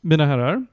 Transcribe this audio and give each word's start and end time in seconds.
mina 0.00 0.26
herrar. 0.26 0.66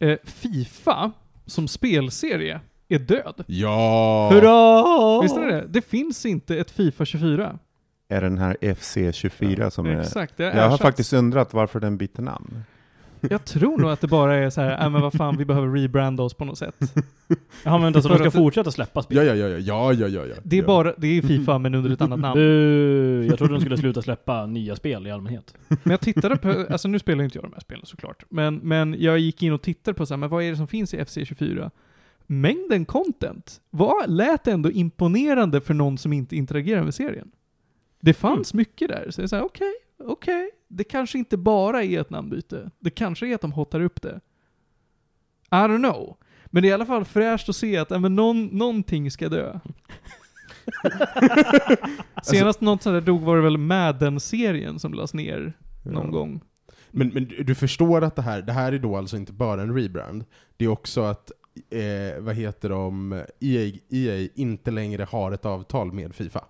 Eh, 0.00 0.18
Fifa 0.24 1.12
som 1.46 1.68
spelserie 1.68 2.60
är 2.88 2.98
död. 2.98 3.44
Ja! 3.46 4.28
Hurra! 4.32 5.22
Visst 5.22 5.36
är 5.36 5.46
det 5.46 5.52
det? 5.52 5.66
Det 5.68 5.82
finns 5.82 6.26
inte 6.26 6.56
ett 6.58 6.70
Fifa 6.70 7.04
24. 7.04 7.58
Är 8.08 8.20
den 8.20 8.38
här 8.38 8.56
FC24 8.60 9.70
som 9.70 9.86
är... 9.86 10.00
Exakt, 10.00 10.36
det 10.36 10.44
Jag 10.44 10.68
har 10.68 10.78
faktiskt 10.78 11.12
undrat 11.12 11.54
varför 11.54 11.80
den 11.80 11.96
bytte 11.96 12.22
namn. 12.22 12.64
Jag 13.30 13.44
tror 13.44 13.78
nog 13.78 13.90
att 13.90 14.00
det 14.00 14.06
bara 14.06 14.34
är 14.34 14.50
så 14.50 14.60
här, 14.60 14.84
äh, 14.84 14.90
men 14.90 15.02
vad 15.02 15.12
fan, 15.12 15.36
vi 15.36 15.44
behöver 15.44 15.68
rebranda 15.68 16.22
oss 16.22 16.34
på 16.34 16.44
något 16.44 16.58
sätt. 16.58 16.74
Ja 17.64 17.78
men 17.78 17.94
alltså 17.94 18.08
de 18.08 18.18
ska 18.18 18.30
fortsätta 18.30 18.70
släppa 18.70 19.02
spel? 19.02 19.16
Ja, 19.16 19.22
ja, 19.22 19.34
ja, 19.34 19.48
ja, 19.48 19.58
ja, 19.58 19.92
ja, 19.92 20.08
ja, 20.08 20.26
ja. 20.26 20.34
Det 20.42 20.56
är 20.56 20.60
ja. 20.60 20.66
bara, 20.66 20.94
det 20.96 21.06
är 21.06 21.22
Fifa 21.22 21.58
men 21.64 21.74
under 21.74 21.90
ett 21.90 22.00
annat 22.00 22.18
namn. 22.18 22.34
Bu, 22.34 23.26
jag 23.26 23.38
trodde 23.38 23.54
de 23.54 23.60
skulle 23.60 23.76
sluta 23.76 24.02
släppa 24.02 24.46
nya 24.46 24.76
spel 24.76 25.06
i 25.06 25.10
allmänhet. 25.10 25.54
Men 25.68 25.90
jag 25.90 26.00
tittade 26.00 26.36
på, 26.36 26.66
alltså 26.70 26.88
nu 26.88 26.98
spelar 26.98 27.24
inte 27.24 27.38
jag 27.38 27.44
de 27.44 27.52
här 27.52 27.60
spelen 27.60 27.86
såklart, 27.86 28.24
men, 28.28 28.56
men 28.56 28.96
jag 28.98 29.18
gick 29.18 29.42
in 29.42 29.52
och 29.52 29.62
tittade 29.62 29.94
på 29.94 30.06
så 30.06 30.14
här, 30.14 30.18
men 30.18 30.30
vad 30.30 30.42
är 30.42 30.50
det 30.50 30.56
som 30.56 30.68
finns 30.68 30.94
i 30.94 30.98
FC24? 30.98 31.70
Mängden 32.26 32.84
content 32.84 33.60
var, 33.70 34.06
lät 34.06 34.46
ändå 34.46 34.70
imponerande 34.70 35.60
för 35.60 35.74
någon 35.74 35.98
som 35.98 36.12
inte 36.12 36.36
interagerar 36.36 36.82
med 36.82 36.94
serien. 36.94 37.30
Det 38.00 38.14
fanns 38.14 38.54
mycket 38.54 38.88
där, 38.88 39.06
så 39.10 39.20
jag 39.20 39.30
sa 39.30 39.42
okej, 39.42 39.74
okej, 39.98 40.50
det 40.76 40.84
kanske 40.84 41.18
inte 41.18 41.36
bara 41.36 41.82
är 41.84 42.00
ett 42.00 42.10
namnbyte. 42.10 42.70
Det 42.80 42.90
kanske 42.90 43.28
är 43.28 43.34
att 43.34 43.40
de 43.40 43.52
hotar 43.52 43.80
upp 43.80 44.02
det. 44.02 44.20
I 45.50 45.54
don't 45.54 45.78
know. 45.90 46.16
Men 46.46 46.62
det 46.62 46.68
är 46.68 46.70
i 46.70 46.72
alla 46.72 46.86
fall 46.86 47.04
fräscht 47.04 47.48
att 47.48 47.56
se 47.56 47.76
att 47.76 48.00
men 48.00 48.14
någon, 48.14 48.46
någonting 48.46 49.10
ska 49.10 49.28
dö. 49.28 49.58
Senast 52.22 52.60
något 52.60 52.82
sånt 52.82 52.94
där 52.94 53.00
dog 53.00 53.22
var 53.22 53.36
det 53.36 53.42
väl 53.42 53.58
Madden-serien 53.58 54.78
som 54.78 54.94
lades 54.94 55.14
ner 55.14 55.52
någon 55.84 56.04
Ja. 56.06 56.10
gång. 56.10 56.40
Men, 56.90 57.08
men 57.08 57.24
du 57.24 57.42
du 57.44 57.54
förstår 57.54 58.04
att 58.04 58.16
det 58.16 58.22
här, 58.22 58.42
det 58.42 58.52
här 58.52 58.72
är 58.72 58.78
då 58.78 58.96
alltså 58.96 59.16
inte 59.16 59.32
bara 59.32 59.62
en 59.62 59.74
rebrand. 59.74 60.24
Det 60.56 60.64
är 60.64 60.68
också 60.68 61.00
att, 61.02 61.32
eh, 61.70 62.22
vad 62.22 62.34
heter 62.34 62.68
de, 62.68 63.12
EA, 63.40 63.72
EA 63.90 64.28
inte 64.34 64.70
längre 64.70 65.04
har 65.04 65.32
ett 65.32 65.44
avtal 65.46 65.92
med 65.92 66.14
Fifa. 66.14 66.44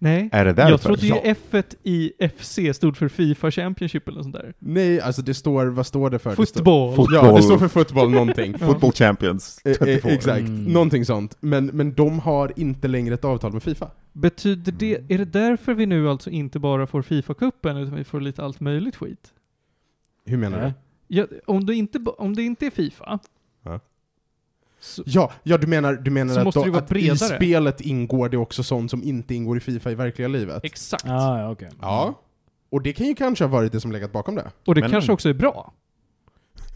Nej. 0.00 0.28
Är 0.32 0.44
det 0.44 0.52
därför? 0.52 0.70
Jag 0.70 0.80
trodde 0.80 1.06
ju 1.06 1.08
Ja. 1.14 1.20
F 1.24 1.64
i 1.82 2.12
FC 2.38 2.58
stod 2.74 2.96
för 2.96 3.08
Fifa 3.08 3.50
Championship 3.50 4.08
eller 4.08 4.16
något 4.16 4.24
sånt 4.24 4.34
där. 4.34 4.54
Nej, 4.58 5.00
alltså 5.00 5.22
det 5.22 5.34
står, 5.34 5.66
vad 5.66 5.86
står 5.86 6.10
det 6.10 6.18
för? 6.18 6.36
Det 6.36 6.46
står, 6.46 6.56
Fotboll. 6.56 6.96
Fot- 6.96 7.08
ja, 7.14 7.36
det 7.36 7.42
står 7.42 7.58
för 7.58 7.68
fotboll 7.68 8.10
någonting. 8.10 8.58
Football 8.58 8.92
Champions 8.92 9.60
Eh, 9.64 9.70
eh, 9.70 9.76
24. 9.78 10.12
exakt, 10.12 10.38
Mm. 10.40 10.64
någonting 10.64 11.04
sånt. 11.04 11.36
Men, 11.40 11.66
men 11.66 11.94
de 11.94 12.18
har 12.18 12.52
inte 12.56 12.88
längre 12.88 13.14
ett 13.14 13.24
avtal 13.24 13.52
med 13.52 13.62
Fifa. 13.62 13.90
Betyder 14.12 14.72
det, 14.72 14.94
är 15.08 15.18
det 15.18 15.24
därför 15.24 15.74
vi 15.74 15.86
nu 15.86 16.08
alltså 16.08 16.30
inte 16.30 16.58
bara 16.58 16.86
får 16.86 17.02
Fifa-cupen 17.02 17.78
utan 17.82 17.94
vi 17.96 18.04
får 18.04 18.20
lite 18.20 18.42
allt 18.44 18.60
möjligt 18.60 18.96
skit? 18.96 19.32
Hur 20.26 20.36
menar 20.36 20.60
Nej. 20.60 20.72
du? 21.08 21.16
Ja, 21.16 21.26
om, 21.46 21.66
det 21.66 21.74
inte, 21.74 21.98
om 21.98 22.36
det 22.36 22.42
inte 22.42 22.66
är 22.66 22.70
Fifa. 22.70 23.18
Så, 24.80 25.02
Ja, 25.06 25.32
ja 25.42 25.58
du 25.58 25.66
menar, 25.66 25.92
du 25.94 26.10
menar 26.10 26.38
att, 26.38 26.44
måste 26.44 26.70
då, 26.70 26.76
att 26.76 26.92
i 26.96 27.16
spelet 27.16 27.80
ingår 27.80 28.28
det 28.28 28.36
också 28.36 28.62
sånt 28.62 28.90
som 28.90 29.02
inte 29.02 29.34
ingår 29.34 29.56
i 29.56 29.60
Fifa 29.60 29.90
i 29.90 29.94
verkliga 29.94 30.28
livet? 30.28 30.64
exakt. 30.64 31.04
Ah, 31.06 31.40
ja, 31.40 31.50
okej. 31.50 31.68
Ja. 31.80 32.14
Och 32.70 32.82
det 32.82 32.92
kan 32.92 33.06
ju 33.06 33.14
kanske 33.14 33.44
ha 33.44 33.48
varit 33.52 33.72
det 33.72 33.80
som 33.80 33.92
legat 33.92 34.12
bakom 34.12 34.34
det. 34.34 34.50
Och 34.66 34.74
det 34.74 34.80
Men- 34.80 34.90
kanske 34.90 35.12
också 35.12 35.28
är 35.28 35.34
bra. 35.34 35.72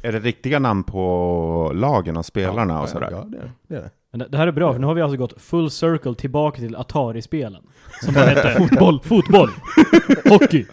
Är 0.05 0.13
det 0.13 0.19
riktiga 0.21 0.59
namn 0.59 0.85
på 0.85 1.73
lagen 1.75 2.17
och 2.17 2.27
spelarna 2.27 2.75
ja, 2.75 2.83
och 2.83 2.89
sådär? 2.89 3.09
Ja, 3.11 3.25
det 3.29 3.37
är 3.39 3.53
det. 3.69 3.77
Är 3.77 3.81
det. 3.83 3.91
Men 4.15 4.31
det, 4.31 4.39
här 4.39 4.47
är 4.47 4.53
bra, 4.53 4.73
för 4.73 4.81
nu 4.81 4.87
har 4.87 4.95
vi 4.95 5.03
alltså 5.03 5.17
gått 5.17 5.41
full 5.43 5.71
circle 5.71 6.15
tillbaka 6.15 6.57
till 6.61 6.77
Atari-spelen. 6.77 7.63
Som 8.05 8.15
bara 8.15 8.25
hette 8.25 8.55
fotboll, 8.59 9.01
fotboll, 9.03 9.51
hockey, 10.29 10.67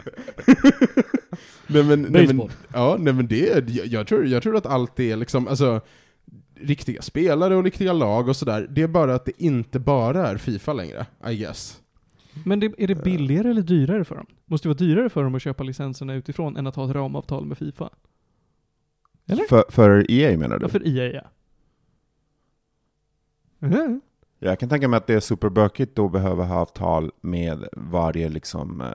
Nej, 1.68 1.84
men, 1.84 2.02
nej, 2.02 2.12
men, 2.28 2.38
baseball. 2.38 2.52
ja, 2.74 2.96
nej 3.00 3.14
men 3.14 3.28
det 3.28 3.70
jag, 3.70 3.86
jag, 3.88 4.08
tror, 4.08 4.26
jag 4.28 4.44
tror 4.44 4.56
att 4.56 4.66
allt 4.66 5.00
är 5.00 5.16
liksom, 5.16 5.48
alltså, 5.48 5.82
riktiga 6.62 7.02
spelare 7.02 7.56
och 7.56 7.64
riktiga 7.64 7.94
lag 7.94 8.28
och 8.30 8.36
sådär. 8.36 8.68
Det 8.70 8.82
är 8.82 8.88
bara 8.88 9.16
att 9.16 9.26
det 9.26 9.44
inte 9.44 9.80
bara 9.80 10.28
är 10.28 10.38
Fifa 10.38 10.74
längre, 10.74 11.06
I 11.30 11.36
guess. 11.36 11.80
Men 12.46 12.60
det, 12.60 12.74
är 12.78 12.88
det 12.88 13.04
billigare 13.04 13.50
eller 13.50 13.62
dyrare 13.62 14.04
för 14.06 14.16
dem? 14.16 14.26
Måste 14.46 14.68
det 14.68 14.70
vara 14.70 14.78
dyrare 14.88 15.10
för 15.10 15.24
dem 15.24 15.36
att 15.36 15.42
köpa 15.42 15.64
licenserna 15.64 16.14
utifrån 16.14 16.58
än 16.58 16.68
att 16.68 16.76
ha 16.76 16.86
ett 16.90 16.96
ramavtal 16.96 17.46
med 17.46 17.58
Fifa? 17.58 17.90
Eller? 19.28 19.44
För, 19.44 19.64
för 19.70 20.12
EA 20.12 20.38
menar 20.38 20.58
du? 20.60 20.64
Ja, 20.66 20.70
för 20.70 20.88
EA 20.88 21.14
ja. 21.14 21.22
Mhm. 23.68 24.02
Jag 24.42 24.60
kan 24.60 24.70
tänka 24.70 24.88
mig 24.88 24.98
att 24.98 25.08
det 25.08 25.14
är 25.14 25.20
superbökigt 25.20 25.96
då 25.96 26.10
behöver 26.10 26.44
ha 26.46 26.56
avtal 26.56 27.12
med 27.22 27.66
varje 27.74 28.30
liksom, 28.30 28.82
eh, 28.82 28.88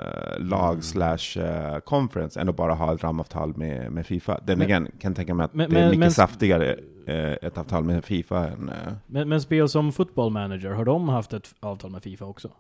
lag 0.45 0.71
Mm. 0.73 0.83
slash 0.83 1.39
eh, 1.43 1.79
conference 1.79 2.41
än 2.41 2.49
att 2.49 2.57
bara 2.57 2.75
ha 2.75 2.95
ett 2.95 3.03
ramavtal 3.05 3.57
med, 3.57 3.93
med 3.93 4.07
Fifa. 4.07 4.41
Den 4.47 4.59
Men- 4.59 4.69
igen 4.69 4.89
kan 5.01 5.15
tänka 5.15 5.35
mig 5.35 5.45
att 5.45 5.55
men- 5.55 5.71
det 5.71 5.77
är 5.77 5.81
men- 5.81 5.89
mycket 5.91 5.99
men- 6.01 6.11
saftigare 6.13 6.79
ett 7.13 7.59
avtal 7.59 7.85
med 7.85 8.05
Fifa 8.05 8.49
än... 8.49 8.69
Eh, 8.69 8.93
Men, 9.07 9.29
men 9.29 9.41
spel 9.41 9.69
som 9.69 9.93
Football 9.93 10.31
Manager, 10.33 10.71
har 10.71 10.85
de 10.85 11.09
haft 11.09 11.33
ett 11.33 11.55
avtal 11.61 11.91
med 11.91 12.03
Fifa 12.03 12.25
också? 12.25 12.51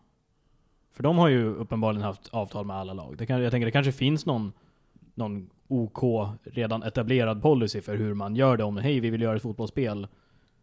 För 0.92 1.02
de 1.02 1.18
har 1.18 1.28
ju 1.28 1.44
uppenbarligen 1.46 2.02
haft 2.04 2.28
avtal 2.28 2.66
med 2.66 2.76
alla 2.76 2.92
lag. 2.92 3.14
Det 3.18 3.26
kan, 3.26 3.42
jag 3.42 3.50
tänker 3.50 3.66
det 3.66 3.72
kanske 3.72 3.92
finns 3.92 4.26
någon, 4.26 4.52
någon 5.14 5.50
OK, 5.68 6.28
redan 6.44 6.82
etablerad 6.82 7.42
policy 7.42 7.80
för 7.80 7.96
hur 7.96 8.14
man 8.14 8.36
gör 8.36 8.56
det. 8.56 8.64
Om 8.64 8.76
hej, 8.76 9.00
vi 9.00 9.10
vill 9.10 9.22
göra 9.22 9.36
ett 9.36 9.42
fotbollsspel 9.42 10.06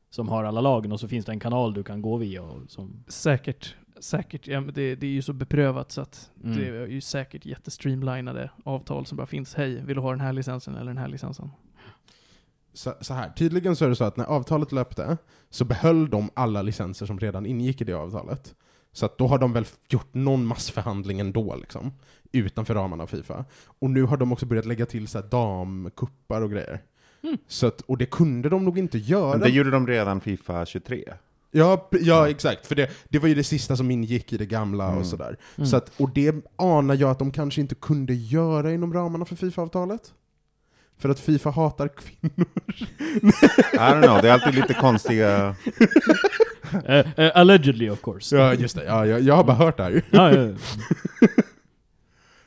som 0.10 0.30
har 0.30 0.44
alla 0.44 0.62
lagen 0.62 0.92
och 0.92 1.00
så 1.00 1.08
finns 1.08 1.26
det 1.26 1.32
en 1.32 1.40
kanal 1.40 1.74
du 1.74 1.84
kan 1.84 2.02
gå 2.02 2.18
via. 2.18 2.42
Och 2.44 2.58
som, 2.72 3.04
Säkert. 3.08 3.76
Säkert. 4.00 4.48
Ja, 4.48 4.62
men 4.62 4.74
det, 4.74 4.96
det 4.96 5.08
är 5.08 5.12
ju 5.12 5.22
så 5.22 5.34
beprövat 5.34 5.92
så 5.92 6.02
att 6.02 6.32
Mm. 6.44 6.58
det 6.58 6.68
är 6.68 6.88
ju 6.88 7.02
säkert 7.02 7.46
jättestreamlinade 7.46 8.50
avtal 8.64 9.06
som 9.06 9.18
bara 9.18 9.28
finns. 9.28 9.56
Hej, 9.56 9.82
vill 9.86 9.96
du 9.96 10.02
ha 10.02 10.10
den 10.12 10.20
här 10.20 10.34
licensen 10.34 10.76
eller 10.76 10.86
den 10.88 10.98
här 10.98 11.08
licensen? 11.08 11.50
Så, 12.74 12.94
så 13.02 13.14
här, 13.14 13.30
tydligen 13.30 13.76
så 13.76 13.86
är 13.86 13.90
det 13.90 13.96
så 13.96 14.04
att 14.04 14.18
när 14.18 14.26
avtalet 14.26 14.72
löpte, 14.72 15.18
så 15.50 15.66
behöll 15.66 16.10
de 16.10 16.30
alla 16.34 16.62
licenser 16.62 17.06
som 17.06 17.20
redan 17.20 17.46
ingick 17.46 17.82
i 17.82 17.84
det 17.84 17.94
avtalet. 17.94 18.56
Så 18.94 19.06
att 19.06 19.18
då 19.18 19.28
har 19.28 19.38
de 19.40 19.54
väl 19.54 19.66
gjort 19.90 20.14
någon 20.14 20.46
massförhandling 20.46 21.20
ändå, 21.20 21.56
liksom, 21.56 21.94
utanför 22.32 22.74
ramarna 22.74 23.04
av 23.04 23.08
Fifa. 23.08 23.46
Och 23.80 23.90
nu 23.90 24.04
har 24.04 24.18
de 24.18 24.32
också 24.32 24.46
börjat 24.46 24.66
lägga 24.66 24.86
till 24.86 25.08
så 25.08 25.18
här 25.20 25.28
damkuppar 25.28 26.42
och 26.42 26.52
grejer. 26.52 26.82
Mm. 27.24 27.38
Så 27.48 27.68
att, 27.68 27.82
och 27.82 27.98
det 27.98 28.06
kunde 28.06 28.50
de 28.50 28.66
nog 28.66 28.78
inte 28.80 28.98
göra. 28.98 29.32
men 29.32 29.40
det 29.40 29.50
gjorde 29.50 29.72
de 29.72 29.88
redan 29.88 30.22
Fifa 30.22 30.66
23. 30.66 31.14
Ja, 31.52 31.90
ja 32.02 32.30
exakt, 32.30 32.66
för 32.68 32.76
det, 32.76 32.90
det 33.10 33.20
var 33.20 33.28
ju 33.28 33.36
det 33.36 33.44
sista 33.44 33.76
som 33.76 33.92
ingick 33.92 34.34
i 34.34 34.38
det 34.38 34.46
gamla 34.46 34.86
Mm. 34.88 34.98
och 34.98 35.06
sådär. 35.06 35.38
Mm. 35.58 35.68
Så 35.68 35.78
att, 35.78 35.92
och 35.98 36.10
det 36.10 36.36
anar 36.56 36.96
jag 36.96 37.10
att 37.10 37.20
de 37.20 37.32
kanske 37.32 37.62
inte 37.62 37.76
kunde 37.76 38.14
göra 38.14 38.72
inom 38.72 38.94
ramarna 38.94 39.26
för 39.26 39.36
Fifa-avtalet. 39.36 40.14
För 41.02 41.10
att 41.10 41.20
Fifa 41.20 41.50
hatar 41.50 41.88
kvinnor. 41.88 42.48
I 43.74 43.78
don't 43.78 44.04
know, 44.04 44.22
det 44.22 44.30
är 44.30 44.34
alltid 44.34 44.56
lite 44.56 44.74
konstiga... 44.74 45.56
Eh, 46.86 47.06
eh, 47.20 47.32
allegedly 47.36 47.90
of 47.90 48.02
course. 48.02 48.38
Ja, 48.38 48.54
just 48.54 48.76
det. 48.76 48.84
Ja, 48.86 49.06
jag, 49.06 49.22
jag 49.22 49.36
har 49.36 49.44
bara 49.44 49.58
hört 49.58 49.78
det 49.78 49.84
här 49.84 49.92
ju. 49.92 50.02
Ja, 50.12 50.32
ja, 50.36 50.42
ja. 50.42 50.56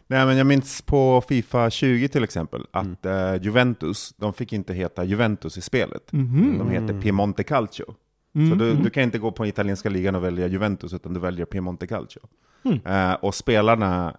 Nej 0.07 0.27
men 0.27 0.37
jag 0.37 0.47
minns 0.47 0.83
på 0.83 1.21
Fifa 1.29 1.71
20 1.71 2.09
till 2.09 2.25
exempel, 2.25 2.67
att 2.71 3.07
eh, 3.07 3.35
Juventus, 3.43 4.15
de 4.17 4.33
fick 4.35 4.53
inte 4.53 4.75
heta 4.75 5.05
Juventus 5.05 5.59
i 5.59 5.61
spelet. 5.61 6.13
Mhm. 6.13 6.59
De 6.59 6.71
heter 6.71 6.89
Mm. 6.91 7.03
Piemonte 7.03 7.45
Calcio. 7.45 7.85
Så 8.33 8.39
Mm. 8.41 8.59
du, 8.59 8.75
du 8.75 8.91
kan 8.91 9.03
inte 9.03 9.19
gå 9.19 9.33
på 9.33 9.47
italienska 9.47 9.89
ligan 9.89 10.15
och 10.15 10.25
välja 10.25 10.47
Juventus, 10.47 10.95
utan 10.95 11.15
du 11.15 11.21
väljer 11.21 11.47
Piemonte 11.47 11.87
Calcio. 11.87 12.21
Mm. 12.65 13.17
Och 13.23 13.35
spelarna, 13.35 14.17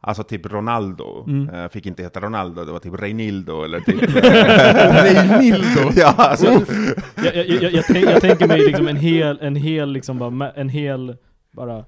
alltså 0.00 0.22
typ 0.22 0.46
Ronaldo, 0.52 1.24
Mm. 1.28 1.54
eh, 1.54 1.68
fick 1.70 1.86
inte 1.86 2.02
heta 2.02 2.20
Ronaldo, 2.20 2.64
det 2.64 2.72
var 2.72 2.78
typ 2.78 2.94
Reinildo 3.00 3.62
eller 3.64 3.80
typ... 3.80 4.02
Reinildo! 5.04 5.90
ja, 5.96 6.14
alltså, 6.16 6.46
jag, 7.24 7.36
jag, 7.36 7.46
jag, 7.62 7.72
jag, 7.72 7.84
tänk, 7.84 8.04
jag 8.10 8.20
tänker 8.20 8.46
mig 8.48 8.66
liksom 8.66 8.88
en 8.88 8.96
hel, 8.96 9.38
en 9.40 9.56
hel, 9.56 9.92
liksom 9.92 10.18
bara, 10.18 10.50
en 10.50 10.68
hel, 10.68 11.16
bara 11.52 11.84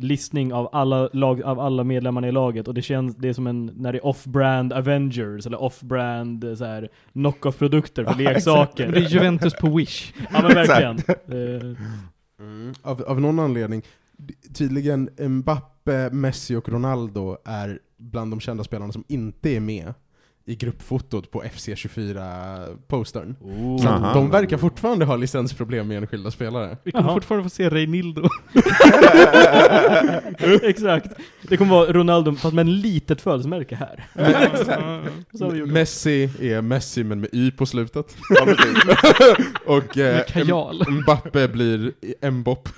listning 0.00 0.52
av 0.52 0.68
alla, 0.72 1.08
lag, 1.12 1.42
av 1.42 1.60
alla 1.60 1.84
medlemmarna 1.84 2.28
i 2.28 2.32
laget 2.32 2.68
och 2.68 2.74
det 2.74 2.82
känns, 2.82 3.16
det 3.16 3.28
är 3.28 3.32
som 3.32 3.46
en, 3.46 3.66
när 3.76 3.92
det 3.92 3.98
är 3.98 4.06
off-brand 4.06 4.72
Avengers 4.72 5.46
eller 5.46 5.62
off-brand 5.62 6.44
eh, 6.44 6.54
så 6.54 6.64
här 6.64 6.88
knock-off-produkter 7.12 8.04
för 8.04 8.14
leksaker. 8.22 8.92
Det 8.92 8.98
är 8.98 9.08
Juventus 9.08 9.54
på 9.54 9.68
Wish. 9.76 10.12
Ja 10.32 10.42
men 10.42 10.54
verkligen. 10.54 10.96
Eh, 11.08 11.76
Mm. 12.40 12.72
Av, 12.82 13.02
av 13.02 13.20
någon 13.20 13.38
anledning, 13.38 13.82
tydligen 14.54 15.10
Mbappe, 15.28 15.77
Messi 16.12 16.56
och 16.56 16.68
Ronaldo 16.68 17.36
är 17.44 17.78
bland 17.96 18.32
de 18.32 18.40
kända 18.40 18.64
spelarna 18.64 18.92
som 18.92 19.04
inte 19.08 19.50
är 19.50 19.60
med 19.60 19.94
i 20.48 20.54
gruppfotot 20.54 21.30
på 21.30 21.42
FC24-postern. 21.42 23.36
oh. 23.40 23.78
Så 23.82 23.88
Aha. 23.88 24.14
de 24.14 24.30
verkar 24.30 24.56
fortfarande 24.58 25.04
ha 25.04 25.16
licensproblem 25.16 25.88
med 25.88 25.96
enskilda 25.98 26.30
spelare. 26.30 26.76
Vi 26.84 26.92
kommer 26.92 27.04
Jaha. 27.08 27.14
fortfarande 27.14 27.44
få 27.44 27.50
se 27.50 27.68
Reinildo. 27.68 28.22
Exakt. 30.62 31.12
Det 31.42 31.56
kommer 31.56 31.70
vara 31.70 31.92
Ronaldo 31.92 32.34
fast 32.34 32.54
med 32.54 32.62
en 32.62 32.80
litet 32.80 33.20
födelsemärke 33.20 33.74
här. 33.76 34.06
Så 35.38 35.44
har 35.44 35.50
vi 35.50 35.58
gjort. 35.58 35.68
Messi 35.68 36.30
är 36.40 36.62
Messi 36.62 37.04
men 37.04 37.20
med 37.20 37.30
Y 37.32 37.50
på 37.50 37.66
slutet. 37.66 38.16
och 39.66 39.98
eh, 39.98 40.22
Mbappe 40.88 41.48
blir 41.48 41.92
Mbop. 42.30 42.68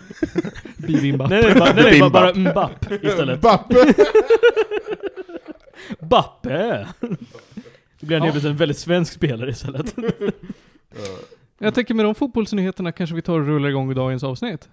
Bibimbap. 0.77 1.31
Nej 1.31 1.43
nej, 1.43 1.55
bara, 1.55 1.73
nej, 1.75 1.85
nej 1.85 2.01
bara, 2.01 2.11
bara. 2.11 2.35
Mbapp 2.35 2.93
istället. 3.03 3.39
Mbappe! 3.39 3.95
Bappe! 6.01 6.87
Då 8.01 8.07
blir 8.07 8.19
han 8.19 8.31
plötsligt 8.31 8.51
en 8.51 8.57
väldigt 8.57 8.79
svensk 8.79 9.13
spelare 9.13 9.51
istället. 9.51 9.97
Jag 11.59 11.75
tänker 11.75 11.95
med 11.95 12.05
de 12.05 12.15
fotbollsnyheterna 12.15 12.93
kanske 12.93 13.17
vi 13.17 13.23
tar 13.23 13.41
och 13.41 13.47
rullar 13.47 13.69
igång 13.69 13.89
dagens 13.95 14.25
avsnitt. 14.25 14.69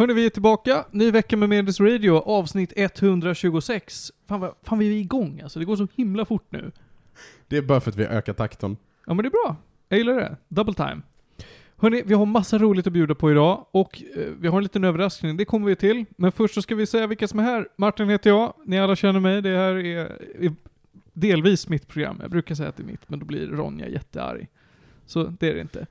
Hörni, 0.00 0.14
vi 0.14 0.26
är 0.26 0.30
tillbaka. 0.30 0.84
Ny 0.90 1.10
vecka 1.10 1.36
med 1.36 1.48
Medis 1.48 1.80
Radio, 1.80 2.12
avsnitt 2.12 2.72
126. 2.76 4.12
Fan, 4.28 4.40
vad, 4.40 4.54
fan 4.62 4.78
vi 4.78 4.88
är 4.88 5.00
igång 5.00 5.40
alltså. 5.40 5.58
Det 5.58 5.64
går 5.64 5.76
så 5.76 5.88
himla 5.96 6.24
fort 6.24 6.46
nu. 6.48 6.72
Det 7.48 7.56
är 7.56 7.62
bara 7.62 7.80
för 7.80 7.90
att 7.90 7.96
vi 7.96 8.04
har 8.04 8.10
ökat 8.10 8.36
takten. 8.36 8.76
Ja 9.06 9.14
men 9.14 9.22
det 9.22 9.28
är 9.28 9.30
bra. 9.30 9.56
Jag 9.88 9.98
gillar 9.98 10.14
det. 10.14 10.36
Double 10.48 10.74
time. 10.74 11.02
Hörni, 11.76 12.02
vi 12.06 12.14
har 12.14 12.26
massa 12.26 12.58
roligt 12.58 12.86
att 12.86 12.92
bjuda 12.92 13.14
på 13.14 13.30
idag 13.30 13.66
och 13.70 14.02
eh, 14.16 14.22
vi 14.40 14.48
har 14.48 14.56
en 14.56 14.62
liten 14.62 14.84
överraskning, 14.84 15.36
det 15.36 15.44
kommer 15.44 15.66
vi 15.66 15.76
till. 15.76 16.04
Men 16.16 16.32
först 16.32 16.54
så 16.54 16.62
ska 16.62 16.74
vi 16.74 16.86
säga 16.86 17.06
vilka 17.06 17.28
som 17.28 17.38
är 17.38 17.42
här. 17.42 17.68
Martin 17.76 18.08
heter 18.08 18.30
jag, 18.30 18.54
ni 18.64 18.78
alla 18.78 18.96
känner 18.96 19.20
mig. 19.20 19.42
Det 19.42 19.56
här 19.56 19.74
är, 19.74 19.98
är 20.44 20.52
delvis 21.12 21.68
mitt 21.68 21.88
program. 21.88 22.18
Jag 22.22 22.30
brukar 22.30 22.54
säga 22.54 22.68
att 22.68 22.76
det 22.76 22.82
är 22.82 22.86
mitt, 22.86 23.08
men 23.08 23.18
då 23.18 23.26
blir 23.26 23.46
Ronja 23.46 23.88
jättearg. 23.88 24.48
Så 25.06 25.24
det 25.24 25.48
är 25.48 25.54
det 25.54 25.60
inte. 25.60 25.78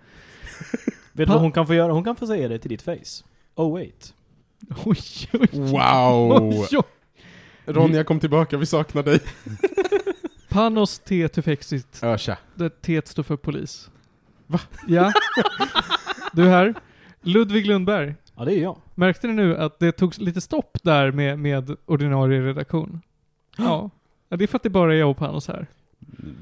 Vet 1.11 1.27
du 1.27 1.33
vad 1.33 1.41
hon 1.41 1.51
kan 1.51 1.67
få 1.67 1.73
göra? 1.73 1.91
Hon 1.91 2.03
kan 2.03 2.15
få 2.15 2.27
säga 2.27 2.47
det 2.47 2.59
till 2.59 2.69
ditt 2.69 2.81
face. 2.81 3.23
Oh 3.59 3.73
wait. 3.73 4.13
Oj, 4.85 4.97
oj, 5.33 5.47
Wow! 5.53 6.31
oj, 6.51 6.67
oj. 6.77 6.83
Ronja 7.65 8.03
kom 8.03 8.19
tillbaka, 8.19 8.57
vi 8.57 8.65
saknar 8.65 9.03
dig. 9.03 9.19
Panos 10.49 10.99
T 10.99 11.27
tufexit, 11.27 12.01
tja. 12.17 12.37
där 12.55 12.69
T 12.69 13.01
står 13.05 13.23
för 13.23 13.35
polis. 13.35 13.89
Va? 14.47 14.59
Ja. 14.87 15.11
Du 16.33 16.47
här. 16.47 16.73
Ludvig 17.21 17.65
Lundberg. 17.65 18.15
Ja, 18.35 18.45
det 18.45 18.53
är 18.53 18.61
jag. 18.61 18.77
Märkte 18.95 19.27
ni 19.27 19.33
nu 19.33 19.57
att 19.57 19.79
det 19.79 19.91
tog 19.91 20.17
lite 20.19 20.41
stopp 20.41 20.77
där 20.83 21.11
med, 21.11 21.39
med 21.39 21.75
ordinarie 21.85 22.41
redaktion? 22.41 23.01
Ja. 23.57 23.89
ja. 24.29 24.37
Det 24.37 24.43
är 24.43 24.47
för 24.47 24.55
att 24.57 24.63
det 24.63 24.69
bara 24.69 24.93
är 24.93 24.97
jag 24.97 25.09
och 25.11 25.17
Panos 25.17 25.47
här. 25.47 25.67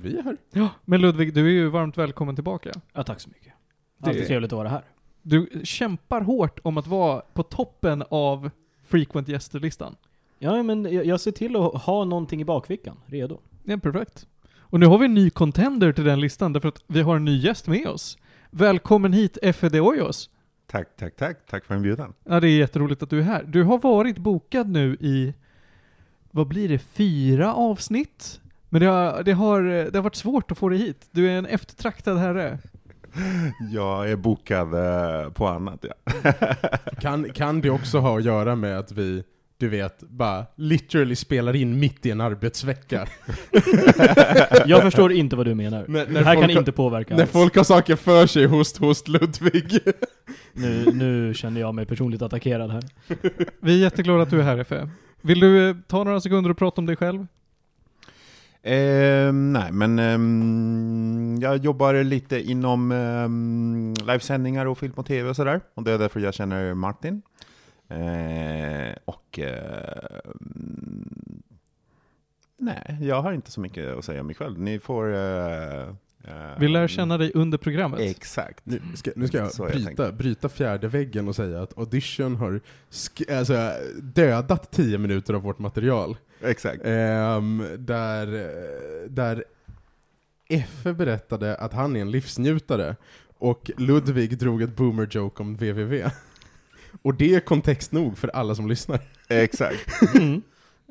Vi 0.03 0.17
är 0.17 0.23
här. 0.23 0.37
Ja. 0.51 0.69
Men 0.85 1.01
Ludvig, 1.01 1.33
du 1.33 1.45
är 1.45 1.51
ju 1.51 1.67
varmt 1.69 1.97
välkommen 1.97 2.35
tillbaka. 2.35 2.71
Ja, 2.93 3.03
tack 3.03 3.19
så 3.19 3.29
mycket. 3.29 3.53
Det- 3.97 4.09
Alltid 4.09 4.27
trevligt 4.27 4.53
att 4.53 4.57
vara 4.57 4.69
här. 4.69 4.83
Du 5.29 5.49
kämpar 5.63 6.21
hårt 6.21 6.59
om 6.63 6.77
att 6.77 6.87
vara 6.87 7.21
på 7.33 7.43
toppen 7.43 8.03
av 8.09 8.49
frequent 8.85 9.27
gäster-listan. 9.27 9.95
Ja, 10.39 10.63
men 10.63 10.93
jag, 10.93 11.05
jag 11.05 11.19
ser 11.19 11.31
till 11.31 11.55
att 11.55 11.81
ha 11.81 12.05
någonting 12.05 12.41
i 12.41 12.45
bakfickan, 12.45 12.97
redo. 13.05 13.39
Ja, 13.63 13.77
perfekt. 13.77 14.27
Och 14.59 14.79
nu 14.79 14.85
har 14.85 14.97
vi 14.97 15.05
en 15.05 15.13
ny 15.13 15.29
contender 15.29 15.91
till 15.91 16.03
den 16.03 16.19
listan 16.19 16.53
därför 16.53 16.67
att 16.67 16.83
vi 16.87 17.01
har 17.01 17.15
en 17.15 17.25
ny 17.25 17.37
gäst 17.37 17.67
med 17.67 17.87
oss. 17.87 18.17
Välkommen 18.49 19.13
hit, 19.13 19.37
Fede 19.55 19.81
Ojos. 19.81 20.29
Tack, 20.67 20.95
tack, 20.95 21.15
tack. 21.15 21.45
Tack 21.45 21.65
för 21.65 21.75
inbjudan. 21.75 22.13
Ja, 22.23 22.39
det 22.39 22.49
är 22.49 22.57
jätteroligt 22.57 23.03
att 23.03 23.09
du 23.09 23.19
är 23.19 23.23
här. 23.23 23.43
Du 23.43 23.63
har 23.63 23.77
varit 23.77 24.17
bokad 24.17 24.69
nu 24.69 24.97
i, 24.99 25.33
vad 26.31 26.47
blir 26.47 26.69
det, 26.69 26.79
fyra 26.79 27.53
avsnitt? 27.53 28.41
Men 28.69 28.81
det 28.81 28.87
har, 28.87 29.23
det 29.23 29.31
har, 29.31 29.61
det 29.61 29.97
har 29.97 30.03
varit 30.03 30.15
svårt 30.15 30.51
att 30.51 30.57
få 30.57 30.69
dig 30.69 30.79
hit. 30.79 31.09
Du 31.11 31.29
är 31.29 31.37
en 31.37 31.45
eftertraktad 31.45 32.17
herre. 32.17 32.59
Jag 33.71 34.11
är 34.11 34.15
bokad 34.15 34.73
eh, 34.73 35.29
på 35.31 35.47
annat, 35.47 35.85
ja. 35.89 36.13
Kan, 37.01 37.29
kan 37.33 37.61
det 37.61 37.69
också 37.69 37.99
ha 37.99 38.17
att 38.17 38.23
göra 38.23 38.55
med 38.55 38.79
att 38.79 38.91
vi, 38.91 39.23
du 39.57 39.69
vet, 39.69 39.99
bara 39.99 40.45
literally 40.55 41.15
spelar 41.15 41.55
in 41.55 41.79
mitt 41.79 42.05
i 42.05 42.11
en 42.11 42.21
arbetsvecka? 42.21 43.07
Jag 44.65 44.81
förstår 44.81 45.11
inte 45.11 45.35
vad 45.35 45.45
du 45.45 45.55
menar. 45.55 45.85
När 45.87 46.05
det 46.05 46.19
här 46.19 46.33
folk 46.33 46.39
kan 46.47 46.49
har- 46.53 46.59
inte 46.59 46.71
påverka 46.71 47.13
När 47.15 47.21
alls. 47.21 47.31
folk 47.31 47.55
har 47.55 47.63
saker 47.63 47.95
för 47.95 48.27
sig 48.27 48.45
hos, 48.45 48.77
hos 48.79 49.07
Ludvig. 49.07 49.79
Nu, 50.53 50.85
nu 50.93 51.33
känner 51.33 51.61
jag 51.61 51.75
mig 51.75 51.85
personligt 51.85 52.21
attackerad 52.21 52.71
här. 52.71 52.83
Vi 53.61 53.73
är 53.73 53.77
jätteglada 53.83 54.23
att 54.23 54.29
du 54.29 54.39
är 54.39 54.43
här, 54.43 54.57
Efe. 54.57 54.89
Vill 55.21 55.39
du 55.39 55.69
eh, 55.69 55.75
ta 55.87 56.03
några 56.03 56.21
sekunder 56.21 56.49
och 56.49 56.57
prata 56.57 56.81
om 56.81 56.85
dig 56.85 56.95
själv? 56.95 57.27
Eh, 58.67 59.33
nej, 59.33 59.71
men 59.71 59.99
eh, 59.99 61.41
jag 61.41 61.57
jobbar 61.57 62.03
lite 62.03 62.41
inom 62.41 62.91
eh, 62.91 63.29
livesändningar 64.05 64.65
och 64.65 64.77
film 64.77 64.93
och 64.95 65.05
tv 65.05 65.29
och 65.29 65.35
sådär. 65.35 65.61
Och 65.73 65.83
det 65.83 65.91
är 65.91 65.97
därför 65.97 66.19
jag 66.19 66.33
känner 66.33 66.73
Martin. 66.73 67.21
Eh, 67.87 68.95
och 69.05 69.39
ehm, 69.39 71.43
nej, 72.57 72.97
jag 73.01 73.21
har 73.21 73.31
inte 73.31 73.51
så 73.51 73.61
mycket 73.61 73.97
att 73.97 74.05
säga 74.05 74.21
om 74.21 74.27
mig 74.27 74.35
själv. 74.35 74.59
Ni 74.59 74.79
får... 74.79 75.15
Eh, 75.15 75.93
eh, 76.27 76.59
Vi 76.59 76.67
lär 76.67 76.87
känna 76.87 77.17
dig 77.17 77.31
under 77.33 77.57
programmet. 77.57 77.99
Exakt. 77.99 78.65
Nu 78.65 78.81
ska, 78.95 79.11
nu 79.15 79.27
ska 79.27 79.49
Så 79.49 79.63
jag 79.63 79.75
jag 79.75 79.83
bryta, 79.83 80.11
bryta 80.11 80.49
fjärde 80.49 80.87
väggen 80.87 81.27
och 81.27 81.35
säga 81.35 81.61
att 81.61 81.77
Audition 81.77 82.35
har 82.35 82.61
alltså, 83.31 83.71
dödat 84.01 84.71
tio 84.71 84.97
minuter 84.97 85.33
av 85.33 85.41
vårt 85.41 85.59
material. 85.59 86.17
Exakt. 86.41 86.81
Ehm, 86.85 87.63
där, 87.77 88.49
där 89.09 89.43
Effe 90.49 90.93
berättade 90.93 91.55
att 91.55 91.73
han 91.73 91.95
är 91.95 92.01
en 92.01 92.11
livsnjutare 92.11 92.95
och 93.37 93.71
Ludvig 93.77 94.37
drog 94.37 94.61
ett 94.61 94.75
boomer 94.75 95.07
joke 95.11 95.43
om 95.43 95.53
www. 95.53 96.09
Och 97.01 97.13
det 97.13 97.35
är 97.35 97.39
kontext 97.39 97.91
nog 97.91 98.17
för 98.17 98.27
alla 98.27 98.55
som 98.55 98.67
lyssnar. 98.67 98.99
Exakt. 99.27 100.15
Mm. 100.15 100.41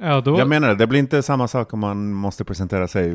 Ja, 0.01 0.21
då... 0.21 0.39
Jag 0.39 0.49
menar 0.49 0.69
det, 0.69 0.75
det 0.75 0.87
blir 0.87 0.99
inte 0.99 1.23
samma 1.23 1.49
sak 1.49 1.73
om 1.73 1.81
man 1.81 2.13
måste 2.13 2.45
presentera 2.45 2.89
sig 2.89 3.09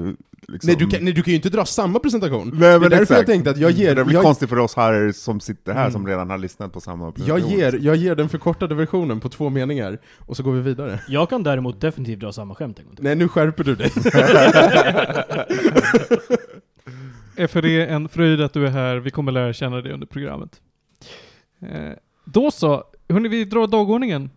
liksom. 0.47 0.67
Nej, 0.67 0.75
du 0.75 0.87
kan, 0.87 1.03
nej, 1.05 1.13
du 1.13 1.23
kan 1.23 1.31
ju 1.31 1.35
inte 1.35 1.49
dra 1.49 1.65
samma 1.65 1.99
presentation. 1.99 2.49
Nej, 2.53 2.59
det 2.59 2.67
är 2.67 2.79
men 2.79 2.89
därför 2.89 3.03
exakt. 3.03 3.17
jag 3.19 3.25
tänkte 3.27 3.49
att 3.49 3.57
jag 3.57 3.71
ger, 3.71 3.95
Det 3.95 4.03
blir 4.05 4.15
jag, 4.15 4.23
konstigt 4.23 4.49
för 4.49 4.59
oss 4.59 4.75
här 4.75 5.11
som 5.11 5.39
sitter 5.39 5.73
här 5.73 5.81
Mm. 5.81 5.91
som 5.91 6.07
redan 6.07 6.29
har 6.29 6.37
lyssnat 6.37 6.73
på 6.73 6.81
samma 6.81 7.05
jag, 7.05 7.15
presentation. 7.15 7.49
ger, 7.51 7.79
jag 7.81 7.95
ger 7.95 8.15
den 8.15 8.29
förkortade 8.29 8.75
versionen 8.75 9.19
på 9.19 9.29
två 9.29 9.49
meningar, 9.49 9.97
och 10.19 10.37
så 10.37 10.43
går 10.43 10.51
vi 10.51 10.61
vidare. 10.61 10.99
Jag 11.07 11.29
kan 11.29 11.43
däremot 11.43 11.81
definitivt 11.81 12.19
dra 12.19 12.31
samma 12.31 12.55
skämt 12.55 12.79
en 12.79 12.85
gång 12.85 12.95
till. 12.95 13.03
Nej, 13.03 13.15
nu 13.15 13.27
skärper 13.27 13.63
du 13.63 13.75
dig. 13.75 13.91
Efe, 17.35 17.61
det 17.61 17.69
är 17.81 17.87
en 17.87 18.09
fröjd 18.09 18.41
att 18.41 18.53
du 18.53 18.65
är 18.67 18.71
här. 18.71 18.97
Vi 18.97 19.11
kommer 19.11 19.31
lära 19.31 19.53
känna 19.53 19.81
dig 19.81 19.93
under 19.93 20.07
programmet. 20.07 20.61
Eh, 21.61 21.91
då 22.25 22.51
så. 22.51 22.83
Hörni, 23.09 23.29
vi 23.29 23.45
drar 23.45 23.67
dagordningen. 23.67 24.29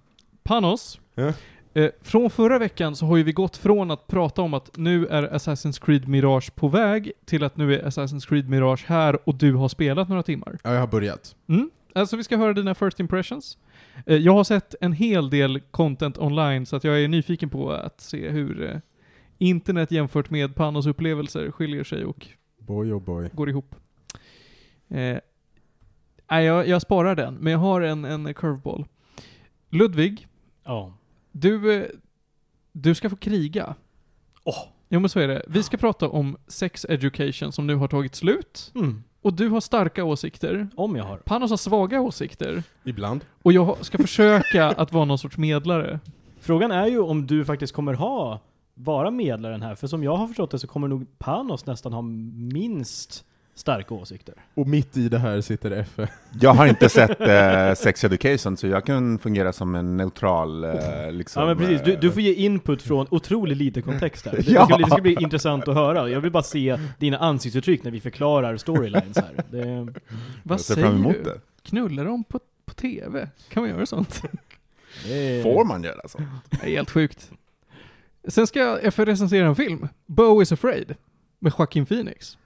Panos. 0.45 1.01
Ja. 1.15 1.33
Eh, 1.77 1.91
från 2.01 2.31
förra 2.31 2.59
veckan 2.59 2.97
så 2.97 3.07
har 3.07 3.17
ju 3.17 3.23
vi 3.23 3.33
gått 3.33 3.57
från 3.57 3.91
att 3.91 4.07
prata 4.07 4.43
om 4.43 4.55
att 4.55 4.77
nu 4.77 5.07
är 5.07 5.23
Assassin's 5.29 5.85
Creed 5.85 6.09
Mirage 6.09 6.55
på 6.55 6.69
väg 6.69 7.13
till 7.25 7.45
att 7.45 7.57
nu 7.57 7.75
är 7.75 7.83
Assassin's 7.83 8.29
Creed 8.29 8.49
Mirage 8.49 8.85
här 8.87 9.29
och 9.29 9.35
du 9.35 9.55
har 9.55 9.69
spelat 9.69 10.09
några 10.09 10.23
timmar. 10.23 10.59
Ja, 10.65 10.73
jag 10.73 10.81
har 10.81 10.87
börjat. 10.87 11.37
Mm. 11.49 11.71
Alltså 11.95 12.17
vi 12.17 12.25
ska 12.25 12.37
höra 12.37 12.53
dina 12.53 12.75
first 12.75 13.01
impressions. 13.01 13.59
Eh, 14.07 14.17
jag 14.17 14.33
har 14.33 14.45
sett 14.45 14.75
en 14.81 14.93
hel 14.93 15.31
del 15.31 15.61
content 15.61 16.19
online 16.19 16.67
så 16.67 16.77
att 16.77 16.85
jag 16.85 17.01
är 17.05 17.09
nyfiken 17.09 17.51
på 17.51 17.73
att 17.73 18.01
se 18.01 18.29
hur 18.29 18.71
eh, 18.71 18.79
internet 19.39 19.91
jämfört 19.91 20.31
med 20.31 20.55
Panos 20.55 20.87
upplevelser 20.87 21.51
skiljer 21.51 21.85
sig 21.85 22.05
och 22.05 22.27
Boy 22.59 22.93
oh 22.93 23.03
boy. 23.03 23.31
går 23.33 23.49
ihop. 23.51 23.75
Eh, 24.89 25.19
nej, 26.31 26.45
jag, 26.45 26.69
jag 26.69 26.83
sparar 26.83 27.15
den, 27.15 27.35
men 27.35 27.53
jag 27.53 27.59
har 27.59 27.81
en, 27.81 28.05
en 28.05 28.35
curveball. 28.35 28.85
Ludvig, 29.71 30.29
Ja. 30.65 30.93
Du, 31.35 31.75
eh, 31.75 31.87
du 32.73 32.95
ska 32.95 33.11
få 33.11 33.17
kriga. 33.17 33.75
Åh. 34.45 34.69
Jo 34.89 35.01
men 35.01 35.09
så 35.11 35.21
är 35.21 35.29
det. 35.29 35.43
Vi 35.49 35.63
ska 35.63 35.77
prata 35.77 36.09
om 36.09 36.37
sex 36.47 36.87
education 36.89 37.53
som 37.53 37.67
nu 37.67 37.75
har 37.75 37.89
tagit 37.89 38.15
slut. 38.15 38.73
Mm. 38.75 39.03
Och 39.23 39.33
du 39.33 39.49
har 39.49 39.61
starka 39.61 40.05
åsikter. 40.05 40.69
Om 40.77 40.97
jag 40.97 41.05
har. 41.05 41.17
Panos 41.17 41.51
har 41.51 41.57
svaga 41.57 42.01
åsikter. 42.01 42.63
Ibland. 42.85 43.25
Och 43.43 43.53
jag 43.53 43.85
ska 43.87 43.99
försöka 43.99 44.67
att 44.77 44.93
vara 44.93 45.05
någon 45.05 45.19
sorts 45.19 45.39
medlare. 45.39 46.01
Frågan 46.41 46.71
är 46.71 46.87
ju 46.87 46.99
om 47.01 47.27
du 47.27 47.45
faktiskt 47.45 47.73
kommer 47.73 47.95
ha, 47.95 48.41
vara 48.75 49.11
medlaren 49.11 49.63
här, 49.63 49.75
för 49.75 49.87
som 49.87 50.05
jag 50.05 50.17
har 50.17 50.27
förstått 50.27 50.51
det 50.51 50.59
så 50.59 50.67
kommer 50.67 50.89
nog 50.89 51.19
Panos 51.19 51.67
nästan 51.67 51.93
ha 51.93 52.03
minst 52.03 53.25
starka 53.55 53.95
åsikter. 53.95 54.35
Och 54.55 54.67
mitt 54.69 54.97
i 54.97 55.09
det 55.09 55.19
här 55.19 55.41
sitter 55.41 55.71
Effe. 55.71 56.09
Jag 56.41 56.55
har 56.55 56.67
inte 56.67 56.89
sett 56.89 57.21
eh, 57.21 57.75
Sex 57.75 58.05
Education, 58.05 58.57
så 58.57 58.67
jag 58.67 58.85
kan 58.87 59.19
fungera 59.19 59.53
som 59.53 59.75
en 59.75 59.97
neutral 59.97 60.65
eh, 60.65 61.13
liksom, 61.13 61.43
Ja 61.43 61.47
men 61.49 61.57
precis, 61.59 61.83
du, 61.85 61.97
du 61.97 62.07
eh, 62.07 62.13
får 62.13 62.23
ge 62.23 62.33
input 62.35 62.83
från 62.83 63.07
otroligt 63.11 63.59
lite 63.59 63.83
kontext 63.83 64.27
här. 64.27 64.33
Det, 64.33 64.47
Ja. 64.53 64.67
ska, 64.67 64.77
bli, 64.77 64.85
det 64.85 64.91
ska 64.91 65.03
bli 65.03 65.17
intressant 65.21 65.69
att 65.69 65.75
höra. 65.75 66.09
Jag 66.09 66.21
vill 66.21 66.31
bara 66.33 66.43
se 66.43 66.79
dina 66.99 67.19
ansiktsuttryck 67.19 67.85
när 67.85 67.91
vi 67.91 68.01
förklarar 68.01 68.57
storylines 68.57 69.17
här. 69.17 69.45
Det, 69.51 69.93
Vad 70.43 70.59
jag 70.59 70.61
säger 70.61 71.13
du? 71.13 71.23
det. 71.23 71.41
Knullar 71.63 72.05
de 72.05 72.25
på, 72.25 72.41
på 72.67 72.75
TV? 72.75 73.29
Kan 73.49 73.63
man 73.63 73.71
göra 73.71 73.87
sånt? 73.87 74.23
det 75.07 75.43
Får 75.43 75.65
man 75.65 75.83
göra 75.83 76.09
så? 76.09 76.19
Det 76.51 76.67
är 76.67 76.71
helt 76.77 76.91
sjukt. 76.91 77.31
Sen 78.29 78.47
ska 78.47 78.59
jag 78.59 78.79
F 78.83 78.99
recensera 78.99 79.47
en 79.47 79.57
film. 79.57 79.89
Bo 80.07 80.43
is 80.43 80.53
afraid. 80.53 80.95
Med 81.39 81.53
Joaquin 81.59 81.87
Phoenix. 81.87 82.39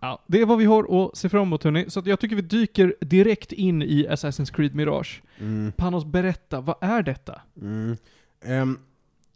Ja, 0.00 0.24
det 0.26 0.40
är 0.40 0.46
vad 0.46 0.58
vi 0.58 0.64
har 0.64 1.06
att 1.06 1.16
se 1.16 1.28
fram 1.28 1.42
emot 1.42 1.64
hörni. 1.64 1.84
Så 1.88 2.00
att 2.00 2.06
jag 2.06 2.20
tycker 2.20 2.36
vi 2.36 2.42
dyker 2.42 2.94
direkt 3.00 3.52
in 3.52 3.82
i 3.82 4.06
Assassin's 4.08 4.52
Creed 4.52 4.74
Mirage. 4.74 5.22
Mm. 5.38 5.72
Panos, 5.72 6.04
berätta, 6.04 6.60
vad 6.60 6.76
är 6.80 7.02
detta? 7.02 7.40
Mm. 7.60 7.96
Ehm, 8.44 8.78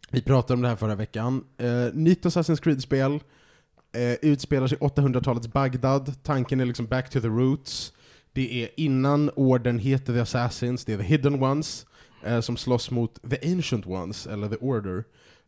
vi 0.09 0.21
pratade 0.21 0.53
om 0.53 0.61
det 0.61 0.67
här 0.67 0.75
förra 0.75 0.95
veckan. 0.95 1.43
Uh, 1.61 1.93
nytt 1.93 2.25
Assassin's 2.25 2.61
Creed-spel. 2.61 3.11
Uh, 3.11 3.21
utspelar 4.21 4.67
sig 4.67 4.77
i 4.81 4.81
800-talets 4.81 5.47
Bagdad. 5.47 6.23
Tanken 6.23 6.59
är 6.59 6.65
liksom 6.65 6.85
back 6.87 7.09
to 7.09 7.21
the 7.21 7.27
roots. 7.27 7.93
Det 8.35 8.63
är 8.63 8.69
innan 8.77 9.31
orden 9.35 9.79
heter 9.79 10.13
The 10.13 10.19
Assassins, 10.19 10.85
det 10.85 10.93
är 10.93 10.97
The 10.97 11.03
Hidden 11.03 11.43
Ones, 11.43 11.85
eh, 12.23 12.39
som 12.39 12.57
slåss 12.57 12.91
mot 12.91 13.29
The 13.29 13.51
Ancient 13.53 13.87
Ones, 13.87 14.27
eller 14.27 14.49
The 14.49 14.55
Order. 14.55 15.03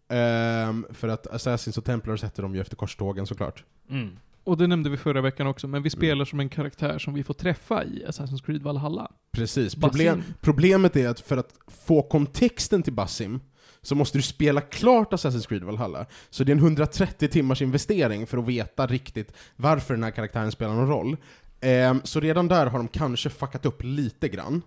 Ehm, 0.10 0.86
för 0.90 1.08
att 1.08 1.28
Assassins 1.28 1.78
och 1.78 1.86
Templars 1.86 2.24
hette 2.24 2.42
de 2.42 2.56
ju 2.56 2.62
efter 2.62 2.76
korstågen 2.76 3.28
såklart. 3.28 3.64
Mm. 3.90 4.20
Och 4.48 4.58
det 4.58 4.68
nämnde 4.68 4.90
vi 4.90 4.98
förra 4.98 5.22
veckan 5.22 5.48
också, 5.48 5.68
men 5.68 5.84
vi 5.84 5.90
spelar 5.90 6.16
Mm. 6.16 6.26
som 6.26 6.40
en 6.40 6.50
karaktär 6.50 7.00
som 7.00 7.14
vi 7.14 7.24
får 7.24 7.34
träffa 7.34 7.84
i 7.84 8.06
Assassin's 8.08 8.46
Creed 8.46 8.62
Valhalla. 8.62 9.12
Precis. 9.32 9.76
Problem, 9.76 10.24
problemet 10.42 10.96
är 10.96 11.08
att 11.10 11.20
för 11.20 11.38
att 11.38 11.54
få 11.68 12.02
kontexten 12.02 12.84
till 12.84 12.94
Basim 12.94 13.40
så 13.82 13.96
måste 13.96 14.18
du 14.18 14.22
spela 14.22 14.62
klart 14.62 15.14
Assassin's 15.14 15.48
Creed 15.48 15.64
Valhalla. 15.64 16.06
Så 16.30 16.44
det 16.44 16.52
är 16.52 16.54
en 16.54 16.60
130 16.60 17.28
timmars 17.30 17.62
investering 17.62 18.28
för 18.28 18.38
att 18.38 18.46
veta 18.46 18.88
riktigt 18.88 19.34
varför 19.56 19.94
den 19.94 20.04
här 20.04 20.12
karaktären 20.12 20.52
spelar 20.52 20.74
någon 20.74 20.88
roll. 20.88 21.18
Ehm, 21.62 22.02
så 22.04 22.20
redan 22.20 22.48
där 22.48 22.66
har 22.66 22.78
de 22.78 22.88
kanske 22.88 23.30
fuckat 23.30 23.66
upp 23.66 23.84
lite 23.84 24.30
grann. 24.30 24.62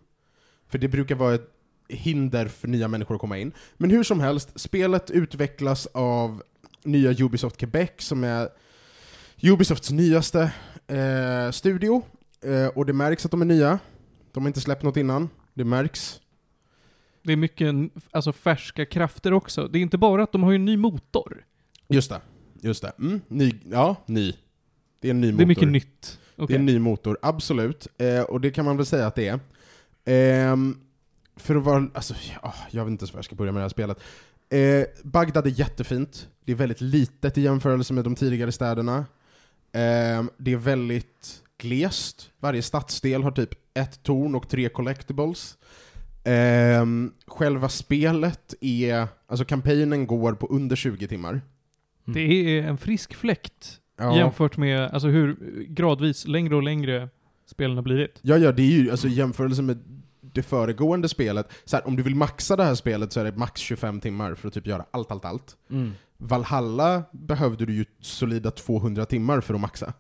För 0.69 0.79
det 0.79 0.89
brukar 0.89 1.15
vara 1.15 1.35
ett 1.35 1.49
hinder 1.89 2.49
för 2.49 2.69
nya 2.69 2.89
människor 2.89 3.15
att 3.15 3.21
komma 3.21 3.39
in. 3.39 3.53
Men 3.77 3.91
hur 3.91 4.03
som 4.03 4.21
helst, 4.21 4.61
spelet 4.61 5.11
utvecklas 5.11 5.87
av 5.87 6.43
nya 6.85 7.25
Ubisoft 7.25 7.57
Quebec 7.57 7.91
som 7.99 8.25
är 8.25 8.49
Ubisofts 9.43 9.91
nyaste 9.91 10.53
eh, 10.87 11.51
studio. 11.51 12.03
Eh, 12.45 12.67
och 12.67 12.87
det 12.87 12.93
märks 12.93 13.25
att 13.25 13.31
de 13.31 13.41
är 13.41 13.47
nya. 13.47 13.79
De 14.33 14.43
har 14.43 14.49
inte 14.49 14.61
släppt 14.61 14.83
något 14.83 14.97
innan. 14.97 15.29
Det 15.55 15.65
märks. 15.65 16.21
Det 17.23 17.33
är 17.33 17.37
mycket 17.37 17.75
alltså, 18.11 18.33
färska 18.33 18.87
krafter 18.87 19.33
också. 19.33 19.69
Det 19.69 19.79
är 19.79 19.83
inte 19.83 19.99
bara 19.99 20.23
att 20.23 20.33
de 20.33 20.43
har 20.43 20.53
en 20.53 20.65
ny 20.65 20.77
motor. 20.77 21.45
Just 21.89 22.11
det. 22.11 22.21
Just 22.63 22.83
det. 22.83 22.93
Mm, 22.99 23.21
ny, 23.29 23.53
ja, 23.71 23.97
ny. 24.07 24.35
Det 25.01 25.09
är 25.09 25.11
en 25.11 25.21
ny 25.21 25.27
motor. 25.27 25.39
Det 25.39 25.45
är 25.45 25.47
mycket 25.47 25.69
nytt. 25.69 26.19
Det 26.37 26.43
Okej. 26.43 26.57
är 26.57 26.61
en 26.61 26.67
ny 26.67 26.79
motor, 26.79 27.19
absolut. 27.23 27.87
Eh, 27.99 28.21
och 28.21 28.41
det 28.41 28.51
kan 28.51 28.65
man 28.65 28.77
väl 28.77 28.87
säga 28.87 29.07
att 29.07 29.15
det 29.15 29.29
är. 29.29 29.41
Ehm, 30.05 30.81
för 31.37 31.57
att 31.57 31.63
vara, 31.63 31.91
alltså, 31.95 32.15
ja, 32.43 32.55
jag 32.71 32.85
vet 32.85 32.91
inte 32.91 33.07
så 33.07 33.13
vad 33.13 33.19
jag 33.19 33.25
ska 33.25 33.35
börja 33.35 33.53
med 33.53 33.61
det 33.61 33.65
här 33.65 33.69
spelet. 33.69 34.01
Eh, 34.51 34.85
Bagdad 35.03 35.47
är 35.47 35.51
jättefint. 35.51 36.29
Det 36.45 36.53
är 36.53 36.57
väldigt 36.57 36.81
litet 36.81 37.39
i 37.39 37.41
jämförelse 37.41 37.93
med 37.93 38.05
de 38.05 38.15
tidigare 38.15 38.53
städerna. 38.53 39.05
Ehm, 39.73 40.31
det 40.37 40.53
är 40.53 40.57
väldigt 40.57 41.43
glest. 41.59 42.31
Varje 42.41 42.63
stadsdel 42.63 43.23
har 43.23 43.31
typ 43.31 43.51
ett 43.75 44.03
torn 44.03 44.35
och 44.35 44.49
tre 44.49 44.69
collectibles. 44.69 45.59
Ehm, 46.25 47.13
själva 47.27 47.69
spelet 47.69 48.55
är, 48.61 49.09
alltså 49.27 49.45
kampanjen 49.45 50.07
går 50.07 50.33
på 50.33 50.47
under 50.47 50.77
20 50.77 51.09
timmar. 51.09 51.41
Det 52.05 52.21
är 52.59 52.63
en 52.63 52.79
frisk 52.79 53.15
fläkt 53.15 53.77
Ja. 53.99 54.17
jämfört 54.17 54.57
med 54.57 54.91
alltså, 54.91 55.09
hur 55.09 55.37
gradvis 55.69 56.27
längre 56.27 56.57
och 56.57 56.63
längre 56.63 57.09
spelen 57.47 57.77
har 57.77 57.83
blivit. 57.83 58.19
Ja, 58.23 58.39
ja, 58.39 58.53
det 58.53 58.63
är 58.63 58.67
ju 58.81 58.91
alltså 58.91 59.09
jämförelse 59.09 59.63
med 59.63 59.79
det 60.21 60.43
föregående 60.43 61.09
spelet, 61.09 61.53
så 61.65 61.77
här, 61.77 61.87
om 61.87 61.97
du 61.97 62.03
vill 62.03 62.15
maxa 62.15 62.57
det 62.57 62.65
här 62.65 62.75
spelet 62.75 63.13
så 63.13 63.21
är 63.21 63.25
det 63.25 63.37
max 63.37 63.61
25 63.61 64.01
timmar 64.01 64.35
för 64.35 64.49
att 64.49 64.55
typ 64.55 64.67
göra 64.67 64.85
allt, 64.91 65.11
allt, 65.11 65.25
allt. 65.25 65.57
Mm. 65.71 65.93
Valhalla 66.23 67.03
behövde 67.13 67.67
du 67.67 67.75
ju 67.75 67.85
solida 68.01 68.51
200 68.51 69.07
timmar 69.07 69.41
för 69.41 69.55
att 69.55 69.61
maxa. 69.61 69.93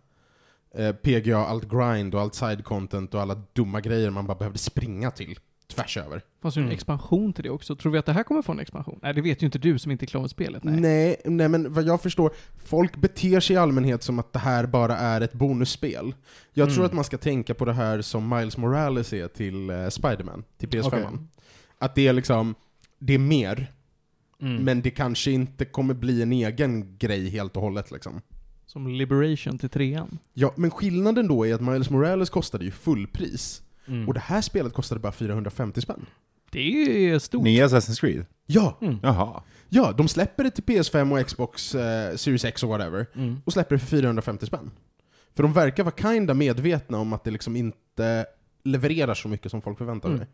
Eh, 0.74 0.92
PGA, 0.92 1.38
allt 1.38 1.68
grind 1.70 2.14
och 2.14 2.20
allt 2.20 2.34
side 2.34 2.64
content 2.64 3.14
och 3.14 3.20
alla 3.20 3.42
dumma 3.52 3.80
grejer 3.80 4.10
man 4.10 4.26
bara 4.26 4.38
behövde 4.38 4.58
springa 4.58 5.10
till 5.10 5.38
tvärs 5.74 5.96
över. 5.96 6.22
Fanns 6.42 6.56
ju 6.56 6.60
en 6.60 6.64
Mm. 6.64 6.74
expansion 6.74 7.32
till 7.32 7.44
det 7.44 7.50
också. 7.50 7.76
Tror 7.76 7.92
vi 7.92 7.98
att 7.98 8.06
det 8.06 8.12
här 8.12 8.22
kommer 8.22 8.42
få 8.42 8.52
en 8.52 8.60
expansion? 8.60 8.98
Nej, 9.02 9.14
det 9.14 9.20
vet 9.20 9.42
ju 9.42 9.46
inte 9.46 9.58
du 9.58 9.78
som 9.78 9.90
inte 9.92 10.04
är 10.04 10.06
klar 10.06 10.20
med 10.20 10.30
spelet. 10.30 10.64
Nej. 10.64 10.80
Nej. 10.80 11.16
nej, 11.24 11.48
men 11.48 11.72
vad 11.72 11.84
jag 11.84 12.00
förstår, 12.02 12.32
folk 12.64 12.96
beter 12.96 13.40
sig 13.40 13.54
i 13.54 13.58
allmänhet 13.58 14.02
som 14.02 14.18
att 14.18 14.32
det 14.32 14.38
här 14.38 14.66
bara 14.66 14.96
är 14.96 15.20
ett 15.20 15.32
bonusspel. 15.32 16.14
Jag 16.52 16.68
tror 16.68 16.78
Mm. 16.78 16.86
att 16.86 16.92
man 16.92 17.04
ska 17.04 17.18
tänka 17.18 17.54
på 17.54 17.64
det 17.64 17.72
här 17.72 18.02
som 18.02 18.28
Miles 18.28 18.56
Morales 18.56 19.12
är 19.12 19.28
till 19.28 19.70
uh, 19.70 19.88
Spiderman, 19.88 20.44
till 20.58 20.68
PS5. 20.68 20.86
Okej. 20.86 21.18
Att 21.78 21.94
det 21.94 22.08
är 22.08 22.12
liksom, 22.12 22.54
det 22.98 23.14
är 23.14 23.18
mer, 23.18 23.72
Mm. 24.42 24.64
men 24.64 24.82
det 24.82 24.90
kanske 24.90 25.30
inte 25.30 25.64
kommer 25.64 25.94
bli 25.94 26.22
en 26.22 26.32
egen 26.32 26.98
grej 26.98 27.28
helt 27.28 27.56
och 27.56 27.62
hållet 27.62 27.90
liksom. 27.90 28.20
Som 28.66 28.88
Liberation 28.88 29.58
till 29.58 29.68
trean. 29.68 30.18
Ja, 30.34 30.52
men 30.56 30.70
skillnaden 30.70 31.28
då 31.28 31.46
är 31.46 31.54
att 31.54 31.60
Miles 31.60 31.90
Morales 31.90 32.30
kostade 32.30 32.64
ju 32.64 32.70
fullpris, 32.70 33.62
Mm. 33.86 34.08
och 34.08 34.14
det 34.14 34.20
här 34.20 34.40
spelet 34.40 34.72
kostade 34.72 35.00
bara 35.00 35.12
450 35.12 35.80
spänn. 35.80 36.06
Det 36.50 36.60
är 37.10 37.18
stort. 37.18 37.42
Nya 37.42 37.66
Assassin's 37.66 38.00
Creed? 38.00 38.26
Ja, 38.46 38.78
Mm. 38.80 38.96
Jaha. 39.02 39.42
ja, 39.68 39.92
de 39.92 40.08
släpper 40.08 40.44
det 40.44 40.50
till 40.50 40.64
PS5 40.64 41.12
och 41.20 41.26
Xbox 41.26 41.74
eh, 41.74 42.16
Series 42.16 42.44
X 42.44 42.62
och 42.62 42.68
whatever, 42.68 43.06
Mm. 43.14 43.36
och 43.44 43.52
släpper 43.52 43.74
det 43.74 43.78
för 43.78 43.86
450 43.96 44.46
spänn. 44.46 44.70
För 45.36 45.42
de 45.42 45.52
verkar 45.52 45.84
vara 45.84 45.94
kinda 45.96 46.34
medvetna 46.34 46.98
om 46.98 47.12
att 47.12 47.24
det 47.24 47.30
liksom 47.30 47.56
inte 47.56 48.26
levererar 48.64 49.14
så 49.14 49.28
mycket 49.28 49.50
som 49.50 49.62
folk 49.62 49.78
förväntar 49.78 50.16
sig. 50.16 50.26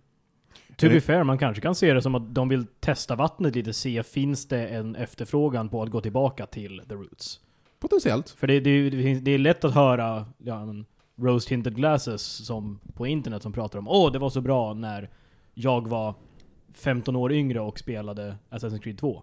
To 0.77 0.89
be 0.89 1.01
fair, 1.01 1.25
man 1.25 1.39
kanske 1.39 1.61
kan 1.61 1.75
se 1.75 1.93
det 1.93 2.03
som 2.03 2.15
att 2.15 2.35
de 2.35 2.49
vill 2.49 2.67
testa 2.81 3.17
vattnet 3.17 3.55
lite, 3.55 3.73
se 3.73 4.03
finns 4.03 4.49
det 4.49 4.69
en 4.69 4.97
efterfrågan 4.97 5.69
på 5.69 5.83
att 5.83 5.91
gå 5.91 6.01
tillbaka 6.01 6.47
till 6.47 6.83
the 6.89 6.95
roots. 6.95 7.41
Potentiellt. 7.79 8.31
För 8.31 8.47
det, 8.47 8.61
det, 8.61 8.91
det, 9.21 9.31
är 9.31 9.39
lätt 9.39 9.65
att 9.65 9.75
höra 9.75 10.27
ja, 10.39 10.75
Rose 11.17 11.49
Tinted 11.49 11.77
Glasses 11.77 12.23
som 12.23 12.81
på 12.95 13.07
internet 13.07 13.43
som 13.43 13.53
pratar 13.53 13.79
om 13.79 13.89
åh, 13.89 14.13
det 14.13 14.19
var 14.19 14.31
så 14.31 14.41
bra 14.41 14.75
när 14.75 15.11
jag 15.55 15.89
var 15.89 16.15
15 16.75 17.17
år 17.17 17.33
yngre 17.33 17.61
och 17.61 17.79
spelade 17.79 18.37
Assassin's 18.51 18.79
Creed 18.79 18.99
2. 18.99 19.23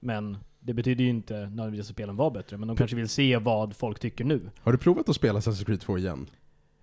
Men 0.00 0.36
det 0.60 0.74
betyder 0.74 1.04
ju 1.04 1.10
inte 1.10 1.34
nödvändigtvis 1.34 1.90
att 1.90 1.94
spelen 1.94 2.16
var 2.16 2.30
bättre, 2.30 2.56
men 2.56 2.68
de 2.68 2.76
kanske 2.76 2.96
vill 2.96 3.08
se 3.08 3.36
vad 3.36 3.76
folk 3.76 3.98
tycker 3.98 4.24
nu. 4.24 4.50
Har 4.60 4.72
du 4.72 4.78
provat 4.78 5.08
att 5.08 5.16
spela 5.16 5.38
Assassin's 5.38 5.64
Creed 5.64 5.80
2 5.80 5.98
igen? 5.98 6.26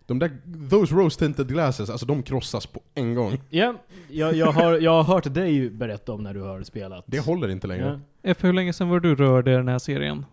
De 0.05 0.19
där, 0.19 0.31
those 0.69 0.95
rose 0.95 1.19
tinted 1.19 1.47
glasses, 1.47 1.89
alltså 1.89 2.05
de 2.05 2.23
krossas 2.23 2.65
på 2.65 2.81
en 2.93 3.15
gång. 3.15 3.41
Ja, 3.49 3.75
jag, 4.09 4.35
jag, 4.35 4.51
har, 4.51 4.77
jag 4.77 4.91
har 4.91 5.03
hört 5.03 5.33
dig 5.33 5.69
berätta 5.69 6.13
om 6.13 6.23
när 6.23 6.33
du 6.33 6.41
har 6.41 6.63
spelat. 6.63 7.03
Det 7.07 7.19
håller 7.19 7.47
inte 7.47 7.67
längre. 7.67 7.99
Ja. 8.21 8.31
F, 8.31 8.37
hur 8.41 8.53
länge 8.53 8.73
sedan 8.73 8.89
var 8.89 8.99
du 8.99 9.15
rörde 9.15 9.51
den 9.51 9.67
här 9.67 9.79
serien? 9.79 10.25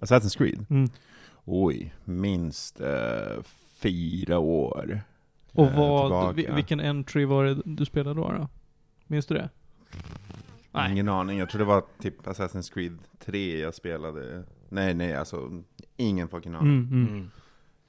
Assassin's 0.00 0.38
Creed? 0.38 0.66
Mm. 0.70 0.90
Oj, 1.44 1.94
minst 2.04 2.80
eh, 2.80 3.42
fyra 3.82 4.38
år. 4.38 5.00
Och 5.52 5.66
eh, 5.66 5.76
vad, 5.76 6.34
tillbaka. 6.34 6.54
vilken 6.54 6.80
entry 6.80 7.24
var 7.24 7.44
det 7.44 7.62
du 7.64 7.84
spelade 7.84 8.20
då? 8.20 8.32
då? 8.32 8.48
Minns 9.06 9.26
du 9.26 9.34
det? 9.34 9.48
Nej. 10.72 10.92
Ingen 10.92 11.08
aning, 11.08 11.38
jag 11.38 11.50
tror 11.50 11.58
det 11.58 11.64
var 11.64 11.84
typ 12.00 12.26
Assassin's 12.26 12.72
Creed 12.74 12.98
3 13.24 13.60
jag 13.60 13.74
spelade. 13.74 14.44
Nej, 14.68 14.94
nej, 14.94 15.14
alltså 15.14 15.62
ingen 15.96 16.28
fucking 16.28 16.54
aning. 16.54 16.72
Mm, 16.72 17.06
mm. 17.06 17.30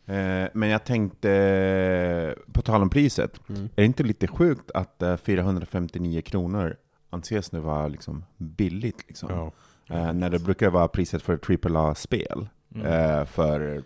Eh, 0.10 0.48
men 0.54 0.70
jag 0.70 0.84
tänkte, 0.86 2.36
på 2.54 2.62
tal 2.62 2.82
om 2.82 2.90
priset, 2.90 3.40
Mm. 3.50 3.64
är 3.64 3.70
det 3.76 3.86
inte 3.86 4.04
lite 4.04 4.28
sjukt 4.28 4.72
att 4.72 5.02
eh, 5.02 5.18
459 5.18 6.22
kronor 6.22 6.76
anses 7.10 7.52
nu 7.52 7.60
vara 7.60 7.88
liksom 7.88 8.24
billigt 8.38 9.04
liksom? 9.08 9.30
Ja. 9.30 9.52
Eh, 9.96 10.14
när 10.14 10.30
det 10.30 10.40
brukar 10.40 10.70
vara 10.70 10.88
priset 10.88 11.22
för 11.22 11.34
AAA-spel 11.38 12.48
Mm. 12.76 12.88
eh, 12.88 13.26
för 13.26 13.84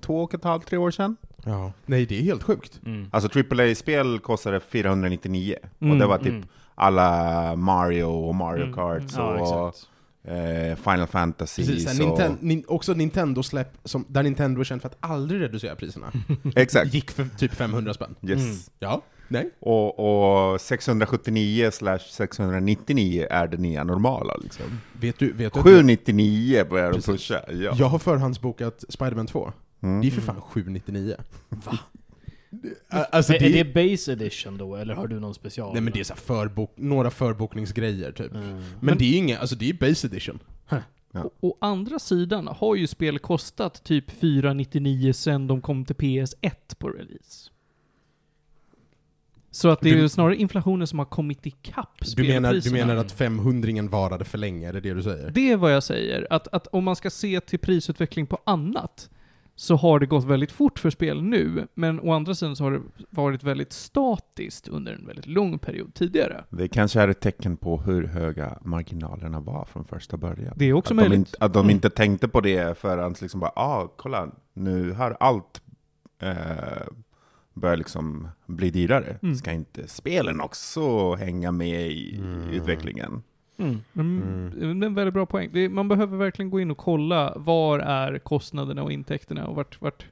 två 0.00 0.22
och 0.22 0.34
ett 0.34 0.44
halvt, 0.44 0.66
tre 0.66 0.78
år 0.78 0.90
sedan. 0.90 1.16
ja. 1.44 1.72
Nej, 1.86 2.06
det 2.06 2.18
är 2.18 2.22
helt 2.22 2.42
sjukt. 2.42 2.80
Mm. 2.86 3.08
Alltså 3.12 3.38
AAA-spel 3.38 4.18
kostade 4.18 4.60
499, 4.60 5.56
och 5.78 5.82
Mm, 5.82 5.98
det 5.98 6.06
var 6.06 6.18
typ 6.18 6.26
Mm. 6.28 6.46
alla 6.74 7.56
Mario 7.56 8.04
och 8.04 8.34
Mario 8.34 8.62
Mm, 8.62 8.74
Kart 8.74 8.98
mm. 9.00 9.10
Ja, 9.16 9.22
och 9.34 9.68
exakt. 9.68 9.88
eh, 9.90 9.93
Final 10.76 11.06
Fantasy. 11.06 11.66
Precis, 11.66 11.96
så... 11.96 12.02
Ninten 12.02 12.38
nin 12.40 12.64
också 12.68 12.94
Nintendo-släpp, 12.94 13.78
där 14.08 14.22
Nintendo 14.22 14.60
är 14.60 14.64
känt 14.64 14.82
för 14.82 14.88
att 14.88 14.96
aldrig 15.00 15.40
reducera 15.40 15.76
priserna. 15.76 16.12
Exakt. 16.56 16.94
Gick 16.94 17.10
för 17.10 17.26
typ 17.38 17.54
500 17.54 17.94
spänn. 17.94 18.14
Yes. 18.22 18.40
Mm. 18.40 18.56
Ja, 18.78 19.02
nej. 19.28 19.50
Och, 19.60 20.52
och 20.52 20.60
679 20.60 21.70
slash 21.70 21.98
699 21.98 23.26
är 23.30 23.46
det 23.46 23.56
nya 23.56 23.84
normala 23.84 24.36
liksom. 24.36 24.64
Vet 24.92 25.18
du, 25.18 25.32
vet 25.32 25.52
du 25.52 25.58
att 25.60 25.64
799 25.64 26.64
börjar 26.70 26.92
de 26.92 27.02
pusha. 27.02 27.40
Ja. 27.48 27.74
jag 27.78 27.86
har 27.86 27.98
förhandsbokat 27.98 28.84
Spider-Man 28.88 29.26
2. 29.26 29.52
Mm. 29.82 30.00
Det 30.00 30.06
är 30.06 30.10
för 30.10 30.20
fan 30.20 30.40
799. 30.40 31.16
Va? 31.48 31.78
Alltså 32.88 33.32
är, 33.34 33.38
det, 33.38 33.60
är 33.60 33.64
det 33.64 33.90
base 33.90 34.12
edition 34.12 34.58
då, 34.58 34.76
eller 34.76 34.94
har 34.94 35.06
du 35.06 35.20
någon 35.20 35.34
special? 35.34 35.72
Nej 35.72 35.82
men 35.82 35.92
det 35.92 36.00
är 36.00 36.04
så 36.04 36.12
här 36.14 36.20
förbok, 36.20 36.72
några 36.76 37.10
förbokningsgrejer 37.10 38.12
typ. 38.12 38.34
Mm. 38.34 38.62
Men, 38.80 38.98
det 38.98 39.04
är 39.04 39.08
ju 39.08 39.16
inga, 39.16 39.38
alltså 39.38 39.56
det 39.56 39.68
är 39.68 39.74
base 39.74 40.06
edition. 40.06 40.38
Ja. 41.12 41.30
Å, 41.40 41.56
andra 41.60 41.98
sidan 41.98 42.46
har 42.46 42.74
ju 42.74 42.86
spel 42.86 43.18
kostat 43.18 43.84
typ 43.84 44.10
499 44.10 45.12
sen 45.12 45.46
de 45.46 45.60
kom 45.60 45.84
till 45.84 45.96
PS1 45.96 46.50
på 46.78 46.88
release. 46.88 47.50
Så 49.50 49.68
att 49.68 49.80
det 49.80 49.90
är 49.90 49.94
Du- 49.94 50.00
ju 50.00 50.08
snarare 50.08 50.36
inflationen 50.36 50.86
som 50.86 50.98
har 50.98 51.06
kommit 51.06 51.46
ikapp 51.46 51.98
Du 52.16 52.22
menar, 52.24 52.54
du 52.54 52.70
menar 52.70 52.96
att 52.96 53.12
500 53.12 53.82
varade 53.82 54.24
för 54.24 54.38
länge, 54.38 54.68
är 54.68 54.72
det 54.72 54.80
det 54.80 54.94
du 54.94 55.02
säger? 55.02 55.30
Det 55.30 55.50
är 55.50 55.56
vad 55.56 55.72
jag 55.74 55.82
säger. 55.82 56.26
Att, 56.30 56.48
att 56.48 56.66
om 56.66 56.84
man 56.84 56.96
ska 56.96 57.10
se 57.10 57.40
till 57.40 57.58
prisutveckling 57.58 58.26
på 58.26 58.38
annat, 58.44 59.10
så 59.56 59.76
har 59.76 59.98
det 59.98 60.06
gått 60.06 60.24
väldigt 60.24 60.52
fort 60.52 60.78
för 60.78 60.90
spel 60.90 61.22
nu, 61.22 61.66
men 61.74 62.00
å 62.00 62.12
andra 62.12 62.34
sidan 62.34 62.56
så 62.56 62.64
har 62.64 62.70
det 62.72 62.80
varit 63.10 63.42
väldigt 63.42 63.72
statiskt 63.72 64.68
under 64.68 64.92
en 64.92 65.06
väldigt 65.06 65.26
lång 65.26 65.58
period 65.58 65.94
tidigare. 65.94 66.44
Det 66.50 66.68
kanske 66.68 67.00
är 67.00 67.08
ett 67.08 67.20
tecken 67.20 67.56
på 67.56 67.80
hur 67.80 68.06
höga 68.06 68.58
marginalerna 68.62 69.40
var 69.40 69.64
från 69.64 69.84
första 69.84 70.16
början. 70.16 70.54
Det 70.56 70.64
är 70.64 70.72
också 70.72 70.94
att, 70.94 70.98
de 70.98 71.02
möjligt. 71.02 71.18
inte, 71.18 71.36
att 71.40 71.52
de 71.52 71.58
Mm. 71.60 71.70
inte 71.70 71.90
tänkte 71.90 72.28
på 72.28 72.40
det 72.40 72.78
förrän 72.78 73.14
liksom 73.20 73.40
bara, 73.40 73.52
ah, 73.56 73.92
kolla, 73.96 74.28
nu 74.54 74.92
har 74.92 75.16
allt 75.20 75.62
eh, 76.22 76.36
börjat 77.54 77.78
liksom 77.78 78.28
bli 78.46 78.70
dyrare. 78.70 79.18
Mm. 79.22 79.34
Ska 79.34 79.52
inte 79.52 79.88
spelen 79.88 80.40
också 80.40 81.14
hänga 81.14 81.52
med 81.52 81.86
i 81.90 82.16
Mm. 82.18 82.48
utvecklingen? 82.50 83.22
Mm. 83.56 83.80
Mm. 83.96 84.50
Det 84.56 84.66
är 84.66 84.88
en 84.88 84.94
väldigt 84.94 85.14
bra 85.14 85.26
poäng. 85.26 85.50
Det 85.52 85.60
är, 85.60 85.68
man 85.68 85.88
behöver 85.88 86.16
verkligen 86.16 86.50
gå 86.50 86.60
in 86.60 86.70
och 86.70 86.78
kolla 86.78 87.32
var 87.36 87.78
är 87.78 88.18
kostnaderna 88.18 88.82
och 88.82 88.92
intäkterna 88.92 89.46
och 89.46 89.56
vart, 89.56 89.80
vart... 89.80 90.06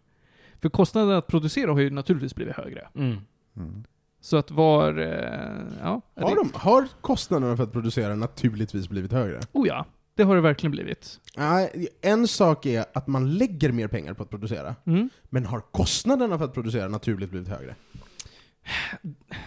För 0.61 0.69
kostnaderna 0.69 1.19
att 1.19 1.27
producera 1.27 1.73
har 1.73 1.81
ju 1.81 1.91
naturligtvis 1.91 2.35
blivit 2.35 2.57
högre. 2.57 2.89
Mm. 2.95 3.17
Mm. 3.57 3.85
Så 4.21 4.37
att 4.37 4.51
var... 4.51 4.99
Eh, 4.99 5.61
ja. 5.83 6.01
Har, 6.17 6.37
de, 6.37 6.51
har 6.55 6.89
kostnaderna 7.01 7.57
för 7.57 7.65
att 7.65 7.73
producera 7.73 8.15
naturligtvis 8.15 8.89
blivit 8.89 9.13
högre? 9.13 9.41
Oh 9.53 9.69
ja, 9.69 9.87
det 10.15 10.23
har 10.23 10.35
det 10.35 10.41
verkligen 10.41 10.71
blivit. 10.71 11.21
Nej, 11.37 11.89
en 12.03 12.29
sak 12.29 12.67
är 12.67 12.85
att 12.95 13.07
man 13.07 13.35
lägger 13.35 13.73
mer 13.73 13.89
pengar 13.89 14.15
på 14.15 14.23
att 14.23 14.31
producera, 14.31 14.75
Mm. 14.87 15.11
men 15.31 15.45
har 15.47 15.61
kostnaderna 15.61 16.39
för 16.39 16.45
att 16.45 16.55
producera 16.55 16.89
naturligt 16.89 17.31
blivit 17.31 17.49
högre? 17.49 17.75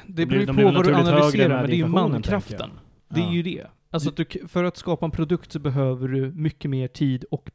Det 0.08 0.26
blir- 0.26 0.26
beror 0.26 0.40
ju 0.40 0.46
de 0.46 0.56
på 0.56 0.64
vad 0.72 0.86
du 0.86 0.94
analyserar, 0.96 1.50
med 1.50 1.58
men 1.58 1.70
det 1.70 1.74
är 1.76 1.78
ju 1.78 1.88
mankraften. 1.88 2.70
Det 3.10 3.20
är 3.22 3.26
Ja. 3.26 3.32
ju 3.34 3.44
det. 3.44 3.68
Alltså 3.90 4.10
att 4.10 4.18
du, 4.18 4.26
för 4.48 4.64
att 4.64 4.78
skapa 4.78 5.06
en 5.06 5.12
produkt 5.12 5.52
så 5.52 5.60
behöver 5.60 6.08
du 6.08 6.32
mycket 6.32 6.72
mer 6.72 6.88
tid 6.88 7.26
och 7.32 7.50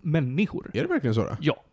människor. 0.00 0.70
Är 0.74 0.82
det 0.82 0.88
verkligen 0.88 1.14
så 1.14 1.24
då? 1.24 1.36
Ja. 1.40 1.64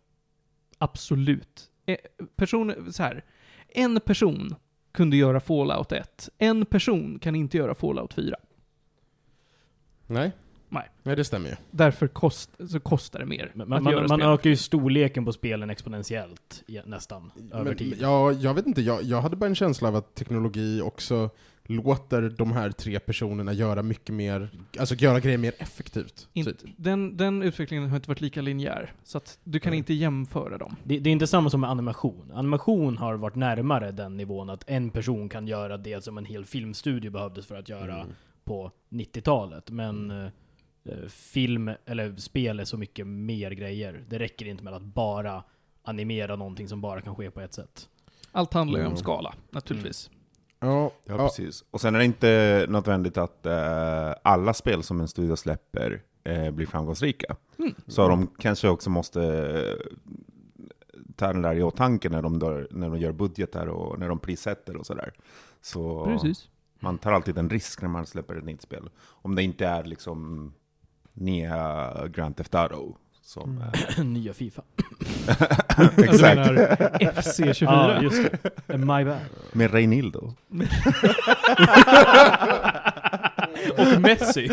Absolut. 0.78 1.70
Eh, 1.86 1.96
Person, 2.36 2.92
så 2.92 3.02
här. 3.02 3.24
En 3.68 4.00
person 4.00 4.54
kunde 4.92 5.16
göra 5.16 5.40
Fallout 5.40 5.92
1. 5.92 6.28
En 6.38 6.66
person 6.66 7.18
kan 7.18 7.34
inte 7.34 7.56
göra 7.56 7.74
Fallout 7.74 8.14
4. 8.14 8.36
Nej. 10.06 10.32
Nej. 10.68 10.88
Nej, 11.02 11.16
det 11.16 11.24
stämmer 11.24 11.48
ju. 11.48 11.54
Därför 11.70 12.08
kost, 12.08 12.50
så 12.70 12.80
kostar 12.80 13.18
det 13.18 13.26
mer 13.26 13.52
Men 13.54 13.68
man, 13.68 13.82
man, 13.82 14.06
man 14.08 14.22
ökar 14.22 14.50
ju 14.50 14.56
storleken 14.56 15.24
på 15.24 15.32
spelen 15.32 15.70
exponentiellt 15.70 16.64
nästan, 16.84 17.32
över 17.52 17.64
Men, 17.64 17.76
tid. 17.76 17.96
ja, 18.00 18.32
jag 18.32 18.54
vet 18.54 18.66
inte, 18.66 18.82
jag, 18.82 19.02
jag 19.02 19.22
hade 19.22 19.36
bara 19.36 19.46
en 19.46 19.54
känsla 19.54 19.88
av 19.88 19.96
att 19.96 20.14
teknologi 20.14 20.80
också 20.80 21.30
låter 21.70 22.22
de 22.22 22.52
här 22.52 22.70
tre 22.70 22.98
personerna 23.00 23.52
göra 23.52 23.82
mycket 23.82 24.14
mer, 24.14 24.50
alltså 24.78 24.94
göra 24.94 25.20
grejer 25.20 25.38
mer 25.38 25.52
effektivt. 25.58 26.28
Inte, 26.32 26.54
typ. 26.54 26.70
den, 26.76 27.16
den 27.16 27.42
utvecklingen 27.42 27.88
har 27.88 27.96
inte 27.96 28.08
varit 28.08 28.20
lika 28.20 28.40
linjär. 28.42 28.92
Så 29.04 29.18
att 29.18 29.38
du 29.44 29.58
kan 29.60 29.70
Nej. 29.70 29.78
inte 29.78 29.94
jämföra 29.94 30.58
dem. 30.58 30.76
Det, 30.84 30.98
det 30.98 31.10
är 31.10 31.12
inte 31.12 31.26
samma 31.26 31.50
som 31.50 31.60
med 31.60 31.70
animation. 31.70 32.30
Animation 32.34 32.96
har 32.98 33.14
varit 33.14 33.34
närmare 33.36 33.92
den 33.92 34.16
nivån 34.16 34.50
att 34.50 34.64
en 34.66 34.90
person 34.90 35.28
kan 35.28 35.46
göra 35.46 35.76
det 35.76 36.04
som 36.04 36.18
en 36.18 36.24
hel 36.24 36.44
filmstudio 36.44 37.10
behövdes 37.10 37.46
för 37.46 37.54
att 37.54 37.68
göra 37.68 37.94
Mm. 38.00 38.12
på 38.44 38.70
90-talet. 38.90 39.70
Men 39.70 40.10
eh, 40.10 40.24
eh, 40.84 41.08
film, 41.08 41.70
eller 41.86 42.16
spel 42.16 42.60
är 42.60 42.64
så 42.64 42.76
mycket 42.76 43.06
mer 43.06 43.50
grejer. 43.50 44.04
Det 44.08 44.18
räcker 44.18 44.46
inte 44.46 44.64
med 44.64 44.74
att 44.74 44.82
bara 44.82 45.44
animera 45.82 46.36
någonting 46.36 46.68
som 46.68 46.80
bara 46.80 47.00
kan 47.00 47.14
ske 47.16 47.30
på 47.30 47.40
ett 47.40 47.54
sätt. 47.54 47.88
Allt 48.32 48.54
handlar 48.54 48.78
ju 48.78 48.84
om 48.84 48.90
Mm. 48.92 48.98
skala, 48.98 49.34
naturligtvis. 49.50 50.10
Ja, 50.60 50.92
Ja, 51.04 51.16
precis. 51.16 51.64
Och 51.70 51.80
sen 51.80 51.94
är 51.94 51.98
det 51.98 52.04
inte 52.04 52.66
nödvändigt 52.68 53.18
att 53.18 53.46
eh, 53.46 54.14
alla 54.22 54.54
spel 54.54 54.82
som 54.82 55.00
en 55.00 55.08
studio 55.08 55.36
släpper 55.36 56.02
eh, 56.24 56.50
blir 56.50 56.66
framgångsrika. 56.66 57.36
Mm. 57.58 57.74
Så 57.86 58.08
de 58.08 58.26
kanske 58.38 58.68
också 58.68 58.90
måste 58.90 59.22
eh, 59.22 59.96
ta 61.16 61.32
den 61.32 61.42
där 61.42 61.54
i 61.54 61.62
åtanke 61.62 62.08
när 62.08 62.22
de, 62.22 62.38
dör, 62.38 62.68
när 62.70 62.90
de 62.90 62.98
gör 62.98 63.12
budgetar 63.12 63.66
och 63.66 63.98
när 63.98 64.08
de 64.08 64.18
prissätter 64.18 64.76
och 64.76 64.86
sådär. 64.86 65.12
Så 65.60 66.04
Precis. 66.04 66.48
man 66.80 66.98
tar 66.98 67.12
alltid 67.12 67.38
en 67.38 67.50
risk 67.50 67.82
när 67.82 67.88
man 67.88 68.06
släpper 68.06 68.36
ett 68.36 68.44
nytt 68.44 68.62
spel. 68.62 68.90
Om 69.00 69.34
det 69.34 69.42
inte 69.42 69.66
är 69.66 69.84
liksom 69.84 70.52
nya 71.12 71.92
Grand 72.08 72.36
Theft 72.36 72.54
Auto. 72.54 72.96
Som, 73.30 73.62
Mm. 73.98 74.12
Nya 74.22 74.32
Fifa. 74.32 74.62
Du 75.96 76.04
exakt. 76.10 76.36
menar 76.36 76.54
FC24? 77.00 77.64
Ja, 77.64 78.02
just 78.02 78.22
det. 78.66 78.78
My 78.78 79.04
bad. 79.04 79.20
Med 79.52 79.74
Reinildo. 79.74 80.32
Och 83.78 84.00
Messi. 84.00 84.50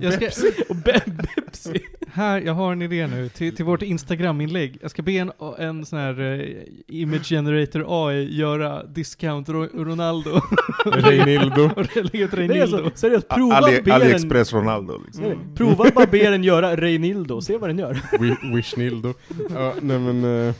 Jag 0.00 0.12
ska, 0.12 0.26
och 0.68 0.76
Be- 0.76 1.00
Pepsi. 1.34 1.80
här, 2.12 2.40
jag 2.40 2.52
har 2.54 2.72
en 2.72 2.82
idé 2.82 3.06
nu 3.06 3.28
till, 3.28 3.56
till 3.56 3.64
vårt 3.64 3.82
Instagram-inlägg. 3.82 4.78
Jag 4.82 4.90
ska 4.90 5.02
be 5.02 5.12
en, 5.12 5.32
en 5.58 5.84
sån 5.86 5.98
här 5.98 6.20
eh, 6.20 6.62
Image 6.88 7.24
Generator 7.28 7.84
AI 8.08 8.36
göra 8.38 8.84
discount 8.86 9.52
Ro- 9.52 9.68
Ronaldo 9.84 10.40
Reinildo. 10.84 11.62
är 11.76 12.36
Reinildo. 12.36 12.76
alltså, 12.76 12.90
seriöst, 12.94 13.28
prova 13.28 13.56
Ali, 13.56 13.76
be 13.76 13.82
den, 13.82 13.92
AliExpress 14.02 14.52
Ronaldo. 14.52 15.00
Liksom. 15.04 15.24
Mm. 15.24 15.38
prova 15.54 15.90
bara 15.94 16.06
be 16.06 16.30
den 16.30 16.44
göra 16.44 16.76
Reinildo, 16.76 17.40
se 17.40 17.56
vad 17.58 17.70
den 17.70 17.78
gör. 17.78 17.94
Wi- 17.94 18.54
Wishnildo. 18.54 19.14
Ja, 19.54 19.74
nej 19.82 19.98
men, 19.98 20.46
eh, 20.48 20.54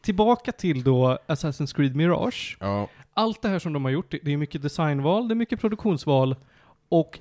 Tillbaka 0.00 0.52
till 0.52 0.82
då 0.82 1.18
Assassin's 1.26 1.76
Creed 1.76 1.96
Mirage. 1.96 2.56
ja. 2.60 2.88
Allt 3.14 3.42
det 3.42 3.48
här 3.48 3.58
som 3.58 3.72
de 3.72 3.84
har 3.84 3.92
gjort, 3.92 4.10
det 4.10 4.18
det 4.22 4.32
är 4.32 4.36
mycket 4.36 4.62
designval, 4.62 5.28
det 5.28 5.32
är 5.32 5.36
mycket 5.36 5.60
produktionsval 5.60 6.36
och 6.88 7.18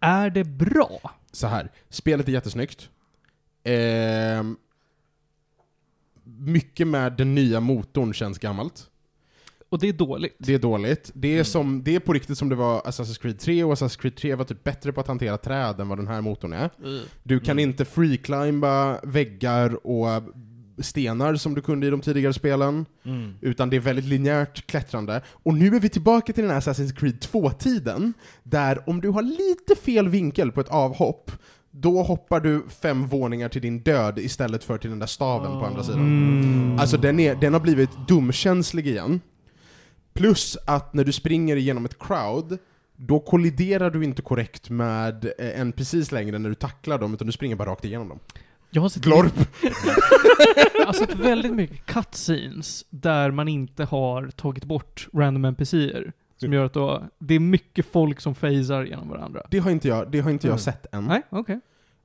är 0.00 0.30
det 0.30 0.44
bra? 0.44 1.00
Så 1.32 1.46
här. 1.46 1.70
spelet 1.88 2.28
är 2.28 2.32
jättesnyggt. 2.32 2.90
Ehm, 3.64 4.56
mycket 6.24 6.86
med 6.86 7.12
den 7.12 7.34
nya 7.34 7.60
motorn 7.60 8.12
känns 8.14 8.38
gammalt. 8.38 8.88
Och 9.68 9.78
det 9.78 9.88
är 9.88 9.92
dåligt. 9.92 10.34
Det 10.38 10.54
är 10.54 10.58
dåligt. 10.58 11.10
Det 11.14 11.28
är, 11.28 11.32
Mm. 11.32 11.44
som, 11.44 11.82
det 11.84 11.94
är 11.94 12.00
på 12.00 12.12
riktigt 12.12 12.38
som 12.38 12.48
det 12.48 12.54
var 12.54 12.80
Assassin's 12.80 13.20
Creed 13.22 13.38
3, 13.38 13.64
och 13.64 13.74
Assassin's 13.74 14.00
Creed 14.00 14.16
3 14.16 14.34
var 14.34 14.44
typ 14.44 14.64
bättre 14.64 14.92
på 14.92 15.00
att 15.00 15.06
hantera 15.08 15.38
träd 15.38 15.80
än 15.80 15.88
vad 15.88 15.98
den 15.98 16.08
här 16.08 16.20
motorn 16.20 16.52
är. 16.52 16.70
Du 17.22 17.40
kan 17.40 17.58
Mm. 17.58 17.70
inte 17.70 17.84
free-climba 17.84 19.00
väggar 19.02 19.86
och 19.86 20.22
stenar 20.78 21.34
som 21.34 21.54
du 21.54 21.60
kunde 21.60 21.86
i 21.86 21.90
de 21.90 22.00
tidigare 22.00 22.32
spelen, 22.32 22.86
Mm. 23.04 23.34
utan 23.40 23.70
det 23.70 23.76
är 23.76 23.80
väldigt 23.80 24.04
linjärt 24.04 24.66
klättrande. 24.66 25.22
Och 25.32 25.54
nu 25.54 25.76
är 25.76 25.80
vi 25.80 25.88
tillbaka 25.88 26.32
till 26.32 26.44
den 26.44 26.52
här 26.52 26.60
Assassin's 26.60 26.94
Creed 26.94 27.20
2-tiden, 27.20 28.12
där 28.42 28.88
om 28.88 29.00
du 29.00 29.08
har 29.08 29.22
lite 29.22 29.74
fel 29.82 30.08
vinkel 30.08 30.52
på 30.52 30.60
ett 30.60 30.68
avhopp, 30.68 31.30
då 31.70 32.02
hoppar 32.02 32.40
du 32.40 32.64
fem 32.82 33.06
våningar 33.06 33.48
till 33.48 33.62
din 33.62 33.80
död 33.80 34.18
istället 34.18 34.64
för 34.64 34.78
till 34.78 34.90
den 34.90 34.98
där 34.98 35.06
staven 35.06 35.60
på 35.60 35.66
andra 35.66 35.82
sidan. 35.82 36.00
Mm. 36.00 36.78
Alltså 36.78 36.96
den, 36.96 37.20
är, 37.20 37.34
den 37.34 37.52
har 37.52 37.60
blivit 37.60 37.90
dumkänslig 38.08 38.86
igen. 38.86 39.20
Plus 40.14 40.56
att 40.66 40.94
när 40.94 41.04
du 41.04 41.12
springer 41.12 41.56
igenom 41.56 41.84
ett 41.84 41.98
crowd, 41.98 42.58
då 42.96 43.20
kolliderar 43.20 43.90
du 43.90 44.04
inte 44.04 44.22
korrekt 44.22 44.70
med 44.70 45.24
eh, 45.38 45.60
NPCs 45.60 46.12
längre 46.12 46.38
när 46.38 46.48
du 46.48 46.54
tacklar 46.54 46.98
dem, 46.98 47.14
utan 47.14 47.26
du 47.26 47.32
springer 47.32 47.56
bara 47.56 47.70
rakt 47.70 47.84
igenom 47.84 48.08
dem. 48.08 48.18
Jag 48.74 48.82
har 48.82 48.88
sett, 48.88 49.02
Glorp! 49.02 49.32
jag 50.78 50.86
har 50.86 50.92
sett 50.92 51.14
väldigt 51.14 51.52
mycket 51.52 51.86
cutscenes 51.86 52.84
där 52.90 53.30
man 53.30 53.48
inte 53.48 53.84
har 53.84 54.26
tagit 54.36 54.64
bort 54.64 55.08
random 55.14 55.44
NPCer. 55.44 56.12
Som 56.36 56.52
gör 56.52 56.64
att 56.64 56.72
då, 56.72 57.02
det 57.18 57.34
är 57.34 57.40
mycket 57.40 57.86
folk 57.92 58.20
som 58.20 58.34
phasar 58.34 58.84
genom 58.84 59.08
varandra. 59.08 59.42
Det 59.50 59.58
har 59.58 59.70
inte 59.70 59.88
jag, 59.88 60.10
det 60.10 60.20
har 60.20 60.30
inte 60.30 60.46
jag 60.46 60.52
Mm. 60.52 60.58
sett 60.58 60.94
än. 60.94 61.04
Nej, 61.04 61.22
okej. 61.28 61.60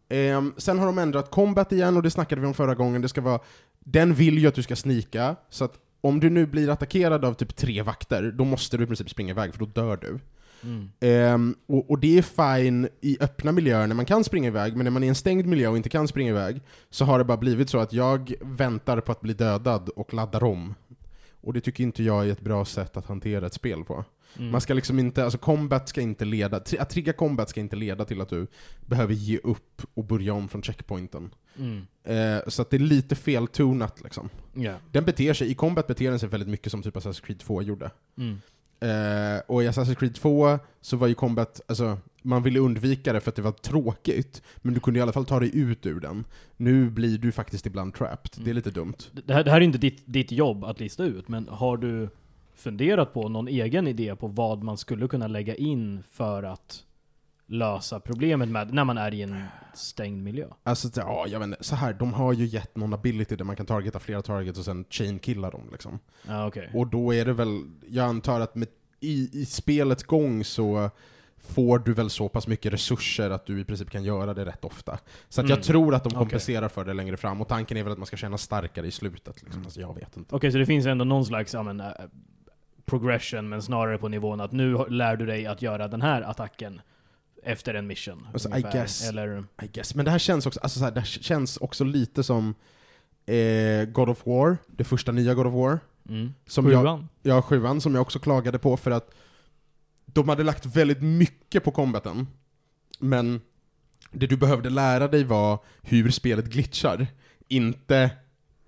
Ehm, 0.10 0.54
sen 0.58 0.80
har 0.80 0.86
de 0.86 0.98
ändrat 0.98 1.32
combat 1.32 1.72
igen, 1.72 1.98
och 1.98 2.04
det 2.04 2.10
snackade 2.12 2.42
vi 2.42 2.48
om 2.48 2.54
förra 2.54 2.76
gången. 2.76 3.02
Det 3.02 3.10
ska 3.10 3.22
vara, 3.22 3.40
den 3.80 4.14
vill 4.14 4.38
ju 4.38 4.48
att 4.48 4.56
du 4.56 4.64
ska 4.64 4.76
snika, 4.76 5.36
så 5.50 5.66
att 5.66 5.74
om 6.02 6.20
du 6.20 6.30
nu 6.30 6.46
blir 6.46 6.70
attackerad 6.70 7.26
av 7.26 7.34
typ 7.34 7.56
tre 7.56 7.82
vakter, 7.82 8.32
då 8.36 8.44
måste 8.46 8.78
du 8.78 8.84
i 8.84 8.88
princip 8.88 9.10
springa 9.10 9.30
iväg, 9.32 9.52
för 9.54 9.60
då 9.60 9.66
dör 9.66 9.98
du. 9.98 10.20
Mm. 10.64 10.90
Ehm, 11.00 11.56
och, 11.66 11.90
och 11.90 12.00
det 12.00 12.18
är 12.18 12.22
fine 12.58 12.88
i 13.02 13.18
öppna 13.20 13.52
miljöer 13.52 13.88
när 13.88 13.96
man 13.96 14.06
kan 14.06 14.24
springa 14.24 14.48
iväg, 14.48 14.76
men 14.76 14.84
när 14.84 14.92
man 14.92 15.04
är 15.04 15.08
i 15.08 15.10
en 15.10 15.16
stängd 15.16 15.46
miljö 15.46 15.68
och 15.68 15.78
inte 15.78 15.90
kan 15.90 16.08
springa 16.08 16.30
iväg, 16.30 16.62
så 16.90 17.06
har 17.06 17.18
det 17.18 17.26
bara 17.26 17.38
blivit 17.38 17.70
så 17.70 17.80
att 17.80 17.94
jag 17.94 18.34
väntar 18.42 19.00
på 19.02 19.12
att 19.12 19.22
bli 19.22 19.34
dödad 19.34 19.90
och 19.90 20.14
laddar 20.14 20.44
om. 20.44 20.76
Och 21.42 21.54
det 21.54 21.62
tycker 21.62 21.84
inte 21.84 22.04
jag 22.04 22.28
är 22.28 22.32
ett 22.32 22.42
bra 22.42 22.66
sätt 22.66 22.98
att 22.98 23.06
hantera 23.06 23.46
ett 23.46 23.54
spel 23.54 23.84
på. 23.84 24.06
Mm. 24.38 24.52
Man 24.52 24.62
ska 24.62 24.74
liksom 24.74 25.00
inte, 25.00 25.24
alltså 25.24 25.38
combat 25.38 25.90
ska 25.90 26.02
inte 26.02 26.26
leda, 26.26 26.58
att 26.58 26.90
trigga 26.90 27.14
combat 27.14 27.50
ska 27.50 27.60
inte 27.60 27.76
leda 27.76 28.06
till 28.06 28.22
att 28.22 28.30
du 28.30 28.48
behöver 28.86 29.14
ge 29.14 29.38
upp 29.38 29.82
och 29.94 30.04
börja 30.04 30.34
om 30.34 30.48
från 30.48 30.64
checkpointen. 30.64 31.34
Mm. 31.58 31.88
Eh, 32.04 32.42
så 32.48 32.62
att 32.62 32.70
det 32.70 32.78
är 32.78 32.80
lite 32.80 33.16
fel 33.16 33.48
tonat 33.48 34.04
liksom. 34.04 34.30
Ja. 34.54 34.74
Den 34.92 35.06
beter 35.06 35.34
sig, 35.34 35.52
i 35.52 35.54
combat 35.54 35.88
beter 35.88 36.10
den 36.10 36.20
sig 36.20 36.30
väldigt 36.30 36.50
mycket 36.50 36.72
som 36.72 36.84
typ 36.84 36.96
Assassin's 36.96 37.26
Creed 37.26 37.40
2 37.40 37.62
gjorde. 37.62 37.92
Mm. 38.18 38.42
Eh, 38.80 39.40
och 39.48 39.64
i 39.64 39.68
Assassin's 39.68 39.96
Creed 39.96 40.16
2 40.16 40.60
så 40.82 40.98
var 40.98 41.08
ju 41.08 41.14
combat, 41.14 41.62
alltså, 41.68 41.98
man 42.22 42.44
ville 42.44 42.60
undvika 42.60 43.14
det 43.14 43.20
för 43.20 43.30
att 43.30 43.36
det 43.36 43.42
var 43.42 43.52
tråkigt, 43.52 44.42
men 44.58 44.74
du 44.74 44.80
kunde 44.80 45.00
i 45.00 45.02
alla 45.02 45.12
fall 45.14 45.26
ta 45.26 45.40
dig 45.40 45.58
ut 45.58 45.86
ur 45.86 46.00
den. 46.00 46.26
Nu 46.58 46.90
blir 46.90 47.18
du 47.18 47.32
faktiskt 47.32 47.66
ibland 47.66 47.94
trapped, 47.94 48.32
det 48.36 48.42
är 48.42 48.44
Mm. 48.46 48.56
lite 48.56 48.72
dumt. 48.72 48.94
Det 49.26 49.34
här, 49.34 49.44
det 49.44 49.52
här 49.52 49.58
är 49.58 49.66
inte 49.66 49.78
ditt, 49.78 50.04
ditt 50.06 50.32
jobb 50.32 50.64
att 50.64 50.80
lista 50.80 51.04
ut, 51.04 51.28
men 51.28 51.48
har 51.48 51.78
du 51.78 52.10
funderat 52.56 53.14
på 53.14 53.30
någon 53.30 53.48
egen 53.48 53.88
idé 53.88 54.16
på 54.16 54.28
vad 54.28 54.64
man 54.64 54.78
skulle 54.78 55.08
kunna 55.08 55.28
lägga 55.28 55.56
in 55.56 56.04
för 56.12 56.44
att 56.44 56.84
lösa 57.50 58.00
problemet 58.00 58.50
med 58.50 58.74
när 58.74 58.84
man 58.84 58.98
är 58.98 59.14
i 59.14 59.22
en 59.22 59.44
stängd 59.74 60.24
miljö? 60.24 60.48
Alltså, 60.64 60.90
ja, 60.96 61.26
jag 61.28 61.40
vet 61.40 61.46
inte. 61.48 61.64
Så 61.64 61.76
här, 61.76 61.94
de 61.94 62.14
har 62.14 62.34
ju 62.34 62.46
gett 62.46 62.76
någon 62.76 62.94
ability 62.94 63.36
där 63.36 63.46
man 63.46 63.56
kan 63.56 63.66
targeta 63.66 64.00
flera 64.00 64.22
targets 64.22 64.60
och 64.60 64.66
sen 64.66 64.86
chain-killa 64.90 65.50
dem 65.50 65.62
liksom. 65.72 66.00
Ja, 66.28 66.48
okej. 66.48 66.72
Och 66.74 66.88
då 66.88 67.14
är 67.14 67.26
det 67.26 67.34
väl, 67.34 67.64
jag 67.90 68.06
antar 68.06 68.40
att 68.42 68.56
med, 68.56 68.68
i, 69.00 69.30
i 69.42 69.46
spelets 69.46 70.04
gång 70.04 70.44
så 70.44 70.90
får 71.38 71.80
du 71.80 71.94
väl 71.94 72.10
så 72.10 72.30
pass 72.30 72.48
mycket 72.48 72.74
resurser 72.74 73.30
att 73.30 73.46
du 73.46 73.60
i 73.60 73.64
princip 73.66 73.90
kan 73.90 74.04
göra 74.04 74.34
det 74.34 74.46
rätt 74.46 74.66
ofta. 74.66 75.00
Så 75.30 75.42
att 75.42 75.46
Mm. 75.46 75.58
jag 75.58 75.64
tror 75.66 75.96
att 75.96 76.04
de 76.04 76.14
kompenserar 76.14 76.68
för 76.70 76.86
det 76.86 76.94
längre 76.94 77.18
fram, 77.18 77.42
och 77.42 77.48
tanken 77.48 77.78
är 77.78 77.84
väl 77.84 77.92
att 77.92 78.00
man 78.00 78.06
ska 78.08 78.18
känna 78.18 78.38
starkare 78.38 78.88
i 78.88 78.92
slutet. 78.92 79.44
Liksom. 79.44 79.64
Alltså, 79.64 79.82
jag 79.82 79.96
vet 79.96 80.18
inte. 80.18 80.36
Okej, 80.36 80.52
så 80.52 80.58
det 80.58 80.66
finns 80.66 80.86
ändå 80.86 81.06
någon 81.06 81.26
slags 81.26 81.54
ja, 81.54 81.64
men, 81.64 81.80
eh, 81.80 81.88
progression, 82.86 83.50
men 83.50 83.62
snarare 83.62 83.98
på 83.98 84.08
nivån 84.08 84.42
att 84.42 84.52
nu 84.52 84.86
lär 84.90 85.16
du 85.16 85.26
dig 85.26 85.46
att 85.48 85.62
göra 85.62 85.88
den 85.88 86.02
här 86.02 86.22
attacken 86.22 86.82
efter 87.44 87.74
en 87.74 87.88
mission. 87.88 88.28
Alltså, 88.34 88.50
I 88.50 88.52
ungefär. 88.52 88.72
guess. 88.72 89.10
Eller... 89.10 89.46
I 89.62 89.68
guess. 89.68 89.96
Men 89.96 90.06
det 90.06 90.12
här 90.12 90.20
känns 90.20 90.46
också, 90.46 90.60
alltså, 90.60 90.80
så 90.80 90.86
här, 90.86 90.92
det 90.92 91.00
här 91.00 91.08
känns 91.08 91.58
också 91.58 91.84
lite 91.84 92.24
som 92.24 92.56
eh, 93.26 93.86
God 93.86 94.10
of 94.10 94.26
War, 94.26 94.58
det 94.68 94.84
första 94.84 95.12
nya 95.12 95.34
God 95.34 95.48
of 95.48 95.54
War. 95.54 95.80
Mm. 96.10 96.34
Som 96.46 96.72
jag, 96.72 96.82
Sjuan. 96.82 97.08
Ja, 97.22 97.42
sjuan 97.42 97.82
som 97.82 97.96
jag 97.96 98.02
också 98.02 98.20
klagade 98.20 98.60
på 98.60 98.78
för 98.78 98.92
att 98.92 99.16
de 100.06 100.30
hade 100.30 100.44
lagt 100.44 100.66
väldigt 100.66 101.02
mycket 101.02 101.64
på 101.64 101.72
combaten, 101.72 102.28
men 103.00 103.42
det 104.12 104.28
du 104.28 104.38
behövde 104.38 104.70
lära 104.70 105.08
dig 105.08 105.24
var 105.24 105.64
hur 105.82 106.12
spelet 106.12 106.46
glitchar, 106.46 107.08
inte 107.48 108.12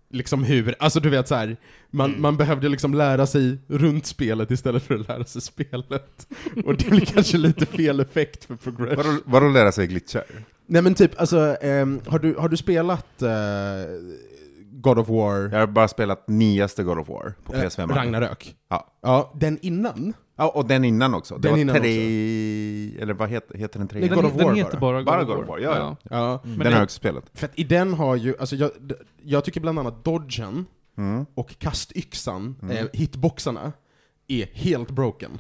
liksom 0.10 0.44
hur, 0.44 0.76
alltså 0.80 1.00
du 1.00 1.10
vet 1.10 1.28
så 1.28 1.36
här, 1.36 1.58
man, 1.92 2.10
Mm. 2.10 2.22
man 2.22 2.38
behövde 2.38 2.70
liksom 2.70 2.94
lära 2.94 3.28
sig 3.28 3.58
runt 3.68 4.06
spelet 4.06 4.52
istället 4.52 4.84
för 4.84 4.96
att 4.96 5.08
lära 5.08 5.24
sig 5.24 5.42
spelet. 5.42 6.28
Och 6.66 6.78
det 6.78 6.90
blir 6.90 7.06
kanske 7.06 7.38
lite 7.38 7.66
fel 7.66 8.00
effekt 8.00 8.46
för 8.46 8.56
progression. 8.56 9.22
Vadå, 9.26 9.48
lära 9.48 9.72
sig 9.72 9.88
glitchar? 9.88 10.24
Nej 10.66 10.82
men 10.82 10.94
typ, 10.96 11.20
alltså, 11.22 11.58
ehm, 11.62 12.02
har, 12.08 12.20
du, 12.20 12.36
har 12.36 12.50
du 12.50 12.58
spelat 12.58 13.22
eh, 13.22 13.30
God 14.72 15.00
of 15.00 15.08
War? 15.10 15.50
Jag 15.52 15.60
har 15.60 15.68
bara 15.68 15.88
spelat 15.88 16.28
nyaste 16.28 16.84
God 16.84 17.00
of 17.00 17.10
War 17.10 17.34
på 17.46 17.54
eh, 17.56 17.62
PS5. 17.62 17.96
Ragnarök? 17.96 18.56
Ja. 18.70 18.88
Ja, 19.02 19.34
den 19.36 19.60
innan? 19.62 20.14
Ja, 20.40 20.50
och 20.50 20.66
den 20.68 20.86
innan 20.86 21.14
också. 21.14 21.36
Det 21.36 21.42
Den 21.42 21.52
var 21.52 21.58
innan 21.60 21.76
tre... 21.76 23.02
Eller 23.02 23.14
vad 23.14 23.30
heter, 23.30 23.58
heter 23.58 23.80
den? 23.80 23.88
Tre? 23.88 24.00
Nej, 24.00 24.10
Den, 24.10 24.16
God 24.18 24.26
of 24.26 24.38
den 24.38 24.48
War 24.48 24.56
heter 24.56 24.78
bara. 24.78 25.04
bara 25.04 25.04
Bara 25.04 25.24
God 25.24 25.38
of 25.44 25.48
War, 25.48 25.60
ja, 25.60 25.76
ja. 25.78 25.96
Ja. 26.10 26.42
Mm. 26.46 26.58
den 26.58 26.60
det- 26.60 26.66
har 26.66 26.72
jag 26.78 26.84
också 26.84 26.96
spelat. 26.98 27.26
För 27.34 27.46
att 27.46 27.60
i 27.60 27.64
den 27.64 27.94
har 27.94 28.16
ju, 28.16 28.36
alltså 28.40 28.56
jag, 28.56 28.72
jag 29.24 29.44
tycker 29.46 29.62
bland 29.62 29.80
annat 29.80 30.06
dodgen 30.06 30.66
Mm. 30.98 31.26
och 31.36 31.60
kastyxan, 31.60 32.56
Mm. 32.62 32.78
eh, 32.78 32.86
hitboxarna, 32.94 33.72
är 34.28 34.46
helt 34.54 34.92
broken. 34.92 35.32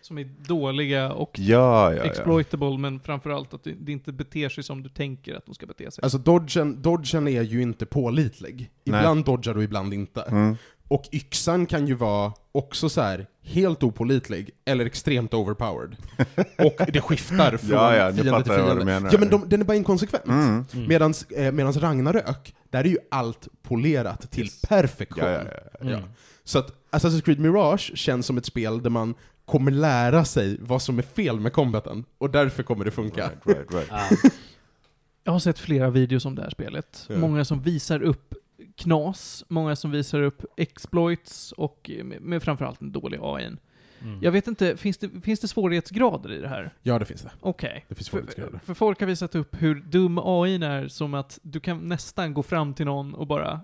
Som 0.00 0.18
är 0.18 0.24
dåliga 0.48 1.12
och 1.12 1.30
Ja, 1.38 1.92
ja, 1.92 1.96
ja. 1.96 2.04
exploitable, 2.04 2.78
men 2.78 3.00
framförallt 3.00 3.54
att 3.54 3.64
det, 3.64 3.72
det 3.80 3.92
inte 3.92 4.12
beter 4.12 4.48
sig 4.48 4.64
som 4.64 4.82
du 4.82 4.88
tänker 4.88 5.34
att 5.34 5.46
de 5.46 5.54
ska 5.54 5.66
bete 5.66 5.90
sig. 5.90 6.02
Alltså 6.02 6.18
dodgen, 6.18 6.82
dodgen 6.82 7.28
är 7.28 7.42
ju 7.42 7.62
inte 7.62 7.86
pålitlig. 7.86 8.70
Ibland 8.84 9.24
dodgar 9.24 9.54
du, 9.54 9.62
ibland 9.62 9.94
inte. 9.94 10.22
Mm. 10.22 10.56
Och 10.88 11.04
yxan 11.12 11.66
kan 11.66 11.86
ju 11.86 11.94
vara 11.94 12.32
också 12.52 12.88
så 12.88 13.00
här 13.00 13.26
helt 13.46 13.82
opålitlig, 13.82 14.50
eller 14.64 14.86
extremt 14.86 15.34
overpowered. 15.34 15.96
och 16.58 16.86
det 16.92 17.00
skiftar 17.00 17.56
från 17.56 17.70
Ja, 17.70 17.96
ja, 17.96 18.12
fiende 18.12 18.42
till 18.42 18.52
fiende. 18.52 19.08
Ja 19.12 19.18
men 19.18 19.28
de, 19.28 19.48
den 19.48 19.60
är 19.60 19.64
bara 19.64 19.76
inkonsekvent. 19.76 20.26
Mm. 20.26 20.64
Mm. 20.74 20.88
Medans, 20.88 21.22
eh, 21.30 21.52
medans 21.52 21.76
Ragnarök, 21.76 22.54
där 22.70 22.80
är 22.84 22.88
ju 22.88 22.98
allt 23.10 23.48
polerat 23.62 24.30
till 24.30 24.44
Yes. 24.44 24.60
perfektion. 24.60 25.24
Ja, 25.24 25.30
ja, 25.32 25.42
ja. 25.72 25.80
Mm. 25.80 25.92
Ja. 25.92 26.00
Så 26.44 26.58
att 26.58 26.72
Assassin's 26.90 27.20
Creed 27.20 27.40
Mirage 27.40 27.92
känns 27.94 28.26
som 28.26 28.38
ett 28.38 28.46
spel 28.46 28.82
där 28.82 28.90
man 28.90 29.14
kommer 29.44 29.70
lära 29.70 30.24
sig 30.24 30.56
vad 30.60 30.82
som 30.82 30.98
är 30.98 31.02
fel 31.02 31.40
med 31.40 31.52
combaten, 31.52 32.04
och 32.18 32.30
därför 32.30 32.62
kommer 32.62 32.84
det 32.84 32.90
funka. 32.90 33.30
Right, 33.44 33.70
right, 33.72 33.92
right. 33.92 34.34
Jag 35.24 35.32
har 35.32 35.38
sett 35.38 35.58
flera 35.58 35.90
videos 35.90 36.24
om 36.24 36.34
det 36.34 36.42
här 36.42 36.50
spelet. 36.50 37.06
Många 37.10 37.44
som 37.44 37.62
visar 37.62 38.02
upp 38.02 38.34
knas, 38.76 39.44
många 39.48 39.76
som 39.76 39.90
visar 39.90 40.22
upp 40.22 40.44
exploits 40.56 41.52
och 41.52 41.90
eh, 41.94 42.04
med, 42.04 42.20
med 42.20 42.42
framförallt 42.42 42.80
en 42.80 42.92
dålig 42.92 43.18
AI. 43.22 43.44
Mm. 43.44 44.18
Jag 44.22 44.32
vet 44.32 44.46
inte, 44.46 44.76
finns 44.76 44.98
det, 44.98 45.20
finns 45.22 45.40
det 45.40 45.48
svårighetsgrader 45.48 46.32
i 46.32 46.38
det 46.40 46.48
här? 46.48 46.74
Ja, 46.82 46.98
det 46.98 47.04
finns 47.04 47.22
det. 47.22 47.30
Okej. 47.40 47.84
Det 47.88 47.94
finns 47.94 48.08
För, 48.08 48.16
svårighetsgrader. 48.16 48.58
för 48.58 48.74
folk 48.74 49.00
har 49.00 49.06
visat 49.06 49.34
upp 49.34 49.62
hur 49.62 49.74
dum 49.74 50.18
AI 50.18 50.54
är, 50.64 50.88
som 50.88 51.14
att 51.14 51.38
du 51.42 51.60
kan 51.60 51.88
nästan 51.88 52.34
gå 52.34 52.42
fram 52.42 52.74
till 52.74 52.86
någon 52.86 53.14
och 53.14 53.26
bara 53.26 53.60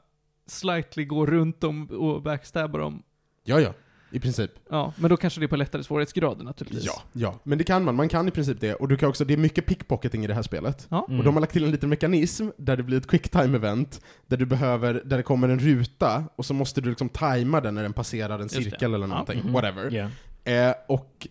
slightly 0.47 1.05
gå 1.05 1.27
runt 1.27 1.61
dem 1.61 1.87
och 1.87 2.23
backstabba 2.23 2.79
dem. 2.79 3.03
Ja, 3.45 3.61
ja. 3.61 3.73
I 4.13 4.21
princip. 4.21 4.51
Ja, 4.71 4.93
men 4.97 5.11
då 5.11 5.17
kanske 5.17 5.41
det 5.41 5.47
är 5.47 5.49
på 5.49 5.57
lättare 5.57 5.83
svårighetsgrader 5.85 6.45
naturligtvis. 6.45 6.85
Ja, 6.87 7.03
ja. 7.13 7.35
Men 7.43 7.59
det 7.59 7.65
kan 7.65 7.85
man. 7.85 7.95
Man 7.95 8.09
kan 8.09 8.29
i 8.29 8.31
princip 8.31 8.61
det. 8.61 8.75
Och 8.75 8.89
du 8.89 8.97
kan 8.97 9.09
också, 9.09 9.25
det 9.25 9.33
är 9.35 9.39
mycket 9.39 9.67
pickpocketing 9.67 10.25
i 10.25 10.27
det 10.27 10.35
här 10.35 10.43
spelet. 10.43 10.87
Ja. 10.91 11.05
Mm. 11.09 11.19
Och 11.19 11.25
de 11.25 11.35
har 11.35 11.41
lagt 11.41 11.53
till 11.53 11.65
en 11.65 11.71
liten 11.71 11.89
mekanism 11.89 12.49
där 12.57 12.77
det 12.77 12.83
blir 12.83 12.99
ett 12.99 13.07
quicktime-event, 13.09 14.01
där 14.27 14.37
du 14.37 14.47
behöver, 14.47 15.03
där 15.05 15.17
det 15.17 15.23
kommer 15.23 15.49
en 15.49 15.59
ruta, 15.59 16.25
och 16.37 16.47
så 16.47 16.55
måste 16.55 16.81
du 16.81 16.89
liksom 16.91 17.09
tajma 17.09 17.61
den 17.61 17.75
när 17.75 17.83
den 17.83 17.93
passerar 17.93 18.35
en 18.35 18.43
Just 18.43 18.55
det. 18.55 18.63
cirkel 18.63 18.95
eller 18.95 19.07
någonting. 19.07 19.41
Mhm. 19.45 19.53
Whatever. 19.53 19.95
Yeah. 19.95 20.11
Eh, 20.69 20.75
och 20.89 21.27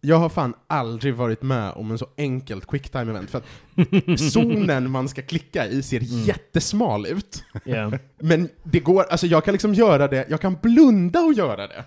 jag 0.00 0.16
har 0.16 0.28
fan 0.28 0.54
aldrig 0.66 1.14
varit 1.14 1.42
med 1.42 1.72
om 1.72 1.90
en 1.90 1.98
så 1.98 2.06
enkelt 2.16 2.66
quicktime-event, 2.66 3.26
för 3.26 3.38
att 3.38 4.20
zonen 4.32 4.90
man 4.90 5.08
ska 5.08 5.22
klicka 5.22 5.66
i 5.66 5.82
ser 5.82 6.00
Mm. 6.00 6.24
jättesmal 6.24 7.06
ut. 7.06 7.44
Yeah. 7.64 7.94
Men 8.18 8.48
det 8.62 8.80
går, 8.80 9.04
alltså 9.10 9.26
jag 9.26 9.44
kan 9.44 9.52
liksom 9.52 9.74
göra 9.74 10.08
det, 10.08 10.26
jag 10.30 10.40
kan 10.40 10.56
blunda 10.62 11.20
och 11.20 11.32
göra 11.32 11.66
det. 11.66 11.84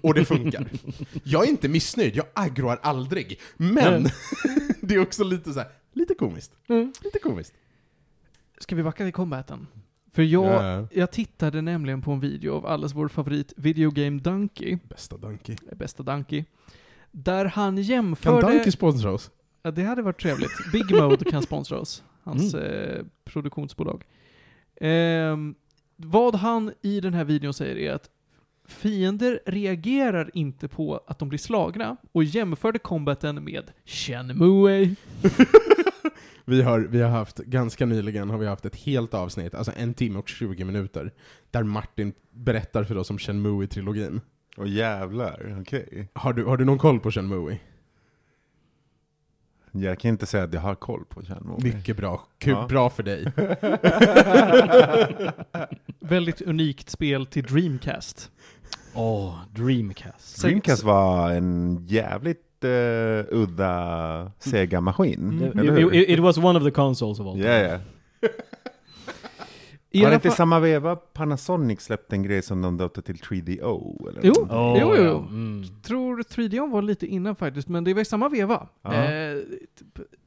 Och 0.00 0.14
det 0.14 0.24
funkar. 0.24 0.68
Jag 1.24 1.44
är 1.44 1.48
inte 1.48 1.68
missnöjd, 1.68 2.16
jag 2.16 2.26
aggroar 2.34 2.78
aldrig. 2.82 3.40
Men 3.56 3.94
Mm. 3.94 4.10
det 4.82 4.94
är 4.94 4.98
också 5.02 5.24
lite 5.24 5.52
så 5.52 5.58
här, 5.60 5.68
lite 5.92 6.14
komiskt. 6.14 6.52
Mm. 6.68 6.92
Lite 7.02 7.18
komiskt. 7.18 7.54
Ska 8.58 8.76
vi 8.76 8.82
backa 8.82 9.04
till 9.04 9.12
combaten? 9.12 9.66
För 10.12 10.22
jag, 10.22 10.44
Ja. 10.64 10.88
jag 10.92 11.10
tittade 11.10 11.62
nämligen 11.62 12.02
på 12.02 12.12
en 12.12 12.20
video 12.20 12.54
av 12.54 12.66
allas 12.66 12.94
vår 12.94 13.08
favorit 13.08 13.52
Video 13.56 13.90
Game 13.90 14.20
Donkey, 14.20 14.78
Bästa 14.88 15.16
Donkey. 15.16 15.56
bästa 15.76 16.02
Donkey, 16.02 16.44
där 17.10 17.44
han 17.44 17.76
Kan 17.76 17.82
jämförde... 17.82 18.40
Donkey 18.52 18.72
sponsra 18.72 19.12
oss? 19.12 19.30
Ja, 19.62 19.70
det 19.70 19.82
hade 19.82 20.02
varit 20.02 20.20
trevligt. 20.20 20.72
Big 20.72 20.90
Mode 20.94 21.24
kan 21.24 21.42
sponsra 21.42 21.78
oss. 21.78 22.02
Hans 22.22 22.54
eh, 22.54 23.04
produktionsbolag. 23.24 24.04
Ehm, 24.80 25.54
vad 25.96 26.34
han 26.34 26.72
i 26.82 27.00
den 27.00 27.14
här 27.14 27.24
videon 27.24 27.54
säger 27.54 27.76
är 27.76 27.92
att 27.92 28.10
fiender 28.68 29.40
reagerar 29.46 30.30
inte 30.34 30.68
på 30.68 31.00
att 31.06 31.18
de 31.18 31.28
blir 31.28 31.38
slagna 31.38 31.96
och 32.12 32.24
jämförde 32.24 32.78
combaten 32.78 33.44
med 33.44 33.70
Shenmue. 33.84 34.94
Vi 36.48 36.62
har, 36.62 36.80
vi 36.80 37.02
har 37.02 37.10
haft, 37.10 37.38
ganska 37.38 37.86
nyligen 37.86 38.30
har 38.30 38.38
vi 38.38 38.46
haft 38.46 38.64
ett 38.64 38.76
helt 38.76 39.14
avsnitt, 39.14 39.54
alltså 39.54 39.72
en 39.76 39.94
timme 39.94 40.18
och 40.18 40.28
20 40.28 40.64
minuter, 40.64 41.12
där 41.50 41.62
Martin 41.62 42.12
berättar 42.30 42.84
för 42.84 42.96
oss 42.96 43.10
om 43.10 43.18
Shenmue-trilogin. 43.18 44.20
Åh 44.56 44.68
jävlar, 44.68 45.56
okej. 45.60 46.08
Har 46.12 46.32
du, 46.32 46.44
har 46.44 46.56
du 46.56 46.64
någon 46.64 46.78
koll 46.78 47.00
på 47.00 47.10
Shenmue? 47.10 47.58
Jag 49.72 49.98
kan 49.98 50.08
inte 50.08 50.26
säga 50.26 50.44
att 50.44 50.54
jag 50.54 50.60
har 50.60 50.74
koll 50.74 51.04
på 51.04 51.22
Shenmue. 51.22 51.58
Mycket 51.62 51.96
bra. 51.96 52.26
Kul, 52.38 52.52
Ja. 52.52 52.66
Bra 52.68 52.90
för 52.90 53.02
dig. 53.02 53.32
Väldigt 56.00 56.40
unikt 56.42 56.90
spel 56.90 57.26
till 57.26 57.44
Dreamcast. 57.44 58.30
Åh, 58.96 59.34
Dreamcast. 59.54 60.42
Dreamcast 60.42 60.82
var 60.82 61.30
en 61.30 61.78
jävligt 61.86 62.64
eh, 62.64 63.24
udda 63.38 64.32
Sega-maskin. 64.38 65.50
Mm. 65.54 65.92
It, 65.94 66.08
it 66.08 66.20
was 66.20 66.38
one 66.38 66.58
of 66.58 66.64
the 66.64 66.70
consoles 66.70 67.20
of 67.20 67.26
all 67.26 67.38
Ja, 67.38 67.44
time. 67.44 67.68
ja. 67.68 67.78
I 69.90 69.98
Har 69.98 70.06
alla 70.06 70.14
inte 70.14 70.30
samma 70.30 70.60
veva 70.60 70.96
Panasonic 70.96 71.80
släppt 71.80 72.12
en 72.12 72.22
grej 72.22 72.42
som 72.42 72.62
de 72.62 72.76
döpte 72.76 73.02
till 73.02 73.16
3DO? 73.16 74.08
Eller 74.08 74.20
Jo. 74.24 74.32
något? 74.40 74.50
Åh, 74.52 74.78
Jo, 74.80 74.94
jo, 74.96 75.02
ja. 75.02 75.10
jo. 75.10 75.18
Mm. 75.18 75.64
tror 75.82 76.22
3D 76.22 76.70
var 76.72 76.82
lite 76.82 77.06
innan 77.06 77.36
faktiskt, 77.36 77.68
men 77.68 77.84
det 77.84 77.94
var 77.94 78.00
i 78.00 78.04
samma 78.04 78.28
veva. 78.28 78.66
Ja. 78.82 78.94
Eh, 78.94 79.36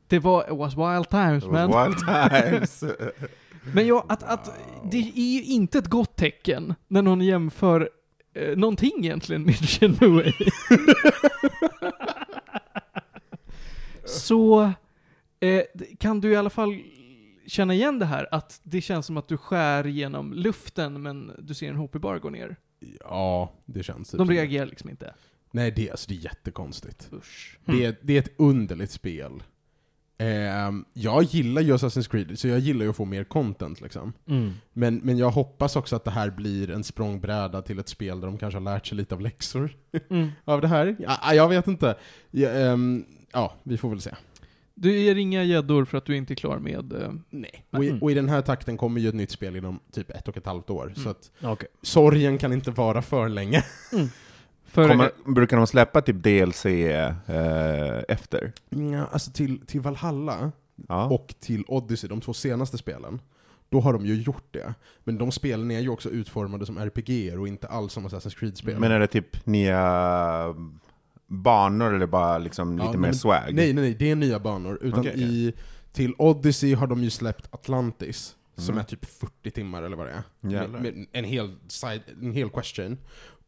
det 0.07 0.19
var, 0.19 0.41
it 0.43 0.57
was 0.59 0.73
wild 0.77 1.09
times 1.09 1.43
It 1.43 1.51
man. 1.51 1.71
was 1.71 1.87
wild 1.87 1.97
times. 2.31 2.83
Men 3.73 3.87
ja, 3.87 4.05
att, 4.09 4.23
att 4.23 4.51
det 4.91 4.97
är 4.97 5.33
ju 5.33 5.43
inte 5.43 5.77
ett 5.79 5.87
gott 5.87 6.15
tecken 6.15 6.73
när 6.87 7.01
någon 7.01 7.21
jämför 7.21 7.89
eh, 8.41 8.57
någonting 8.57 8.91
egentligen 9.05 9.43
med 9.43 9.55
Shenmue. 9.69 10.33
Så 14.05 14.71
eh, 15.39 15.61
kan 15.99 16.21
du 16.21 16.31
i 16.31 16.35
alla 16.35 16.49
fall 16.49 16.79
känna 17.47 17.73
igen 17.73 17.99
det 17.99 18.05
här, 18.05 18.27
att 18.31 18.59
det 18.63 18.81
känns 18.81 19.05
som 19.05 19.17
att 19.17 19.27
du 19.27 19.37
skär 19.37 19.83
genom 19.83 20.33
luften 20.33 21.01
men 21.01 21.31
du 21.39 21.53
ser 21.53 21.69
en 21.69 21.75
HP-bar 21.75 22.19
gå 22.19 22.29
ner. 22.29 22.55
Ja, 22.99 23.53
det 23.65 23.83
känns 23.83 24.09
typ 24.11 24.17
De 24.17 24.27
det. 24.27 24.33
reagerar 24.33 24.65
liksom 24.65 24.89
inte. 24.89 25.13
Nej, 25.51 25.71
det, 25.71 25.91
alltså, 25.91 26.09
det 26.09 26.15
är 26.15 26.19
jättekonstigt. 26.23 27.09
Usch. 27.13 27.57
Det, 27.65 27.85
är, 27.85 27.95
det 28.01 28.13
är 28.13 28.19
ett 28.19 28.33
underligt 28.37 28.91
spel. 28.91 29.43
Ehm, 30.21 30.85
jag 30.93 31.23
gillar 31.23 31.61
ju 31.61 31.73
Assassin's 31.75 32.09
Creed, 32.11 32.39
så 32.39 32.47
jag 32.47 32.59
gillar 32.59 32.83
ju 32.83 32.89
att 32.89 32.95
få 32.95 33.05
mer 33.05 33.23
content 33.23 33.81
liksom. 33.81 34.13
Mm. 34.27 34.53
Men, 34.73 34.95
men 34.97 35.17
jag 35.17 35.29
hoppas 35.29 35.75
också 35.75 35.95
att 35.95 36.03
det 36.03 36.11
här 36.11 36.29
blir 36.29 36.69
en 36.71 36.83
språngbräda 36.83 37.61
till 37.61 37.79
ett 37.79 37.89
spel 37.89 38.19
där 38.21 38.27
de 38.27 38.37
kanske 38.37 38.57
har 38.59 38.63
lärt 38.63 38.87
sig 38.87 38.97
lite 38.97 39.15
av 39.15 39.21
läxor 39.21 39.75
Mm. 40.09 40.29
av 40.45 40.61
det 40.61 40.67
här. 40.67 40.95
Ja, 40.99 41.33
jag 41.33 41.49
vet 41.49 41.67
inte. 41.67 41.95
Ja, 42.31 42.49
ehm, 42.49 43.05
ja, 43.31 43.53
vi 43.63 43.77
får 43.77 43.89
väl 43.89 44.01
se. 44.01 44.11
Du 44.75 44.99
ger 44.99 45.15
inga 45.15 45.43
gäddor 45.43 45.85
för 45.85 45.97
att 45.97 46.05
du 46.05 46.15
inte 46.17 46.33
är 46.33 46.35
klar 46.35 46.57
med... 46.59 46.93
eh, 46.93 47.11
Nej. 47.29 47.65
Och 47.71 47.83
i, 47.83 47.89
Mm. 47.89 48.01
och 48.01 48.11
i 48.11 48.13
den 48.13 48.29
här 48.29 48.41
takten 48.41 48.77
kommer 48.77 49.01
ju 49.01 49.09
ett 49.09 49.15
nytt 49.15 49.31
spel 49.31 49.55
inom 49.55 49.79
typ 49.91 50.09
ett 50.09 50.27
och 50.27 50.37
ett 50.37 50.45
halvt 50.45 50.69
år, 50.69 50.93
så 50.95 51.01
Mm. 51.01 51.11
att 51.11 51.31
Okej. 51.41 51.69
sorgen 51.81 52.37
kan 52.37 52.53
inte 52.53 52.71
vara 52.71 53.01
för 53.01 53.29
länge. 53.29 53.63
för, 54.69 54.89
Kommer, 54.89 55.11
brukar 55.25 55.57
de 55.57 55.67
släppa 55.67 56.01
typ 56.01 56.23
DLC 56.23 56.65
eh, 56.65 57.13
efter? 58.07 58.51
Ja, 58.69 59.05
alltså 59.11 59.31
till, 59.31 59.65
till 59.65 59.81
Valhalla 59.81 60.51
Ja. 60.87 61.05
och 61.09 61.35
till 61.39 61.63
Odyssey, 61.67 62.09
de 62.09 62.21
två 62.21 62.33
senaste 62.33 62.77
spelen, 62.77 63.21
då 63.69 63.79
har 63.79 63.93
de 63.93 64.05
ju 64.05 64.21
gjort 64.21 64.47
det. 64.51 64.73
Men 65.03 65.17
de 65.17 65.31
spelen 65.31 65.71
är 65.71 65.79
ju 65.79 65.89
också 65.89 66.09
utformade 66.09 66.65
som 66.65 66.77
RPG 66.77 67.39
och 67.39 67.47
inte 67.47 67.67
alls 67.67 67.93
som 67.93 68.07
Assassin's 68.07 68.39
Creed-spel. 68.39 68.79
Men 68.79 68.91
är 68.91 68.99
det 68.99 69.07
typ 69.07 69.45
nya 69.45 70.55
banor 71.27 71.93
eller 71.95 72.05
bara 72.07 72.37
liksom 72.37 72.77
Ja, 72.77 72.85
lite 72.85 72.97
men- 72.97 73.09
mer 73.09 73.11
swag? 73.17 73.41
Nej, 73.53 73.73
nej, 73.73 73.73
nej, 73.73 73.95
det 73.99 74.11
är 74.11 74.15
nya 74.15 74.39
banor. 74.39 74.77
Utan 74.81 74.99
okej. 74.99 75.13
i, 75.23 75.53
till 75.91 76.13
Odyssey 76.17 76.73
har 76.73 76.87
de 76.87 77.03
ju 77.03 77.09
släppt 77.09 77.53
Atlantis, 77.53 78.35
som 78.55 78.73
Mm. 78.73 78.79
är 78.79 78.83
typ 78.83 79.05
40 79.05 79.51
timmar 79.51 79.83
eller 79.83 79.97
vad 79.97 80.07
det 80.07 80.11
är. 80.13 80.23
Med, 80.67 80.69
med 80.81 81.05
en, 81.11 81.23
hel 81.25 81.55
side, 81.67 82.01
en 82.21 82.31
hel 82.31 82.49
question. 82.49 82.97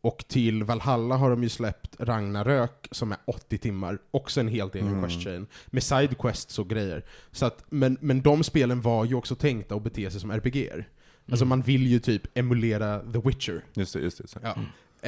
Och 0.04 0.26
till 0.28 0.64
Valhalla 0.64 1.16
har 1.18 1.30
de 1.30 1.44
ju 1.44 1.50
släppt 1.50 1.96
Ragnarök, 2.00 2.88
som 2.92 3.12
är 3.12 3.18
80 3.26 3.58
timmar, 3.58 3.98
också 4.12 4.40
en 4.40 4.48
helt 4.48 4.76
egen 4.76 4.88
Mm. 4.88 5.02
question. 5.04 5.48
Med 5.68 5.84
sidequests 5.84 6.60
och 6.60 6.70
grejer. 6.70 7.06
Så 7.32 7.46
att, 7.46 7.64
men, 7.70 7.98
men 8.02 8.22
de 8.22 8.44
spelen 8.44 8.82
var 8.82 9.06
ju 9.06 9.16
också 9.16 9.36
tänkta 9.36 9.76
att 9.76 9.84
bete 9.84 10.12
sig 10.12 10.22
som 10.22 10.32
RPG-er. 10.32 10.88
Alltså 11.32 11.44
Mm. 11.46 11.50
man 11.50 11.62
vill 11.62 11.88
ju 11.88 12.00
typ 12.00 12.38
emulera 12.38 13.00
The 13.00 13.20
Witcher. 13.20 13.64
Just 13.74 13.94
det, 13.94 14.00
just 14.00 14.18
det. 14.18 14.28
Så. 14.28 14.40
Ja. 14.44 14.56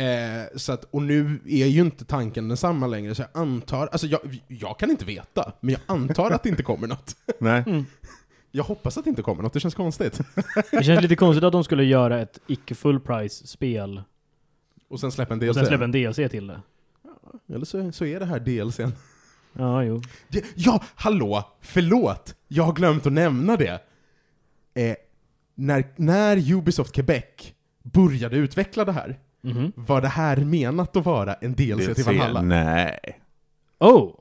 Eh, 0.01 0.43
så 0.55 0.71
att, 0.73 0.83
och 0.91 1.01
nu 1.01 1.39
är 1.47 1.65
ju 1.67 1.81
inte 1.81 2.05
tanken 2.05 2.47
densamma 2.47 2.87
längre, 2.87 3.15
så 3.15 3.21
jag 3.21 3.41
antar, 3.41 3.87
alltså 3.87 4.07
jag, 4.07 4.19
jag 4.47 4.79
kan 4.79 4.89
inte 4.91 5.05
veta, 5.05 5.53
men 5.59 5.71
jag 5.71 5.81
antar 5.97 6.31
att 6.31 6.43
det 6.43 6.49
inte 6.49 6.63
kommer 6.63 6.87
något. 6.87 7.15
Nej? 7.39 7.63
Mm. 7.67 7.85
Jag 8.51 8.63
hoppas 8.63 8.97
att 8.97 9.03
det 9.03 9.09
inte 9.09 9.21
kommer 9.21 9.43
något, 9.43 9.53
det 9.53 9.59
känns 9.59 9.75
konstigt. 9.75 10.19
Det 10.71 10.83
känns 10.83 11.01
lite 11.01 11.15
konstigt 11.15 11.43
att 11.43 11.51
de 11.51 11.63
skulle 11.63 11.83
göra 11.83 12.21
ett 12.21 12.39
icke 12.47 12.75
full 12.75 12.99
price 12.99 13.47
spel 13.47 14.01
Och 14.93 14.99
sen 14.99 15.11
släppa 15.11 15.33
en 15.33 15.39
och 15.39 15.45
DLC. 15.45 15.55
sen 15.55 15.65
släppa 15.65 15.83
en 15.83 15.91
DLC 15.91 16.15
till 16.15 16.47
det. 16.47 16.61
Eller 17.53 17.65
så, 17.65 17.91
så 17.91 18.05
är 18.05 18.19
det 18.19 18.25
här 18.25 18.39
DLCn. 18.39 18.91
Ja, 19.53 19.83
jo. 19.83 20.01
Ja, 20.55 20.83
hallå! 20.95 21.43
Förlåt! 21.61 22.35
Jag 22.47 22.63
har 22.63 22.73
glömt 22.73 23.05
att 23.05 23.13
nämna 23.13 23.55
det. 23.57 23.79
Eh, 24.73 24.95
när, 25.55 25.83
när 25.95 26.53
Ubisoft 26.53 26.93
Quebec 26.95 27.23
började 27.83 28.35
utveckla 28.37 28.85
det 28.85 28.91
här, 28.91 29.19
Mhm. 29.41 29.71
var 29.75 30.01
det 30.01 30.07
här 30.07 30.37
menat 30.37 30.95
att 30.97 31.05
vara 31.05 31.33
en 31.33 31.53
DLC, 31.55 31.95
till 31.95 32.03
Valhalla? 32.05 32.41
Nej. 32.41 32.99
Oh! 33.79 34.11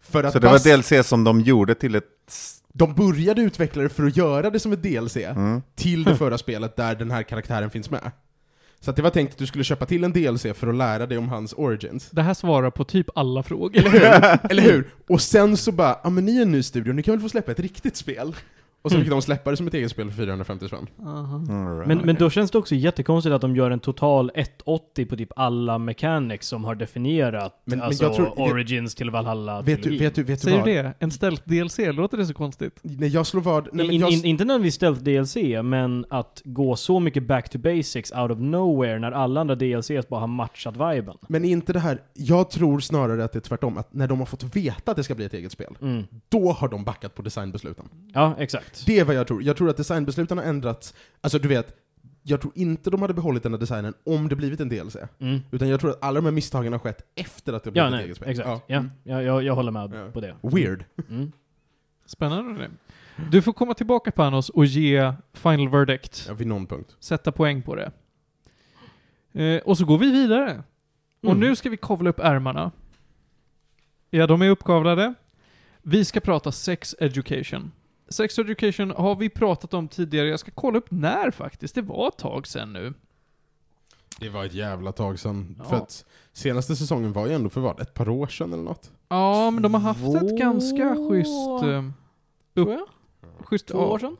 För 0.00 0.24
att 0.24 0.32
Så 0.32 0.38
det 0.38 0.46
var 0.46 0.58
DLC 0.58 1.08
som 1.08 1.24
de 1.24 1.40
gjorde 1.40 1.74
till 1.74 1.94
ett... 1.94 2.04
de 2.72 2.94
började 2.94 3.42
utveckla 3.42 3.82
det 3.82 3.88
för 3.88 4.06
att 4.06 4.16
göra 4.16 4.50
det 4.50 4.60
som 4.60 4.72
ett 4.72 4.82
DLC, 4.82 5.16
Mm. 5.16 5.62
till 5.74 6.04
det 6.04 6.16
förra 6.16 6.38
spelet 6.38 6.76
där 6.76 6.94
den 6.94 7.10
här 7.10 7.22
karaktären 7.22 7.70
finns 7.70 7.90
med. 7.90 8.10
Så 8.80 8.90
att 8.90 8.96
det 8.96 9.02
var 9.02 9.10
tänkt 9.10 9.32
att 9.32 9.38
du 9.38 9.46
skulle 9.46 9.64
köpa 9.64 9.86
till 9.86 10.04
en 10.04 10.12
DLC 10.12 10.42
för 10.54 10.66
att 10.66 10.74
lära 10.74 11.06
dig 11.06 11.18
om 11.18 11.28
hans 11.28 11.52
origins. 11.52 12.10
det 12.10 12.22
här 12.22 12.34
svarar 12.34 12.70
på 12.70 12.84
typ 12.84 13.06
alla 13.14 13.42
frågor. 13.42 13.76
Eller 13.78 13.90
hur? 13.90 14.50
Eller 14.50 14.62
hur? 14.62 14.88
Och 15.08 15.20
sen 15.20 15.56
så 15.56 15.72
bara, 15.72 16.00
ja 16.04 16.10
men 16.10 16.24
ni 16.24 16.38
är 16.38 16.42
en 16.42 16.52
ny 16.52 16.62
studio, 16.62 16.92
ni 16.92 17.02
kan 17.02 17.14
väl 17.14 17.20
få 17.20 17.28
släppa 17.28 17.52
ett 17.52 17.60
riktigt 17.60 17.96
spel? 17.96 18.34
Och 18.82 18.90
så 18.92 18.98
fick 19.00 19.10
de 19.10 19.22
släppa 19.22 19.50
det 19.50 19.56
som 19.56 19.66
ett 19.66 19.74
eget 19.74 19.90
spel 19.90 20.10
för 20.10 20.16
450 20.16 20.66
spänn. 20.68 20.86
Aha. 21.06 21.38
Right. 21.38 21.86
Men, 21.88 21.98
men 21.98 22.14
då 22.16 22.30
känns 22.30 22.50
det 22.50 22.58
också 22.58 22.74
jättekonstigt 22.74 23.32
att 23.34 23.40
de 23.40 23.56
gör 23.56 23.70
en 23.70 23.80
total 23.80 24.30
180 24.34 25.06
på 25.06 25.16
typ 25.16 25.32
alla 25.36 25.78
mechanics 25.78 26.46
som 26.48 26.64
har 26.64 26.74
definierat 26.74 27.62
Men- 27.64 27.78
men 27.78 27.86
alltså 27.86 28.04
jag 28.04 28.14
tror- 28.14 28.40
Origins 28.40 28.94
till 28.94 29.10
Valhalla 29.10 29.62
Vet 29.62 29.82
du, 29.82 29.98
vet 29.98 30.14
du, 30.14 30.22
vet 30.22 30.40
du 30.40 30.44
Säger 30.44 30.56
vad? 30.58 30.66
du 30.66 30.72
det? 30.72 30.94
En 30.98 31.10
ställt 31.10 31.44
DLC? 31.46 31.78
Låter 31.78 32.16
det 32.18 32.26
så 32.26 32.34
konstigt? 32.34 32.80
När 32.82 33.08
jag 33.08 33.26
slår 33.26 33.40
vad... 33.40 33.68
Nej, 33.72 33.86
men 33.86 33.94
in, 33.94 34.00
jag, 34.00 34.10
in, 34.12 34.24
inte 34.24 34.44
nödvändigtvis 34.44 34.74
stealth 34.74 35.02
DLC, 35.02 35.36
men 35.64 36.04
att 36.10 36.42
gå 36.44 36.76
så 36.76 37.00
mycket 37.00 37.22
back 37.22 37.48
to 37.48 37.58
basics 37.58 38.12
out 38.12 38.30
of 38.30 38.38
nowhere 38.38 38.98
när 38.98 39.12
alla 39.12 39.40
andra 39.40 39.54
DLCs 39.54 40.08
bara 40.08 40.20
har 40.20 40.26
matchat 40.26 40.74
viben. 40.76 41.16
men 41.28 41.44
inte 41.44 41.72
det 41.72 41.80
här, 41.80 42.00
jag 42.14 42.50
tror 42.50 42.80
snarare 42.80 43.24
att 43.24 43.32
det 43.32 43.38
är 43.38 43.40
tvärtom, 43.40 43.78
att 43.78 43.92
när 43.94 44.08
de 44.08 44.18
har 44.18 44.26
fått 44.26 44.56
veta 44.56 44.90
att 44.90 44.96
det 44.96 45.04
ska 45.04 45.14
bli 45.14 45.24
ett 45.24 45.34
eget 45.34 45.52
spel, 45.52 45.74
Mm. 45.82 46.04
då 46.28 46.52
har 46.52 46.68
de 46.68 46.84
backat 46.84 47.14
på 47.14 47.22
designbesluten. 47.22 47.88
Ja, 48.14 48.34
exakt. 48.38 48.67
Det 48.86 48.98
är 48.98 49.04
vad 49.04 49.14
jag 49.14 49.26
tror. 49.26 49.42
Jag 49.42 49.56
tror 49.56 49.70
att 49.70 49.76
designbesluten 49.76 50.38
har 50.38 50.44
ändrats, 50.44 50.94
alltså 51.20 51.38
du 51.38 51.48
vet, 51.48 51.76
jag 52.22 52.40
tror 52.40 52.52
inte 52.56 52.90
de 52.90 53.02
hade 53.02 53.14
behållit 53.14 53.42
den 53.42 53.52
här 53.52 53.60
designen 53.60 53.94
om 54.04 54.28
det 54.28 54.36
blivit 54.36 54.60
en 54.60 54.68
DLC. 54.68 54.96
Mm. 55.18 55.40
Utan 55.50 55.68
jag 55.68 55.80
tror 55.80 55.90
att 55.90 56.02
alla 56.04 56.14
de 56.20 56.24
här 56.24 56.32
misstagen 56.32 56.72
har 56.72 56.78
skett 56.78 57.02
efter 57.14 57.52
att 57.52 57.64
det 57.64 57.70
blivit 57.70 57.82
Ja, 57.84 57.86
ett 57.88 57.92
nej, 57.94 58.04
eget 58.04 58.16
spel. 58.16 58.28
exakt. 58.30 58.48
Ja, 58.66 58.76
Mm. 58.76 58.90
ja. 59.04 59.22
jag, 59.22 59.42
jag 59.42 59.54
håller 59.54 59.70
med 59.72 59.94
Ja. 59.94 60.10
på 60.12 60.20
det. 60.20 60.34
Weird. 60.42 60.84
Mm. 61.10 61.32
Spännande 62.06 62.60
det. 62.60 62.70
Du 63.30 63.42
får 63.42 63.52
komma 63.52 63.74
tillbaka 63.74 64.10
Panos 64.12 64.48
och 64.48 64.64
ge 64.66 65.12
final 65.32 65.68
verdict. 65.68 66.24
Ja, 66.28 66.34
vid 66.34 66.46
någon 66.46 66.66
punkt. 66.66 66.96
Sätta 67.00 67.32
poäng 67.32 67.62
på 67.62 67.74
det. 67.74 67.92
Eh, 69.42 69.60
och 69.62 69.78
så 69.78 69.84
går 69.84 69.98
vi 69.98 70.12
vidare. 70.12 70.62
Och 71.22 71.28
Mm. 71.30 71.40
nu 71.40 71.56
ska 71.56 71.70
vi 71.70 71.76
kavla 71.76 72.10
upp 72.10 72.20
ärmarna. 72.20 72.70
Ja, 74.10 74.26
de 74.26 74.42
är 74.42 74.50
uppkavlade. 74.50 75.14
Vi 75.82 76.04
ska 76.04 76.20
prata 76.20 76.52
sex 76.52 76.94
education. 77.00 77.72
Sex 78.08 78.38
education 78.38 78.90
har 78.90 79.16
vi 79.16 79.28
pratat 79.28 79.74
om 79.74 79.88
tidigare. 79.88 80.28
Jag 80.28 80.40
ska 80.40 80.50
kolla 80.54 80.78
upp 80.78 80.90
när 80.90 81.30
faktiskt. 81.30 81.74
Det 81.74 81.82
var 81.82 82.08
ett 82.08 82.16
tag 82.18 82.46
sedan 82.46 82.72
nu. 82.72 82.94
Det 84.20 84.28
var 84.28 84.44
ett 84.44 84.54
jävla 84.54 84.92
tag 84.92 85.18
sedan. 85.18 85.56
Ja. 85.58 85.64
För 85.64 85.76
att 85.76 86.04
senaste 86.32 86.76
säsongen 86.76 87.12
var 87.12 87.26
ju 87.26 87.32
ändå 87.32 87.48
för 87.50 87.60
vad, 87.60 87.80
ett 87.80 87.94
par 87.94 88.08
år 88.08 88.26
sedan 88.26 88.52
eller 88.52 88.62
något? 88.62 88.90
Ja, 89.08 89.50
men 89.50 89.62
de 89.62 89.74
har 89.74 89.80
haft 89.80 90.00
ett 90.14 90.28
Två- 90.28 90.36
ganska 90.36 90.96
schysst... 91.10 91.62
Eh, 91.62 91.84
Tror 92.54 92.72
jag. 92.72 92.86
schysst 93.46 93.66
Två 93.66 93.78
år 93.78 93.98
sedan. 93.98 94.16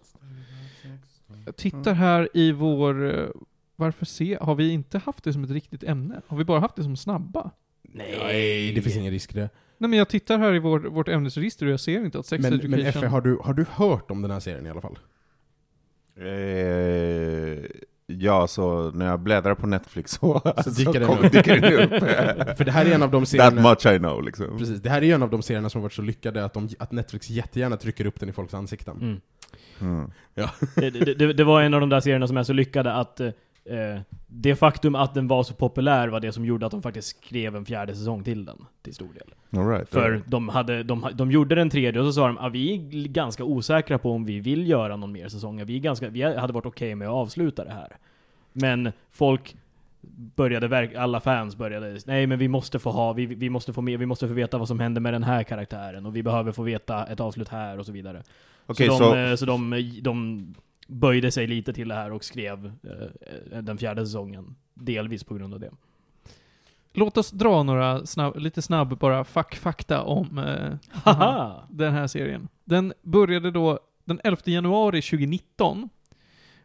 Jag 1.47 1.57
tittar 1.57 1.93
här 1.95 2.29
i 2.35 2.53
vår... 2.53 3.19
eh, 3.21 3.29
Varför 3.77 4.07
se? 4.07 4.39
Har 4.41 4.55
vi 4.55 4.71
inte 4.73 4.99
haft 4.99 5.25
det 5.25 5.33
som 5.33 5.45
ett 5.45 5.51
riktigt 5.51 5.83
ämne? 5.83 6.21
Har 6.27 6.37
vi 6.37 6.45
bara 6.45 6.61
haft 6.61 6.77
det 6.77 6.83
som 6.83 6.97
snabba? 6.97 7.51
Nej, 7.83 8.73
det 8.73 8.83
finns 8.83 8.97
ingen 8.97 9.11
risk 9.13 9.31
i 9.35 9.39
det. 9.39 9.51
Nej 9.79 9.91
men 9.91 9.99
jag 9.99 10.09
tittar 10.09 10.39
här 10.39 10.55
i 10.55 10.59
vår, 10.59 10.79
vårt 10.81 11.09
ämnesregister 11.09 11.67
och 11.67 11.73
jag 11.73 11.81
ser 11.81 12.05
inte 12.05 12.19
att 12.19 12.27
sex 12.27 12.43
Men, 12.43 12.53
education... 12.53 12.71
men 12.71 12.87
Effe, 12.87 13.07
har 13.07 13.21
du, 13.21 13.39
har 13.43 13.55
du 13.55 13.65
hört 13.71 14.11
om 14.11 14.23
den 14.23 14.31
här 14.31 14.41
serien 14.41 14.67
i 14.67 14.71
alla 14.71 14.81
fall? 14.81 14.99
Eh, 16.21 17.65
ja, 18.07 18.47
så 18.47 18.91
när 18.91 19.07
jag 19.07 19.21
bläddrar 19.21 19.55
på 19.55 19.67
Netflix 19.67 20.11
så, 20.13 20.41
Så 20.65 20.71
dyker 20.79 20.93
den 21.01 21.07
kom- 21.09 21.19
upp. 21.19 21.33
dyker 21.33 21.61
den 21.61 21.83
upp. 21.93 22.01
För 22.59 22.65
det 22.65 22.71
här 22.73 22.87
är 22.87 22.95
en 22.95 23.03
av 23.03 23.11
de 23.11 23.23
That 23.23 23.29
serierna... 23.29 23.63
much 23.71 23.87
I 23.87 23.99
know 23.99 24.23
liksom. 24.23 24.59
Precis, 24.59 24.81
det 24.83 24.91
här 24.91 25.03
är 25.05 25.15
en 25.15 25.23
av 25.23 25.31
de 25.31 25.43
serierna 25.43 25.71
som 25.71 25.79
har 25.81 25.83
varit 25.83 25.93
så 25.93 26.03
lyckade 26.03 26.45
att, 26.45 26.55
de, 26.55 26.69
att 26.79 26.93
Netflix 26.93 27.31
jättegärna 27.31 27.77
trycker 27.77 28.07
upp 28.07 28.21
den 28.21 28.29
i 28.29 28.33
folks 28.33 28.55
ansikten. 28.55 28.97
Mm. 29.01 29.21
Mm. 29.81 30.11
Det, 30.75 30.91
det, 30.91 31.15
det, 31.15 31.33
det 31.33 31.45
var 31.45 31.63
en 31.63 31.75
av 31.75 31.81
de 31.81 31.89
där 31.89 32.01
serierna 32.01 32.27
som 32.27 32.37
är 32.37 32.43
så 32.43 32.53
lyckade 32.53 32.93
att 32.93 33.21
eh, 33.71 34.01
det 34.27 34.57
faktum 34.57 34.95
att 34.95 35.15
den 35.15 35.29
var 35.29 35.43
så 35.43 35.55
populär 35.55 36.09
var 36.09 36.21
det 36.21 36.33
som 36.33 36.45
gjorde 36.45 36.67
att 36.67 36.73
de 36.73 36.83
faktiskt 36.83 37.09
skrev 37.23 37.57
en 37.57 37.65
fjärde 37.65 37.95
säsong 37.95 38.25
till 38.25 38.45
den, 38.45 38.65
till 38.83 38.95
stor 38.95 39.09
del. 39.13 39.61
All 39.61 39.69
right, 39.69 39.89
För 39.89 40.11
right. 40.11 40.27
de, 40.27 40.49
hade, 40.49 40.83
de, 40.83 41.07
de 41.15 41.31
gjorde 41.31 41.55
den 41.55 41.71
tredje 41.71 42.01
och 42.01 42.07
så 42.07 42.13
sa 42.13 42.27
de 42.27 42.39
att 42.39 42.53
vi 42.53 42.75
är 42.75 43.09
ganska 43.09 43.45
osäkra 43.45 43.99
på 43.99 44.13
om 44.13 44.25
vi 44.25 44.41
vill 44.41 44.69
göra 44.69 44.97
någon 44.97 45.13
mer 45.13 45.29
säsong. 45.29 45.65
Vi, 45.65 45.77
är 45.77 45.81
ganska, 45.81 46.09
vi 46.09 46.23
hade 46.23 46.53
varit 46.53 46.67
okej 46.67 46.95
med 46.95 47.09
att 47.09 47.15
avsluta 47.15 47.65
det 47.65 47.73
här. 47.73 47.97
Men 48.53 48.93
folk 49.11 49.57
började, 50.37 50.69
verk- 50.69 50.95
alla 50.97 51.21
fans 51.21 51.57
började, 51.57 51.99
nej 52.07 52.27
men 52.27 52.39
vi 52.39 52.49
måste 52.49 52.79
få 52.79 52.91
ha, 52.91 53.13
vi, 53.13 53.27
vi 53.27 53.51
måste 53.51 53.73
få 53.73 53.83
med, 53.83 53.99
vi 53.99 54.07
måste 54.07 54.29
få 54.29 54.35
veta 54.35 54.59
vad 54.59 54.69
som 54.69 54.81
händer 54.81 55.01
med 55.01 55.13
den 55.13 55.23
här 55.25 55.43
karaktären 55.43 56.07
och 56.07 56.17
vi 56.17 56.23
behöver 56.23 56.53
få 56.53 56.63
veta 56.63 57.07
ett 57.07 57.21
avslut 57.21 57.49
här 57.49 57.79
och 57.79 57.87
så 57.87 57.93
vidare. 57.93 58.23
Okej, 58.67 58.87
så 58.87 58.93
de, 58.93 58.99
så, 58.99 59.17
eh, 59.17 59.35
så 59.35 59.47
de, 59.47 59.85
de 60.03 60.47
böjde 60.89 61.31
sig 61.31 61.47
lite 61.47 61.73
till 61.73 61.89
det 61.89 61.95
här 61.95 62.13
och 62.13 62.25
skrev 62.25 62.67
eh, 62.67 63.63
den 63.63 63.79
fjärde 63.79 64.07
säsongen. 64.07 64.57
Delvis 64.75 65.25
på 65.25 65.35
grund 65.35 65.55
av 65.55 65.61
det. 65.61 65.71
Låt 66.93 67.17
oss 67.17 67.31
dra 67.31 67.63
några 67.63 68.07
snabb, 68.07 68.37
lite 68.37 68.63
snabb 68.63 68.99
bara 68.99 69.25
fack-fakta 69.25 70.03
om 70.03 70.39
eh, 70.39 70.75
den 71.69 71.93
här 71.93 72.07
serien. 72.07 72.49
Den 72.65 72.93
började 73.03 73.51
då 73.51 73.79
den 74.05 74.21
11 74.25 74.41
januari 74.45 75.03
2019. 75.03 75.89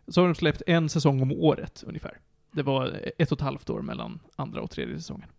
Så 0.07 0.21
har 0.21 0.27
de 0.27 0.35
släppt 0.35 0.61
en 0.67 0.89
säsong 0.89 1.21
om 1.21 1.31
året 1.31 1.83
ungefär. 1.87 2.19
Det 2.51 2.63
var 2.63 2.99
ett 3.17 3.31
och 3.31 3.37
ett 3.37 3.43
halvt 3.43 3.69
år 3.69 3.81
mellan 3.81 4.19
andra 4.35 4.61
och 4.61 4.71
tredje 4.71 4.95
säsongen. 4.95 5.29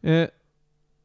Eh, 0.00 0.28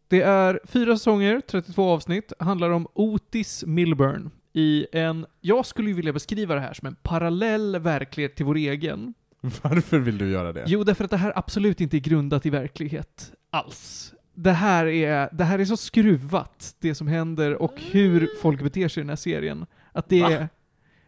det 0.08 0.21
är 0.21 0.60
fyra 0.63 0.97
säsonger, 0.97 1.41
32 1.41 1.89
avsnitt, 1.89 2.34
handlar 2.39 2.69
om 2.69 2.88
Otis 2.93 3.63
Milburn 3.67 4.32
i 4.55 4.87
en, 4.91 5.25
jag 5.41 5.65
skulle 5.65 5.87
ju 5.89 5.93
vilja 5.95 6.13
beskriva 6.13 6.55
det 6.55 6.61
här 6.61 6.73
som 6.73 6.87
en 6.87 6.95
parallell 6.95 7.79
verklighet 7.79 8.35
till 8.35 8.45
vår 8.45 8.55
egen. 8.55 9.13
Varför 9.61 9.99
vill 9.99 10.17
du 10.17 10.29
göra 10.29 10.53
det? 10.53 10.63
Jo, 10.67 10.83
därför 10.83 11.03
att 11.03 11.11
det 11.11 11.17
här 11.17 11.33
absolut 11.35 11.81
inte 11.81 11.97
är 11.97 11.99
grundat 11.99 12.45
i 12.45 12.49
verklighet 12.49 13.31
alls. 13.49 14.13
det 14.33 14.51
här, 14.51 14.85
är, 14.85 15.29
det 15.31 15.43
här 15.43 15.59
är 15.59 15.65
så 15.65 15.77
skruvat, 15.77 16.75
det 16.79 16.95
som 16.95 17.07
händer 17.07 17.61
och 17.61 17.81
hur 17.91 18.29
folk 18.41 18.61
beter 18.61 18.87
sig 18.87 19.01
i 19.01 19.03
den 19.03 19.09
här 19.09 19.15
serien. 19.15 19.65
Att 19.91 20.09
det 20.09 20.21
Va? 20.21 20.31
är... 20.31 20.49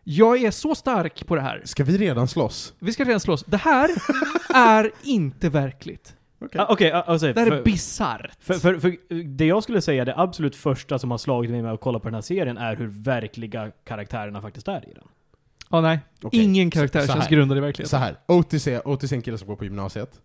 Jag 0.03 0.43
är 0.43 0.51
så 0.51 0.75
stark 0.75 1.27
på 1.27 1.35
det 1.35 1.41
här. 1.41 1.61
Ska 1.65 1.83
vi 1.83 1.97
redan 1.97 2.27
slåss? 2.27 2.73
Vi 2.79 2.93
ska 2.93 3.03
redan 3.03 3.19
slåss. 3.19 3.43
Det 3.47 3.57
här 3.57 3.89
är 4.55 4.91
inte 5.03 5.49
verkligt. 5.49 6.16
Okej. 6.41 6.61
Ah, 6.61 6.67
Okej, 6.69 6.91
ah, 6.91 7.01
alltså, 7.01 7.33
Det 7.33 7.39
här 7.39 7.47
är 7.47 7.51
för, 7.51 7.63
bisarrt. 7.63 8.31
för, 8.39 8.53
för, 8.53 8.79
för 8.79 8.95
det 9.23 9.45
jag 9.45 9.63
skulle 9.63 9.81
säga, 9.81 10.05
det 10.05 10.13
absolut 10.17 10.55
första 10.55 10.99
som 10.99 11.11
har 11.11 11.17
slagit 11.17 11.51
mig 11.51 11.61
med 11.61 11.73
att 11.73 11.81
kolla 11.81 11.99
på 11.99 12.07
den 12.07 12.13
här 12.15 12.21
serien 12.21 12.57
är 12.57 12.75
hur 12.75 12.87
verkliga 12.87 13.71
karaktärerna 13.85 14.41
faktiskt 14.41 14.67
är 14.67 14.89
i 14.89 14.93
den. 14.93 15.03
Ja, 15.69 15.81
nej. 15.81 15.99
Okej. 16.21 16.43
Ingen 16.43 16.71
karaktär 16.71 16.99
Så- 17.01 17.07
så 17.07 17.13
känns 17.13 17.27
grundad 17.27 17.57
i 17.57 17.61
verkligheten. 17.61 17.89
Så 17.89 17.97
här, 17.97 18.15
Otis 18.27 18.67
är, 18.67 18.87
Otis 18.87 19.11
är 19.11 19.15
en 19.15 19.21
kille 19.21 19.37
som 19.37 19.47
går 19.47 19.55
på 19.55 19.63
gymnasiet. 19.63 20.21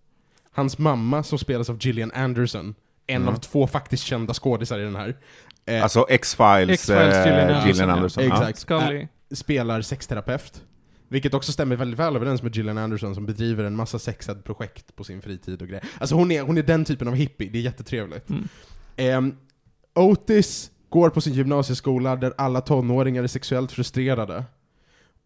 Hans 0.53 0.79
mamma, 0.79 1.22
som 1.22 1.38
spelas 1.38 1.70
av 1.70 1.79
Gillian 1.81 2.12
Anderson, 2.14 2.75
en 3.07 3.22
Mm. 3.22 3.35
av 3.35 3.38
två 3.38 3.66
faktiskt 3.66 4.05
kända 4.05 4.35
skådisar 4.35 4.79
i 4.79 4.83
den 4.83 4.96
här. 4.96 5.16
Eh, 5.66 5.83
Alltså 5.83 6.07
X-Files, 6.09 6.70
X-Files, 6.70 7.14
eh, 7.14 7.25
Gillian 7.27 7.66
Gillian, 7.66 7.90
Anderson. 7.90 8.25
Anderson. 8.25 8.46
Exakt. 8.48 8.59
Scully. 8.59 9.09
spelar 9.35 9.81
sexterapeut. 9.83 10.62
Vilket 11.12 11.35
också 11.35 11.53
stämmer 11.53 11.77
väldigt 11.77 11.98
väl 11.98 12.16
överens 12.16 12.42
med 12.42 12.57
Gillian 12.57 12.79
Anderson 12.79 13.14
som 13.14 13.27
bedriver 13.27 13.64
en 13.64 13.77
massa 13.77 13.98
sexed-projekt 13.98 14.96
på 14.96 15.05
sin 15.05 15.22
fritid 15.22 15.62
och 15.62 15.68
grejer. 15.68 15.85
Alltså 15.98 16.14
hon 16.14 16.31
är, 16.31 16.42
hon 16.42 16.59
är 16.59 16.62
den 16.62 16.85
typen 16.85 17.09
av 17.09 17.14
hippie, 17.14 17.51
det 17.51 17.59
är 17.59 17.62
jättetrevligt. 17.62 18.31
Mm. 18.31 18.48
Ehm, 18.96 19.37
Otis 19.94 20.70
går 20.88 21.11
på 21.11 21.20
sin 21.20 21.33
gymnasieskola 21.33 22.16
där 22.16 22.33
alla 22.38 22.61
tonåringar 22.61 23.22
är 23.22 23.27
sexuellt 23.27 23.72
frustrerade 23.72 24.44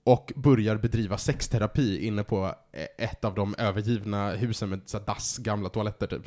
och 0.05 0.33
börjar 0.37 0.77
bedriva 0.77 1.19
sexterapi 1.19 2.07
inne 2.07 2.25
på 2.25 2.55
eh, 2.73 3.07
ett 3.09 3.25
av 3.25 3.35
de 3.35 3.55
övergivna 3.59 4.31
husen 4.31 4.69
med 4.69 4.81
så 4.85 4.99
dass, 4.99 5.39
gamla 5.39 5.69
toaletter 5.69 6.07
typ. 6.07 6.27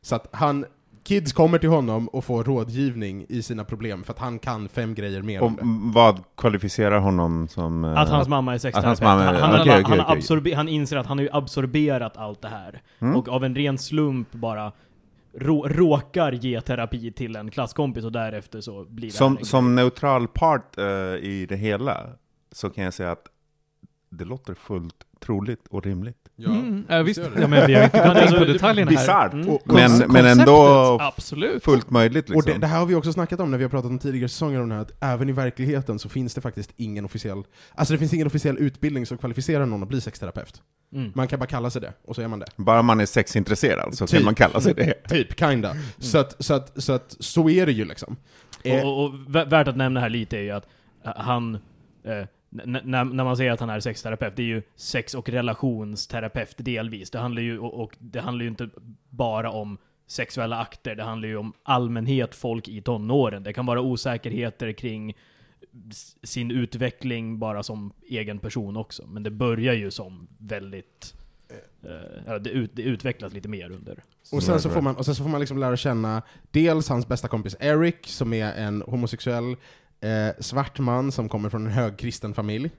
Så 0.00 0.14
att 0.14 0.28
han, 0.32 0.66
kids 1.04 1.32
kommer 1.32 1.58
till 1.58 1.68
honom 1.68 2.08
och 2.08 2.24
får 2.24 2.44
rådgivning 2.44 3.26
i 3.28 3.42
sina 3.42 3.64
problem 3.64 4.04
för 4.04 4.12
att 4.12 4.18
han 4.18 4.38
kan 4.38 4.68
fem 4.68 4.94
grejer 4.94 5.22
mer 5.22 5.42
Och 5.42 5.52
vad 5.94 6.22
kvalificerar 6.36 6.98
honom 6.98 7.48
som... 7.48 7.84
eh, 7.84 7.98
Att 7.98 8.08
hans 8.08 8.28
mamma 8.28 8.54
är 8.54 8.58
sexterapeut. 8.58 8.86
hans 8.86 9.00
mamma 9.00 9.22
är- 9.24 10.54
han, 10.54 10.68
inser 10.68 10.96
att 10.96 11.06
han 11.06 11.18
har 11.18 11.22
ju 11.22 11.30
absorberat 11.32 12.16
allt 12.16 12.42
det 12.42 12.48
här. 12.48 12.82
mm? 12.98 13.16
Och 13.16 13.28
av 13.28 13.44
en 13.44 13.54
ren 13.54 13.78
slump 13.78 14.32
bara 14.32 14.72
rå, 15.34 15.68
råkar 15.68 16.32
ge 16.32 16.60
terapi 16.60 17.12
till 17.12 17.36
en 17.36 17.50
klasskompis 17.50 18.04
och 18.04 18.12
därefter 18.12 18.60
så 18.60 18.84
blir 18.84 19.08
det 19.08 19.14
Som, 19.14 19.38
som 19.42 19.74
neutral 19.74 20.28
part 20.28 20.78
eh, 20.78 20.84
i 21.22 21.46
det 21.48 21.56
hela, 21.56 22.06
så 22.52 22.70
kan 22.70 22.84
jag 22.84 22.94
säga 22.94 23.12
att 23.12 23.26
det 24.10 24.24
låter 24.24 24.54
fullt 24.54 24.94
troligt 25.20 25.66
och 25.70 25.84
rimligt. 25.86 26.16
Ja. 26.36 26.50
Mm, 26.50 26.84
ja, 26.88 27.02
visst. 27.02 27.20
det. 27.34 27.40
Ja, 27.40 27.46
men 27.48 27.66
vi 27.66 27.74
har 27.74 27.84
inte 27.84 27.98
gått 27.98 28.06
in 28.06 28.22
Alltså, 28.22 28.38
på 28.38 28.44
detaljerna 28.44 28.90
här. 28.90 28.98
Bisarrt, 28.98 29.32
Mm. 29.32 29.48
Och- 29.48 29.62
men, 29.66 29.98
men 30.12 30.26
ändå 30.26 30.98
absolut. 31.00 31.64
fullt 31.64 31.90
möjligt 31.90 32.24
Och 32.30 32.34
liksom. 32.36 32.52
det, 32.52 32.58
det 32.58 32.66
här 32.66 32.78
har 32.78 32.86
vi 32.86 32.94
också 32.94 33.12
snackat 33.12 33.40
om 33.40 33.50
när 33.50 33.58
vi 33.58 33.64
har 33.64 33.68
pratat 33.70 33.90
om 33.90 33.98
tidigare 33.98 34.28
säsonger 34.28 34.60
om 34.62 34.68
det 34.68 34.74
här, 34.74 34.82
att 34.82 34.92
även 35.00 35.28
i 35.28 35.32
verkligheten 35.32 35.98
så 35.98 36.08
finns 36.08 36.34
det 36.34 36.40
faktiskt 36.40 36.72
ingen 36.76 37.04
officiell, 37.04 37.42
alltså 37.74 37.94
det 37.94 37.98
finns 37.98 38.14
ingen 38.14 38.26
officiell 38.26 38.58
utbildning 38.58 39.06
som 39.06 39.18
kvalificerar 39.18 39.66
någon 39.66 39.82
att 39.82 39.88
bli 39.88 40.00
sexterapeut. 40.00 40.62
Mm. 40.94 41.12
Man 41.14 41.28
kan 41.28 41.38
bara 41.38 41.46
kalla 41.46 41.70
sig 41.70 41.80
det, 41.82 41.92
och 42.06 42.14
så 42.14 42.22
är 42.22 42.28
man 42.28 42.38
det. 42.38 42.46
Bara 42.56 42.82
man 42.82 43.00
är 43.00 43.06
sexintresserad 43.06 43.94
så 43.94 44.06
Typ. 44.06 44.16
kan 44.18 44.24
man 44.24 44.34
kalla 44.34 44.60
sig 44.60 44.74
det. 44.74 44.94
Typ, 45.08 45.38
kinda. 45.38 45.76
Så, 45.98 46.18
att, 46.18 46.44
så, 46.44 46.54
att, 46.54 46.82
så 46.82 46.92
att, 46.92 47.16
så 47.20 47.50
är 47.50 47.66
det 47.66 47.72
ju 47.72 47.84
liksom. 47.84 48.16
Eh, 48.64 48.74
Och, 48.86 48.98
och, 48.98 49.04
och 49.04 49.14
vä- 49.14 49.48
värt 49.50 49.68
att 49.68 49.76
nämna 49.76 50.00
här 50.00 50.08
lite 50.10 50.36
är 50.36 50.42
ju 50.42 50.50
att 50.50 50.66
eh, 51.04 51.12
han, 51.16 51.54
eh, 52.04 52.26
när, 52.50 53.04
när 53.04 53.24
man 53.24 53.36
säger 53.36 53.52
att 53.52 53.60
han 53.60 53.70
är 53.70 53.80
sexterapeut, 53.80 54.36
det 54.36 54.42
är 54.42 54.46
ju 54.46 54.62
sex 54.76 55.14
och 55.14 55.28
relationsterapeut 55.28 56.54
delvis. 56.56 57.10
Det 57.10 57.18
handlar 57.18 57.42
ju, 57.42 57.58
och, 57.58 57.82
och 57.82 57.96
det 57.98 58.20
handlar 58.20 58.42
ju 58.42 58.48
inte 58.48 58.68
bara 59.08 59.50
om 59.50 59.78
sexuella 60.06 60.58
akter, 60.58 60.94
det 60.94 61.02
handlar 61.02 61.28
ju 61.28 61.36
om 61.36 61.52
allmänhet, 61.62 62.34
folk 62.34 62.68
i 62.68 62.82
tonåren. 62.82 63.42
Det 63.42 63.52
kan 63.52 63.66
vara 63.66 63.80
osäkerheter 63.80 64.72
kring 64.72 65.14
sin 66.22 66.50
utveckling 66.50 67.38
bara 67.38 67.62
som 67.62 67.92
egen 68.08 68.38
person 68.38 68.76
också. 68.76 69.06
Men 69.06 69.22
det 69.22 69.30
börjar 69.30 69.74
ju 69.74 69.90
som 69.90 70.28
väldigt... 70.38 71.14
Eh, 71.82 72.34
det, 72.34 72.50
ut, 72.50 72.70
det 72.74 72.82
utvecklas 72.82 73.32
lite 73.32 73.48
mer 73.48 73.70
under. 73.70 74.02
och, 74.32 74.42
sen 74.42 74.60
så 74.60 74.70
får 74.70 74.82
man, 74.82 74.96
och 74.96 75.04
sen 75.04 75.14
så 75.14 75.22
får 75.22 75.30
man 75.30 75.40
liksom 75.40 75.58
lära 75.58 75.76
känna 75.76 76.22
dels 76.50 76.88
hans 76.88 77.08
bästa 77.08 77.28
kompis 77.28 77.56
Eric, 77.60 78.06
som 78.06 78.32
är 78.32 78.52
en 78.52 78.82
homosexuell 78.82 79.56
eh, 80.00 80.28
svart 80.38 80.78
man 80.78 81.12
som 81.12 81.28
kommer 81.28 81.50
från 81.50 81.66
en 81.66 81.72
hög 81.72 81.98
kristen 81.98 82.34
familj. 82.34 82.70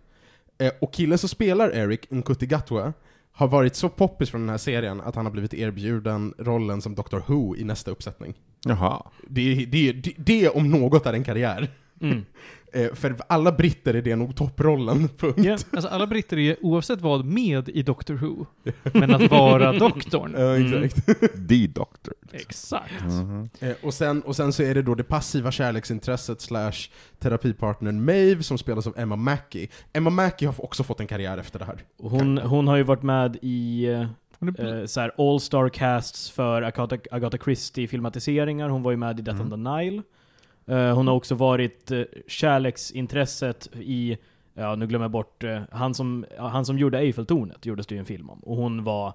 Eh, 0.57 0.71
och 0.81 0.93
killen 0.93 1.17
som 1.17 1.29
spelar 1.29 1.75
Eric, 1.75 1.99
Nkuti 2.09 2.45
Gatwa, 2.45 2.93
har 3.31 3.47
varit 3.47 3.75
så 3.75 3.89
poppis 3.89 4.29
från 4.29 4.41
den 4.41 4.49
här 4.49 4.57
serien 4.57 5.01
att 5.01 5.15
han 5.15 5.25
har 5.25 5.31
blivit 5.31 5.53
erbjuden 5.53 6.33
rollen 6.37 6.81
som 6.81 6.95
Dr. 6.95 7.19
Who 7.27 7.55
i 7.55 7.63
nästa 7.63 7.91
uppsättning. 7.91 8.33
Jaha. 8.65 9.03
Det, 9.27 9.65
det, 9.65 9.91
det, 9.91 10.13
det 10.17 10.49
om 10.49 10.69
något 10.69 11.05
är 11.05 11.13
en 11.13 11.23
karriär. 11.23 11.71
Mm. 12.01 12.25
Eh, 12.73 12.93
för 12.93 13.15
alla 13.29 13.51
britter 13.51 13.93
är 13.93 14.01
det 14.01 14.15
nog 14.15 14.35
topprollen, 14.35 15.09
punkt. 15.17 15.37
Ja. 15.37 15.57
Alltså 15.71 15.87
alla 15.89 16.07
britter 16.07 16.37
är 16.39 16.55
oavsett 16.65 17.01
vad 17.01 17.25
med 17.25 17.69
i 17.69 17.83
Doctor 17.83 18.13
Who. 18.13 18.45
Men 18.99 19.15
att 19.15 19.31
vara 19.31 19.71
doktorn. 19.73 20.35
Ja, 20.37 20.55
Mm. 20.55 20.83
exakt. 20.83 21.05
The 21.49 21.67
Doctor. 21.67 22.13
Exakt. 22.31 23.03
Mhm. 23.03 23.49
Eh, 23.59 23.71
och, 23.83 23.93
sen, 23.93 24.21
och 24.21 24.35
sen 24.35 24.53
så 24.53 24.63
är 24.63 24.75
det 24.75 24.81
då 24.81 24.95
det 24.95 25.03
passiva 25.03 25.51
kärleksintresset 25.51 26.41
slash 26.41 26.71
terapipartnern 27.19 28.05
Maeve 28.05 28.43
som 28.43 28.57
spelas 28.57 28.87
av 28.87 28.93
Emma 28.99 29.15
Mackey. 29.15 29.67
Emma 29.93 30.09
Mackey 30.09 30.45
har 30.45 30.65
också 30.65 30.83
fått 30.83 30.99
en 30.99 31.07
karriär 31.07 31.37
efter 31.37 31.59
det 31.59 31.65
här. 31.65 31.77
Hon, 31.97 32.37
hon 32.37 32.67
har 32.67 32.77
ju 32.77 32.83
varit 32.83 33.03
med 33.03 33.37
i 33.41 33.85
eh, 33.85 34.85
så 34.85 34.99
här 34.99 35.11
All-Star 35.17 35.69
casts 35.69 36.29
för 36.31 36.61
Agatha, 36.61 36.97
Agatha 37.11 37.37
Christie-filmatiseringar. 37.37 38.69
Hon 38.69 38.83
var 38.83 38.91
ju 38.91 38.97
med 38.97 39.19
i 39.19 39.21
Death 39.21 39.41
Mm. 39.41 39.53
on 39.53 39.63
the 39.65 39.69
Nile. 39.83 40.01
Eh, 40.65 40.95
hon 40.95 41.07
har 41.07 41.15
också 41.15 41.35
varit 41.35 41.91
uh, 41.91 42.03
kärleksintresset 42.27 43.69
i, 43.73 44.17
ja 44.53 44.75
nu 44.75 44.87
glömmer 44.87 45.03
jag 45.03 45.11
bort, 45.11 45.43
eh, 45.43 45.61
han, 45.71 45.93
som, 45.93 46.25
han 46.37 46.65
som 46.65 46.77
gjorde 46.77 46.99
Eiffeltornet 46.99 47.65
gjordes 47.65 47.87
det 47.87 47.95
ju 47.95 47.99
en 47.99 48.05
film 48.05 48.29
om. 48.29 48.39
Och 48.39 48.55
hon 48.55 48.83
var 48.83 49.13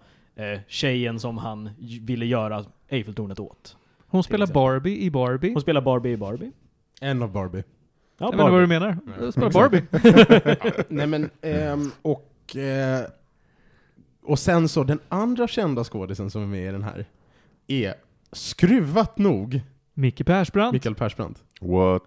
tjejen 0.66 1.20
som 1.20 1.38
han 1.38 1.70
ville 2.00 2.26
göra 2.26 2.64
Eiffeltornet 2.88 3.40
åt. 3.40 3.76
Hon 4.06 4.22
spelar. 4.22 4.46
Barbie 4.46 4.96
i 4.96 5.10
Barbie. 5.10 5.52
Hon 5.52 5.60
spelar 5.60 5.80
Barbie 5.80 6.10
i 6.10 6.16
Barbie. 6.16 6.52
En 7.00 7.22
av 7.22 7.32
Barbie. 7.32 7.64
Ja, 8.18 8.26
jag 8.26 8.26
vet 8.26 8.40
inte 8.40 8.52
vad 8.52 8.60
du 8.60 8.66
menar. 8.66 8.98
Hon 9.18 9.32
spelar 9.32 9.50
Barbie. 9.50 9.82
Nej 10.88 11.06
men, 11.06 11.30
ehm, 11.42 11.90
och... 12.02 12.56
Eh, 12.56 13.06
och 14.26 14.38
sen 14.38 14.68
så, 14.68 14.84
den 14.84 14.98
andra 15.08 15.48
kända 15.48 15.84
skådisen 15.84 16.30
som 16.30 16.42
är 16.42 16.46
med 16.46 16.68
i 16.68 16.72
den 16.72 16.82
här 16.82 17.06
är 17.66 17.94
skruvat 18.32 19.18
nog 19.18 19.60
Micke 19.96 20.24
Persbrandt. 20.26 20.72
Mikael 20.72 20.94
Persbrandt. 20.94 21.38
What? 21.60 22.02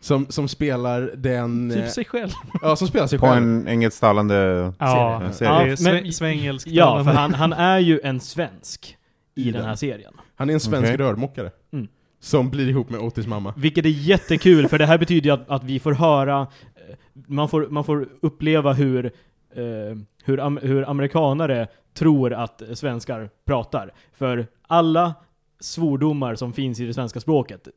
Som, 0.00 0.26
som 0.28 0.48
spelar 0.48 1.00
den... 1.16 1.70
Typ 1.70 1.82
eh, 1.84 1.86
sig 1.88 2.04
själv. 2.04 2.30
Ja, 2.62 2.76
som 2.76 2.88
spelar 2.88 3.06
sig 3.06 3.18
På 3.18 3.26
själv. 3.26 3.36
en 3.36 3.68
engelsktalande... 3.68 4.72
Ja, 4.78 5.22
serie. 5.32 5.68
Ja, 5.70 5.74
sve- 5.76 6.02
men- 6.02 6.12
svengelsk. 6.12 6.66
Ja, 6.70 7.04
för 7.04 7.10
han, 7.12 7.34
han 7.34 7.52
är 7.52 7.78
ju 7.78 8.00
en 8.04 8.20
svensk 8.20 8.96
i, 9.34 9.40
I 9.42 9.44
den 9.44 9.52
den. 9.52 9.64
här 9.68 9.76
serien. 9.76 10.12
Han 10.36 10.50
är 10.50 10.54
en 10.54 10.60
svensk 10.60 10.84
Okej. 10.84 10.96
rörmokare. 10.96 11.50
Mm. 11.72 11.88
Som 12.20 12.50
blir 12.50 12.68
ihop 12.68 12.90
med 12.90 13.00
Otis 13.00 13.26
mamma. 13.26 13.54
Vilket 13.56 13.84
är 13.84 13.88
jättekul, 13.88 14.68
för 14.68 14.78
det 14.78 14.86
här 14.86 14.98
betyder 14.98 15.30
ju 15.30 15.34
att, 15.34 15.50
att 15.50 15.64
vi 15.64 15.80
får 15.80 15.92
höra, 15.92 16.40
eh, 16.40 16.94
man 17.26 17.48
får, 17.48 17.66
man 17.70 17.84
får 17.84 18.08
uppleva 18.22 18.72
hur, 18.72 19.04
eh, 19.54 19.62
hur, 20.24 20.40
am, 20.40 20.58
hur 20.62 20.90
amerikanare 20.90 21.68
tror 21.94 22.32
att 22.32 22.62
svenskar 22.74 23.30
pratar. 23.46 23.92
För 24.12 24.46
alla 24.68 25.14
svordomar 25.60 26.34
som 26.34 26.52
finns 26.52 26.80
i 26.80 26.86
det 26.86 26.94
svenska 26.94 27.20
språket 27.20 27.68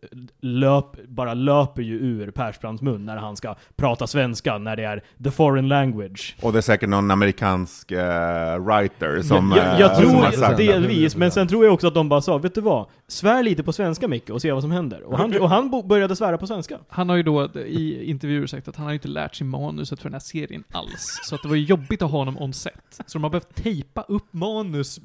löp, 0.41 1.07
bara 1.07 1.33
löper 1.33 1.81
ju 1.81 1.99
ur 1.99 2.31
Persbrandts 2.31 2.81
mun 2.81 3.05
när 3.05 3.17
han 3.17 3.35
ska 3.35 3.55
prata 3.75 4.07
svenska, 4.07 4.57
när 4.57 4.75
det 4.75 4.83
är 4.83 5.03
the 5.23 5.31
foreign 5.31 5.67
language. 5.67 6.35
Och 6.41 6.51
det 6.51 6.59
är 6.59 6.61
säkert 6.61 6.89
någon 6.89 7.11
amerikansk 7.11 7.91
eh, 7.91 8.57
writer 8.57 9.21
som... 9.21 9.53
jag, 9.55 9.65
jag, 9.65 9.79
jag 9.79 9.91
eh, 9.91 9.97
som 9.97 10.15
har 10.15 10.31
tror 10.31 10.57
det. 10.57 10.71
delvis, 10.71 11.15
men 11.15 11.31
sen 11.31 11.47
tror 11.47 11.65
jag 11.65 11.73
också 11.73 11.87
att 11.87 11.93
de 11.93 12.09
bara 12.09 12.21
sa, 12.21 12.37
vet 12.37 12.55
du 12.55 12.61
vad? 12.61 12.87
Svär 13.07 13.43
lite 13.43 13.63
på 13.63 13.73
svenska 13.73 14.07
Micke 14.07 14.29
och 14.29 14.41
se 14.41 14.51
vad 14.51 14.61
som 14.61 14.71
händer. 14.71 15.03
Och 15.03 15.17
han, 15.17 15.41
och 15.41 15.49
han 15.49 15.87
började 15.87 16.15
svära 16.15 16.37
på 16.37 16.47
svenska. 16.47 16.79
Han 16.87 17.09
har 17.09 17.15
ju 17.15 17.23
då 17.23 17.49
i 17.55 18.09
intervjuer 18.09 18.47
sagt 18.47 18.67
att 18.67 18.75
han 18.75 18.85
har 18.85 18.93
inte 18.93 19.07
lärt 19.07 19.35
sig 19.35 19.47
manuset 19.47 19.99
för 19.99 20.09
den 20.09 20.13
här 20.13 20.19
serien 20.19 20.63
alls. 20.71 21.19
Så 21.23 21.35
att 21.35 21.41
det 21.41 21.47
var 21.47 21.55
ju 21.55 21.63
jobbigt 21.63 22.01
att 22.01 22.11
ha 22.11 22.17
honom 22.17 22.37
on 22.37 22.53
set. 22.53 22.73
Så 23.05 23.17
de 23.17 23.23
har 23.23 23.29
behövt 23.29 23.55
tejpa 23.55 24.01
upp 24.01 24.33
manus 24.33 24.99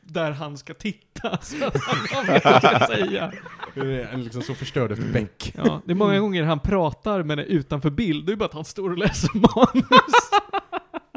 där 0.00 0.30
han 0.30 0.58
ska 0.58 0.74
titta. 0.74 1.38
Så 1.42 1.64
att 1.66 1.76
han 2.10 2.26
vet 2.26 2.44
vad 2.44 2.54
han 2.64 2.80
ska 2.80 2.86
säga. 2.86 3.32
Liksom 4.16 4.42
så 4.42 4.54
förstörd 4.54 4.92
efter 4.92 5.12
Beck. 5.12 5.54
Ja, 5.56 5.80
det 5.84 5.92
är 5.92 5.94
många 5.94 6.18
gånger 6.20 6.42
han 6.42 6.58
pratar 6.60 7.22
men 7.22 7.38
är 7.38 7.42
utanför 7.42 7.90
bild. 7.90 8.26
Det 8.26 8.32
är 8.32 8.36
bara 8.36 8.44
att 8.44 8.54
han 8.54 8.64
står 8.64 8.90
och 8.90 8.98
läser 8.98 9.30
manus. 9.34 9.86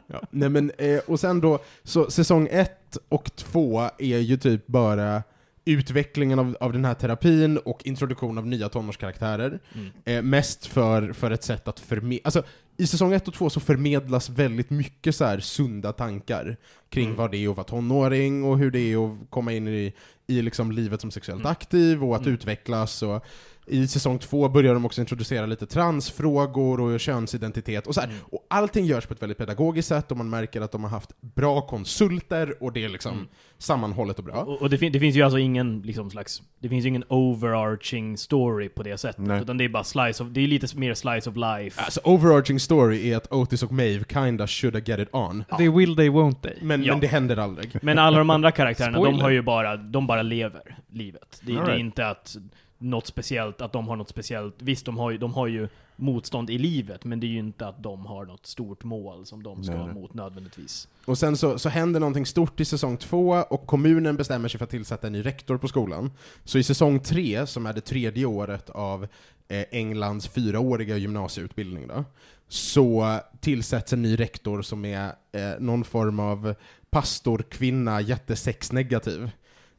Ja. 0.07 0.21
Nej 0.31 0.49
men, 0.49 0.71
eh, 0.77 0.99
och 1.07 1.19
sen 1.19 1.41
då, 1.41 1.59
så 1.83 2.11
säsong 2.11 2.47
ett 2.51 2.97
och 3.09 3.35
två 3.35 3.89
är 3.97 4.17
ju 4.17 4.37
typ 4.37 4.67
bara 4.67 5.23
utvecklingen 5.65 6.39
av, 6.39 6.57
av 6.59 6.73
den 6.73 6.85
här 6.85 6.93
terapin 6.93 7.57
och 7.57 7.85
introduktion 7.85 8.37
av 8.37 8.47
nya 8.47 8.69
tonårskaraktärer. 8.69 9.59
Mm. 9.75 9.91
Eh, 10.05 10.21
mest 10.21 10.65
för, 10.65 11.13
för 11.13 11.31
ett 11.31 11.43
sätt 11.43 11.67
att 11.67 11.79
förmedla... 11.79 12.21
Alltså, 12.23 12.43
i 12.77 12.87
säsong 12.87 13.13
1 13.13 13.27
och 13.27 13.33
2 13.33 13.49
så 13.49 13.59
förmedlas 13.59 14.29
väldigt 14.29 14.69
mycket 14.69 15.15
så 15.15 15.25
här 15.25 15.39
sunda 15.39 15.91
tankar 15.93 16.57
kring 16.89 17.05
Mm. 17.05 17.17
vad 17.17 17.31
det 17.31 17.37
är 17.37 17.49
att 17.49 17.57
vara 17.57 17.67
tonåring 17.67 18.43
och 18.43 18.57
hur 18.57 18.71
det 18.71 18.79
är 18.79 19.05
att 19.05 19.17
komma 19.29 19.53
in 19.53 19.67
i, 19.67 19.93
i 20.27 20.41
liksom 20.41 20.71
livet 20.71 21.01
som 21.01 21.11
sexuellt 21.11 21.41
Mm. 21.41 21.51
aktiv 21.51 22.03
och 22.03 22.15
att 22.15 22.21
Mm. 22.21 22.33
utvecklas. 22.33 23.03
Och 23.03 23.25
I 23.67 23.87
säsong 23.87 24.19
2 24.19 24.49
börjar 24.49 24.73
de 24.73 24.85
också 24.85 25.01
introducera 25.01 25.45
lite 25.45 25.65
transfrågor 25.65 26.79
och 26.81 26.99
könsidentitet. 26.99 27.87
Och, 27.87 27.95
så 27.95 28.01
här. 28.01 28.07
Mm. 28.07 28.19
och 28.31 28.45
allting 28.49 28.85
görs 28.85 29.05
på 29.05 29.13
ett 29.13 29.21
väldigt 29.21 29.37
pedagogiskt 29.37 29.87
sätt 29.87 30.11
och 30.11 30.17
man 30.17 30.29
märker 30.29 30.61
att 30.61 30.71
de 30.71 30.83
har 30.83 30.89
haft 30.91 31.21
bra 31.21 31.61
konsulter 31.61 32.63
och 32.63 32.73
det 32.73 32.83
är 32.83 32.89
liksom 32.89 33.13
Mm. 33.13 33.27
sammanhållet 33.57 34.17
och 34.19 34.23
bra. 34.25 34.33
Och, 34.35 34.61
och 34.61 34.69
det, 34.69 34.77
fin- 34.77 34.91
det 34.91 34.99
finns 34.99 35.15
ju 35.15 35.21
alltså 35.21 35.37
ingen 35.39 35.81
liksom 35.81 36.09
slags, 36.11 36.41
det 36.59 36.69
finns 36.69 36.85
ju 36.85 36.89
ingen 36.89 37.03
overarching 37.09 38.17
story 38.17 38.69
på 38.69 38.83
det 38.83 38.97
sättet. 38.97 39.25
Nej. 39.25 39.41
Utan 39.41 39.57
det 39.57 39.63
är 39.63 39.69
bara 39.69 39.83
slice 39.83 40.23
of, 40.23 40.29
det 40.29 40.41
är 40.41 40.47
lite 40.47 40.77
mer 40.77 40.93
slice 40.93 41.29
of 41.29 41.35
life. 41.35 41.81
Alltså 41.81 42.01
overarching 42.03 42.59
story 42.59 43.11
är 43.11 43.17
att 43.17 43.31
Otis 43.33 43.63
och 43.63 43.71
Maeve 43.71 44.03
kinda 44.13 44.47
shoulda 44.47 44.79
get 44.79 44.99
it 44.99 45.09
on. 45.11 45.43
They 45.57 45.69
will, 45.69 45.95
they 45.95 46.09
won't 46.09 46.41
they. 46.41 46.53
Men, 46.61 46.83
Ja. 46.83 46.93
men 46.93 47.01
det 47.01 47.07
händer 47.07 47.37
aldrig. 47.37 47.77
Men 47.81 47.99
alla 47.99 48.17
de 48.17 48.29
andra 48.29 48.51
karaktärerna, 48.51 49.03
de 49.03 49.19
har 49.19 49.29
ju 49.29 49.41
bara, 49.41 49.77
de 49.77 50.07
bara 50.07 50.21
lever 50.21 50.77
livet. 50.91 51.41
Det, 51.41 51.51
det 51.53 51.71
är 51.71 51.77
inte 51.77 52.07
att 52.07 52.35
något 52.77 53.07
speciellt, 53.07 53.61
att 53.61 53.73
de 53.73 53.87
har 53.87 53.95
något 53.95 54.09
speciellt, 54.09 54.55
visst 54.57 54.85
de 54.85 54.97
har, 54.97 55.11
ju, 55.11 55.17
de 55.17 55.33
har 55.33 55.47
ju 55.47 55.67
motstånd 55.95 56.49
i 56.49 56.57
livet, 56.57 57.05
men 57.05 57.19
det 57.19 57.27
är 57.27 57.29
ju 57.29 57.39
inte 57.39 57.67
att 57.67 57.83
de 57.83 58.05
har 58.05 58.25
något 58.25 58.45
stort 58.45 58.83
mål 58.83 59.25
som 59.25 59.43
de 59.43 59.63
ska 59.63 59.75
Nej, 59.75 59.85
nej. 59.85 59.93
mot 59.93 60.13
nödvändigtvis. 60.13 60.87
Och 61.05 61.17
sen 61.17 61.37
så, 61.37 61.59
så 61.59 61.69
händer 61.69 61.99
någonting 61.99 62.25
stort 62.25 62.59
i 62.59 62.65
säsong 62.65 62.97
två 62.97 63.29
och 63.49 63.67
kommunen 63.67 64.15
bestämmer 64.15 64.49
sig 64.49 64.57
för 64.57 64.63
att 64.63 64.69
tillsätta 64.69 65.07
en 65.07 65.13
ny 65.13 65.25
rektor 65.25 65.57
på 65.57 65.67
skolan. 65.67 66.11
Så 66.43 66.57
i 66.57 66.63
säsong 66.63 66.99
tre, 66.99 67.47
som 67.47 67.65
är 67.65 67.73
det 67.73 67.81
tredje 67.81 68.25
året 68.25 68.69
av 68.69 69.07
eh, 69.47 69.65
Englands 69.71 70.27
fyraåriga 70.27 70.97
gymnasieutbildning 70.97 71.87
då, 71.87 72.03
så 72.47 73.19
tillsätts 73.39 73.93
en 73.93 74.01
ny 74.01 74.15
rektor 74.15 74.61
som 74.61 74.85
är 74.85 75.07
eh, 75.31 75.59
någon 75.59 75.83
form 75.83 76.19
av 76.19 76.55
pastorkvinna, 76.89 78.01
jättesexnegativ, 78.01 79.29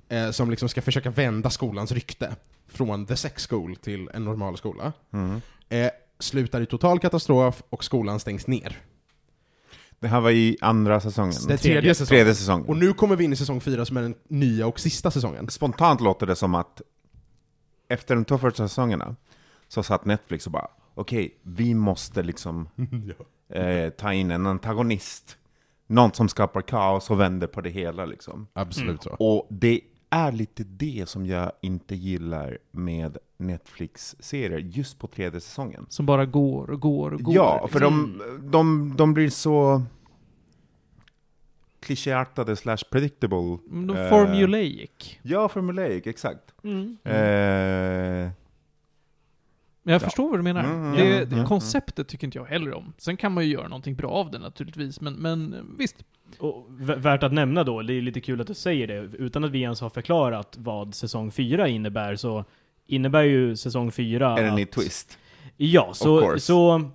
eh, 0.09 0.31
som 0.31 0.51
liksom 0.51 0.69
ska 0.69 0.83
försöka 0.83 1.11
vända 1.11 1.51
skolans 1.51 1.93
rykte 1.93 2.37
från 2.77 3.07
the 3.07 3.16
sex 3.16 3.47
school 3.47 3.77
till 3.77 4.11
en 4.14 4.24
normal 4.24 4.57
skola. 4.57 4.93
Mm. 5.12 5.41
Eh, 5.68 5.91
slutar 6.18 6.61
i 6.61 6.66
total 6.66 6.99
katastrof 6.99 7.62
och 7.70 7.85
skolan 7.85 8.20
stängs 8.20 8.47
ner. 8.47 8.79
Det 9.99 10.09
här 10.09 10.20
var 10.20 10.31
i 10.31 10.57
andra 10.61 11.01
säsongen. 11.01 11.35
Det 11.49 11.57
tredje 11.57 11.95
säsongen. 11.95 12.09
Tredje 12.09 12.35
säsongen. 12.35 12.68
Och 12.68 12.77
nu 12.77 12.93
kommer 12.93 13.16
vi 13.16 13.24
in 13.24 13.33
i 13.33 13.37
säsong 13.37 13.61
fyra 13.61 13.85
som 13.85 13.97
är 13.97 14.03
den 14.03 14.14
nya 14.29 14.66
och 14.66 14.81
sista 14.81 15.11
säsongen. 15.11 15.49
Spontant 15.51 16.01
låter 16.01 16.27
det 16.27 16.37
som 16.37 16.55
att 16.55 16.83
efter 17.89 18.14
de 18.14 18.24
två 18.24 18.39
första 18.39 18.68
säsongerna 18.68 19.16
så 19.68 19.83
satt 19.83 20.05
Netflix 20.05 20.47
och 20.47 20.53
bara 20.53 20.68
okej, 20.95 21.39
vi 21.43 21.74
måste 21.74 22.22
liksom 22.22 22.68
eh, 23.49 23.91
ta 23.91 24.12
in 24.12 24.31
en 24.31 24.47
antagonist. 24.47 25.37
Någon 25.87 26.12
som 26.12 26.29
skapar 26.29 26.62
kaos 26.62 27.11
och 27.11 27.20
vänder 27.20 27.47
på 27.47 27.61
det 27.61 27.70
hela 27.70 28.05
liksom. 28.05 28.47
Absolut 28.53 29.03
så. 29.03 29.11
Och 29.11 29.47
det 29.51 29.81
är 30.11 30.33
lite 30.33 30.65
det 30.65 31.09
som 31.09 31.27
jag 31.27 31.53
inte 31.61 31.95
gillar 31.95 32.59
med 32.71 33.19
Netflix-serier, 33.37 34.59
just 34.59 34.99
på 34.99 35.07
tredje 35.07 35.41
säsongen. 35.41 35.87
Som 35.89 36.07
bara 36.07 36.27
går 36.27 36.71
och 36.71 36.81
går 36.81 37.15
och 37.15 37.23
går. 37.23 37.35
Ja, 37.35 37.69
för 37.71 37.81
liksom. 37.81 38.23
de, 38.41 38.51
de, 38.51 38.95
de 38.97 39.15
blir 39.15 39.31
så 39.31 39.83
klichéartade 41.81 42.57
slash 42.57 42.79
predictable. 42.91 43.59
Mm, 43.71 43.87
De 43.87 43.97
eh, 43.97 44.09
formulaic. 44.09 45.19
Ja, 45.23 45.49
formulaic, 45.49 46.07
exakt. 46.07 46.55
Mm. 46.65 46.97
Eh, 47.05 48.31
Men 49.87 49.93
jag 49.93 50.03
Ja. 50.03 50.05
förstår 50.05 50.30
vad 50.30 50.39
du 50.39 50.43
menar. 50.43 50.64
Mm, 50.64 50.93
det, 50.97 51.03
mm, 51.16 51.28
det, 51.28 51.34
mm, 51.34 51.47
konceptet 51.47 52.09
tycker 52.09 52.26
inte 52.26 52.39
jag 52.39 52.45
heller 52.45 52.74
om. 52.74 52.93
Sen 52.99 53.16
kan 53.16 53.32
man 53.32 53.45
ju 53.45 53.53
göra 53.53 53.68
någonting 53.68 53.95
bra 53.95 54.11
av 54.11 54.30
det 54.30 54.39
naturligtvis, 54.39 55.01
men, 55.01 55.14
men 55.14 55.66
visst. 55.78 55.97
Och 56.39 56.66
värt 56.78 57.22
att 57.22 57.32
nämna 57.32 57.64
då, 57.64 57.82
det 57.82 57.95
är 57.95 58.03
lite 58.03 58.20
kul 58.20 58.41
att 58.41 58.47
du 58.47 58.55
säger 58.55 58.87
det, 58.87 58.95
utan 59.16 59.45
att 59.45 59.51
vi 59.51 59.61
ens 59.61 59.80
har 59.80 59.91
förklarat 59.91 60.57
vad 60.59 60.95
säsong 60.95 61.30
4 61.32 61.68
innebär, 61.68 62.16
så 62.16 62.45
innebär 62.87 63.22
ju 63.22 63.57
säsong 63.57 63.93
4 63.93 64.39
är 64.39 64.43
det 64.43 64.49
en 64.49 64.55
ny 64.55 64.66
twist? 64.66 65.18
Ja, 65.57 65.91
så, 65.95 66.39
så 66.39 66.91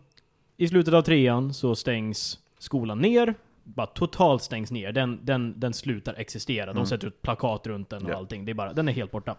i 0.58 0.68
slutet 0.68 0.94
av 0.94 1.02
trean 1.02 1.54
så 1.54 1.76
stängs 1.76 2.40
skolan 2.60 3.00
ner, 3.00 3.34
bara 3.64 3.88
totalt 3.88 4.44
stängs 4.44 4.72
ner. 4.72 4.92
Den, 4.92 5.20
den, 5.26 5.60
den 5.60 5.74
slutar 5.74 6.14
existera. 6.18 6.66
De 6.66 6.72
Mm. 6.72 6.86
sätter 6.86 7.08
ut 7.08 7.22
plakat 7.22 7.68
runt 7.68 7.90
den 7.90 8.06
och 8.06 8.12
Ja. 8.12 8.16
allting. 8.18 8.46
Det 8.46 8.52
är 8.52 8.54
bara, 8.54 8.74
den 8.74 8.88
är 8.88 8.94
helt 8.94 9.12
borta. 9.12 9.36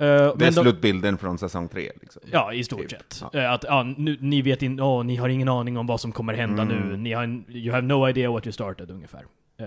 Eh, 0.00 0.36
Det 0.36 0.46
är 0.46 0.50
slutbilden 0.50 1.18
från 1.18 1.38
säsong 1.38 1.68
tre. 1.68 1.90
Liksom. 2.00 2.22
Ja, 2.32 2.52
i 2.52 2.64
stort 2.64 2.80
Typ. 2.80 2.90
sett. 2.90 3.22
Ja. 3.32 3.40
Eh, 3.40 3.52
Att, 3.52 3.64
ja, 3.68 3.82
nu, 3.96 4.16
ni 4.20 4.42
vet 4.42 4.62
inte, 4.62 4.82
åh, 4.82 5.04
ni 5.04 5.16
har 5.16 5.28
ingen 5.28 5.48
aning 5.48 5.76
om 5.78 5.86
vad 5.86 6.00
som 6.00 6.12
kommer 6.12 6.34
hända 6.34 6.62
Mm. 6.62 6.76
nu. 6.88 6.96
Ni 6.96 7.12
har, 7.12 7.24
you 7.48 7.74
have 7.74 7.86
no 7.86 8.08
idea 8.08 8.30
what 8.30 8.46
you 8.46 8.52
started, 8.52 8.90
ungefär. 8.90 9.24
Eh, 9.60 9.66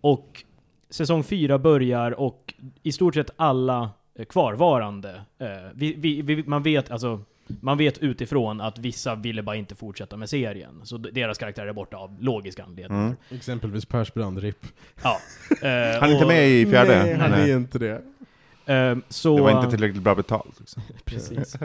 och 0.00 0.44
säsong 0.90 1.24
4 1.24 1.58
börjar 1.58 2.10
och 2.20 2.54
i 2.82 2.92
stort 2.92 3.14
sett 3.14 3.30
alla 3.36 3.90
kvarvarande, 4.28 5.10
eh, 5.38 5.46
vi, 5.74 5.94
vi, 5.98 6.22
vi, 6.22 6.44
man 6.46 6.62
vet 6.62 6.90
alltså, 6.90 7.20
man 7.60 7.78
vet 7.78 7.98
utifrån 7.98 8.60
att 8.60 8.78
vissa 8.78 9.14
ville 9.14 9.42
bara 9.42 9.56
inte 9.56 9.74
fortsätta 9.74 10.16
med 10.16 10.28
serien. 10.30 10.80
Så 10.82 10.96
deras 10.98 11.38
karaktärer 11.38 11.66
är 11.66 11.72
borta 11.72 11.96
av 11.96 12.16
logiska 12.20 12.64
anledningar. 12.64 13.02
Mm. 13.04 13.16
Exempelvis 13.30 13.84
Persbrandt, 13.84 14.42
RIP. 14.42 14.66
Ja. 15.02 15.16
Han 15.62 15.70
är 15.70 16.12
inte 16.12 16.24
och, 16.24 16.28
med 16.28 16.48
i 16.50 16.66
fjärde? 16.66 17.02
Nej, 17.04 17.14
han 17.14 17.32
är 17.32 17.56
inte 17.56 17.78
det. 17.78 18.02
Eh, 18.66 18.96
så, 19.08 19.36
Det 19.36 19.42
var 19.42 19.50
inte 19.50 19.70
tillräckligt 19.70 20.02
bra 20.02 20.14
betalt. 20.14 20.60
Liksom. 20.60 20.82
Precis. 21.04 21.56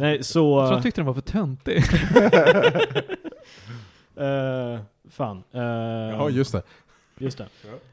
Nej, 0.00 0.24
så... 0.24 0.58
Jag 0.60 0.68
tror 0.68 0.76
de 0.76 0.82
tyckte 0.82 1.00
den 1.00 1.06
var 1.06 1.14
för 1.14 1.20
töntig. 1.20 1.82
Eh, 4.16 4.80
fan. 5.10 5.42
Uh, 5.54 5.60
Ja, 5.62 6.30
just 6.30 6.52
det. 6.52 6.62
just 7.18 7.38
det. 7.38 7.48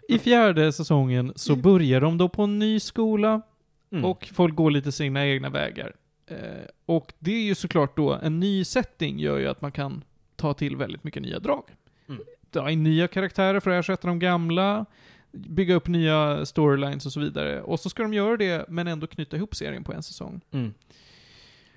I 0.08 0.20
fjärde 0.20 0.72
säsongen 0.74 1.34
så 1.36 1.56
börjar 1.56 2.02
de 2.02 2.18
då 2.18 2.30
på 2.30 2.44
en 2.44 2.60
ny 2.60 2.80
skola 2.80 3.42
Mm. 3.92 4.06
och 4.06 4.30
folk 4.34 4.56
går 4.56 4.72
lite 4.72 4.92
sina 4.92 5.26
egna 5.28 5.50
vägar. 5.50 5.96
Eh, 6.28 6.38
och 6.86 7.14
det 7.20 7.32
är 7.32 7.42
ju 7.44 7.56
såklart 7.56 7.98
då, 7.98 8.14
en 8.14 8.40
ny 8.40 8.64
setting 8.64 9.20
gör 9.20 9.38
ju 9.38 9.48
att 9.48 9.62
man 9.62 9.72
kan 9.72 10.04
ta 10.36 10.54
till 10.54 10.76
väldigt 10.76 11.04
mycket 11.04 11.22
nya 11.22 11.40
drag. 11.40 11.64
Mm. 12.10 12.70
In 12.70 12.84
nya 12.84 13.08
karaktärer 13.08 13.60
för 13.60 13.72
att 13.72 13.80
ersätta 13.80 14.08
de 14.08 14.20
gamla, 14.20 14.86
bygga 15.34 15.76
upp 15.76 15.88
nya 15.88 16.46
storylines 16.46 17.06
och 17.06 17.12
så 17.14 17.20
vidare. 17.20 17.62
Och 17.62 17.80
så 17.80 17.90
ska 17.90 18.04
de 18.04 18.14
göra 18.14 18.38
det, 18.38 18.66
men 18.70 18.88
ändå 18.88 19.08
knyta 19.08 19.38
ihop 19.38 19.56
serien 19.56 19.84
på 19.84 19.94
en 19.94 20.04
säsong. 20.04 20.42
Mm. 20.52 20.74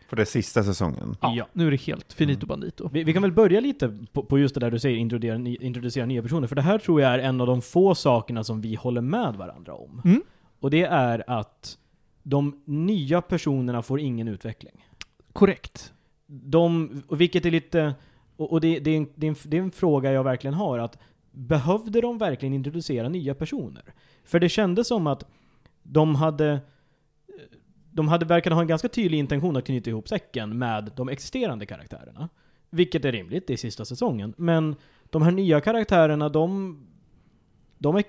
För 0.08 0.16
det 0.16 0.22
är 0.22 0.26
sista 0.26 0.64
säsongen. 0.64 1.16
Ja, 1.20 1.34
Ja. 1.36 1.46
nu 1.52 1.66
är 1.66 1.70
det 1.70 1.80
helt 1.80 2.12
finito 2.12 2.38
Mm. 2.38 2.48
bandito. 2.48 2.88
Vi, 2.92 3.04
vi 3.04 3.12
kan 3.12 3.22
väl 3.22 3.32
börja 3.32 3.60
lite 3.60 3.98
på, 4.12 4.22
på 4.22 4.38
just 4.38 4.54
det 4.54 4.60
där 4.60 4.70
du 4.70 4.78
säger, 4.78 4.96
introducera, 4.96 5.36
introducera 5.64 6.06
nya 6.06 6.22
personer. 6.22 6.48
För 6.48 6.56
det 6.56 6.62
här 6.62 6.78
tror 6.78 7.00
jag 7.00 7.14
är 7.14 7.18
en 7.18 7.40
av 7.40 7.46
de 7.46 7.62
få 7.62 7.94
sakerna 7.94 8.44
som 8.44 8.60
vi 8.60 8.74
håller 8.74 9.00
med 9.00 9.34
varandra 9.34 9.74
om. 9.74 10.02
Mm. 10.04 10.22
Och 10.60 10.70
det 10.70 10.82
är 10.82 11.30
att 11.30 11.78
de 12.22 12.62
nya 12.64 13.22
personerna 13.22 13.82
får 13.82 14.00
ingen 14.00 14.28
utveckling. 14.28 14.84
Korrekt. 15.32 15.92
De, 16.26 16.90
och 17.08 17.20
vilket 17.20 17.46
är 17.46 17.50
lite, 17.50 17.94
och, 18.36 18.52
och 18.52 18.60
det, 18.60 18.78
det, 18.80 18.90
är 18.90 18.96
en, 18.96 19.08
det, 19.14 19.26
är 19.26 19.30
en, 19.30 19.36
det 19.44 19.56
är 19.56 19.62
en 19.62 19.70
fråga 19.70 20.12
jag 20.12 20.24
verkligen 20.24 20.54
har, 20.54 20.78
att 20.78 20.98
behövde 21.36 22.00
de 22.00 22.18
verkligen 22.18 22.54
introducera 22.54 23.08
nya 23.08 23.34
personer? 23.34 23.94
För 24.24 24.40
det 24.40 24.48
kändes 24.48 24.88
som 24.88 25.06
att 25.06 25.24
de 25.82 26.14
hade 26.14 26.60
de 27.96 28.08
hade 28.08 28.26
verkade 28.26 28.54
ha 28.54 28.62
en 28.62 28.68
ganska 28.68 28.88
tydlig 28.88 29.18
intention 29.18 29.56
att 29.56 29.64
knyta 29.64 29.90
ihop 29.90 30.08
säcken 30.08 30.58
med 30.58 30.92
de 30.96 31.08
existerande 31.08 31.66
karaktärerna. 31.66 32.28
Vilket 32.70 33.04
är 33.04 33.12
rimligt, 33.12 33.46
det 33.46 33.52
är 33.52 33.56
sista 33.56 33.84
säsongen. 33.84 34.34
Men 34.36 34.76
de 35.10 35.22
här 35.22 35.30
nya 35.30 35.60
karaktärerna, 35.60 36.28
de... 36.28 36.76
De 37.78 37.96
är... 37.96 38.04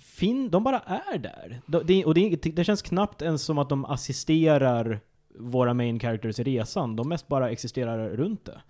Fin, 0.00 0.50
de 0.50 0.64
bara 0.64 0.78
är 0.78 1.18
där. 1.18 1.60
De, 1.66 1.82
det, 1.86 2.04
och 2.04 2.14
det, 2.14 2.36
det 2.42 2.64
känns 2.64 2.82
knappt 2.82 3.22
ens 3.22 3.42
som 3.42 3.58
att 3.58 3.68
de 3.68 3.84
assisterar 3.84 5.00
våra 5.38 5.74
main 5.74 6.00
characters 6.00 6.38
i 6.38 6.42
resan. 6.42 6.96
De 6.96 7.08
mest 7.08 7.28
bara 7.28 7.50
existerar 7.50 8.10
runt 8.10 8.44
det. 8.44 8.60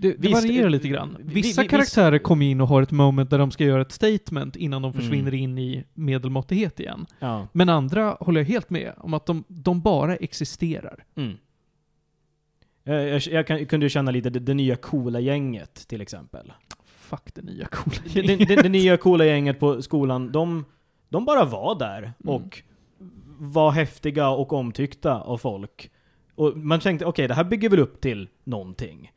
Det, 0.00 0.08
det 0.12 0.28
Visst, 0.28 0.42
varierar 0.42 0.64
eh, 0.66 0.70
lite 0.70 0.88
grann. 0.88 1.16
vi- 1.20 1.34
Vissa 1.34 1.60
vi- 1.62 1.66
vi- 1.66 1.70
karaktärer 1.70 2.18
kommer 2.18 2.46
in 2.46 2.60
och 2.60 2.68
har 2.68 2.82
ett 2.82 2.90
moment 2.90 3.30
där 3.30 3.38
de 3.38 3.50
ska 3.50 3.64
göra 3.64 3.82
ett 3.82 3.92
statement 3.92 4.56
innan 4.56 4.82
de 4.82 4.92
Mm. 4.92 5.02
försvinner 5.02 5.34
in 5.34 5.58
i 5.58 5.84
medelmåttighet 5.94 6.80
igen. 6.80 7.06
Ja. 7.18 7.46
Men 7.52 7.68
andra 7.68 8.16
håller 8.20 8.40
jag 8.40 8.46
helt 8.48 8.70
med 8.70 8.92
om 8.96 9.14
att 9.14 9.26
de, 9.26 9.44
de 9.48 9.80
bara 9.80 10.16
existerar. 10.16 11.04
Mm. 11.14 11.36
Eh, 12.84 12.94
Jag, 12.94 13.20
jag, 13.22 13.46
kan, 13.46 13.66
kunde 13.66 13.86
ju 13.86 13.90
känna 13.90 14.10
lite 14.10 14.30
det, 14.30 14.38
det 14.40 14.54
nya 14.54 14.76
coola 14.76 15.20
gänget 15.20 15.74
till 15.88 16.00
exempel. 16.00 16.52
Fuck 16.84 17.34
det 17.34 17.42
nya 17.42 17.66
coola 17.66 17.96
Det, 18.14 18.22
det, 18.22 18.36
det, 18.36 18.62
det 18.62 18.68
nya 18.68 18.96
coola 18.96 19.24
gänget 19.24 19.60
på 19.60 19.82
skolan, 19.82 20.32
de, 20.32 20.64
de 21.08 21.24
bara 21.24 21.44
var 21.44 21.78
där 21.78 22.12
och 22.24 22.62
var 23.38 23.70
häftiga 23.70 24.28
och 24.28 24.52
omtyckta 24.52 25.20
av 25.20 25.38
folk. 25.38 25.90
Och 26.34 26.56
man 26.56 26.80
tänkte, 26.80 27.04
okej, 27.06 27.28
det 27.28 27.34
här 27.34 27.44
bygger 27.44 27.68
väl 27.68 27.78
upp 27.78 28.00
till 28.00 28.28
någonting. 28.44 29.10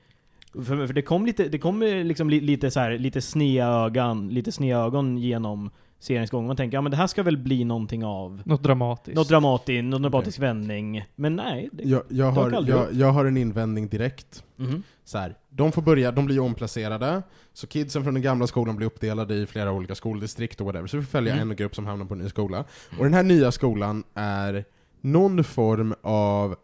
För, 0.54 0.88
för 0.88 0.94
det 0.94 1.02
kom 1.02 1.26
lite, 1.26 1.48
det 1.48 1.58
kom 1.58 1.82
liksom 1.82 2.30
li, 2.30 2.40
lite 2.42 2.72
så 2.72 2.80
här, 2.80 2.98
lite 2.98 3.22
snea 3.22 3.68
ögon, 3.68 4.30
lite 4.30 4.52
snea 4.52 4.78
ögon 4.80 5.18
genom 5.18 5.70
seriens 6.00 6.32
gång. 6.32 6.48
Man 6.48 6.56
tänker, 6.56 6.78
ja 6.78 6.82
men 6.82 6.92
det 6.92 6.98
här 6.98 7.08
ska 7.08 7.24
väl 7.24 7.38
bli 7.38 7.64
någonting 7.64 8.06
av 8.06 8.42
Något 8.46 8.64
dramatiskt. 8.64 9.16
något 9.16 9.30
dramatiskt, 9.30 9.84
någon 9.84 10.02
dramatisk 10.02 10.40
vändning. 10.40 11.06
Men 11.16 11.36
nej. 11.36 11.70
Det, 11.72 11.84
Jag, 11.84 12.02
jag, 12.10 12.32
har, 12.32 12.66
jag, 12.68 12.94
jag 12.94 13.12
har 13.12 13.26
en 13.26 13.38
invändning 13.38 13.88
direkt. 13.88 14.44
Mhm. 14.56 14.84
Så 15.06 15.18
här, 15.18 15.36
de 15.50 15.72
får 15.72 15.82
börja, 15.82 16.12
de 16.12 16.26
blir 16.26 16.40
omplacerade, 16.40 17.22
så 17.54 17.68
kidsen 17.68 18.04
från 18.04 18.14
den 18.14 18.24
gamla 18.24 18.48
skolan 18.48 18.76
blir 18.76 18.88
uppdelade 18.88 19.36
i 19.36 19.46
flera 19.46 19.72
olika 19.72 19.96
skoldistrikt 19.96 20.60
och 20.62 20.66
whatever, 20.66 20.88
så 20.88 20.98
vi 20.98 21.04
följer 21.04 21.34
Mm. 21.36 21.52
en 21.52 21.56
grupp 21.58 21.76
som 21.76 21.86
hamnar 21.86 22.06
på 22.06 22.14
en 22.14 22.20
ny 22.20 22.30
skola. 22.30 22.64
Och 22.98 23.04
den 23.04 23.14
här 23.14 23.24
nya 23.24 23.52
skolan 23.52 24.04
är 24.14 24.66
någon 25.02 25.44
form 25.44 25.94
av 26.02 26.56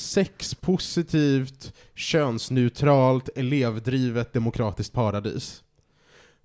sexpositivt, 0.00 1.72
könsneutralt, 1.94 3.28
elevdrivet 3.36 4.32
demokratiskt 4.32 4.92
paradis. 4.92 5.62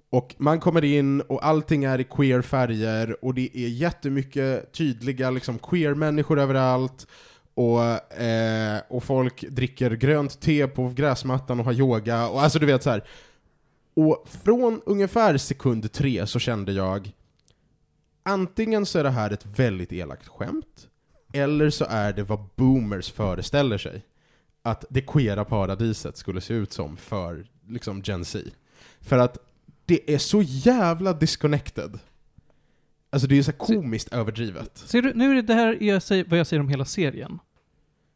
Och 0.10 0.36
man 0.38 0.60
kommer 0.60 0.84
in 0.84 1.22
och 1.22 1.46
allting 1.46 1.84
är 1.84 2.00
i 2.00 2.04
queer 2.04 2.42
färger 2.42 3.26
och 3.26 3.34
det 3.34 3.58
är 3.58 3.68
jättemycket 3.68 4.74
tydliga 4.74 5.30
liksom, 5.30 5.60
queer-människor 5.60 6.40
överallt. 6.40 7.08
Och, 7.54 8.14
eh, 8.22 8.82
och 8.90 9.04
folk 9.04 9.42
dricker 9.50 9.92
grönt 9.92 10.42
te 10.42 10.68
på 10.68 10.90
gräsmattan 10.90 11.60
och 11.60 11.66
har 11.66 11.74
yoga. 11.74 12.28
Och 12.28 12.42
alltså 12.42 12.60
du 12.60 12.66
vet 12.66 12.84
så 12.84 12.90
här. 12.90 13.04
Och 13.94 14.26
från 14.44 14.82
ungefär 14.86 15.38
sekund 15.38 15.92
tre 15.92 16.28
så 16.28 16.40
kände 16.40 16.72
jag 16.72 17.12
antingen 18.24 18.86
så 18.86 19.00
är 19.00 19.04
det 19.04 19.10
här 19.10 19.32
ett 19.32 19.46
väldigt 19.46 19.94
elakt 19.94 20.28
skämt, 20.28 20.88
eller 21.36 21.70
så 21.70 21.86
är 21.90 22.14
det 22.14 22.24
vad 22.24 22.40
boomers 22.56 23.12
föreställer 23.12 23.78
sig 23.78 24.02
att 24.62 24.86
det 24.90 25.02
queera 25.02 25.46
paradiset 25.46 26.18
skulle 26.18 26.42
se 26.42 26.54
ut 26.54 26.74
som 26.74 26.98
för 26.98 27.46
liksom 27.68 28.02
Gen 28.06 28.26
Z. 28.26 28.50
För 29.02 29.18
att 29.18 29.38
det 29.86 30.14
är 30.14 30.18
så 30.18 30.42
jävla 30.42 31.14
disconnected. 31.14 32.00
Alltså 33.10 33.28
det 33.28 33.38
är 33.38 33.44
så 33.44 33.52
här 33.52 33.58
komiskt 33.58 34.14
överdrivet. 34.14 34.78
Ser 34.78 35.02
du, 35.02 35.14
nu 35.14 35.32
är 35.32 35.36
det 35.36 35.42
det 35.42 35.54
här 35.54 35.78
jag 35.84 36.04
säger, 36.04 36.26
vad 36.26 36.40
jag 36.40 36.48
säger 36.48 36.62
om 36.62 36.70
hela 36.70 36.86
serien. 36.86 37.40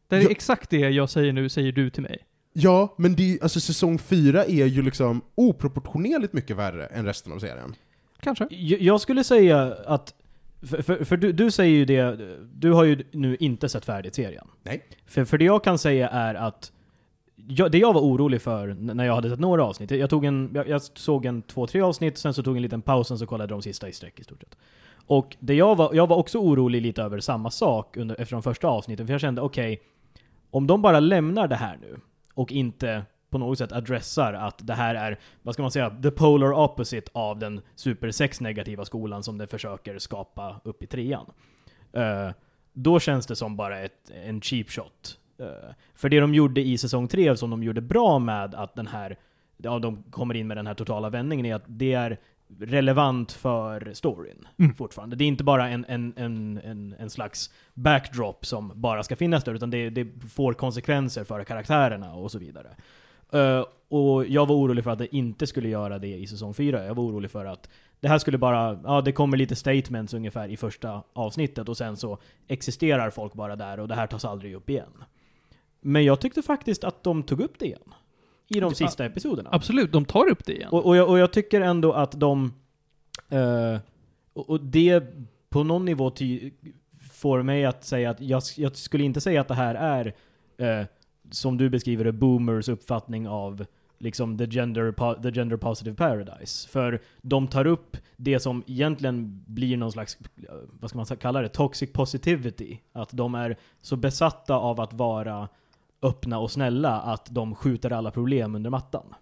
Det 0.08 0.16
är 0.16 0.20
Ja. 0.20 0.30
exakt 0.30 0.70
det 0.70 0.76
jag 0.78 1.10
säger 1.10 1.32
nu, 1.32 1.48
säger 1.48 1.72
du 1.72 1.90
till 1.90 2.02
mig. 2.02 2.18
Ja, 2.52 2.94
men 2.98 3.14
det, 3.16 3.32
är- 3.34 3.42
alltså 3.42 3.60
säsong 3.60 3.98
fyra 3.98 4.44
är 4.44 4.66
ju 4.66 4.82
liksom 4.82 5.20
oproportionerligt 5.34 6.32
mycket 6.32 6.56
värre 6.56 6.86
än 6.86 7.04
resten 7.04 7.32
av 7.32 7.38
serien. 7.38 7.74
Kanske. 8.20 8.46
Jag 8.50 8.80
jag 8.80 9.00
skulle 9.00 9.24
säga 9.24 9.62
att, 9.86 10.14
för, 10.62 10.82
för, 10.82 11.04
för 11.04 11.16
du, 11.16 11.32
du 11.32 11.50
säger 11.50 11.76
ju 11.76 11.84
det, 11.84 12.36
du 12.54 12.72
har 12.72 12.84
ju 12.84 13.04
nu 13.10 13.36
inte 13.36 13.68
sett 13.68 13.84
färdigt 13.84 14.14
serien. 14.14 14.46
Nej. 14.62 14.84
För, 15.06 15.24
för 15.24 15.38
det 15.38 15.44
jag 15.44 15.64
kan 15.64 15.78
säga 15.78 16.08
är 16.08 16.34
att, 16.34 16.72
jag, 17.48 17.72
det 17.72 17.78
jag 17.78 17.92
var 17.92 18.00
orolig 18.00 18.42
för 18.42 18.66
när 18.68 19.04
jag 19.04 19.14
hade 19.14 19.30
sett 19.30 19.40
några 19.40 19.64
avsnitt, 19.64 19.90
jag, 19.90 20.10
tog 20.10 20.24
en, 20.24 20.50
jag, 20.54 20.68
jag 20.68 20.82
såg 20.82 21.26
en 21.26 21.42
två, 21.42 21.66
tre 21.66 21.80
avsnitt, 21.80 22.18
sen 22.18 22.34
så 22.34 22.42
tog 22.42 22.56
en 22.56 22.62
liten 22.62 22.82
paus, 22.82 23.08
sen 23.08 23.18
så 23.18 23.26
kollade 23.26 23.54
de 23.54 23.62
sista 23.62 23.88
i 23.88 23.92
sträck 23.92 24.20
i 24.20 24.24
stort 24.24 24.40
sett. 24.40 24.56
Och 25.06 25.36
det 25.40 25.54
jag 25.54 25.76
var, 25.76 25.94
jag 25.94 26.06
var 26.06 26.16
också 26.16 26.38
orolig 26.38 26.82
lite 26.82 27.02
över 27.02 27.20
samma 27.20 27.50
sak 27.50 27.96
under, 27.96 28.20
efter 28.20 28.36
de 28.36 28.42
första 28.42 28.68
avsnitten, 28.68 29.06
för 29.06 29.14
jag 29.14 29.20
kände 29.20 29.40
okej, 29.40 29.80
om 30.50 30.66
de 30.66 30.82
bara 30.82 31.00
lämnar 31.00 31.48
det 31.48 31.56
här 31.56 31.78
nu, 31.80 31.96
och 32.34 32.52
inte 32.52 33.02
på 33.30 33.38
något 33.38 33.58
sätt 33.58 33.72
adressar 33.72 34.32
att 34.32 34.66
det 34.66 34.74
här 34.74 34.94
är, 34.94 35.18
vad 35.42 35.54
ska 35.54 35.62
man 35.62 35.70
säga, 35.70 35.90
the 35.90 36.10
polar 36.10 36.52
opposite 36.52 37.10
av 37.14 37.38
den 37.38 37.60
supersex-negativa 37.74 38.84
skolan 38.84 39.22
som 39.22 39.38
det 39.38 39.46
försöker 39.46 39.98
skapa 39.98 40.60
upp 40.64 40.82
i 40.82 40.86
trean. 40.86 41.26
Eh, 41.92 42.30
då 42.72 43.00
känns 43.00 43.26
det 43.26 43.36
som 43.36 43.56
bara 43.56 43.78
ett, 43.80 44.10
en 44.24 44.40
cheap 44.40 44.70
shot. 44.70 45.18
Eh, 45.38 45.46
för 45.94 46.08
det 46.08 46.20
de 46.20 46.34
gjorde 46.34 46.60
i 46.60 46.78
säsong 46.78 47.08
tre, 47.08 47.36
som 47.36 47.50
de 47.50 47.62
gjorde 47.62 47.80
bra 47.80 48.18
med 48.18 48.54
att 48.54 48.74
den 48.74 48.86
här, 48.86 49.16
ja 49.56 49.78
de 49.78 50.02
kommer 50.02 50.34
in 50.34 50.46
med 50.46 50.56
den 50.56 50.66
här 50.66 50.74
totala 50.74 51.10
vändningen, 51.10 51.46
är 51.46 51.54
att 51.54 51.64
det 51.66 51.92
är 51.92 52.18
relevant 52.58 53.32
för 53.32 53.90
storyn 53.94 54.48
Mm. 54.58 54.74
fortfarande. 54.74 55.16
Det 55.16 55.24
är 55.24 55.26
inte 55.26 55.44
bara 55.44 55.68
en, 55.68 55.84
en, 55.88 56.12
en, 56.16 56.60
en, 56.64 56.94
en 56.98 57.10
slags 57.10 57.50
backdrop 57.74 58.46
som 58.46 58.72
bara 58.74 59.02
ska 59.02 59.16
finnas 59.16 59.44
där, 59.44 59.54
utan 59.54 59.70
det, 59.70 59.90
det 59.90 60.06
får 60.30 60.52
konsekvenser 60.52 61.24
för 61.24 61.44
karaktärerna 61.44 62.14
och 62.14 62.30
så 62.30 62.38
vidare. 62.38 62.68
Eh, 63.32 63.64
och 63.88 64.26
jag 64.26 64.46
var 64.46 64.54
orolig 64.54 64.84
för 64.84 64.90
att 64.90 64.98
det 64.98 65.16
inte 65.16 65.46
skulle 65.46 65.68
göra 65.68 65.98
det 65.98 66.16
i 66.16 66.26
säsong 66.26 66.54
4. 66.54 66.84
Jag 66.84 66.94
var 66.94 67.04
orolig 67.04 67.30
för 67.30 67.44
att 67.44 67.68
det 68.00 68.08
här 68.08 68.18
skulle 68.18 68.38
bara, 68.38 68.80
ja 68.84 69.00
det 69.00 69.12
kommer 69.12 69.36
lite 69.36 69.56
statements 69.56 70.14
ungefär 70.14 70.48
i 70.48 70.56
första 70.56 71.02
avsnittet 71.12 71.68
och 71.68 71.76
sen 71.76 71.96
så 71.96 72.18
existerar 72.48 73.10
folk 73.10 73.34
bara 73.34 73.56
där 73.56 73.80
och 73.80 73.88
det 73.88 73.94
här 73.94 74.06
tas 74.06 74.24
aldrig 74.24 74.54
upp 74.54 74.70
igen. 74.70 75.04
Men 75.80 76.04
jag 76.04 76.20
tyckte 76.20 76.42
faktiskt 76.42 76.84
att 76.84 77.04
de 77.04 77.22
tog 77.22 77.40
upp 77.40 77.58
det 77.58 77.66
igen. 77.66 77.94
I 78.48 78.60
de 78.60 78.74
sista 78.74 79.04
episoderna. 79.04 79.50
Absolut, 79.52 79.92
de 79.92 80.04
tar 80.04 80.30
upp 80.30 80.46
det 80.46 80.52
igen. 80.56 80.68
Och, 80.70 80.86
och, 80.86 80.96
jag, 80.96 81.08
och 81.08 81.18
jag 81.18 81.32
tycker 81.32 81.60
ändå 81.60 81.92
att 81.92 82.20
de... 82.20 82.52
eh, 83.28 83.78
och, 84.32 84.50
och 84.50 84.60
det 84.60 85.04
på 85.48 85.64
någon 85.64 85.84
nivå 85.84 86.10
ty, 86.10 86.50
får 87.12 87.42
mig 87.42 87.64
att 87.64 87.84
säga 87.84 88.10
att 88.10 88.20
jag, 88.20 88.42
jag 88.56 88.76
skulle 88.76 89.04
inte 89.04 89.20
säga 89.20 89.40
att 89.40 89.48
det 89.48 89.54
här 89.54 89.74
är, 89.74 90.14
eh, 90.58 90.86
som 91.30 91.58
du 91.58 91.70
beskriver 91.70 92.04
det, 92.04 92.12
boomers 92.12 92.68
uppfattning 92.68 93.28
av 93.28 93.64
liksom 93.98 94.38
the 94.38 94.46
gender, 94.46 94.92
the 95.22 95.30
gender 95.30 95.56
positive 95.56 95.96
paradise. 95.96 96.68
För 96.68 97.02
de 97.22 97.48
tar 97.48 97.66
upp 97.66 97.96
det 98.16 98.40
som 98.40 98.62
egentligen 98.66 99.44
blir 99.46 99.76
någon 99.76 99.92
slags, 99.92 100.18
eh, 100.36 100.54
vad 100.80 100.90
ska 100.90 100.96
man 100.96 101.06
kalla 101.06 101.42
det, 101.42 101.48
toxic 101.48 101.92
positivity. 101.92 102.78
Att 102.92 103.10
de 103.12 103.34
är 103.34 103.56
så 103.80 103.96
besatta 103.96 104.54
av 104.54 104.80
att 104.80 104.92
vara 104.92 105.48
öppna 106.02 106.38
och 106.38 106.50
snälla 106.50 107.00
att 107.00 107.26
de 107.30 107.54
skjuter 107.54 107.92
alla 107.92 108.10
problem 108.10 108.54
under 108.54 108.70
mattan. 108.70 109.14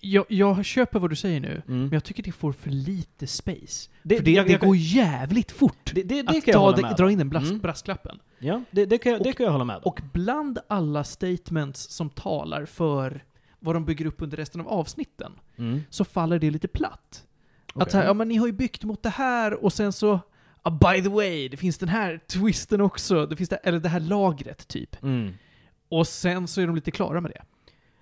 Jag, 0.00 0.24
jag 0.28 0.64
köper 0.64 0.98
vad 0.98 1.10
du 1.10 1.16
säger 1.16 1.40
nu, 1.40 1.62
Mm. 1.68 1.80
men 1.80 1.92
jag 1.92 2.04
tycker 2.04 2.22
det 2.22 2.32
får 2.32 2.52
för 2.52 2.70
lite 2.70 3.26
space. 3.26 3.90
Det- 4.02 4.16
för 4.16 4.24
det, 4.24 4.30
jag- 4.30 4.46
det 4.46 4.52
jag- 4.52 4.60
går 4.60 4.76
jävligt 4.76 5.52
fort 5.52 5.90
Det, 5.94 6.02
det, 6.02 6.22
det 6.22 6.38
att 6.38 6.44
ta, 6.46 6.72
det- 6.72 6.94
dra 6.98 7.10
in 7.10 7.18
den 7.18 7.28
bras, 7.28 7.44
Mm. 7.48 7.58
brasklappen. 7.58 8.18
Ja, 8.38 8.62
det, 8.70 8.86
det, 8.86 8.98
kan 8.98 9.12
jag, 9.12 9.22
det 9.22 9.32
kan 9.32 9.44
jag 9.44 9.52
hålla 9.52 9.64
med 9.64 9.76
om. 9.76 9.82
Och 9.84 10.00
bland 10.12 10.58
alla 10.68 11.04
statements 11.04 11.90
som 11.90 12.10
talar 12.10 12.64
för 12.64 13.24
vad 13.60 13.74
de 13.76 13.84
bygger 13.84 14.06
upp 14.06 14.22
under 14.22 14.36
resten 14.36 14.60
av 14.60 14.68
avsnitten, 14.68 15.32
mm. 15.58 15.80
så 15.90 16.04
faller 16.04 16.38
det 16.38 16.50
lite 16.50 16.68
platt. 16.68 17.24
Att 17.66 17.76
Okej. 17.76 17.90
så 17.92 17.98
här, 17.98 18.04
ja 18.04 18.14
men 18.14 18.28
ni 18.28 18.36
har 18.36 18.46
ju 18.46 18.52
byggt 18.52 18.84
mot 18.84 19.02
det 19.02 19.08
här 19.10 19.64
och 19.64 19.72
sen 19.72 19.92
så, 19.92 20.20
ah, 20.62 20.70
by 20.70 21.02
the 21.02 21.08
way, 21.08 21.48
det 21.48 21.56
finns 21.56 21.78
den 21.78 21.88
här 21.88 22.20
twisten 22.26 22.80
också, 22.80 23.26
det 23.26 23.36
finns 23.36 23.48
det, 23.48 23.56
eller 23.56 23.78
det 23.78 23.88
här 23.88 24.00
lagret 24.00 24.68
typ. 24.68 25.02
Mm. 25.02 25.32
Och 25.88 26.06
sen 26.08 26.48
så 26.48 26.60
är 26.60 26.66
de 26.66 26.74
lite 26.74 26.90
klara 26.90 27.20
med 27.20 27.30
det. 27.30 27.42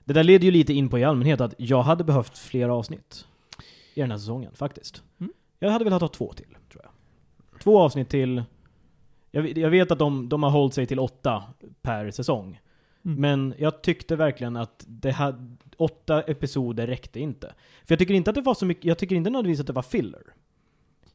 Det 0.09 0.15
där 0.15 0.23
leder 0.25 0.45
ju 0.45 0.51
lite 0.51 0.73
in 0.73 0.89
på 0.89 0.99
i 0.99 1.05
allmänhet 1.05 1.41
att 1.41 1.55
jag 1.59 1.83
hade 1.83 2.05
behövt 2.05 2.39
fler 2.39 2.69
avsnitt 2.69 3.27
i 3.95 4.01
den 4.01 4.11
här 4.11 4.19
säsongen, 4.19 4.53
faktiskt. 4.55 5.03
Mm. 5.21 5.33
Jag 5.59 5.71
hade 5.71 5.85
velat 5.85 6.01
ha 6.01 6.09
två 6.09 6.33
till, 6.33 6.57
tror 6.73 6.83
jag. 6.85 7.61
Två 7.61 7.79
avsnitt 7.81 8.09
till. 8.09 8.43
Jag, 9.31 9.43
vet- 9.43 9.57
jag 9.57 9.71
vet 9.71 9.91
att 9.91 9.99
de, 9.99 10.29
de 10.29 10.43
har 10.43 10.51
hållit 10.51 10.75
sig 10.75 10.87
till 10.87 10.99
åtta 10.99 11.43
per 11.83 12.11
säsong. 12.11 12.61
Mm. 13.05 13.21
Men 13.21 13.55
jag 13.59 13.83
tyckte 13.83 14.17
verkligen 14.17 14.57
att 14.57 14.85
det 14.89 15.11
hade, 15.11 15.57
åtta 15.77 16.23
episoder 16.23 16.87
räckte 16.87 17.21
inte. 17.21 17.47
För 17.85 17.93
jag 17.93 17.99
tycker 17.99 18.15
inte 18.15 18.31
att 18.31 18.35
det 18.35 18.43
var 18.43 18.55
så 18.55 18.67
mycket, 18.67 18.85
jag 18.85 18.99
tycker 18.99 19.17
inte 19.17 19.31
nödvändigtvis 19.31 19.61
att 19.61 19.67
det 19.67 19.73
var 19.73 19.83
filler. 19.83 20.23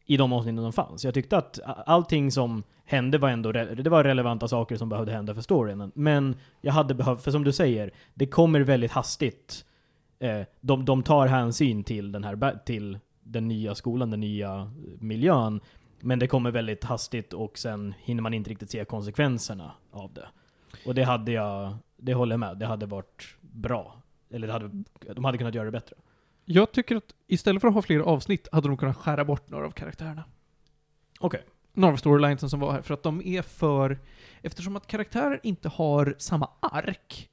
I 0.05 0.17
de 0.17 0.33
avsnitten 0.33 0.63
som 0.63 0.73
fanns. 0.73 1.05
Jag 1.05 1.13
tyckte 1.13 1.37
att 1.37 1.59
allting 1.85 2.31
som 2.31 2.63
hände 2.85 3.17
var 3.17 3.29
ändå, 3.29 3.51
re- 3.51 3.75
det 3.75 3.89
var 3.89 4.03
relevanta 4.03 4.47
saker 4.47 4.75
som 4.75 4.89
behövde 4.89 5.11
hända 5.11 5.33
för 5.33 5.41
storyn. 5.41 5.91
Men 5.95 6.35
jag 6.61 6.73
hade 6.73 6.93
behövt, 6.93 7.23
för 7.23 7.31
som 7.31 7.43
du 7.43 7.51
säger, 7.51 7.91
det 8.13 8.27
kommer 8.27 8.59
väldigt 8.61 8.91
hastigt. 8.91 9.65
Eh, 10.19 10.41
de, 10.61 10.85
de 10.85 11.03
tar 11.03 11.27
hänsyn 11.27 11.83
till 11.83 12.11
den 12.11 12.23
här, 12.23 12.65
till 12.65 12.99
den 13.23 13.47
nya 13.47 13.75
skolan, 13.75 14.11
den 14.11 14.19
nya 14.19 14.71
miljön. 14.99 15.61
Men 15.99 16.19
det 16.19 16.27
kommer 16.27 16.51
väldigt 16.51 16.83
hastigt 16.83 17.33
och 17.33 17.57
sen 17.57 17.93
hinner 17.99 18.21
man 18.21 18.33
inte 18.33 18.49
riktigt 18.49 18.71
se 18.71 18.85
konsekvenserna 18.85 19.71
av 19.91 20.13
det. 20.13 20.27
Och 20.85 20.95
det 20.95 21.03
hade 21.03 21.31
jag, 21.31 21.75
det 21.97 22.13
håller 22.13 22.33
jag 22.33 22.39
med, 22.39 22.57
det 22.57 22.65
hade 22.65 22.85
varit 22.85 23.35
bra. 23.41 23.95
Eller 24.29 24.47
det 24.47 24.53
hade, 24.53 24.83
de 25.13 25.25
hade 25.25 25.37
kunnat 25.37 25.55
göra 25.55 25.65
det 25.65 25.71
bättre. 25.71 25.95
Jag 26.45 26.71
tycker 26.71 26.95
att 26.95 27.13
istället 27.27 27.61
för 27.61 27.67
att 27.67 27.73
ha 27.73 27.81
fler 27.81 27.99
avsnitt 27.99 28.47
hade 28.51 28.67
de 28.67 28.77
kunnat 28.77 28.97
skära 28.97 29.25
bort 29.25 29.49
några 29.49 29.65
av 29.65 29.71
karaktärerna. 29.71 30.23
Okej. 31.19 31.43
Några 31.73 31.93
av 31.93 31.97
storylinesen 31.97 32.49
som 32.49 32.59
var 32.59 32.71
här, 32.71 32.81
för 32.81 32.93
att 32.93 33.03
de 33.03 33.21
är 33.25 33.41
för... 33.41 33.99
Eftersom 34.41 34.75
att 34.75 34.87
karaktärer 34.87 35.39
inte 35.43 35.69
har 35.69 36.15
samma 36.17 36.49
ark, 36.59 37.29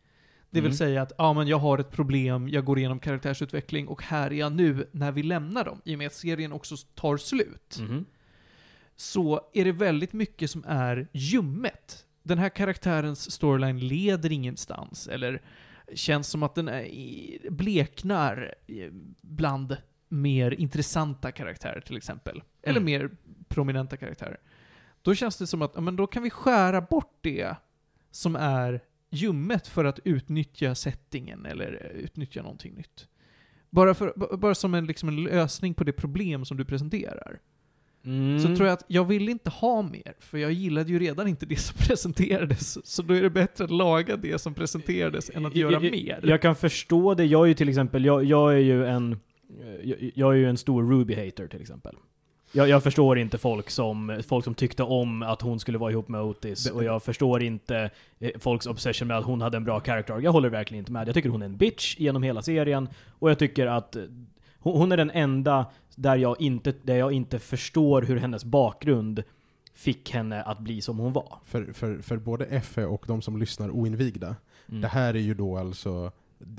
det 0.50 0.60
vill 0.60 0.70
Mm. 0.70 0.76
säga 0.76 1.02
att 1.02 1.12
ja, 1.18 1.32
men 1.32 1.48
jag 1.48 1.58
har 1.58 1.78
ett 1.78 1.90
problem, 1.90 2.48
jag 2.48 2.64
går 2.64 2.78
igenom 2.78 2.98
karaktärsutveckling 2.98 3.88
och 3.88 4.02
här 4.02 4.30
är 4.32 4.34
jag 4.34 4.52
nu 4.52 4.88
när 4.92 5.12
vi 5.12 5.22
lämnar 5.22 5.64
dem, 5.64 5.80
i 5.84 5.94
och 5.94 5.98
med 5.98 6.06
att 6.06 6.14
serien 6.14 6.52
också 6.52 6.76
tar 6.94 7.16
slut, 7.16 7.76
Mhm. 7.80 8.04
så 8.96 9.40
är 9.52 9.64
det 9.64 9.72
väldigt 9.72 10.12
mycket 10.12 10.50
som 10.50 10.64
är 10.68 11.08
ljummet. 11.12 12.06
Den 12.22 12.38
här 12.38 12.48
karaktärens 12.48 13.30
storyline 13.30 13.78
leder 13.78 14.32
ingenstans, 14.32 15.08
eller 15.08 15.42
känns 15.94 16.28
som 16.28 16.42
att 16.42 16.54
den 16.54 16.68
är 16.68 17.50
bleknar 17.50 18.54
eh, 18.66 18.90
bland 19.20 19.76
mer 20.08 20.50
intressanta 20.50 21.32
karaktärer 21.32 21.80
till 21.80 21.96
exempel. 21.96 22.42
Eller 22.62 22.80
Mm. 22.80 22.84
mer 22.84 23.10
prominenta 23.48 23.96
karaktärer. 23.96 24.40
Då 25.02 25.14
känns 25.14 25.36
det 25.36 25.46
som 25.46 25.62
att, 25.62 25.72
ja, 25.74 25.80
men 25.80 25.96
då 25.96 26.06
kan 26.06 26.22
vi 26.22 26.30
skära 26.30 26.80
bort 26.80 27.18
det 27.20 27.56
som 28.10 28.36
är 28.36 28.80
ljummet 29.10 29.66
för 29.66 29.84
att 29.84 29.98
utnyttja 30.04 30.74
settingen 30.74 31.46
eller 31.46 31.90
eh, 31.94 32.00
utnyttja 32.00 32.42
någonting 32.42 32.74
nytt. 32.74 33.08
Bara, 33.70 33.94
för, 33.94 34.36
bara 34.36 34.54
som 34.54 34.74
en, 34.74 34.86
liksom 34.86 35.08
en 35.08 35.22
lösning 35.24 35.74
på 35.74 35.84
det 35.84 35.92
problem 35.92 36.44
som 36.44 36.56
du 36.56 36.64
presenterar. 36.64 37.40
Mm. 38.04 38.40
Så 38.40 38.56
tror 38.56 38.68
jag 38.68 38.72
att 38.72 38.84
jag 38.88 39.04
vill 39.04 39.28
inte 39.28 39.50
ha 39.50 39.82
mer, 39.82 40.14
för 40.18 40.38
jag 40.38 40.52
gillade 40.52 40.90
ju 40.90 40.98
redan 40.98 41.28
inte 41.28 41.46
det 41.46 41.56
som 41.56 41.76
presenterades. 41.86 42.86
Så 42.86 43.02
då 43.02 43.14
är 43.14 43.22
det 43.22 43.30
bättre 43.30 43.64
att 43.64 43.70
laga 43.70 44.16
det 44.16 44.38
som 44.38 44.54
presenterades 44.54 45.30
än 45.34 45.46
att 45.46 45.56
göra 45.56 45.72
jag, 45.72 45.82
mer. 45.82 46.20
Jag 46.22 46.42
kan 46.42 46.56
förstå 46.56 47.14
det. 47.14 47.24
Jag 47.24 47.42
är 47.42 47.46
ju 47.46 47.54
till 47.54 47.68
exempel, 47.68 48.04
jag, 48.04 48.24
jag 48.24 48.54
är 48.54 48.58
ju 48.58 48.86
en, 48.86 49.18
jag, 49.82 50.10
jag 50.14 50.32
är 50.32 50.36
ju 50.36 50.48
en 50.48 50.56
stor 50.56 50.82
Ruby-hater 50.82 51.46
till 51.48 51.60
exempel. 51.60 51.94
Jag, 52.52 52.68
jag 52.68 52.82
förstår 52.82 53.18
inte 53.18 53.38
folk 53.38 53.70
som, 53.70 54.22
folk 54.28 54.44
som 54.44 54.54
tyckte 54.54 54.82
om 54.82 55.22
att 55.22 55.42
hon 55.42 55.60
skulle 55.60 55.78
vara 55.78 55.90
ihop 55.90 56.08
med 56.08 56.22
Otis, 56.22 56.70
och 56.70 56.84
jag 56.84 57.02
förstår 57.02 57.42
inte 57.42 57.90
eh, 58.18 58.30
folks 58.38 58.66
obsession 58.66 59.08
med 59.08 59.18
att 59.18 59.24
hon 59.24 59.40
hade 59.40 59.56
en 59.56 59.64
bra 59.64 59.80
character. 59.80 60.20
Jag 60.20 60.32
håller 60.32 60.48
verkligen 60.48 60.78
inte 60.78 60.92
med. 60.92 61.08
Jag 61.08 61.14
tycker 61.14 61.28
hon 61.28 61.42
är 61.42 61.46
en 61.46 61.56
bitch 61.56 61.96
genom 61.98 62.22
hela 62.22 62.42
serien, 62.42 62.88
och 63.18 63.30
jag 63.30 63.38
tycker 63.38 63.66
att 63.66 63.96
eh, 63.96 64.02
hon, 64.58 64.76
hon 64.76 64.92
är 64.92 64.96
den 64.96 65.10
enda 65.10 65.66
där 65.96 66.16
jag, 66.16 66.40
inte, 66.40 66.74
där 66.82 66.96
jag 66.96 67.12
inte 67.12 67.38
förstår 67.38 68.02
hur 68.02 68.16
hennes 68.16 68.44
bakgrund 68.44 69.22
fick 69.74 70.10
henne 70.10 70.42
att 70.42 70.58
bli 70.60 70.80
som 70.80 70.98
hon 70.98 71.12
var. 71.12 71.38
För, 71.44 71.72
för, 71.72 71.98
för 71.98 72.16
både 72.16 72.44
Effe 72.46 72.84
och 72.84 73.04
de 73.06 73.22
som 73.22 73.38
lyssnar 73.38 73.70
oinvigda, 73.70 74.36
Mm. 74.68 74.80
det 74.80 74.88
här 74.88 75.14
är 75.14 75.18
ju 75.20 75.34
då 75.34 75.56
alltså 75.58 76.12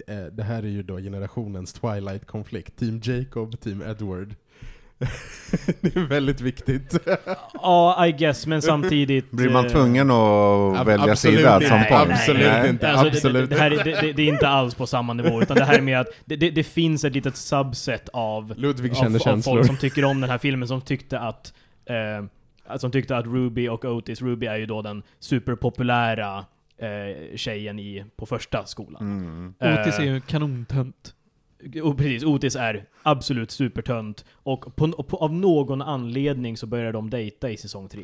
eh, 0.07 0.23
det 0.25 0.43
här 0.43 0.63
är 0.63 0.67
ju 0.67 0.83
då 0.83 0.97
generationens 0.97 1.73
Twilight-konflikt. 1.73 2.75
Team 2.75 3.01
Jacob, 3.03 3.59
Team 3.59 3.81
Edward. 3.81 4.35
det 5.81 5.95
är 5.95 5.99
väldigt 6.07 6.41
viktigt. 6.41 6.97
Ja, 7.53 8.07
I 8.07 8.11
guess, 8.11 8.47
men 8.47 8.61
samtidigt... 8.61 9.31
Blir 9.31 9.49
man 9.49 9.65
eh, 9.65 9.71
tvungen 9.71 10.11
att 10.11 10.17
Ab- 10.77 10.85
välja 10.85 11.15
sida 11.15 11.55
inte. 11.55 11.67
som 11.67 11.77
Nej, 11.79 11.91
Absolut 11.93 12.41
nej. 12.47 12.69
inte, 12.69 12.89
Alltså, 12.91 13.07
absolut 13.07 13.49
det, 13.49 13.55
det, 13.55 13.61
här, 13.61 13.71
är- 13.71 14.01
det, 14.01 14.13
det, 14.13 14.21
är 14.23 14.27
inte 14.27 14.47
alls 14.47 14.75
på 14.75 14.87
samma 14.87 15.13
nivå, 15.13 15.41
utan 15.41 15.57
det 15.57 15.63
här 15.65 15.77
är 15.77 15.81
mer 15.81 15.97
att 15.97 16.07
det, 16.25 16.35
det, 16.35 16.49
det 16.49 16.63
finns 16.63 17.03
ett 17.03 17.13
litet 17.13 17.35
subset 17.37 18.09
av, 18.13 18.53
Ludvig 18.57 18.91
av, 18.95 19.15
av 19.27 19.41
folk 19.41 19.65
som 19.65 19.77
tycker 19.77 20.05
om 20.05 20.21
den 20.21 20.29
här 20.29 20.37
filmen, 20.37 20.67
som 20.67 20.81
tyckte 20.81 21.19
att 21.19 21.53
eh, 21.85 22.77
som 22.77 22.91
tyckte 22.91 23.17
att 23.17 23.25
Ruby 23.25 23.67
och 23.67 23.85
Otis, 23.85 24.21
Ruby 24.21 24.45
är 24.45 24.57
ju 24.57 24.65
då 24.65 24.81
den 24.81 25.03
superpopulära 25.19 26.45
eh, 26.77 27.35
tjejen 27.37 27.79
i, 27.79 28.05
på 28.15 28.25
första 28.25 28.65
skolan. 28.65 29.01
Mm. 29.59 29.79
Otis 29.79 29.95
är 29.95 30.01
Eh, 30.01 30.05
ju 30.07 30.15
en 30.15 30.21
kanontönt. 30.21 31.13
Och 31.83 31.97
precis, 31.97 32.23
Otis 32.23 32.55
är 32.55 32.85
absolut 33.03 33.51
supertönt, 33.51 34.25
och 34.33 34.75
på, 34.75 34.91
på, 34.91 35.17
av 35.17 35.33
någon 35.33 35.81
anledning 35.81 36.57
så 36.57 36.67
börjar 36.67 36.93
de 36.93 37.09
dejta 37.09 37.49
i 37.51 37.57
säsong 37.57 37.89
tre. 37.89 38.03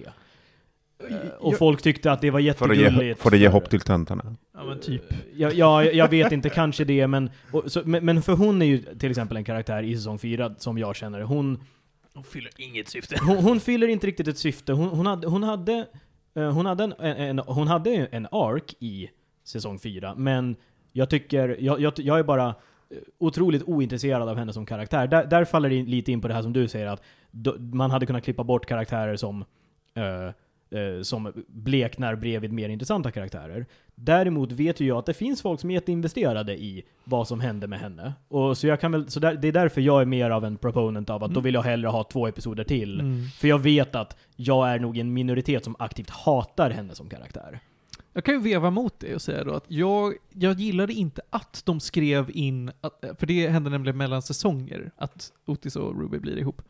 Eh, 1.10 1.16
och 1.39 1.51
Jag- 1.53 1.58
folk 1.60 1.82
tyckte 1.82 2.12
att 2.12 2.22
det 2.22 2.32
var 2.32 2.39
jättegulligt. 2.39 3.20
får 3.20 3.32
det 3.32 3.38
ge 3.38 3.45
för- 3.45 3.53
hopp 3.53 3.70
till 3.70 3.82
töntarna? 3.82 4.36
Ja 4.53 4.64
men 4.66 4.80
typ. 4.80 5.03
Ja, 5.36 5.51
ja, 5.51 5.84
jag 5.84 6.10
vet 6.10 6.32
inte, 6.32 6.49
kanske 6.49 6.84
det, 6.84 7.08
men, 7.08 7.30
och, 7.51 7.72
så, 7.72 7.82
men, 7.86 8.05
men 8.05 8.22
för 8.22 8.34
hon 8.34 8.62
är 8.62 8.66
ju 8.66 8.78
till 8.99 9.10
exempel 9.10 9.38
en 9.38 9.43
karaktär 9.43 9.84
i 9.84 9.95
säsong 9.95 10.20
4, 10.20 10.55
som 10.58 10.78
jag 10.78 10.95
känner. 10.95 11.22
Hon, 11.22 11.60
De 12.14 12.24
fyller 12.24 12.51
inget 12.58 12.88
syfte. 12.88 13.16
hon, 13.22 13.38
hon 13.38 13.60
fyller 13.60 13.88
inte 13.88 14.08
riktigt 14.08 14.28
ett 14.28 14.38
syfte. 14.38 14.74
Hon, 14.74 14.89
hon 14.89 15.05
hade, 15.05 15.28
hon 15.28 15.43
hade, 15.43 15.86
eh, 16.36 16.51
hon 16.51 16.66
hade, 16.66 16.84
en, 16.84 16.93
en, 17.01 17.39
hon 17.39 17.68
hade 17.68 17.89
en 18.12 18.28
ark 18.32 18.74
i 18.80 19.10
säsong 19.45 19.80
4, 19.80 20.16
men 20.16 20.55
jag 20.91 21.10
tycker, 21.10 21.58
jag, 21.60 21.80
jag, 21.82 21.93
jag 21.99 22.20
är 22.20 22.24
bara 22.24 22.55
otroligt 23.18 23.64
ointresserad 23.64 24.30
av 24.30 24.38
henne 24.38 24.54
som 24.54 24.66
karaktär. 24.66 25.08
Där, 25.08 25.26
där 25.26 25.46
faller 25.46 25.70
det 25.70 25.76
in, 25.76 25.86
lite 25.86 26.12
in 26.12 26.22
på 26.22 26.28
det 26.28 26.34
här 26.34 26.42
som 26.42 26.54
du 26.54 26.68
säger, 26.68 26.88
att 26.88 27.02
då, 27.32 27.56
man 27.60 27.92
hade 27.92 28.06
kunnat 28.06 28.24
klippa 28.24 28.44
bort 28.44 28.66
karaktärer 28.66 29.16
som 29.16 29.46
eh, 29.94 30.26
eh, 30.80 31.02
som 31.02 31.34
bleknar 31.48 32.16
bredvid 32.16 32.54
mer 32.54 32.70
intressanta 32.70 33.12
karaktärer. 33.12 33.66
Däremot 33.96 34.52
vet 34.52 34.80
ju 34.80 34.88
jag 34.88 34.98
att 34.98 35.06
det 35.06 35.14
finns 35.14 35.42
folk 35.42 35.60
som 35.60 35.70
är 35.70 35.74
jätteinvesterade 35.74 36.54
i 36.58 36.84
vad 37.04 37.28
som 37.28 37.40
hände 37.40 37.68
med 37.68 37.80
henne. 37.80 38.14
Och 38.28 38.58
så 38.58 38.68
jag 38.68 38.80
kan 38.80 38.92
väl, 38.92 39.10
så 39.10 39.20
där, 39.20 39.34
det 39.34 39.48
är 39.48 39.52
därför 39.52 39.82
jag 39.82 40.02
är 40.02 40.06
mer 40.06 40.30
av 40.30 40.46
en 40.46 40.58
proponent 40.58 41.10
av 41.10 41.24
att 41.24 41.30
då 41.32 41.40
Mm. 41.40 41.44
vill 41.44 41.54
jag 41.54 41.62
hellre 41.62 41.88
ha 41.88 42.04
två 42.04 42.28
episoder 42.28 42.64
till. 42.64 43.00
Mm. 43.00 43.24
För 43.26 43.48
jag 43.48 43.60
vet 43.60 43.96
att 43.96 44.18
jag 44.36 44.70
är 44.70 44.80
nog 44.80 44.98
en 44.98 45.14
minoritet 45.14 45.64
som 45.64 45.76
aktivt 45.80 46.10
hatar 46.10 46.70
henne 46.70 46.96
som 46.96 47.10
karaktär. 47.10 47.60
Jag 48.18 48.24
kan 48.24 48.34
ju 48.34 48.41
veva 48.41 48.70
mot 48.70 48.99
det 48.99 49.15
och 49.15 49.22
säga 49.22 49.43
då 49.43 49.53
att 49.53 49.65
jag, 49.68 50.13
jag 50.34 50.59
gillade 50.59 50.93
inte 50.93 51.22
att 51.30 51.61
de 51.65 51.80
skrev 51.80 52.30
in, 52.34 52.72
att, 52.82 53.03
för 53.20 53.28
det 53.28 53.47
hände 53.47 53.70
nämligen 53.70 53.97
mellan 53.97 54.22
säsonger, 54.22 54.91
att 54.97 55.32
Otis 55.45 55.76
och 55.76 56.01
Ruby 56.01 56.20
blir 56.20 56.38
ihop. 56.38 56.61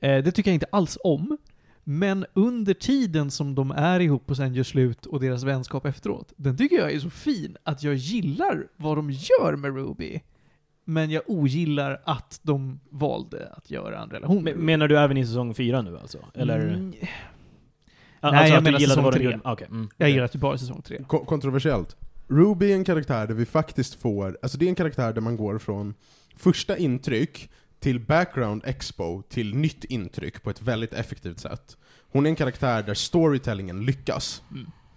Eh, 0.00 0.24
det 0.24 0.32
tycker 0.32 0.50
jag 0.50 0.54
inte 0.54 0.66
alls 0.72 0.98
om. 1.04 1.38
Men 1.84 2.26
under 2.34 2.74
tiden 2.74 3.30
som 3.30 3.54
de 3.54 3.70
är 3.70 4.00
ihop 4.00 4.30
och 4.30 4.36
sen 4.36 4.54
gör 4.54 4.64
slut 4.64 5.06
och 5.06 5.20
deras 5.20 5.42
vänskap 5.42 5.86
efteråt, 5.86 6.32
den 6.36 6.56
tycker 6.56 6.76
jag 6.76 6.92
är 6.92 6.98
så 6.98 7.10
fin 7.10 7.56
att 7.62 7.82
jag 7.82 7.94
gillar 7.94 8.66
vad 8.76 8.98
de 8.98 9.10
gör 9.10 9.56
med 9.56 9.74
Ruby. 9.74 10.20
Men 10.84 11.10
jag 11.10 11.22
ogillar 11.26 12.00
att 12.04 12.40
de 12.42 12.80
valde 12.90 13.48
att 13.56 13.70
göra 13.70 14.02
en 14.02 14.10
relation 14.10 14.44
Men, 14.44 14.58
menar 14.58 14.88
du 14.88 14.98
även 14.98 15.16
i 15.16 15.26
säsong 15.26 15.54
4 15.54 15.82
nu 15.82 15.98
alltså? 15.98 16.18
Eller? 16.34 16.60
Mm, 16.60 16.92
alltså 18.28 18.52
jag 18.52 18.58
att 18.58 18.64
du 18.64 18.70
menar 18.70 18.80
gillade 18.80 19.02
säsong 19.02 19.12
tre. 19.12 19.38
Okej, 19.44 19.66
mm. 19.70 19.88
jag 19.96 20.10
gillar 20.10 20.24
att 20.24 20.32
du 20.32 20.38
bara 20.38 20.52
är 20.52 20.56
säsong 20.56 20.82
tre. 20.82 20.98
Ko- 21.06 21.24
kontroversiellt. 21.24 21.96
Ruby 22.28 22.72
är 22.72 22.76
en 22.76 22.84
karaktär 22.84 23.26
där 23.26 23.34
vi 23.34 23.46
faktiskt 23.46 23.94
får, 23.94 24.38
alltså 24.42 24.58
det 24.58 24.64
är 24.64 24.68
en 24.68 24.74
karaktär 24.74 25.12
där 25.12 25.20
man 25.20 25.36
går 25.36 25.58
från 25.58 25.94
första 26.36 26.76
intryck 26.76 27.50
till 27.80 28.00
background 28.00 28.62
expo 28.64 29.22
till 29.22 29.54
nytt 29.54 29.84
intryck 29.84 30.42
på 30.42 30.50
ett 30.50 30.62
väldigt 30.62 30.92
effektivt 30.92 31.40
sätt. 31.40 31.76
Hon 32.12 32.26
är 32.26 32.30
en 32.30 32.36
karaktär 32.36 32.82
där 32.82 32.94
storytellingen 32.94 33.84
lyckas. 33.84 34.42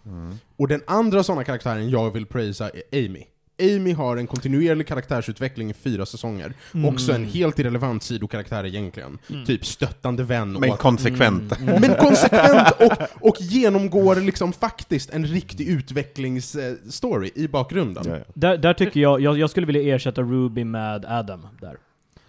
Mm. 0.06 0.36
Och 0.58 0.68
den 0.68 0.82
andra 0.88 1.24
sådana 1.24 1.44
karaktären 1.44 1.90
jag 1.90 2.12
vill 2.12 2.26
prisa 2.26 2.70
är 2.70 3.06
Amy. 3.06 3.24
Amy 3.60 3.94
har 3.94 4.18
en 4.18 4.28
kontinuerlig 4.28 4.88
karaktärsutveckling 4.88 5.70
i 5.70 5.74
fyra 5.74 6.06
säsonger. 6.06 6.54
Mm. 6.74 6.86
Också 6.94 7.12
en 7.12 7.26
helt 7.26 7.60
irrelevant 7.60 8.04
sidokaraktär 8.04 8.66
egentligen. 8.66 9.18
Mm. 9.30 9.46
Typ 9.46 9.66
stöttande 9.66 10.24
vän 10.24 10.54
Men 10.54 10.72
och 10.72 10.80
konsekvent. 10.80 11.58
Mm, 11.58 11.70
mm. 11.70 11.82
men 11.82 11.96
konsekvent 12.00 12.72
och, 12.72 13.28
och 13.28 13.36
genomgår 13.40 14.16
liksom 14.16 14.54
faktiskt 14.54 15.10
en 15.10 15.26
riktig 15.26 15.68
utvecklingsstory 15.68 17.32
i 17.36 17.48
bakgrunden. 17.48 18.04
Ja, 18.08 18.18
ja. 18.18 18.24
Där, 18.34 18.58
där 18.58 18.74
tycker 18.74 19.00
jag, 19.00 19.22
jag, 19.22 19.38
jag 19.38 19.50
skulle 19.50 19.66
vilja 19.66 19.96
ersätta 19.96 20.22
Ruby 20.22 20.64
med 20.64 21.06
Adam 21.06 21.48
där. 21.62 21.78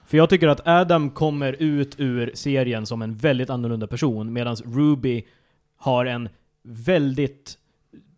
För 0.07 0.17
jag 0.17 0.31
tycker 0.31 0.49
att 0.49 0.67
Adam 0.69 1.11
kommer 1.11 1.57
ut 1.59 1.95
ur 1.99 2.31
serien 2.35 2.87
som 2.87 3.03
en 3.03 3.15
väldigt 3.15 3.51
annorlunda 3.51 3.87
person, 3.87 4.33
medan 4.33 4.57
Ruby 4.57 5.25
har 5.77 6.07
en 6.07 6.29
väldigt... 6.63 7.59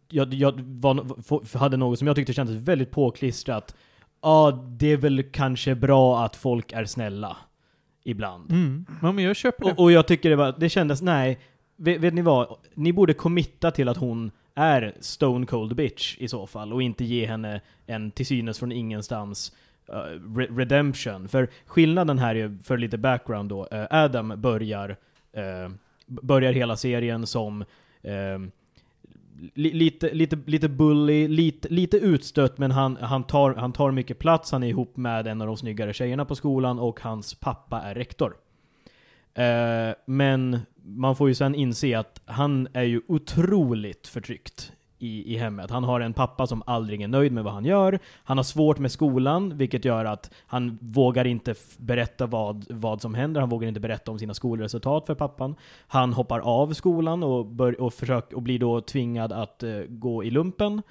Jag, 0.09 0.35
jag 0.35 0.61
var, 0.61 1.59
hade 1.59 1.77
något 1.77 1.99
som 1.99 2.07
jag 2.07 2.17
tyckte 2.17 2.33
kändes 2.33 2.57
väldigt 2.57 2.91
påklistrat. 2.91 3.75
Ja, 4.23 4.65
det 4.79 4.93
är 4.93 4.97
väl 4.97 5.23
kanske 5.23 5.75
bra 5.75 6.25
att 6.25 6.37
folk 6.37 6.73
är 6.73 6.85
snälla. 6.85 7.37
Ibland. 8.05 8.53
Mm. 8.53 8.87
Ja, 9.03 9.13
men 9.13 9.25
jag 9.25 9.37
köper 9.37 9.65
det. 9.65 9.71
Och, 9.73 9.79
och 9.79 9.93
jag 9.93 10.07
tycker 10.07 10.31
det 10.31 10.37
var, 10.37 10.55
det 10.59 10.69
kändes, 10.69 11.03
nej, 11.03 11.39
vet, 11.77 12.01
vet 12.01 12.15
ni 12.15 12.23
vad? 12.23 12.57
Ni 12.75 12.93
borde 12.93 13.15
committa 13.15 13.71
till 13.71 13.89
att 13.89 13.97
hon 13.97 14.31
är 14.55 14.95
stone 15.01 15.47
cold 15.47 15.77
bitch 15.77 16.17
i 16.19 16.29
så 16.29 16.47
fall, 16.47 16.73
och 16.73 16.83
inte 16.83 17.05
ge 17.05 17.27
henne 17.27 17.61
en 17.87 18.11
till 18.11 18.27
synes 18.27 18.59
från 18.59 18.73
ingenstans 18.73 19.53
uh, 19.89 19.95
re- 20.21 20.57
redemption. 20.57 21.29
För 21.29 21.49
skillnaden 21.67 22.19
här 22.19 22.35
är, 22.35 22.59
för 22.65 22.79
lite 22.79 22.99
background 22.99 23.49
då, 23.51 23.69
eh, 23.71 23.87
Adam 23.91 24.35
börjar, 24.37 24.97
b- 26.07 26.21
börjar 26.23 26.53
hela 26.53 26.77
serien 26.77 27.27
som 27.27 27.65
lite, 29.55 30.15
lite, 30.15 30.37
lite 30.47 30.69
bully, 30.69 31.29
lite, 31.29 31.69
lite 31.69 31.97
utstött, 31.97 32.59
men 32.59 32.71
han, 32.71 32.97
han, 32.97 33.25
tar, 33.25 33.55
han 33.55 33.73
tar 33.73 33.91
mycket 33.91 34.19
plats, 34.19 34.53
han 34.53 34.63
är 34.63 34.69
ihop 34.69 34.97
med 34.97 35.27
en 35.27 35.41
av 35.41 35.47
de 35.47 35.57
snyggare 35.57 35.93
tjejerna 35.93 36.25
på 36.25 36.35
skolan, 36.35 36.79
och 36.79 37.01
hans 37.01 37.35
pappa 37.35 37.81
är 37.81 37.95
rektor. 37.95 38.37
Eh, 39.35 39.95
men 40.07 40.59
man 40.83 41.17
får 41.17 41.29
ju 41.29 41.35
sen 41.35 41.55
inse 41.55 41.99
att 41.99 42.23
han 42.25 42.69
är 42.73 42.83
ju 42.83 43.01
otroligt 43.09 44.07
förtryckt 44.07 44.73
i, 44.99 45.35
i 45.35 45.37
hemmet. 45.37 45.71
Han 45.71 45.85
har 45.85 46.01
en 46.01 46.13
pappa 46.13 46.47
som 46.47 46.63
aldrig 46.67 47.03
är 47.03 47.09
nöjd 47.09 47.33
med 47.33 47.45
vad 47.45 47.53
han 47.53 47.65
gör. 47.65 47.99
Han 48.25 48.37
har 48.37 48.45
svårt 48.45 48.79
med 48.79 48.93
skolan, 48.93 49.59
vilket 49.59 49.85
gör 49.85 50.05
att 50.05 50.31
han 50.47 50.79
vågar 50.81 51.25
inte 51.25 51.55
berätta 51.79 52.27
vad, 52.27 52.67
vad 52.71 53.03
som 53.03 53.15
händer. 53.15 53.41
Han 53.41 53.51
vågar 53.51 53.69
inte 53.69 53.81
berätta 53.81 54.11
om 54.11 54.19
sina 54.19 54.35
skolresultat 54.35 55.07
för 55.07 55.15
pappan. 55.15 55.55
Han 55.87 56.13
hoppar 56.13 56.39
av 56.41 56.73
skolan 56.73 57.23
och, 57.23 57.47
bör, 57.47 57.81
och, 57.81 57.95
försök, 57.95 58.33
och 58.33 58.43
blir 58.43 58.59
då 58.59 58.81
tvingad 58.81 59.33
att 59.33 59.63
uh, 59.63 59.83
gå 59.89 60.25
i 60.25 60.31
lumpen, 60.31 60.83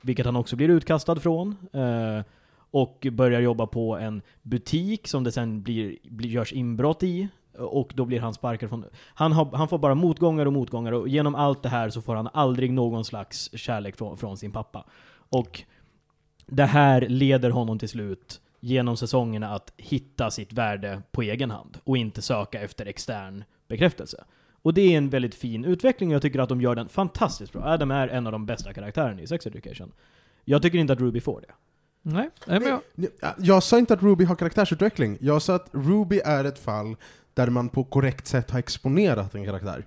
vilket 0.00 0.26
han 0.26 0.36
också 0.36 0.56
blir 0.56 0.68
utkastad 0.68 1.16
från. 1.16 1.56
Uh, 1.74 2.22
och 2.70 3.06
börjar 3.12 3.40
jobba 3.40 3.66
på 3.66 3.96
en 3.96 4.22
butik 4.42 5.08
som 5.08 5.24
det 5.24 5.32
sen 5.32 5.62
blir, 5.62 5.96
blir, 6.02 6.30
görs 6.30 6.52
inbrott 6.52 7.02
i. 7.02 7.28
Och 7.58 7.92
då 7.94 8.04
blir 8.04 8.20
han 8.20 8.34
sparkad 8.34 8.68
från... 8.68 8.84
Han, 9.14 9.32
har, 9.32 9.56
han 9.56 9.68
får 9.68 9.78
bara 9.78 9.94
motgångar 9.94 10.46
och 10.46 10.52
motgångar 10.52 10.92
och 10.92 11.08
genom 11.08 11.34
allt 11.34 11.62
det 11.62 11.68
här 11.68 11.90
så 11.90 12.02
får 12.02 12.14
han 12.14 12.28
aldrig 12.32 12.72
någon 12.72 13.04
slags 13.04 13.50
kärlek 13.58 13.96
från, 13.96 14.16
från 14.16 14.36
sin 14.36 14.52
pappa. 14.52 14.84
Och 15.28 15.62
det 16.46 16.64
här 16.64 17.00
leder 17.00 17.50
honom 17.50 17.78
till 17.78 17.88
slut 17.88 18.40
genom 18.60 18.96
säsongerna 18.96 19.54
att 19.54 19.72
hitta 19.76 20.30
sitt 20.30 20.52
värde 20.52 21.02
på 21.12 21.22
egen 21.22 21.50
hand 21.50 21.78
och 21.84 21.96
inte 21.96 22.22
söka 22.22 22.60
efter 22.60 22.86
extern 22.86 23.44
bekräftelse. 23.68 24.24
Och 24.62 24.74
det 24.74 24.80
är 24.80 24.98
en 24.98 25.10
väldigt 25.10 25.34
fin 25.34 25.64
utveckling 25.64 26.10
och 26.10 26.14
jag 26.14 26.22
tycker 26.22 26.38
att 26.38 26.48
de 26.48 26.60
gör 26.60 26.74
den 26.74 26.88
fantastiskt 26.88 27.52
bra. 27.52 27.62
Adam 27.64 27.90
är 27.90 28.08
en 28.08 28.26
av 28.26 28.32
de 28.32 28.46
bästa 28.46 28.72
karaktärerna 28.72 29.22
i 29.22 29.26
Sex 29.26 29.46
Education. 29.46 29.92
Jag 30.44 30.62
tycker 30.62 30.78
inte 30.78 30.92
att 30.92 31.00
Ruby 31.00 31.20
får 31.20 31.40
det. 31.40 31.54
Nej, 32.02 32.30
men. 32.46 32.62
Jag, 32.94 33.34
jag 33.38 33.62
sa 33.62 33.78
inte 33.78 33.94
att 33.94 34.02
Ruby 34.02 34.24
har 34.24 34.36
karaktärsutveckling, 34.36 35.18
jag 35.20 35.42
sa 35.42 35.54
att 35.54 35.68
Ruby 35.72 36.20
är 36.24 36.44
ett 36.44 36.58
fall 36.58 36.96
där 37.34 37.50
man 37.50 37.68
på 37.68 37.84
korrekt 37.84 38.26
sätt 38.26 38.50
har 38.50 38.58
exponerat 38.58 39.34
en 39.34 39.44
karaktär. 39.44 39.84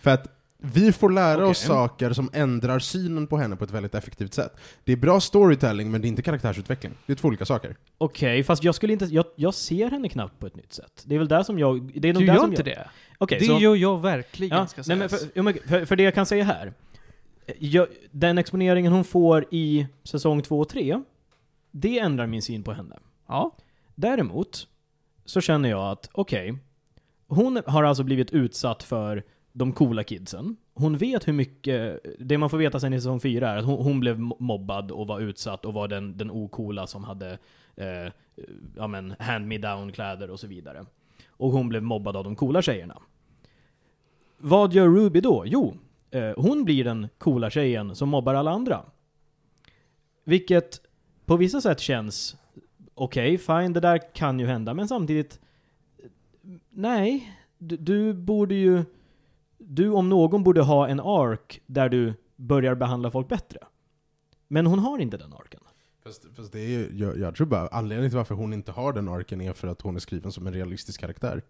För 0.00 0.10
att 0.10 0.38
vi 0.64 0.92
får 0.92 1.10
lära 1.10 1.46
oss 1.46 1.58
Okej. 1.58 1.68
saker 1.76 2.12
som 2.12 2.30
ändrar 2.32 2.78
synen 2.78 3.26
på 3.26 3.38
henne 3.38 3.56
på 3.56 3.64
ett 3.64 3.70
väldigt 3.70 3.94
effektivt 3.94 4.34
sätt. 4.34 4.56
Det 4.84 4.92
är 4.92 4.96
bra 4.96 5.20
storytelling, 5.20 5.90
men 5.90 6.00
det 6.00 6.06
är 6.06 6.08
inte 6.08 6.22
karaktärsutveckling. 6.22 6.92
Det 7.06 7.12
är 7.12 7.16
två 7.16 7.28
olika 7.28 7.44
saker. 7.44 7.76
Okej, 7.98 8.42
fast 8.44 8.64
jag 8.64 8.74
skulle 8.74 8.92
inte, 8.92 9.04
jag, 9.04 9.24
jag 9.36 9.54
ser 9.54 9.90
henne 9.90 10.08
knappt 10.08 10.38
på 10.38 10.46
ett 10.46 10.56
nytt 10.56 10.72
sätt. 10.72 11.02
Det 11.06 11.14
är 11.14 11.18
väl 11.18 11.28
där 11.28 11.42
som 11.42 11.58
jag, 11.58 12.00
det 12.00 12.08
är 12.08 12.12
Du 12.12 12.26
där 12.26 12.34
gör 12.34 12.40
som 12.40 12.50
inte 12.50 12.70
jag, 12.70 12.78
det? 12.78 12.88
Okej, 13.18 13.38
det 13.38 13.46
så, 13.46 13.58
gör 13.58 13.76
jag 13.76 14.02
verkligen, 14.02 14.58
ja, 14.58 14.66
ska 14.66 14.82
nej, 14.86 14.96
men 14.96 15.08
för, 15.08 15.68
för, 15.68 15.84
för 15.84 15.96
det 15.96 16.02
jag 16.02 16.14
kan 16.14 16.26
säga 16.26 16.44
här. 16.44 16.72
Jag, 17.58 17.86
den 18.10 18.38
exponeringen 18.38 18.92
hon 18.92 19.04
får 19.04 19.44
i 19.50 19.86
säsong 20.04 20.42
2 20.42 20.60
och 20.60 20.68
3, 20.68 21.02
det 21.70 21.98
ändrar 21.98 22.26
min 22.26 22.42
syn 22.42 22.62
på 22.62 22.72
henne. 22.72 22.98
Ja. 23.28 23.56
Däremot 23.94 24.66
så 25.24 25.40
känner 25.40 25.70
jag 25.70 25.90
att, 25.90 26.08
okej, 26.12 26.58
hon 27.34 27.62
har 27.66 27.82
alltså 27.82 28.04
blivit 28.04 28.30
utsatt 28.30 28.82
för 28.82 29.22
de 29.52 29.72
coola 29.72 30.04
kidsen. 30.04 30.56
Hon 30.74 30.96
vet 30.96 31.28
hur 31.28 31.32
mycket, 31.32 32.00
det 32.18 32.38
man 32.38 32.50
får 32.50 32.58
veta 32.58 32.80
sen 32.80 32.92
i 32.92 33.00
säsong 33.00 33.20
4 33.20 33.50
är 33.50 33.56
att 33.56 33.64
hon, 33.64 33.84
hon 33.84 34.00
blev 34.00 34.18
mobbad 34.38 34.90
och 34.90 35.06
var 35.06 35.20
utsatt 35.20 35.64
och 35.64 35.74
var 35.74 35.88
den, 35.88 36.16
den 36.16 36.30
ocoola 36.30 36.86
som 36.86 37.04
hade, 37.04 37.38
eh, 37.76 38.12
ja 38.76 38.86
men, 38.86 39.14
hand-me-down-kläder 39.18 40.30
och 40.30 40.40
så 40.40 40.46
vidare. 40.46 40.84
Och 41.28 41.50
hon 41.50 41.68
blev 41.68 41.82
mobbad 41.82 42.16
av 42.16 42.24
de 42.24 42.36
coola 42.36 42.62
tjejerna. 42.62 43.02
Vad 44.38 44.72
gör 44.72 44.88
Ruby 44.88 45.20
då? 45.20 45.44
Jo, 45.46 45.74
eh, 46.10 46.32
hon 46.36 46.64
blir 46.64 46.84
den 46.84 47.08
coola 47.18 47.50
tjejen 47.50 47.94
som 47.94 48.08
mobbar 48.08 48.34
alla 48.34 48.50
andra. 48.50 48.84
Vilket 50.24 50.80
på 51.26 51.36
vissa 51.36 51.60
sätt 51.60 51.80
känns 51.80 52.36
okej, 52.94 53.38
fine, 53.38 53.72
det 53.72 53.80
där 53.80 54.14
kan 54.14 54.40
ju 54.40 54.46
hända, 54.46 54.74
men 54.74 54.88
samtidigt 54.88 55.40
Nej, 56.70 57.38
du, 57.58 57.76
du 57.76 58.14
borde 58.14 58.54
ju 58.54 58.84
du 59.58 59.90
om 59.90 60.08
någon 60.08 60.42
borde 60.42 60.62
ha 60.62 60.88
en 60.88 61.00
ark 61.00 61.60
där 61.66 61.88
du 61.88 62.14
börjar 62.36 62.74
behandla 62.74 63.10
folk 63.10 63.28
bättre. 63.28 63.58
Men 64.48 64.66
hon 64.66 64.78
har 64.78 64.98
inte 64.98 65.16
den 65.16 65.32
arken. 65.32 65.60
Fast, 66.04 66.26
fast 66.36 66.52
det 66.52 66.60
är 66.60 66.68
ju, 66.68 66.90
jag, 66.94 67.18
jag 67.18 67.34
tror 67.34 67.46
bara 67.46 67.68
anledningen 67.68 68.10
till 68.10 68.16
varför 68.16 68.34
hon 68.34 68.52
inte 68.52 68.72
har 68.72 68.92
den 68.92 69.08
arken 69.08 69.40
är 69.40 69.52
för 69.52 69.68
att 69.68 69.82
hon 69.82 69.96
är 69.96 70.00
skriven 70.00 70.32
som 70.32 70.46
en 70.46 70.52
realistisk 70.52 71.00
karaktär. 71.00 71.42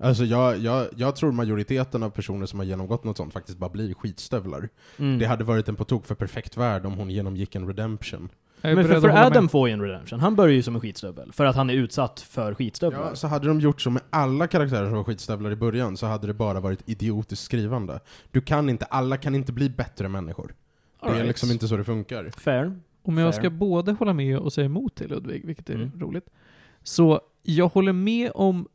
Alltså 0.00 0.24
jag, 0.24 0.58
jag, 0.58 0.88
jag 0.96 1.16
tror 1.16 1.32
majoriteten 1.32 2.02
av 2.02 2.10
personer 2.10 2.46
som 2.46 2.58
har 2.58 2.66
genomgått 2.66 3.04
något 3.04 3.16
sånt 3.16 3.32
faktiskt 3.32 3.58
bara 3.58 3.70
blir 3.70 3.94
skitstövlar. 3.94 4.68
Mm. 4.98 5.18
Det 5.18 5.26
hade 5.26 5.44
varit 5.44 5.68
en 5.68 5.76
på 5.76 5.84
tok 5.84 6.06
för 6.06 6.14
perfekt 6.14 6.56
värld 6.56 6.86
om 6.86 6.94
hon 6.94 7.10
genomgick 7.10 7.54
en 7.54 7.66
redemption. 7.66 8.28
Jag 8.60 8.70
är 8.72 8.76
Men 8.76 8.84
för, 8.88 9.00
för 9.00 9.08
Adam 9.08 9.44
med. 9.44 9.50
får 9.50 9.68
ju 9.68 9.72
en 9.72 9.82
redemption. 9.82 10.20
Han 10.20 10.36
börjar 10.36 10.54
ju 10.54 10.62
som 10.62 10.74
en 10.74 10.80
skitstövel. 10.80 11.32
För 11.32 11.44
att 11.44 11.56
han 11.56 11.70
är 11.70 11.74
utsatt 11.74 12.20
för 12.20 12.54
skitstövlar. 12.54 13.00
Ja, 13.08 13.14
så 13.16 13.26
hade 13.26 13.48
de 13.48 13.60
gjort 13.60 13.80
så 13.80 13.90
med 13.90 14.02
alla 14.10 14.46
karaktärer 14.46 14.86
som 14.88 14.96
var 14.96 15.04
skitstövlar 15.04 15.50
i 15.50 15.56
början 15.56 15.96
så 15.96 16.06
hade 16.06 16.26
det 16.26 16.34
bara 16.34 16.60
varit 16.60 16.88
idiotiskt 16.88 17.44
skrivande. 17.44 18.00
Du 18.30 18.40
kan 18.40 18.68
inte, 18.68 18.84
alla 18.84 19.16
kan 19.16 19.34
inte 19.34 19.52
bli 19.52 19.70
bättre 19.70 20.08
människor. 20.08 20.54
Det 21.00 21.06
är 21.06 21.10
Alright. 21.10 21.26
liksom 21.26 21.50
inte 21.50 21.68
så 21.68 21.76
det 21.76 21.84
funkar. 21.84 22.30
Fair. 22.36 22.80
Om 23.02 23.18
jag 23.18 23.34
Fair. 23.34 23.40
ska 23.42 23.50
både 23.50 23.92
hålla 23.92 24.12
med 24.12 24.38
och 24.38 24.52
säga 24.52 24.64
emot 24.64 24.94
till 24.94 25.08
Ludvig, 25.10 25.46
vilket 25.46 25.70
är 25.70 25.74
Mm. 25.74 25.90
roligt. 26.00 26.26
Så 26.82 27.20
jag 27.42 27.68
håller 27.68 27.92
med 27.92 28.30
om 28.34 28.68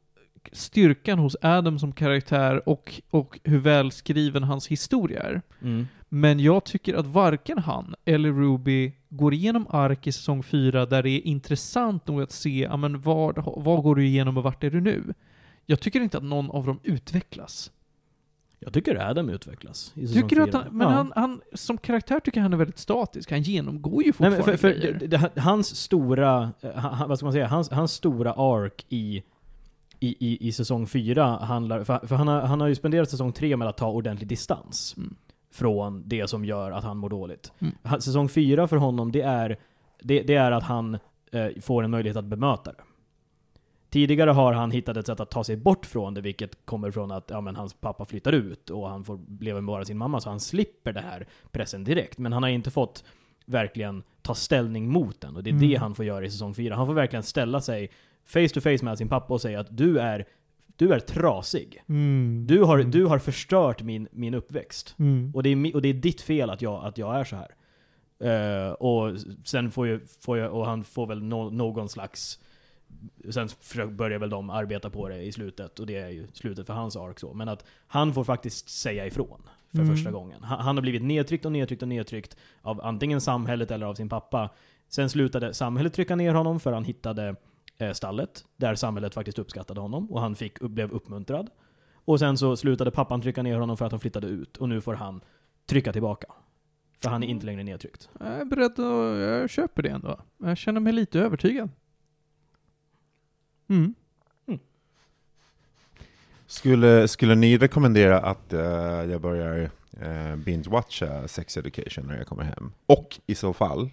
styrkan 0.52 1.20
hos 1.20 1.36
Adam 1.42 1.80
som 1.80 1.92
karaktär 1.92 2.70
och, 2.70 3.02
och 3.10 3.40
hur 3.44 3.60
välskriven 3.60 4.44
hans 4.44 4.68
historia 4.68 5.22
är. 5.24 5.42
Mm. 5.62 5.88
Men 6.16 6.40
jag 6.40 6.64
tycker 6.64 6.94
att 6.94 7.06
varken 7.08 7.58
han 7.58 7.96
eller 8.06 8.32
Ruby 8.32 8.94
går 9.10 9.34
igenom 9.34 9.68
ark 9.70 10.08
i 10.08 10.12
säsong 10.12 10.44
4 10.44 10.86
där 10.86 11.04
det 11.04 11.10
är 11.10 11.28
intressant 11.28 12.08
nog 12.08 12.22
att 12.22 12.32
se, 12.32 12.60
ja 12.60 12.78
men 12.78 13.02
vad, 13.02 13.44
vad 13.58 13.84
går 13.84 13.96
du 13.96 14.06
igenom 14.06 14.38
och 14.38 14.44
vart 14.44 14.64
är 14.64 14.70
du 14.70 14.82
nu? 14.82 15.14
Jag 15.66 15.80
tycker 15.80 16.02
inte 16.02 16.18
att 16.18 16.24
någon 16.24 16.52
av 16.52 16.66
dem 16.66 16.80
utvecklas. 16.84 17.72
Jag 18.60 18.74
tycker 18.74 19.10
Adam 19.10 19.30
utvecklas 19.30 19.92
i 19.96 20.08
säsong 20.08 20.22
Tycker 20.22 20.36
du 20.36 20.42
att 20.44 20.54
han, 20.54 20.78
men 20.78 20.88
Ja. 20.88 20.94
han, 20.94 21.14
han, 21.16 21.42
som 21.54 21.78
karaktär 21.78 22.20
tycker 22.20 22.38
jag 22.40 22.44
han 22.44 22.54
är 22.54 22.58
väldigt 22.58 22.80
statisk. 22.80 23.32
Han 23.32 23.42
genomgår 23.42 24.04
ju 24.04 24.08
Nej, 24.08 24.14
fortfarande 24.14 24.38
men 24.38 24.46
för, 24.46 24.58
för 24.58 24.70
grejer. 24.70 24.98
det, 25.00 25.08
det, 25.08 25.42
hans 25.42 25.76
stora, 25.76 26.52
eh, 26.62 26.74
han, 26.76 27.10
vad 27.10 27.18
ska 27.18 27.26
man 27.26 27.34
säga, 27.34 27.48
hans, 27.48 27.70
hans 27.70 27.92
stora 27.92 28.34
ark 28.34 28.86
i, 28.90 29.24
i, 30.00 30.16
i, 30.20 30.48
i 30.48 30.52
säsong 30.52 30.88
4 30.88 31.38
handlar, 31.46 31.84
för, 31.84 32.08
för 32.08 32.16
han, 32.16 32.28
har, 32.28 32.42
han 32.42 32.62
har 32.62 32.68
ju 32.68 32.76
spenderat 32.76 33.10
säsong 33.10 33.32
3 33.34 33.58
med 33.58 33.68
att 33.68 33.78
ta 33.78 33.88
ordentlig 33.92 34.28
distans 34.28 34.96
Mm. 34.98 35.16
Från 35.54 36.04
det 36.06 36.28
som 36.30 36.46
gör 36.46 36.72
att 36.72 36.84
han 36.84 36.98
mår 36.98 37.10
dåligt. 37.10 37.52
Mm. 37.60 38.02
Säsong 38.02 38.30
4 38.30 38.68
för 38.68 38.78
honom, 38.78 39.12
det 39.12 39.22
är, 39.22 39.58
det, 40.02 40.22
det 40.22 40.36
är 40.36 40.52
att 40.52 40.64
han 40.64 40.98
eh, 41.32 41.48
får 41.62 41.84
en 41.84 41.92
möjlighet 41.92 42.18
att 42.18 42.26
bemöta 42.26 42.72
det. 42.72 42.82
Tidigare 43.90 44.30
har 44.32 44.54
han 44.54 44.72
hittat 44.72 44.98
ett 44.98 45.06
sätt 45.06 45.20
att 45.20 45.30
ta 45.32 45.44
sig 45.44 45.58
bort 45.58 45.86
från 45.86 46.14
det, 46.14 46.22
vilket 46.22 46.66
kommer 46.66 46.92
från 46.92 47.12
att 47.12 47.30
ja, 47.30 47.42
men 47.42 47.56
hans 47.56 47.74
pappa 47.74 48.06
flyttar 48.06 48.32
ut 48.32 48.70
och 48.70 48.90
han 48.90 49.04
får 49.04 49.20
leva 49.40 49.62
med 49.62 49.68
bara 49.68 49.86
sin 49.86 49.98
mamma, 49.98 50.20
så 50.20 50.30
han 50.30 50.40
slipper 50.40 50.94
det 50.94 51.02
här 51.02 51.28
pressen 51.52 51.84
direkt. 51.84 52.18
Men 52.18 52.34
han 52.34 52.44
har 52.44 52.50
inte 52.50 52.72
fått 52.72 53.04
verkligen 53.46 54.04
ta 54.22 54.36
ställning 54.36 54.92
mot 54.92 55.22
den, 55.22 55.36
och 55.36 55.44
det 55.44 55.50
är 55.50 55.52
Mm. 55.52 55.68
det 55.70 55.76
han 55.76 55.96
får 55.96 56.06
göra 56.06 56.26
i 56.26 56.30
säsong 56.32 56.54
4. 56.54 56.76
Han 56.76 56.88
får 56.88 56.94
verkligen 56.94 57.24
ställa 57.24 57.62
sig 57.62 57.90
face 58.26 58.48
to 58.54 58.62
face 58.62 58.86
med 58.86 58.98
sin 58.98 59.10
pappa 59.10 59.34
och 59.34 59.42
säga 59.42 59.60
att 59.60 59.78
du 59.78 60.00
är, 60.00 60.26
du 60.76 60.94
är 60.94 61.00
trasig. 61.00 61.84
Mm. 61.90 62.46
Du 62.48 62.62
har, 62.64 62.80
Mm. 62.80 62.92
du 62.92 63.06
har 63.06 63.20
förstört 63.20 63.82
min, 63.82 64.08
min 64.12 64.34
uppväxt. 64.34 64.96
Mm. 65.00 65.32
Och 65.36 65.44
det, 65.44 65.50
är, 65.50 65.76
och 65.76 65.82
det 65.82 65.88
är 65.90 65.94
ditt 65.94 66.22
fel 66.22 66.50
att 66.50 66.62
jag, 66.62 66.86
att 66.86 66.98
jag 66.98 67.20
är 67.20 67.24
så 67.24 67.36
här. 67.36 67.56
Eh, 68.20 68.72
och 68.72 69.18
sen 69.46 69.72
får 69.72 69.88
ju, 69.88 70.00
får 70.22 70.38
jag, 70.38 70.54
och 70.54 70.66
han 70.66 70.84
får 70.84 71.08
väl 71.08 71.24
nå- 71.24 71.50
någon 71.50 71.90
slags 71.90 72.40
Sen 73.30 73.50
börjar 73.98 74.20
väl 74.20 74.30
de 74.30 74.50
arbeta 74.50 74.90
på 74.90 75.08
det 75.10 75.22
i 75.24 75.32
slutet, 75.32 75.80
och 75.80 75.86
det 75.88 75.96
är 75.98 76.10
ju 76.10 76.28
slutet 76.34 76.68
för 76.68 76.74
hans 76.74 76.96
ark 76.96 77.20
så. 77.20 77.34
Men 77.34 77.50
att 77.50 77.66
han 77.88 78.14
får 78.14 78.24
faktiskt 78.24 78.70
säga 78.70 79.06
ifrån 79.06 79.42
för 79.72 79.80
Mm. 79.80 79.96
första 79.96 80.12
gången. 80.12 80.44
Han, 80.44 80.60
han 80.60 80.78
har 80.78 80.82
blivit 80.82 81.02
nedtryckt 81.04 81.46
och 81.46 81.52
nedtryckt 81.52 81.82
och 81.82 81.88
nedtryckt 81.88 82.38
av 82.62 82.82
antingen 82.82 83.22
samhället 83.22 83.72
eller 83.72 83.86
av 83.86 83.96
sin 83.96 84.10
pappa. 84.10 84.50
Sen 84.90 85.10
slutade 85.10 85.54
samhället 85.54 85.94
trycka 85.94 86.16
ner 86.16 86.34
honom 86.34 86.60
för 86.60 86.72
han 86.72 86.84
hittade 86.86 87.36
stallet, 87.94 88.46
där 88.58 88.76
samhället 88.76 89.14
faktiskt 89.14 89.40
uppskattade 89.40 89.82
honom, 89.82 90.12
och 90.12 90.22
han 90.22 90.36
fick, 90.36 90.60
blev 90.60 90.92
uppmuntrad. 90.92 91.50
Och 92.06 92.20
sen 92.20 92.38
så 92.38 92.58
slutade 92.58 92.92
pappan 92.92 93.22
trycka 93.22 93.44
ner 93.44 93.58
honom 93.58 93.78
för 93.78 93.86
att 93.86 93.92
han 93.92 94.00
flyttade 94.00 94.28
ut, 94.28 94.58
och 94.58 94.70
nu 94.70 94.82
får 94.82 94.94
han 94.94 95.22
trycka 95.66 95.94
tillbaka. 95.94 96.28
För 97.00 97.10
han 97.10 97.24
är 97.24 97.28
inte 97.28 97.46
längre 97.46 97.64
nedtryckt. 97.64 98.10
Jag 98.20 98.28
är 98.28 98.46
beredd 98.46 98.72
att, 98.72 99.20
jag 99.20 99.50
köper 99.50 99.84
det 99.84 99.90
ändå. 99.90 100.20
Jag 100.38 100.58
känner 100.58 100.80
mig 100.80 100.94
lite 100.94 101.20
övertygad. 101.20 101.70
Mm. 103.68 103.96
Skulle, 106.46 107.08
skulle 107.08 107.36
ni 107.36 107.58
rekommendera 107.58 108.20
att 108.20 108.54
eh, 108.54 108.62
jag 109.12 109.22
börjar 109.22 109.60
uh, 109.64 110.36
binge-watcha 110.36 111.28
Sex 111.28 111.58
Education 111.58 112.08
när 112.08 112.18
jag 112.18 112.28
kommer 112.28 112.44
hem? 112.44 112.72
Och 112.86 113.20
i 113.26 113.36
så 113.36 113.54
fall, 113.54 113.92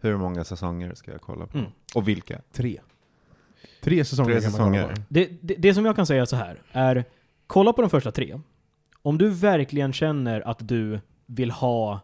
hur 0.00 0.16
många 0.16 0.44
säsonger 0.44 0.94
ska 0.94 1.10
jag 1.12 1.20
kolla 1.20 1.46
på? 1.46 1.58
Mm. 1.58 1.70
Och 1.94 2.08
vilka? 2.08 2.40
Tre. 2.52 2.80
Tre 3.82 4.04
säsonger 4.04 4.32
Tre 4.32 4.40
kan 4.40 4.52
man 4.52 4.60
kolla 4.60 4.82
säsonger. 4.82 5.04
Det, 5.08 5.28
det, 5.40 5.54
det 5.58 5.74
som 5.74 5.84
jag 5.86 5.96
kan 5.96 6.06
säga 6.06 6.26
så 6.26 6.36
här 6.36 6.62
är, 6.72 7.04
kolla 7.46 7.72
på 7.72 7.80
de 7.82 7.90
första 7.90 8.10
tre. 8.10 8.40
Om 9.02 9.18
du 9.18 9.28
verkligen 9.28 9.92
känner 9.92 10.48
att 10.48 10.68
du 10.68 11.00
vill 11.26 11.50
ha 11.50 12.00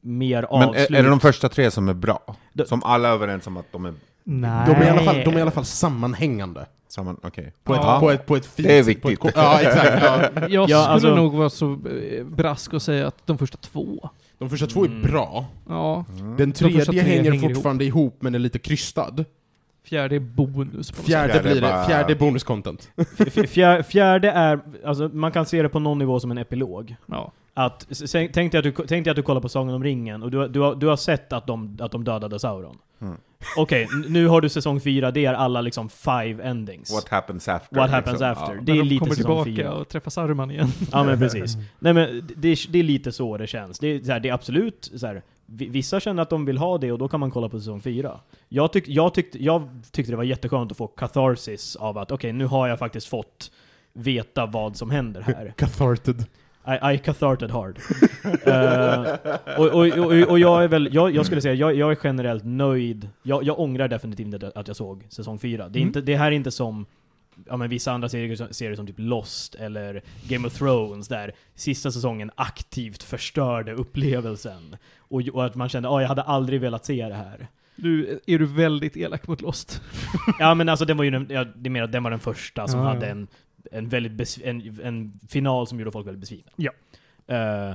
mer 0.00 0.42
Men 0.50 0.68
avslut. 0.68 0.90
är, 0.90 0.94
är 0.94 1.02
det 1.02 1.08
de 1.08 1.20
första 1.20 1.48
tre 1.48 1.70
som 1.70 1.88
är 1.88 1.94
bra? 1.94 2.36
Som 2.66 2.82
alla 2.82 3.08
är 3.08 3.12
överens 3.12 3.46
om 3.46 3.56
att 3.56 3.72
de 3.72 3.84
är 3.84 3.94
Nej. 4.24 4.66
De 4.66 4.72
är, 4.72 4.86
i 4.86 4.88
alla 4.88 5.02
fall, 5.02 5.20
de 5.24 5.34
är 5.34 5.38
i 5.38 5.42
alla 5.42 5.50
fall 5.50 5.64
sammanhängande. 5.64 6.66
samma? 6.88 7.16
Okej. 7.22 7.52
På, 7.64 7.74
Ja. 7.74 7.94
ett, 7.96 8.00
på, 8.00 8.10
ett, 8.10 8.26
på 8.26 8.36
ett 8.36 8.46
fint 8.46 8.68
Det 8.68 8.78
är 8.78 8.82
sätt, 8.82 9.02
på 9.02 9.08
ett 9.08 9.12
viktigt. 9.12 9.32
ja, 9.36 9.60
exakt. 9.60 10.02
Ja. 10.02 10.20
Jag 10.48 10.50
Ja, 10.50 10.66
skulle 10.66 10.76
alltså- 10.78 11.14
nog 11.16 11.34
vara 11.34 11.50
så 11.50 11.72
eh, 11.72 12.24
brask 12.24 12.72
och 12.72 12.82
säga 12.82 13.06
att 13.06 13.26
de 13.26 13.38
första 13.38 13.58
två. 13.58 14.10
De 14.38 14.50
första 14.50 14.66
två 14.66 14.84
är 14.84 14.88
Mm. 14.88 15.02
bra. 15.02 15.46
Ja. 15.68 16.04
Den 16.38 16.52
tredje 16.52 16.84
tre 16.84 17.00
hänger, 17.00 17.30
hänger 17.32 17.48
fortfarande 17.54 17.84
ihop. 17.84 18.16
men 18.20 18.34
är 18.34 18.38
lite 18.38 18.58
krystad. 18.58 19.24
Fjärde 19.84 20.16
är 20.16 20.20
bonus. 20.20 20.90
på 20.90 21.02
Fjärde, 21.02 21.32
Fjärde 21.32 21.42
blir 21.48 21.54
det. 21.54 21.60
bara- 21.60 21.84
Fjärde 21.84 22.12
är 22.12 22.16
bonuscontent. 22.18 22.90
F- 23.18 23.50
fjär, 23.50 23.82
fjärde 23.82 24.30
är, 24.30 24.60
alltså 24.84 25.08
man 25.12 25.32
kan 25.32 25.46
se 25.46 25.62
det 25.62 25.68
på 25.68 25.78
någon 25.78 25.98
nivå 25.98 26.20
som 26.20 26.30
en 26.30 26.38
epilog. 26.38 26.96
Ja. 27.06 27.32
Att, 27.54 27.86
tänk 28.32 28.52
dig 28.52 28.58
att 28.58 28.64
du, 28.64 28.72
tänk 28.72 29.04
dig 29.04 29.10
att 29.10 29.16
du 29.16 29.22
kollar 29.22 29.40
på 29.40 29.48
Sagan 29.48 29.74
om 29.74 29.84
ringen 29.84 30.22
och 30.22 30.30
du, 30.30 30.38
har- 30.38 30.48
du, 30.48 30.60
har, 30.60 30.74
du 30.74 30.86
har 30.86 30.96
sett 30.96 31.32
att 31.32 31.46
de, 31.46 31.76
att 31.80 31.92
de 31.92 32.04
dödade 32.04 32.38
Sauron. 32.38 32.78
Mm. 33.00 33.16
Okej, 33.56 33.82
n- 33.82 34.04
nu 34.08 34.26
har 34.26 34.40
du 34.40 34.48
säsong 34.48 34.80
fyra, 34.80 35.10
det 35.10 35.24
är 35.24 35.34
alla 35.34 35.60
liksom 35.60 35.88
five 35.88 36.42
endings. 36.44 36.92
What 36.94 37.08
happens 37.08 37.48
after? 37.48 37.76
What 37.76 37.90
happens 37.90 38.12
liksom. 38.20 38.28
after? 38.30 38.54
Ja. 38.54 38.60
Det 38.62 38.72
är 38.72 38.76
När 38.76 38.82
de 38.82 38.88
lite 38.88 38.98
kommer 38.98 39.14
säsong 39.14 39.44
tillbaka 39.44 39.62
fyra. 39.62 39.72
och 39.80 39.88
träffar 39.88 40.10
Saruman 40.10 40.50
igen. 40.50 40.68
Ja 40.92 41.04
men 41.04 41.18
precis. 41.18 41.56
Nej 41.78 41.92
men 41.92 42.28
det 42.36 42.48
är, 42.48 42.72
det 42.72 42.78
är 42.78 42.82
lite 42.82 43.12
så 43.12 43.36
det 43.36 43.46
känns. 43.46 43.78
Det 43.78 43.86
är, 43.86 44.00
så 44.02 44.12
här, 44.12 44.20
det 44.20 44.28
är 44.28 44.32
absolut 44.32 44.90
så 44.96 45.06
här, 45.06 45.22
vissa 45.46 46.00
känner 46.00 46.22
att 46.22 46.30
de 46.30 46.44
vill 46.44 46.58
ha 46.58 46.78
det 46.78 46.92
och 46.92 46.98
då 46.98 47.08
kan 47.08 47.20
man 47.20 47.30
kolla 47.30 47.48
på 47.48 47.58
säsong 47.58 47.80
4. 47.80 48.20
Jag, 48.48 48.72
tyck, 48.72 48.88
jag, 48.88 49.14
tyckte, 49.14 49.44
jag 49.44 49.68
tyckte 49.90 50.12
det 50.12 50.16
var 50.16 50.24
jätteskönt 50.24 50.70
att 50.70 50.76
få 50.78 50.86
catharsis 50.86 51.76
av 51.76 51.98
att 51.98 52.10
okej, 52.12 52.32
nu 52.32 52.46
har 52.46 52.68
jag 52.68 52.78
faktiskt 52.78 53.06
fått 53.06 53.50
veta 53.92 54.46
vad 54.46 54.76
som 54.76 54.90
händer 54.90 55.20
här. 55.20 55.54
Catharted. 55.56 56.24
I, 56.66 56.94
I 56.94 56.98
catharted 56.98 57.50
hard. 57.50 57.78
Eh, 58.46 59.14
och, 59.58 59.66
och, 59.66 59.86
och, 59.98 60.12
och 60.30 60.38
jag 60.38 60.64
är 60.64 60.68
väl, 60.68 60.88
jag, 60.92 61.10
jag 61.14 61.26
skulle 61.26 61.40
säga, 61.40 61.54
jag, 61.54 61.74
jag 61.74 61.92
är 61.92 61.98
generellt 62.04 62.44
nöjd. 62.44 63.08
Jag, 63.22 63.44
jag 63.44 63.60
ångrar 63.60 63.88
definitivt 63.88 64.26
inte 64.34 64.52
att 64.54 64.68
jag 64.68 64.76
såg 64.76 65.06
säsong 65.08 65.38
4. 65.38 65.68
Det, 65.68 65.78
är 65.78 65.80
Mm. 65.80 65.88
inte, 65.88 66.00
det 66.00 66.16
här 66.16 66.26
är 66.26 66.30
inte 66.30 66.50
som 66.50 66.86
ja, 67.48 67.56
men 67.56 67.70
vissa 67.70 67.92
andra 67.92 68.08
serier, 68.08 68.52
serier 68.52 68.76
som 68.76 68.86
typ 68.86 68.98
Lost 68.98 69.54
eller 69.54 70.02
Game 70.28 70.46
of 70.46 70.54
Thrones 70.58 71.08
där 71.08 71.32
sista 71.54 71.90
säsongen 71.92 72.30
aktivt 72.34 73.02
förstörde 73.02 73.72
upplevelsen. 73.72 74.76
Och, 75.12 75.22
och 75.32 75.44
att 75.44 75.54
man 75.54 75.68
kände 75.68 75.88
att 75.88 76.02
jag 76.02 76.08
hade 76.08 76.22
aldrig 76.22 76.60
velat 76.60 76.84
se 76.84 77.08
det 77.08 77.14
här. 77.14 77.48
Nu 77.76 78.20
är 78.26 78.38
du 78.38 78.46
väldigt 78.46 78.96
elak 78.96 79.26
mot 79.26 79.40
Lost. 79.40 79.82
Ja 80.38 80.54
men 80.54 80.68
alltså 80.68 80.84
den 80.84 80.96
var 80.96 81.04
ju 81.04 81.10
den, 81.10 81.26
ja, 81.30 81.44
det 81.44 81.68
är 81.68 81.70
mer 81.70 81.82
att 81.82 81.92
den 81.92 82.02
var 82.02 82.10
den 82.10 82.20
första 82.20 82.68
som 82.68 82.80
Ja, 82.80 82.86
hade 82.86 83.06
ja. 83.06 83.12
en, 83.12 83.28
en 83.72 83.88
väldigt 83.88 84.12
bes, 84.12 84.38
en, 84.44 84.78
en 84.82 85.12
final 85.28 85.66
som 85.66 85.78
gjorde 85.78 85.92
folk 85.92 86.06
väldigt 86.06 86.20
besvikna. 86.20 86.52
Ja. 86.56 86.72
Eh, 87.26 87.74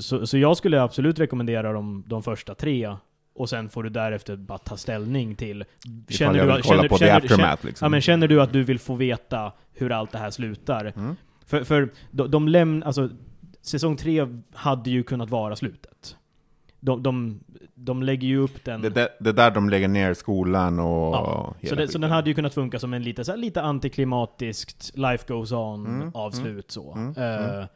så, 0.00 0.26
så 0.26 0.38
jag 0.38 0.56
skulle 0.56 0.82
absolut 0.82 1.18
rekommendera 1.18 1.72
de, 1.72 2.04
de 2.06 2.22
första 2.22 2.54
tre, 2.54 2.96
och 3.34 3.48
sen 3.48 3.68
får 3.68 3.82
du 3.82 3.90
därefter 3.90 4.36
bara 4.36 4.58
ta 4.58 4.76
ställning 4.76 5.36
till... 5.36 5.64
Jag 6.08 6.32
vill 6.32 6.62
kolla 6.62 6.88
på 6.88 6.98
the 6.98 7.10
aftermath 7.10 7.66
liksom. 7.66 7.84
ja, 7.84 7.88
men 7.88 8.00
känner 8.00 8.28
du 8.28 8.42
att 8.42 8.52
du 8.52 8.62
vill 8.62 8.78
få 8.78 8.94
veta 8.94 9.52
hur 9.72 9.92
allt 9.92 10.12
det 10.12 10.18
här 10.18 10.30
slutar? 10.30 10.92
Mm. 10.96 11.16
För, 11.46 11.64
för 11.64 11.88
de, 12.10 12.30
de 12.30 12.48
lämnar, 12.48 12.86
alltså, 12.86 13.10
säsong 13.62 13.96
tre 13.96 14.26
hade 14.52 14.90
ju 14.90 15.02
kunnat 15.02 15.30
vara 15.30 15.56
slutet. 15.56 16.16
De, 16.80 17.02
de, 17.02 17.40
de 17.74 18.02
lägger 18.02 18.28
ju 18.28 18.38
upp 18.38 18.64
den... 18.64 18.80
Det, 18.82 19.08
det 19.20 19.32
där 19.32 19.50
de 19.50 19.68
lägger 19.70 19.88
ner 19.88 20.14
skolan 20.14 20.78
och 20.78 21.14
Ja, 21.14 21.54
så, 21.68 21.74
det, 21.74 21.88
så 21.88 21.98
den 21.98 22.10
hade 22.10 22.30
ju 22.30 22.34
kunnat 22.34 22.54
funka 22.54 22.78
som 22.78 22.94
en 22.94 23.02
lite, 23.02 23.24
så 23.24 23.32
här, 23.32 23.38
lite 23.38 23.62
antiklimatiskt, 23.62 24.90
life 24.96 25.24
goes 25.34 25.52
on 25.52 25.86
Mm, 25.86 26.10
avslut 26.14 26.70
så. 26.70 26.92
mm, 26.92 27.14
Eh, 27.16 27.54
mm. 27.54 27.66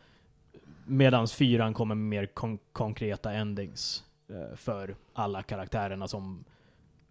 Medans 0.87 1.35
fyran 1.35 1.75
kommer 1.75 1.95
med 1.95 2.07
mer 2.07 2.27
kon- 2.27 2.59
konkreta 2.73 3.33
endings 3.33 4.05
eh, 4.31 4.57
för 4.57 4.97
alla 5.15 5.43
karaktärerna 5.43 6.09
som 6.09 6.45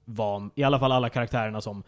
var, 0.06 0.50
i 0.56 0.64
alla 0.64 0.80
fall 0.80 0.92
alla 0.92 1.10
karaktärerna 1.10 1.62
som 1.62 1.84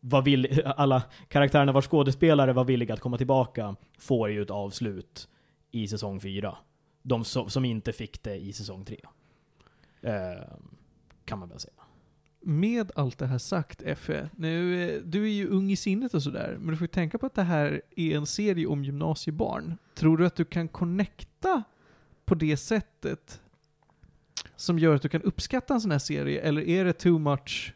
var 0.00 0.22
vill, 0.22 0.62
alla 0.76 1.02
karaktärerna 1.28 1.72
vars 1.72 1.88
skådespelare 1.88 2.52
var 2.52 2.64
villiga 2.64 2.94
att 2.94 3.00
komma 3.00 3.16
tillbaka 3.18 3.76
får 3.98 4.30
ju 4.30 4.42
ett 4.42 4.50
avslut 4.50 5.28
i 5.70 5.88
säsong 5.88 6.20
fyra. 6.20 6.56
De 7.02 7.24
som, 7.24 7.50
som 7.50 7.64
inte 7.64 7.92
fick 7.92 8.22
det 8.22 8.36
i 8.36 8.52
säsong 8.52 8.84
tre. 8.84 8.96
Eh, 10.02 10.42
kan 11.24 11.38
man 11.38 11.48
väl 11.48 11.60
säga. 11.60 11.74
Med 12.42 12.92
allt 12.94 13.18
det 13.18 13.26
här 13.26 13.38
sagt, 13.38 13.82
Effe, 13.82 14.28
nu, 14.36 14.82
eh, 14.82 15.02
du 15.02 15.24
är 15.24 15.32
ju 15.32 15.48
ung 15.48 15.70
i 15.70 15.76
sinnet 15.76 16.14
och 16.14 16.22
sådär, 16.22 16.56
men 16.60 16.70
du 16.70 16.76
får 16.76 16.84
ju 16.84 16.88
tänka 16.88 17.18
på 17.18 17.26
att 17.26 17.34
det 17.34 17.42
här 17.42 17.82
är 17.96 18.16
en 18.16 18.26
serie 18.26 18.66
om 18.66 18.84
gymnasiebarn. 18.84 19.76
Tror 19.94 20.16
du 20.16 20.26
att 20.26 20.36
du 20.36 20.44
kan 20.44 20.68
connecta 20.68 21.62
på 22.24 22.34
det 22.34 22.56
sättet 22.56 23.40
som 24.56 24.78
gör 24.78 24.94
att 24.94 25.02
du 25.02 25.08
kan 25.08 25.22
uppskatta 25.22 25.74
en 25.74 25.80
sån 25.80 25.90
här 25.90 25.98
serie, 25.98 26.40
eller 26.40 26.62
är 26.62 26.84
det 26.84 26.92
too 26.92 27.18
much? 27.18 27.74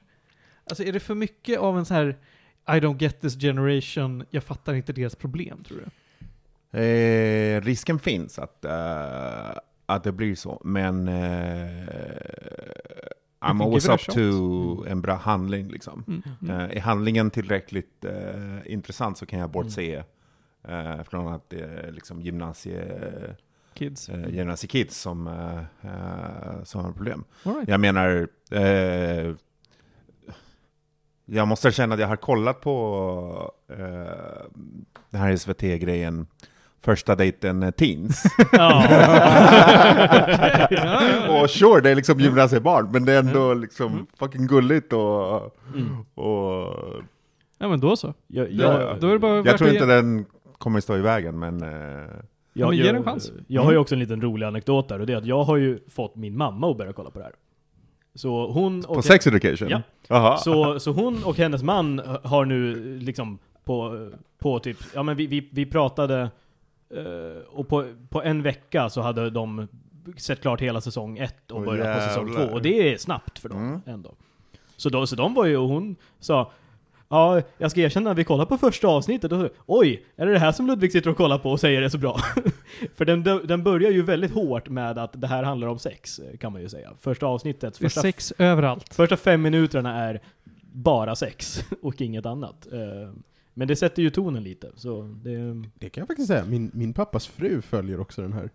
Alltså 0.65 0.85
är 0.85 0.93
det 0.93 1.01
för 1.01 1.15
mycket 1.15 1.59
av 1.59 1.79
en 1.79 1.85
sån 1.85 1.97
här 1.97 2.19
I 2.67 2.81
don't 2.81 3.03
get 3.03 3.21
this 3.21 3.41
generation, 3.41 4.25
jag 4.31 4.45
fattar 4.45 4.75
inte 4.75 4.93
deras 4.93 5.15
problem, 5.15 5.65
tror 5.65 5.79
du? 5.79 5.91
Eh, 6.81 7.61
risken 7.61 7.99
finns 7.99 8.39
att, 8.39 8.65
eh, 8.65 9.59
att 9.87 10.05
det 10.05 10.13
blir 10.13 10.35
så, 10.35 10.61
men 10.65 11.09
eh, 11.09 11.89
I'm 13.41 13.63
always 13.63 13.89
up 13.89 14.01
shot. 14.01 14.15
to 14.15 14.85
en 14.89 15.01
bra 15.03 15.15
handling. 15.15 15.69
Liksom. 15.69 16.05
Mm. 16.09 16.23
Mm. 16.43 16.57
Eh, 16.71 16.77
är 16.77 16.81
handlingen 16.81 17.31
tillräckligt 17.31 18.05
eh, 18.05 18.73
intressant 18.73 19.19
så 19.19 19.27
kan 19.27 19.39
jag 19.39 19.51
bortse 19.51 20.05
eh, 20.69 21.03
från 21.03 21.33
att 21.35 21.51
det 21.51 21.61
är 21.61 21.93
liksom 21.93 22.21
gymnasie, 22.23 22.85
Kids. 23.75 24.09
eh, 24.09 24.29
gymnasiekids 24.29 25.01
som, 25.01 25.27
eh, 25.27 25.91
eh, 25.91 26.63
som 26.65 26.85
har 26.85 26.93
problem. 26.93 27.25
Right. 27.43 27.69
Jag 27.69 27.81
menar, 27.81 28.29
eh, 28.51 29.35
jag 31.27 31.49
måste 31.49 31.73
känna 31.73 31.95
att 31.95 32.01
jag 32.01 32.09
har 32.09 32.17
kollat 32.17 32.61
på 32.61 33.53
eh, 33.69 34.45
den 35.11 35.21
här 35.21 35.37
SVT-grejen, 35.37 36.27
första 36.85 37.15
dejten 37.17 37.63
eh, 37.63 37.71
teens. 37.71 38.25
och 41.29 41.51
sure, 41.51 41.81
det 41.81 41.91
är 41.91 41.95
liksom 41.95 42.21
gymnasiebarn, 42.21 42.91
men 42.93 43.05
det 43.05 43.13
är 43.13 43.19
ändå 43.19 43.55
liksom 43.55 44.07
fucking 44.19 44.47
gulligt 44.47 44.93
och... 44.93 45.57
Mm. 45.75 45.97
och 46.15 46.75
Ja 47.59 47.69
men 47.69 47.81
då 47.81 47.97
så. 47.97 48.15
Jag, 48.27 48.53
Ja, 48.53 48.73
jag, 48.73 48.83
ja. 48.83 48.97
Då 49.01 49.09
är 49.09 49.13
det 49.13 49.19
bara 49.19 49.37
jag 49.37 49.59
tror 49.59 49.71
inte 49.71 49.85
ge- 49.85 49.91
den 49.91 50.25
kommer 50.59 50.81
stå 50.81 50.97
i 50.97 51.01
vägen, 51.01 51.39
men... 51.39 51.63
Eh, 51.63 52.09
Ja, 52.57 52.69
men 52.69 52.77
ge 52.77 52.83
den 52.85 52.97
en 52.97 53.05
chans. 53.05 53.33
Jag 53.47 53.63
har 53.63 53.73
ju 53.73 53.79
också 53.79 53.95
en 53.95 53.99
liten 53.99 54.21
rolig 54.21 54.47
anekdot 54.47 54.89
där, 54.89 54.99
och 55.01 55.07
det 55.07 55.13
är 55.13 55.17
att 55.17 55.27
jag 55.27 55.45
har 55.45 55.57
ju 55.57 55.79
fått 55.89 56.17
min 56.17 56.37
mamma 56.37 56.71
att 56.71 56.77
börja 56.77 56.93
kolla 56.93 57.11
på 57.11 57.19
det 57.19 57.25
här. 57.25 57.33
Så 58.15 58.53
hon 58.53 58.83
på 58.83 58.93
och, 58.93 59.05
sex 59.05 59.27
education? 59.27 59.69
Ja. 59.71 59.83
Aha. 60.09 60.37
så, 60.37 60.81
så 60.81 60.93
hon 60.93 61.25
och 61.25 61.37
hennes 61.37 61.63
man 61.63 62.01
har 62.23 62.45
nu 62.45 62.75
liksom 62.99 63.39
på, 63.65 64.09
på 64.39 64.59
typ, 64.59 64.77
ja 64.95 65.03
men 65.03 65.17
vi, 65.17 65.27
vi, 65.27 65.49
vi 65.53 65.67
pratade, 65.67 66.31
och 67.49 67.69
på, 67.69 67.85
på 68.09 68.23
en 68.23 68.43
vecka 68.43 68.89
så 68.91 69.01
hade 69.01 69.31
de 69.31 69.69
sett 70.17 70.41
klart 70.41 70.61
hela 70.61 70.81
säsong 70.81 71.19
ett 71.19 71.51
och 71.51 71.59
Åh, 71.59 71.65
börjat 71.65 71.97
på 72.01 72.09
säsong 72.09 72.29
jävlar. 72.29 72.47
två, 72.47 72.53
och 72.55 72.63
det 72.63 72.93
är 72.93 72.97
snabbt 72.99 73.39
för 73.39 73.49
dem 73.49 73.59
Mm. 73.59 73.81
ändå. 73.87 74.15
Så, 74.77 74.89
då, 74.89 75.07
så 75.07 75.17
de 75.17 75.35
var 75.35 75.45
ju, 75.45 75.57
och 75.57 75.69
hon 75.69 75.97
sa 76.21 76.53
Ja, 77.09 77.43
jag 77.59 77.71
ska 77.71 77.81
erkänna 77.81 78.11
att 78.11 78.19
vi 78.19 78.25
kollar 78.25 78.47
på 78.47 78.59
första 78.59 78.89
avsnittet 78.89 79.33
och 79.33 79.41
så, 79.41 79.49
oj, 79.67 80.05
är 80.17 80.27
det 80.27 80.33
det 80.33 80.39
här 80.39 80.53
som 80.53 80.67
Ludvig 80.67 80.93
sitter 80.93 81.11
och 81.11 81.17
kollar 81.17 81.39
på 81.39 81.51
och 81.51 81.61
säger 81.61 81.83
är 81.83 81.89
så 81.89 81.99
bra? 81.99 82.21
För 82.95 83.05
den, 83.05 83.23
den 83.23 83.63
börjar 83.63 83.91
ju 83.91 84.03
väldigt 84.03 84.31
hårt 84.35 84.69
med 84.69 84.99
att 84.99 85.21
det 85.21 85.27
här 85.27 85.43
handlar 85.43 85.69
om 85.69 85.79
sex, 85.79 86.21
kan 86.41 86.53
man 86.53 86.63
ju 86.63 86.69
säga. 86.69 86.91
Första 87.01 87.27
avsnittet, 87.27 87.75
Det 87.75 87.85
första, 87.85 88.01
sex 88.01 88.33
överallt. 88.39 88.95
första 88.95 89.17
fem 89.17 89.43
minuterna 89.43 89.97
är 90.05 90.21
bara 90.73 91.17
sex 91.17 91.65
och 91.83 92.01
inget 92.01 92.27
annat. 92.27 92.67
Men 93.55 93.69
det 93.69 93.77
sätter 93.77 94.03
ju 94.03 94.11
tonen 94.11 94.43
lite, 94.43 94.71
så 94.77 95.03
det... 95.23 95.63
Det 95.79 95.91
kan 95.91 96.01
jag 96.01 96.07
faktiskt 96.09 96.29
säga, 96.29 96.45
min, 96.45 96.71
min 96.75 96.93
pappas 96.93 97.27
fru 97.27 97.63
följer 97.63 98.01
också 98.01 98.23
den 98.23 98.33
här. 98.33 98.51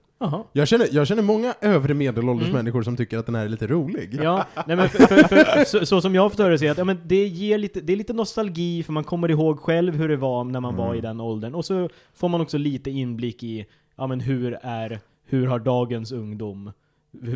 Jag 0.53 0.67
känner, 0.67 0.87
jag 0.91 1.07
känner 1.07 1.23
många 1.23 1.53
övre 1.61 1.93
medelålders 1.93 2.47
Mm. 2.47 2.57
människor 2.57 2.83
som 2.83 2.97
tycker 2.97 3.17
att 3.17 3.25
den 3.25 3.35
här 3.35 3.45
är 3.45 3.49
lite 3.49 3.67
rolig. 3.67 4.19
Ja, 4.23 4.45
nej 4.67 4.75
men 4.77 4.89
för, 4.89 4.99
för, 4.99 5.23
för, 5.23 5.63
så, 5.65 5.85
så 5.85 6.01
som 6.01 6.15
jag 6.15 6.21
har 6.21 6.43
höra 6.43 6.57
det, 6.57 6.69
att 6.69 6.77
ja, 6.77 6.83
men 6.83 6.97
det, 7.05 7.27
ger 7.27 7.57
lite, 7.57 7.81
det 7.81 7.93
är 7.93 7.97
lite 7.97 8.13
nostalgi, 8.13 8.83
för 8.83 8.93
man 8.93 9.03
kommer 9.03 9.31
ihåg 9.31 9.59
själv 9.59 9.95
hur 9.95 10.09
det 10.09 10.17
var 10.17 10.43
när 10.43 10.59
man 10.59 10.75
var 10.75 10.85
Mm. 10.85 10.97
i 10.97 11.01
den 11.01 11.19
åldern. 11.19 11.55
Och 11.55 11.65
så 11.65 11.89
får 12.13 12.29
man 12.29 12.41
också 12.41 12.57
lite 12.57 12.91
inblick 12.91 13.43
i, 13.43 13.65
ja 13.95 14.07
men 14.07 14.19
hur 14.19 14.57
är, 14.61 14.99
hur 15.25 15.47
har 15.47 15.59
dagens 15.59 16.11
ungdom, 16.11 16.71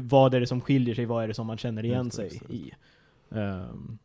vad 0.01 0.33
är 0.33 0.39
det 0.39 0.47
som 0.47 0.61
skiljer 0.61 0.95
sig, 0.95 1.05
vad 1.05 1.23
är 1.23 1.27
det 1.27 1.33
som 1.33 1.47
man 1.47 1.57
känner 1.57 1.85
igen 1.85 2.05
Just 2.05 2.15
sig 2.15 2.25
just 2.25 2.49
i? 2.49 2.71
Ehm, 3.31 3.97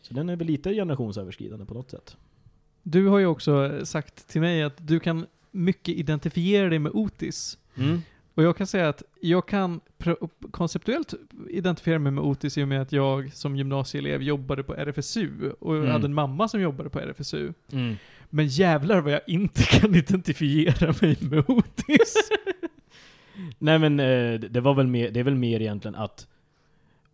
så 0.00 0.14
den 0.14 0.28
är 0.28 0.36
väl 0.36 0.46
lite 0.46 0.74
generationsöverskridande 0.74 1.64
på 1.66 1.74
något 1.74 1.90
sätt. 1.90 2.16
Du 2.88 3.06
har 3.06 3.18
ju 3.18 3.26
också 3.26 3.80
sagt 3.86 4.28
till 4.28 4.40
mig 4.40 4.62
att 4.62 4.86
du 4.88 5.00
kan 5.00 5.26
mycket 5.50 5.94
identifiera 5.94 6.68
dig 6.68 6.78
med 6.78 6.92
Otis. 6.94 7.58
Mm. 7.76 8.02
Och 8.34 8.42
jag 8.42 8.56
kan 8.56 8.66
säga 8.66 8.88
att 8.88 9.02
jag 9.20 9.48
kan 9.48 9.80
konceptuellt 10.50 11.14
identifiera 11.50 11.98
mig 11.98 12.12
med 12.12 12.24
Otis 12.24 12.58
i 12.58 12.62
och 12.64 12.68
med 12.68 12.82
att 12.82 12.92
jag 12.92 13.32
som 13.32 13.56
gymnasieelev 13.56 14.22
jobbade 14.22 14.62
på 14.62 14.74
RFSU 14.74 15.50
och 15.60 15.76
Mm. 15.76 15.90
hade 15.90 16.04
en 16.04 16.14
mamma 16.14 16.48
som 16.48 16.60
jobbade 16.60 16.90
på 16.90 17.00
RFSU. 17.00 17.52
Mm. 17.72 17.96
Men 18.30 18.46
jävlar 18.46 19.00
vad 19.00 19.12
jag 19.12 19.20
inte 19.26 19.62
kan 19.80 19.94
identifiera 19.94 20.94
mig 21.02 21.16
med 21.20 21.44
Otis. 21.50 22.14
Nej 23.58 23.78
men 23.78 24.00
eh, 24.00 24.40
det 24.40 24.60
var 24.60 24.74
väl 24.74 24.86
mer, 24.86 25.10
det 25.10 25.20
är 25.20 25.24
väl 25.24 25.34
mer 25.34 25.60
egentligen 25.60 25.94
att 25.94 26.26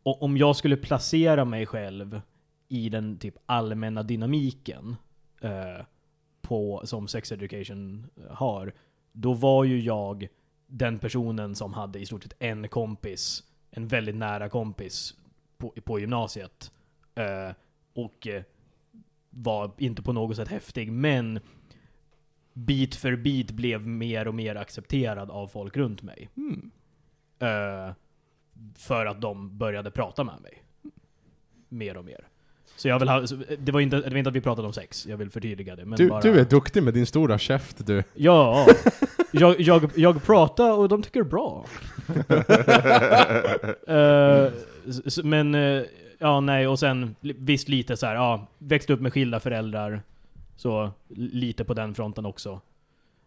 om 0.02 0.36
jag 0.36 0.56
skulle 0.56 0.76
placera 0.76 1.44
mig 1.44 1.66
själv 1.66 2.20
i 2.68 2.88
den 2.88 3.18
typ 3.18 3.34
allmänna 3.46 4.02
dynamiken 4.02 4.96
eh, 5.42 5.84
på, 6.40 6.82
som 6.84 7.08
sex 7.08 7.32
education 7.32 8.06
har, 8.30 8.72
då 9.12 9.32
var 9.32 9.64
ju 9.64 9.80
jag 9.80 10.28
den 10.66 10.98
personen 10.98 11.54
som 11.54 11.72
hade 11.72 11.98
i 11.98 12.06
stort 12.06 12.22
sett 12.22 12.36
en 12.38 12.68
kompis, 12.68 13.44
en 13.70 13.88
väldigt 13.88 14.16
nära 14.16 14.48
kompis 14.48 15.14
på, 15.58 15.74
på 15.84 16.00
gymnasiet. 16.00 16.72
Eh, 17.14 17.54
och 17.94 18.26
eh, 18.26 18.42
var 19.30 19.70
inte 19.78 20.02
på 20.02 20.12
något 20.12 20.36
sätt 20.36 20.48
häftig, 20.48 20.92
men 20.92 21.40
bit 22.52 22.94
för 22.94 23.16
bit 23.16 23.50
blev 23.50 23.86
mer 23.86 24.28
och 24.28 24.34
mer 24.34 24.54
accepterad 24.54 25.30
av 25.30 25.46
folk 25.46 25.76
runt 25.76 26.02
mig. 26.02 26.28
Mm. 26.36 26.70
Eh, 27.38 27.94
för 28.74 29.06
att 29.06 29.20
de 29.20 29.58
började 29.58 29.90
prata 29.90 30.24
med 30.24 30.40
mig. 30.40 30.62
Mer 31.68 31.96
och 31.96 32.04
mer. 32.04 32.28
Så 32.76 32.88
jag 32.88 32.98
vill 32.98 33.08
ha, 33.08 33.26
så 33.26 33.36
det, 33.58 33.72
var 33.72 33.80
inte, 33.80 33.96
det 34.00 34.10
var 34.10 34.16
inte 34.16 34.28
att 34.30 34.36
vi 34.36 34.40
pratade 34.40 34.66
om 34.66 34.72
sex, 34.72 35.06
jag 35.06 35.16
vill 35.16 35.30
förtydliga 35.30 35.76
det. 35.76 35.84
Men 35.84 35.96
Du, 35.96 36.08
bara, 36.08 36.20
du 36.20 36.40
är 36.40 36.44
duktig 36.44 36.82
med 36.82 36.94
din 36.94 37.06
stora 37.06 37.38
käft 37.38 37.86
du. 37.86 38.02
Ja, 38.14 38.66
jag, 39.32 39.60
jag, 39.60 39.90
jag 39.96 40.22
pratar 40.24 40.72
och 40.72 40.88
de 40.88 41.02
tycker 41.02 41.22
bra. 41.22 41.64
Eh, 43.88 44.52
s- 45.06 45.20
men, 45.24 45.54
eh, 45.54 45.82
ja 46.18 46.40
nej, 46.40 46.66
och 46.68 46.78
sen 46.78 47.14
visst 47.20 47.68
lite 47.68 47.96
så 47.96 48.06
här, 48.06 48.14
ja, 48.14 48.46
växte 48.58 48.92
upp 48.92 49.00
med 49.00 49.12
skilda 49.12 49.40
föräldrar. 49.40 50.02
Så 50.56 50.90
lite 51.16 51.64
på 51.64 51.74
den 51.74 51.94
fronten 51.94 52.26
också. 52.26 52.60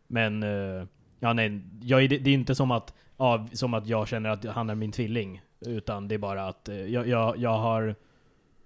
Men, 0.07 0.43
eh, 0.43 0.83
Ja, 1.19 1.33
nej, 1.33 1.61
jag, 1.81 2.09
det, 2.09 2.17
det 2.17 2.29
är 2.29 2.33
inte 2.33 2.55
som 2.55 2.71
att, 2.71 2.93
ja, 3.17 3.47
som 3.53 3.73
att 3.73 3.87
jag 3.87 4.07
känner 4.07 4.29
att 4.29 4.45
han 4.45 4.69
är 4.69 4.75
min 4.75 4.91
tvilling. 4.91 5.41
Utan 5.65 6.07
det 6.07 6.15
är 6.15 6.19
bara 6.19 6.47
att 6.47 6.69
eh, 6.69 6.75
jag, 6.75 7.07
jag, 7.07 7.37
jag 7.37 7.57
har... 7.57 7.95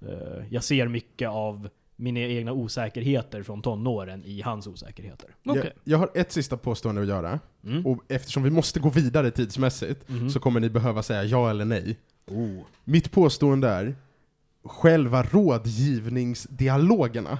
eh, 0.02 0.46
jag 0.50 0.64
ser 0.64 0.88
mycket 0.88 1.30
av 1.30 1.70
mina 1.96 2.20
egna 2.20 2.52
osäkerheter 2.52 3.44
från 3.44 3.62
tonåren 3.62 4.24
i 4.26 4.42
hans 4.42 4.68
osäkerheter. 4.68 5.36
Okej. 5.46 5.64
Jag, 5.64 5.74
jag 5.84 5.98
har 5.98 6.12
ett 6.16 6.32
sista 6.32 6.58
påstående 6.58 7.02
att 7.02 7.08
göra, 7.08 7.40
Mm. 7.64 7.86
och 7.86 8.04
eftersom 8.08 8.44
vi 8.44 8.50
måste 8.50 8.80
gå 8.80 8.90
vidare 8.90 9.32
tidsmässigt 9.32 10.10
Mhm. 10.10 10.30
så 10.30 10.40
kommer 10.40 10.60
ni 10.60 10.70
behöva 10.70 11.04
säga 11.04 11.24
ja 11.24 11.50
eller 11.50 11.66
nej. 11.66 11.98
Oh. 12.28 12.60
Mitt 12.84 13.12
påstående 13.12 13.70
är, 13.70 13.96
själva 14.64 15.24
rådgivningsdialogerna 16.20 17.38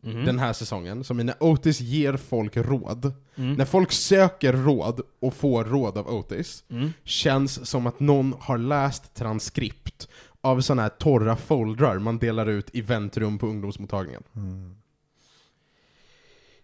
Mhm. 0.00 0.24
den 0.24 0.38
här 0.38 0.52
säsongen, 0.52 1.04
som 1.04 1.20
är 1.20 1.24
när 1.24 1.42
Otis 1.42 1.80
ger 1.80 2.16
folk 2.16 2.56
råd, 2.56 3.12
Mm. 3.36 3.54
när 3.54 3.64
folk 3.64 3.92
söker 3.92 4.52
råd 4.52 5.00
och 5.20 5.34
får 5.34 5.64
råd 5.64 5.98
av 5.98 6.08
Otis, 6.08 6.64
Mm. 6.70 6.92
känns 7.04 7.66
som 7.70 7.86
att 7.86 8.00
någon 8.00 8.34
har 8.40 8.58
läst 8.58 9.14
transkript 9.14 10.08
av 10.44 10.60
sådana 10.60 10.82
här 10.82 10.88
torra 10.88 11.36
foldrar 11.36 11.98
man 11.98 12.18
delar 12.18 12.46
ut 12.46 12.70
i 12.72 12.80
väntrum 12.80 13.38
på 13.38 13.46
ungdomsmottagningen. 13.46 14.22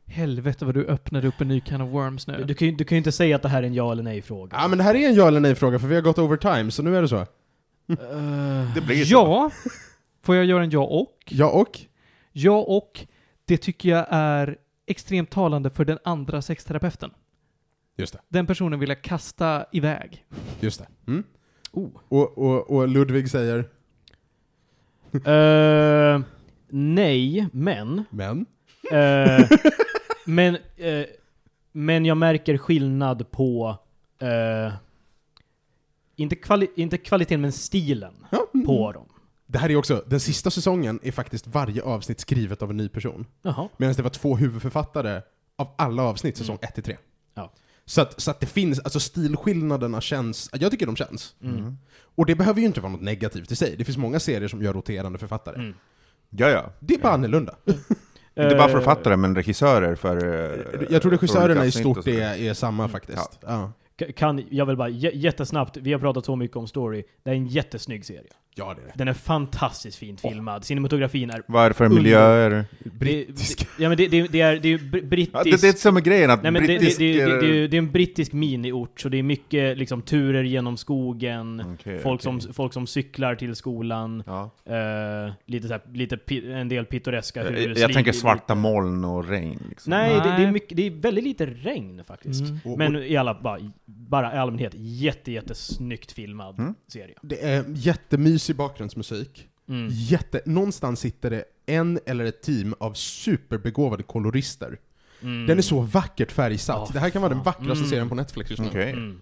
Helvete 0.07 0.65
vad 0.65 0.75
du 0.75 0.87
öppnade 0.87 1.29
upp 1.29 1.41
en 1.41 1.49
ny 1.49 1.61
can 1.61 1.81
of 1.81 1.91
worms 1.91 2.27
nu. 2.27 2.45
Du, 2.45 2.55
kan 2.55 2.69
ju, 2.69 2.75
du 2.75 2.85
kan 2.85 2.97
ju 2.97 2.99
inte 2.99 3.13
säga 3.13 3.37
att 3.37 3.43
det 3.43 3.49
här 3.49 3.63
är 3.63 3.67
en 3.67 3.75
ja 3.75 3.93
eller 3.93 4.03
nej-fråga. 4.03 4.57
Ja 4.61 4.69
men 4.69 4.79
det 4.79 4.85
här 4.85 4.95
är 4.95 5.09
en 5.09 5.15
ja 5.15 5.29
eller 5.29 5.41
nej-fråga 5.41 5.79
för 5.79 5.87
vi 5.89 5.95
har 5.95 6.03
gått 6.03 6.19
over 6.19 6.37
time, 6.37 6.71
så 6.71 6.83
nu 6.83 6.97
är 6.97 7.03
det 7.03 7.09
så. 7.09 7.17
Eh, 7.17 8.75
Det 8.75 8.81
blir 8.87 9.05
så. 9.05 9.13
ja. 9.13 9.51
Får 10.23 10.37
jag 10.37 10.45
göra 10.45 10.63
en 10.65 10.71
ja 10.71 10.85
och? 10.85 11.19
Ja 11.29 11.51
och? 11.51 11.81
Ja 12.33 12.59
och. 12.63 13.07
Det 13.45 13.57
tycker 13.57 13.89
jag 13.89 14.07
är 14.11 14.57
extremt 14.87 15.31
talande 15.31 15.71
för 15.71 15.85
den 15.85 15.99
andra 16.05 16.43
sexterapeuten. 16.43 17.11
Just 17.97 18.13
det. 18.13 18.21
Den 18.29 18.47
personen 18.47 18.81
vill 18.81 18.89
jag 18.89 19.03
kasta 19.03 19.65
iväg. 19.73 20.25
Just 20.61 20.79
det. 20.81 20.87
Mm. 21.07 21.25
Oh. 21.73 21.91
Och, 22.09 22.39
och, 22.39 22.71
och 22.71 22.89
Ludvig 22.89 23.31
säger, 23.31 23.65
Eh, 25.13 26.21
nej, 26.69 27.49
men... 27.53 28.05
men? 28.11 28.47
Eh, 28.93 29.49
men, 30.25 30.55
eh, 30.77 31.05
men 31.73 32.05
jag 32.05 32.17
märker 32.17 32.59
skillnad 32.59 33.31
på... 33.31 33.77
inte, 36.17 36.37
kvali 36.37 36.69
inte 36.77 36.99
kvaliteten, 36.99 37.41
men 37.41 37.53
stilen 37.53 38.27
Ja. 38.31 38.47
mm. 38.55 38.67
på 38.67 38.93
dem. 38.93 39.07
Det 39.47 39.59
här 39.59 39.71
är 39.71 39.77
också, 39.77 40.05
den 40.07 40.21
sista 40.21 40.51
säsongen 40.51 41.01
är 41.03 41.13
faktiskt 41.13 41.47
varje 41.47 41.83
avsnitt 41.83 42.21
skrivet 42.21 42.63
av 42.63 42.71
en 42.71 42.77
ny 42.77 42.89
person. 42.89 43.27
Medan 43.77 43.95
det 43.95 44.03
var 44.03 44.11
två 44.11 44.37
huvudförfattare 44.37 45.23
av 45.57 45.69
alla 45.79 46.03
avsnitt 46.03 46.37
säsong 46.37 46.59
1 46.63 46.85
3. 46.85 46.97
Ja. 47.91 47.95
Så 47.95 48.01
att, 48.01 48.21
så 48.21 48.31
att 48.31 48.41
det 48.41 48.47
finns, 48.47 48.79
alltså 48.81 49.01
stilskillnaderna 49.01 50.01
känns, 50.01 50.51
jag 50.53 50.71
tycker 50.71 50.87
de 50.87 50.97
känns. 50.97 51.35
Mm. 51.43 51.77
Och 52.15 52.27
det 52.27 52.35
behöver 52.35 52.61
ju 52.61 52.67
inte 52.67 52.81
vara 52.81 52.93
något 52.93 53.01
negativt 53.03 53.53
i 53.53 53.57
sig, 53.57 53.75
det 53.79 53.85
finns 53.85 53.99
många 53.99 54.21
serier 54.21 54.49
som 54.49 54.63
gör 54.63 54.73
roterande 54.73 55.19
författare. 55.19 55.57
Mm. 55.57 55.75
Ja, 56.31 56.49
ja. 56.49 56.73
Det 56.81 56.95
är 56.95 56.99
bara 56.99 57.13
annorlunda. 57.13 57.55
Inte 58.37 58.55
bara 58.57 58.65
Eh, 58.69 58.69
författare, 58.69 59.17
men 59.17 59.35
regissörer 59.37 59.95
för... 59.95 60.17
eh, 60.17 60.83
Jag 60.91 61.03
tror 61.03 61.13
regissörerna 61.13 61.67
i 61.67 61.71
stort 61.73 62.07
är, 62.07 62.39
är 62.41 62.55
samma 62.55 62.83
Mm. 62.85 62.93
faktiskt. 62.93 63.39
Ja. 63.43 63.73
Ka- 63.99 64.13
Kan, 64.13 64.45
jag 64.51 64.67
vill 64.67 64.77
bara 64.77 64.89
jättesnabbt, 64.89 65.77
vi 65.77 65.93
har 65.93 66.01
pratat 66.01 66.25
så 66.25 66.37
mycket 66.37 66.57
om 66.57 66.67
story. 66.67 67.05
Det 67.23 67.31
är 67.31 67.35
en 67.35 67.47
jättesnygg 67.47 68.05
serie. 68.05 68.31
Ja, 68.55 68.75
det 68.75 68.83
är 68.83 68.87
det. 68.87 68.93
Den 68.95 69.09
är 69.09 69.13
fantastiskt 69.13 69.99
fint 69.99 70.21
filmad. 70.21 70.65
Cinematografin 70.65 71.31
är... 71.31 71.43
Vad 71.47 71.65
är 71.65 71.69
det 71.71 71.75
för 71.75 71.89
miljöer? 71.89 72.65
Brittisk. 72.99 73.59
Det, 73.77 73.83
ja 73.83 73.89
men 73.89 73.99
det, 73.99 74.09
det, 74.09 74.27
det 74.33 74.41
är, 74.41 74.57
det 74.61 74.69
är 74.73 74.79
br- 74.79 75.09
brittisk... 75.09 75.37
Ja, 75.37 75.45
det, 75.45 75.61
det 75.61 75.69
är 75.69 75.73
som 75.73 75.97
är 75.97 76.01
grejen, 76.01 76.31
att 76.31 76.43
Nej, 76.43 76.53
men 76.53 76.63
det, 76.63 76.69
det, 76.73 76.79
brittisk... 76.79 76.99
det, 76.99 77.13
det, 77.25 77.33
eh, 77.35 77.41
det, 77.41 77.69
det 77.69 77.77
är 77.77 77.79
en 77.79 77.91
brittisk 77.93 78.33
miniort, 78.33 79.01
så 79.01 79.09
det 79.09 79.19
är 79.19 79.23
mycket 79.23 79.79
liksom, 79.79 80.03
turer 80.03 80.43
genom 80.43 80.77
skogen, 80.77 81.63
Okej, 81.75 81.99
folk, 81.99 82.21
okej. 82.27 82.41
som, 82.41 82.55
folk 82.55 82.73
som 82.73 82.87
cyklar 82.87 83.35
till 83.35 83.55
skolan, 83.57 84.23
Ja. 84.27 84.51
eh, 84.67 85.33
lite 85.47 85.67
så 85.69 85.73
här, 85.75 85.83
lite 85.93 86.19
en 86.53 86.69
del 86.69 86.85
pittoreska 86.85 87.45
Jag, 87.45 87.51
hus. 87.51 87.79
jag 87.79 87.93
tänker 87.93 88.13
lite- 88.13 88.19
svarta 88.21 88.55
moln 88.55 89.05
och 89.05 89.29
regn. 89.29 89.61
Liksom. 89.69 89.91
Nej, 89.91 90.15
Det, 90.15 90.21
det, 90.23 90.29
Nej. 90.31 90.45
är 90.45 90.51
mycket, 90.53 90.77
det 90.77 90.87
är 90.87 90.91
väldigt 90.91 91.25
lite 91.25 91.47
regn 91.47 92.03
faktiskt. 92.07 92.41
Mm. 92.45 92.59
Och- 92.65 92.79
Men 92.79 92.97
i 92.97 93.17
alla, 93.17 93.41
bara, 93.43 93.59
bara 93.87 94.35
i 94.35 94.39
allmänhet, 94.39 94.73
jätte, 94.77 95.33
jättesnyggt 95.33 96.13
filmad 96.13 96.59
Mm. 96.59 96.75
serie. 96.89 97.15
Det 97.23 97.45
är 97.45 97.65
jättemysig 98.41 98.57
bakgrundsmusik. 98.57 99.49
Mm. 99.69 99.89
Jätte, 99.91 100.41
någonstans 100.47 101.01
sitter 101.01 101.31
det 101.31 101.45
en 101.67 101.99
eller 102.07 102.25
ett 102.25 102.43
team 102.43 102.75
av 102.81 102.93
superbegåvade 102.95 104.03
kolorister. 104.03 104.79
Mm. 105.23 105.47
Den 105.47 105.59
är 105.59 105.63
så 105.63 105.81
vackert 105.81 106.33
färgsatt. 106.33 106.77
Ja, 106.89 106.93
det 106.93 106.99
här 106.99 107.11
kan 107.11 107.23
vara 107.23 107.35
den 107.35 107.43
vackraste 107.43 107.79
Mm. 107.79 107.91
serien 107.91 108.09
på 108.09 108.15
Netflix 108.15 108.51
just 108.51 108.63
nu. 108.63 108.69
Okej. 108.69 108.91
Mm. 108.93 109.21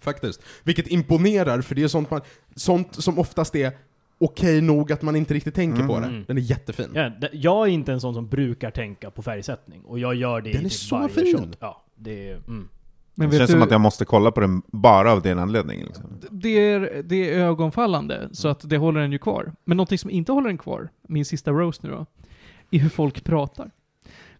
Faktiskt. 0.00 0.42
Vilket 0.62 0.86
imponerar, 0.86 1.60
för 1.62 1.74
det 1.74 1.82
är 1.82 1.88
sånt, 1.88 2.10
man, 2.10 2.20
sånt 2.56 2.94
som 3.02 3.18
oftast 3.18 3.54
är 3.54 3.72
okej 4.18 4.60
nog 4.60 4.92
att 4.92 5.02
man 5.02 5.16
inte 5.16 5.34
riktigt 5.34 5.54
tänker 5.54 5.86
på 5.86 6.00
det. 6.00 6.06
Mm. 6.06 6.24
Den 6.28 6.38
är 6.38 6.42
jättefin. 6.42 6.90
Ja, 6.94 7.10
jag 7.32 7.66
är 7.68 7.72
inte 7.72 7.92
en 7.92 8.00
sån 8.00 8.14
som 8.14 8.28
brukar 8.28 8.70
tänka 8.70 9.10
på 9.10 9.22
färgsättning, 9.22 9.82
och 9.84 9.98
jag 9.98 10.14
gör 10.14 10.40
det 10.40 10.52
Den 10.52 10.62
i 10.62 10.64
är 10.64 10.68
typ 10.68 10.78
så 10.78 10.96
varje 10.98 11.14
fin. 11.14 11.38
shot. 11.38 11.56
Ja, 11.60 11.84
det 11.96 12.30
är... 12.30 12.42
Men 13.14 13.30
Det 13.30 13.36
känns 13.36 13.48
du, 13.48 13.52
som 13.52 13.62
att 13.62 13.70
jag 13.70 13.80
måste 13.80 14.04
kolla 14.04 14.30
på 14.30 14.40
den 14.40 14.62
bara 14.66 15.12
av 15.12 15.22
den 15.22 15.38
anledningen. 15.38 15.86
Liksom. 15.86 16.20
det, 16.30 16.48
är, 16.70 17.02
det 17.04 17.34
är 17.34 17.38
ögonfallande, 17.38 18.28
så 18.32 18.48
att 18.48 18.70
det 18.70 18.76
håller 18.76 19.00
den 19.00 19.12
ju 19.12 19.18
kvar. 19.18 19.52
Men 19.64 19.76
någonting 19.76 19.98
som 19.98 20.10
inte 20.10 20.32
håller 20.32 20.48
den 20.48 20.58
kvar, 20.58 20.88
min 21.08 21.24
sista 21.24 21.50
roast 21.50 21.82
nu 21.82 21.90
då, 21.90 22.06
är 22.70 22.78
hur 22.78 22.88
folk 22.88 23.24
pratar. 23.24 23.70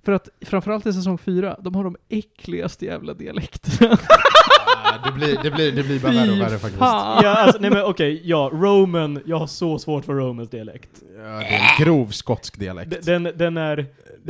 För 0.03 0.12
att 0.12 0.29
framförallt 0.41 0.87
i 0.87 0.93
säsong 0.93 1.18
4, 1.18 1.57
de 1.61 1.75
har 1.75 1.85
de 1.85 1.97
äckligaste 2.09 2.85
jävla 2.85 3.14
dialekterna. 3.14 3.99
Ah, 4.85 5.07
det, 5.07 5.12
blir, 5.12 5.39
det, 5.43 5.51
blir, 5.51 5.73
det 5.73 5.83
blir 5.83 6.01
bara 6.01 6.12
värre 6.12 6.33
och 6.33 6.41
värre 6.41 6.59
faktiskt. 6.59 6.79
fan! 6.79 7.20
Ja, 7.25 7.29
alltså, 7.37 7.61
nej 7.61 7.70
men 7.70 7.85
okej, 7.85 8.20
ja, 8.25 8.51
Roman, 8.53 9.20
jag 9.25 9.37
har 9.39 9.47
så 9.47 9.79
svårt 9.79 10.05
för 10.05 10.14
Romans 10.14 10.51
dialekt. 10.51 11.03
Ja, 11.16 11.23
det 11.23 11.47
är 11.47 11.79
en 11.79 11.85
grov 11.85 12.07
skotsk 12.07 12.59
dialekt. 12.59 13.07
Den, 13.07 13.23
den, 13.23 13.57
är, 13.57 13.87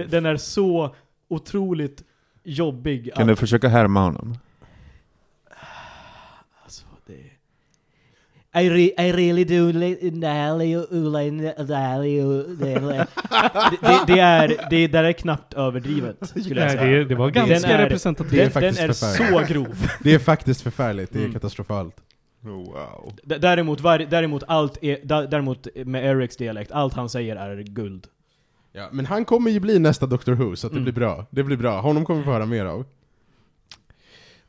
den 0.08 0.26
är 0.26 0.36
så 0.36 0.94
otroligt 1.28 2.04
jobbig 2.44 3.12
Kan 3.14 3.22
att... 3.22 3.28
du 3.28 3.36
försöka 3.36 3.68
härma 3.68 4.00
honom? 4.00 4.38
Alltså, 6.64 6.84
det... 7.06 7.12
I, 8.62 8.70
re, 8.70 8.80
I 9.06 9.12
really 9.12 9.44
do 9.44 9.72
det, 9.72 9.94
det, 13.80 14.04
det 14.06 14.18
är, 14.20 14.66
det 14.70 14.86
där 14.86 15.04
är 15.04 15.12
knappt 15.12 15.54
överdrivet, 15.54 16.16
skulle 16.28 16.60
jag 16.60 16.66
Nej, 16.68 16.70
säga. 16.78 16.98
det, 16.98 17.04
det 17.04 17.14
var 17.14 17.30
Den 17.30 17.48
ganska 17.48 17.68
är- 17.70 17.78
representativt. 17.78 18.30
Det 18.30 18.56
är 18.56 18.60
Den, 18.60 18.74
den 18.74 18.84
är 18.90 18.92
förfärligt. 18.92 19.48
så 19.48 19.52
grov. 19.54 19.86
Det 20.02 20.14
är 20.14 20.18
faktiskt 20.18 20.60
förfärligt, 20.62 21.12
det 21.12 21.18
är 21.18 21.20
Mm. 21.20 21.32
katastrofalt. 21.32 21.96
Oh, 22.44 22.50
wow. 22.50 23.12
Däremot, 23.24 23.80
var, 23.80 23.98
däremot, 23.98 24.42
allt 24.46 24.78
är, 24.84 24.98
däremot 25.26 25.66
med 25.74 26.04
Erics 26.04 26.36
dialekt, 26.36 26.72
allt 26.72 26.94
han 26.94 27.08
säger 27.08 27.36
är 27.36 27.62
guld. 27.62 28.06
Ja, 28.72 28.88
men 28.92 29.06
han 29.06 29.24
kommer 29.24 29.50
ju 29.50 29.60
bli 29.60 29.78
nästa 29.78 30.06
Doctor 30.06 30.32
Who, 30.32 30.56
så 30.56 30.66
att 30.66 30.72
det 30.72 30.76
Mm. 30.78 30.84
blir 30.84 30.92
bra. 30.94 31.26
Det 31.30 31.42
blir 31.44 31.56
bra. 31.56 31.80
Honom 31.80 32.04
kommer 32.04 32.20
vi 32.20 32.24
få 32.24 32.30
höra 32.32 32.46
mer 32.46 32.64
av. 32.64 32.84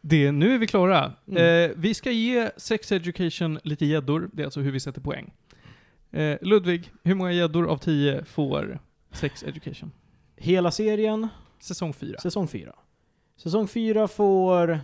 Det, 0.02 0.32
nu 0.32 0.54
är 0.54 0.58
vi 0.58 0.68
klara. 0.68 1.14
Mm. 1.28 1.70
Eh, 1.72 1.76
vi 1.78 1.94
ska 1.94 2.12
ge 2.12 2.52
Sex 2.58 2.92
Education 2.92 3.60
lite 3.64 3.86
gäddor, 3.86 4.30
det 4.34 4.42
är 4.42 4.46
alltså 4.46 4.60
hur 4.60 4.72
vi 4.72 4.80
sätter 4.80 5.02
poäng. 5.02 5.34
Eh, 6.12 6.38
Ludvig, 6.42 6.92
hur 7.04 7.16
många 7.16 7.32
gäddor 7.32 7.68
av 7.68 7.78
10 7.78 8.24
får 8.26 8.80
Sex 9.12 9.44
Education? 9.44 9.92
Hela 10.36 10.72
serien, 10.72 11.28
Säsong 11.60 11.94
4. 11.94 12.20
säsong 12.20 12.48
4. 12.48 12.76
Säsong 13.38 13.68
4 13.68 14.08
får... 14.08 14.80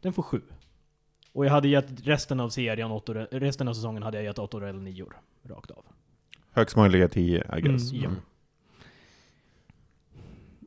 Den 0.00 0.12
får 0.12 0.22
7. 0.22 0.40
Och 1.32 1.46
jag 1.46 1.50
hade 1.50 1.68
gett 1.68 2.06
resten 2.06 2.40
av 2.40 2.48
serien, 2.48 2.90
åttor, 2.90 3.14
resten 3.30 3.68
av 3.68 3.74
säsongen 3.74 4.02
hade 4.02 4.16
jag 4.16 4.24
gett 4.24 4.38
8 4.38 4.56
eller 4.56 4.72
9 4.72 5.06
rakt 5.42 5.70
av. 5.70 5.84
Högst 6.52 6.76
möjliga 6.76 7.08
10, 7.08 7.44
I 7.58 7.60
guess. 7.60 7.92
Mm. 7.92 8.02
Ja. 8.02 8.10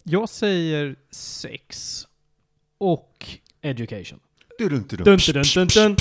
Jag 0.03 0.29
säger 0.29 0.95
6. 1.11 2.07
Och... 2.77 3.27
Education. 3.61 4.19
Dun, 4.59 4.69
dun, 4.69 4.83
dun. 4.87 5.03
Dun, 5.03 5.17
dun, 5.33 5.43
dun, 5.53 5.67
dun. 5.67 5.95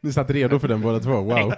Ni 0.00 0.12
satt 0.12 0.30
redo 0.30 0.58
för 0.58 0.68
den 0.68 0.80
båda 0.80 1.00
två, 1.00 1.10
wow. 1.10 1.52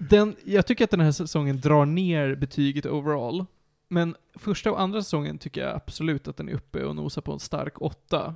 Den, 0.10 0.36
jag 0.44 0.66
tycker 0.66 0.84
att 0.84 0.90
den 0.90 1.00
här 1.00 1.12
säsongen 1.12 1.60
drar 1.60 1.84
ner 1.84 2.34
betyget 2.34 2.86
overall. 2.86 3.46
Men 3.88 4.16
första 4.34 4.72
och 4.72 4.80
andra 4.80 5.02
säsongen 5.02 5.38
tycker 5.38 5.60
jag 5.60 5.76
absolut 5.76 6.28
att 6.28 6.36
den 6.36 6.48
är 6.48 6.52
uppe 6.52 6.84
och 6.84 6.96
nosar 6.96 7.22
på 7.22 7.32
en 7.32 7.38
stark 7.38 7.82
8. 7.82 8.34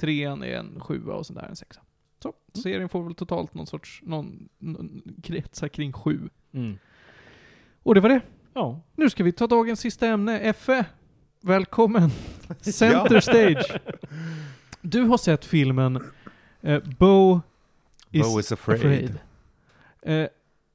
Trean 0.00 0.42
är 0.42 0.56
en 0.56 0.80
sjua 0.80 1.14
och 1.14 1.26
sån 1.26 1.36
där 1.36 1.46
en 1.48 1.56
sexa. 1.56 1.80
Så, 2.22 2.32
serien 2.62 2.88
får 2.88 3.02
väl 3.04 3.14
totalt 3.14 3.54
någon 3.54 3.66
sorts, 3.66 4.00
någon, 4.04 4.48
någon 4.58 5.02
kretsar 5.22 5.68
kring 5.68 5.92
sju. 5.92 6.28
Mm. 6.52 6.78
Och 7.82 7.94
det 7.94 8.00
var 8.00 8.08
det. 8.08 8.20
Ja. 8.54 8.80
Nu 8.96 9.10
ska 9.10 9.24
vi 9.24 9.32
ta 9.32 9.46
dagens 9.46 9.80
sista 9.80 10.06
ämne. 10.06 10.40
Effe, 10.40 10.84
välkommen. 11.40 12.10
Center 12.60 13.20
stage. 13.20 13.80
Du 14.80 15.02
har 15.02 15.18
sett 15.18 15.44
filmen 15.44 16.02
eh, 16.60 16.82
Bo 16.98 17.40
is, 18.10 18.22
Bo 18.22 18.40
is 18.40 18.52
afraid. 18.52 18.80
afraid. 18.80 19.18
Eh, 20.02 20.28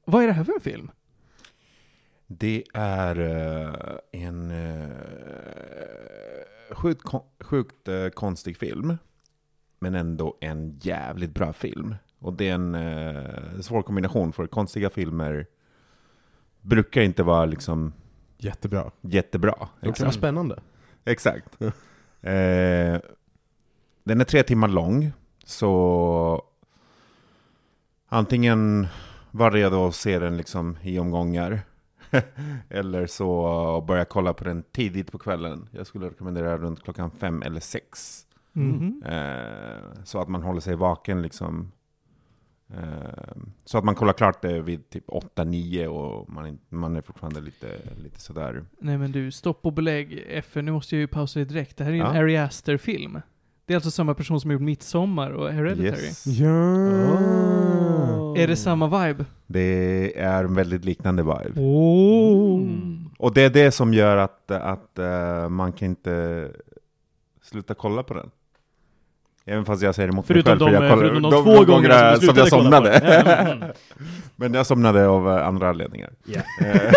vad 0.04 0.22
är 0.22 0.26
det 0.26 0.32
här 0.32 0.44
för 0.44 0.52
en 0.54 0.60
film? 0.60 0.90
Det 2.26 2.64
är 2.74 3.20
eh, 3.20 3.98
en 4.22 4.50
uh, 4.50 4.88
sjukt, 6.70 7.02
kon- 7.02 7.26
sjukt 7.40 7.88
eh, 7.88 8.08
konstig 8.08 8.56
film, 8.56 8.98
men 9.78 9.94
ändå 9.94 10.36
en 10.40 10.78
jävligt 10.82 11.34
bra 11.34 11.52
film. 11.52 11.94
Och 12.18 12.32
det 12.32 12.48
är 12.48 12.54
en 12.54 12.74
eh, 12.74 13.60
svår 13.60 13.82
kombination, 13.82 14.32
för 14.32 14.46
konstiga 14.46 14.90
filmer 14.90 15.46
brukar 16.60 17.02
inte 17.02 17.22
vara 17.22 17.44
liksom 17.44 17.92
Jättebra. 18.38 18.90
jättebra. 19.00 19.68
Det 19.80 19.92
kan 19.92 20.04
vara 20.04 20.12
spännande. 20.12 20.62
Exakt. 21.04 21.62
eh, 21.62 21.72
den 24.04 24.20
är 24.20 24.24
tre 24.24 24.42
timmar 24.42 24.68
lång, 24.68 25.12
så 25.44 26.42
antingen 28.08 28.86
var 29.30 29.50
redo 29.50 29.86
att 29.86 29.94
se 29.94 30.18
den 30.18 30.36
liksom 30.36 30.78
i 30.82 30.98
omgångar, 30.98 31.60
eller 32.70 33.06
så 33.06 33.84
börja 33.88 34.04
kolla 34.04 34.32
på 34.34 34.44
den 34.44 34.62
tidigt 34.62 35.12
på 35.12 35.18
kvällen. 35.18 35.68
Jag 35.72 35.86
skulle 35.86 36.06
rekommendera 36.06 36.58
runt 36.58 36.82
klockan 36.82 37.10
fem 37.10 37.42
eller 37.42 37.60
sex. 37.60 38.22
Mhm. 38.56 39.02
Eh, 39.06 40.02
så 40.04 40.20
att 40.20 40.28
man 40.28 40.42
håller 40.42 40.60
sig 40.60 40.76
vaken 40.76 41.22
liksom. 41.22 41.72
Eh, 42.74 43.36
så 43.64 43.78
att 43.78 43.84
man 43.84 43.94
kollar 43.94 44.12
klart 44.12 44.42
det 44.42 44.60
vid 44.60 44.90
typ 44.90 45.04
8-9 45.08 45.86
och 45.86 46.30
man, 46.30 46.46
är- 46.46 46.56
man 46.68 46.96
är 46.96 47.00
fortfarande 47.02 47.40
lite, 47.40 47.66
lite 48.02 48.20
sådär. 48.20 48.64
Nej 48.80 48.98
men 48.98 49.12
du, 49.12 49.30
stopp 49.32 49.66
och 49.66 49.72
belägg. 49.72 50.24
FN, 50.28 50.64
nu 50.64 50.72
måste 50.72 50.94
jag 50.96 51.00
ju 51.00 51.06
pausa 51.06 51.38
dig 51.38 51.46
direkt. 51.48 51.76
Det 51.76 51.84
här 51.84 51.90
är 51.90 51.94
ju 51.94 52.00
en 52.00 52.14
Ja. 52.14 52.20
Ari 52.22 52.36
Aster-film. 52.36 53.20
Det 53.66 53.72
är 53.72 53.76
alltså 53.76 53.90
samma 53.90 54.14
person 54.14 54.40
som 54.40 54.50
har 54.50 54.52
gjort 54.52 54.62
Midsommar 54.62 55.30
och 55.30 55.52
Hereditary. 55.52 56.04
Yes. 56.06 56.26
Ja. 56.26 56.50
Är 58.36 58.46
det 58.46 58.56
samma 58.56 59.06
vibe? 59.06 59.24
Det 59.46 60.20
är 60.20 60.44
en 60.44 60.54
väldigt 60.54 60.84
liknande 60.84 61.22
vibe. 61.22 61.60
Oh. 61.60 62.62
Mm. 62.62 63.04
Och 63.18 63.34
det 63.34 63.42
är 63.42 63.50
det 63.50 63.70
som 63.70 63.94
gör 63.94 64.16
att, 64.16 64.50
att 64.50 64.98
eh, 64.98 65.48
man 65.48 65.72
kan 65.72 65.88
inte 65.88 66.50
sluta 67.42 67.74
kolla 67.74 68.02
på 68.02 68.14
den. 68.14 68.30
Även 69.48 69.64
fast 69.64 69.82
jag 69.82 69.94
säger 69.94 70.08
emot 70.08 70.26
Förutom 70.26 70.58
mig 70.58 70.58
själv, 70.58 70.72
de, 70.72 70.78
för 70.78 70.88
jag 70.88 70.98
förutom 70.98 71.22
de, 71.22 71.30
de 71.30 71.44
två 71.44 71.64
gångerna 71.64 72.16
som, 72.16 72.26
som 72.26 72.36
jag 72.36 72.48
somnade. 72.48 72.90
Mm. 72.90 73.68
Men 74.36 74.54
jag 74.54 74.66
somnade 74.66 75.08
av 75.08 75.28
eh, 75.28 75.46
andra 75.46 75.68
anledningar. 75.68 76.10
Eh, 76.28 76.42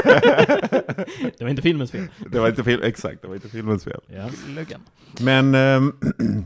Det 1.37 1.41
var 1.41 1.49
inte 1.49 1.61
filmens 1.61 1.91
fel. 1.91 2.07
det 2.31 2.39
var 2.39 2.49
inte 2.49 2.63
film, 2.63 2.81
exakt, 2.83 3.21
det 3.21 3.27
var 3.27 3.35
inte 3.35 3.49
filmens 3.49 3.83
fel. 3.83 4.01
Löggen. 4.47 4.81
Men 5.19 5.55
ehm, 5.55 5.93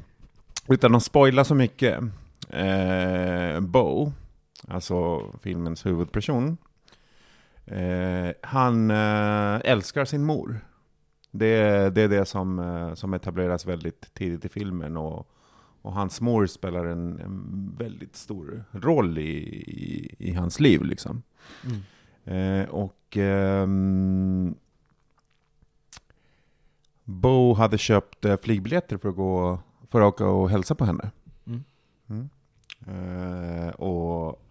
utan 0.68 0.96
att 0.96 1.04
spoila 1.04 1.44
så 1.44 1.56
mycket, 1.56 2.00
eh, 2.50 3.60
Bo, 3.60 4.12
alltså 4.68 5.22
filmens 5.44 5.86
huvudperson, 5.86 6.58
eh, 7.66 8.30
han 8.42 8.92
eh, 8.92 9.62
älskar 9.64 10.06
sin 10.06 10.24
mor. 10.24 10.60
Det, 11.32 11.90
det 11.96 12.02
är 12.02 12.10
det 12.10 12.26
som, 12.26 12.92
som 12.96 13.14
etableras 13.14 13.66
väldigt 13.66 14.14
tidigt 14.14 14.46
i 14.46 14.50
filmen 14.50 14.98
och, 14.98 15.28
och 15.84 15.94
hans 15.94 16.22
mor 16.22 16.46
spelar 16.46 16.86
en, 16.86 17.20
en 17.20 17.76
väldigt 17.78 18.16
stor 18.16 18.64
roll 18.72 19.18
i, 19.18 19.22
i, 19.22 20.16
i 20.20 20.34
hans 20.34 20.60
liv. 20.60 20.84
Liksom. 20.84 21.24
Mm. 21.66 21.82
Eh, 22.26 22.70
och 22.70 23.18
ehm, 23.18 24.56
Bo 27.04 27.54
hade 27.54 27.78
köpt 27.78 28.26
eh, 28.26 28.38
flygbiljetter 28.42 28.98
för 28.98 29.10
att, 29.10 29.16
gå, 29.16 29.60
för 29.90 30.02
att 30.02 30.14
åka 30.14 30.28
och 30.28 30.50
hälsa 30.50 30.76
på 30.76 30.86
henne. 30.86 31.12
Mm. 31.46 31.64
Mm. 32.08 32.30
Eh, 32.88 33.70
och 33.70 34.42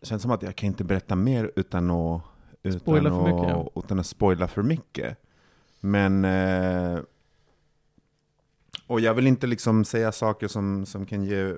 det 0.00 0.06
känns 0.06 0.22
som 0.22 0.30
att 0.30 0.42
jag 0.42 0.56
kan 0.56 0.66
inte 0.66 0.84
berätta 0.84 1.16
mer 1.16 1.52
utan 1.56 1.90
att, 1.90 2.22
utan 2.62 2.80
Spoila 2.80 3.10
för 3.10 3.28
att, 3.28 3.34
mycket, 3.34 3.48
ja. 3.48 3.70
utan 3.74 4.00
att 4.00 4.06
spoila 4.06 4.48
för 4.48 4.62
mycket. 4.62 5.18
Men 5.80 6.24
eh, 6.24 7.00
och 8.88 9.00
jag 9.00 9.14
vill 9.14 9.26
inte 9.26 9.46
liksom 9.46 9.84
säga 9.84 10.12
saker 10.12 10.48
som, 10.48 10.86
som 10.86 11.06
kan 11.06 11.24
ge 11.24 11.54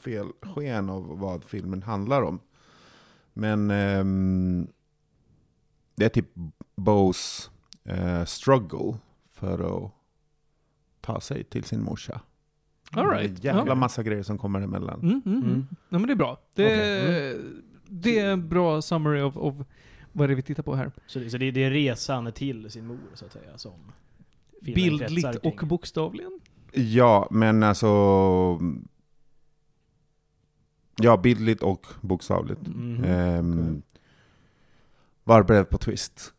fel 0.00 0.26
sken 0.42 0.90
av 0.90 1.18
vad 1.18 1.44
filmen 1.44 1.82
handlar 1.82 2.22
om. 2.22 2.40
Men 3.32 3.70
ehm, 3.70 4.66
det 5.96 6.04
är 6.04 6.08
typ 6.08 6.28
Bows 6.76 7.50
eh, 7.84 8.24
struggle 8.24 8.98
för 9.32 9.84
att 9.84 9.92
ta 11.00 11.20
sig 11.20 11.44
till 11.44 11.64
sin 11.64 11.82
morsa. 11.82 12.20
All 12.92 13.06
Det 13.06 13.12
right. 13.14 13.30
är 13.30 13.34
en 13.34 13.56
jävla 13.56 13.70
Ja. 13.72 13.74
massa 13.74 14.02
grejer 14.02 14.22
som 14.22 14.38
kommer 14.38 14.60
emellan. 14.60 15.00
Mm, 15.00 15.22
mm, 15.26 15.38
mm. 15.38 15.50
Mm. 15.50 15.66
Ja, 15.88 15.98
men 15.98 16.06
det 16.06 16.12
är 16.12 16.16
bra. 16.16 16.40
Det, 16.54 16.66
Okej. 16.66 17.40
det 17.88 18.18
är 18.18 18.30
en 18.30 18.48
bra 18.48 18.82
summary 18.82 19.20
av, 19.20 19.38
av 19.38 19.64
vad 20.12 20.28
det 20.28 20.32
är 20.32 20.36
vi 20.36 20.42
tittar 20.42 20.62
på 20.62 20.74
här. 20.74 20.92
Så, 21.06 21.18
det, 21.18 21.30
så 21.30 21.38
det, 21.38 21.50
det 21.50 21.64
är 21.64 21.70
resan 21.70 22.32
till 22.32 22.70
sin 22.70 22.86
mor, 22.86 22.98
så 23.14 23.24
att 23.24 23.32
säga, 23.32 23.58
som 23.58 23.92
Bildligt 24.60 25.36
och 25.42 25.66
bokstavligen. 25.66 26.40
Ja, 26.72 27.28
men 27.30 27.62
alltså... 27.62 27.86
Ja, 31.02 31.16
bildligt 31.16 31.62
och 31.62 31.86
bokstavligt. 32.00 32.66
Mhm. 32.66 33.04
Ehm, 33.04 33.82
Var 35.24 35.42
beredd 35.42 35.70
på 35.70 35.78
twist. 35.78 36.32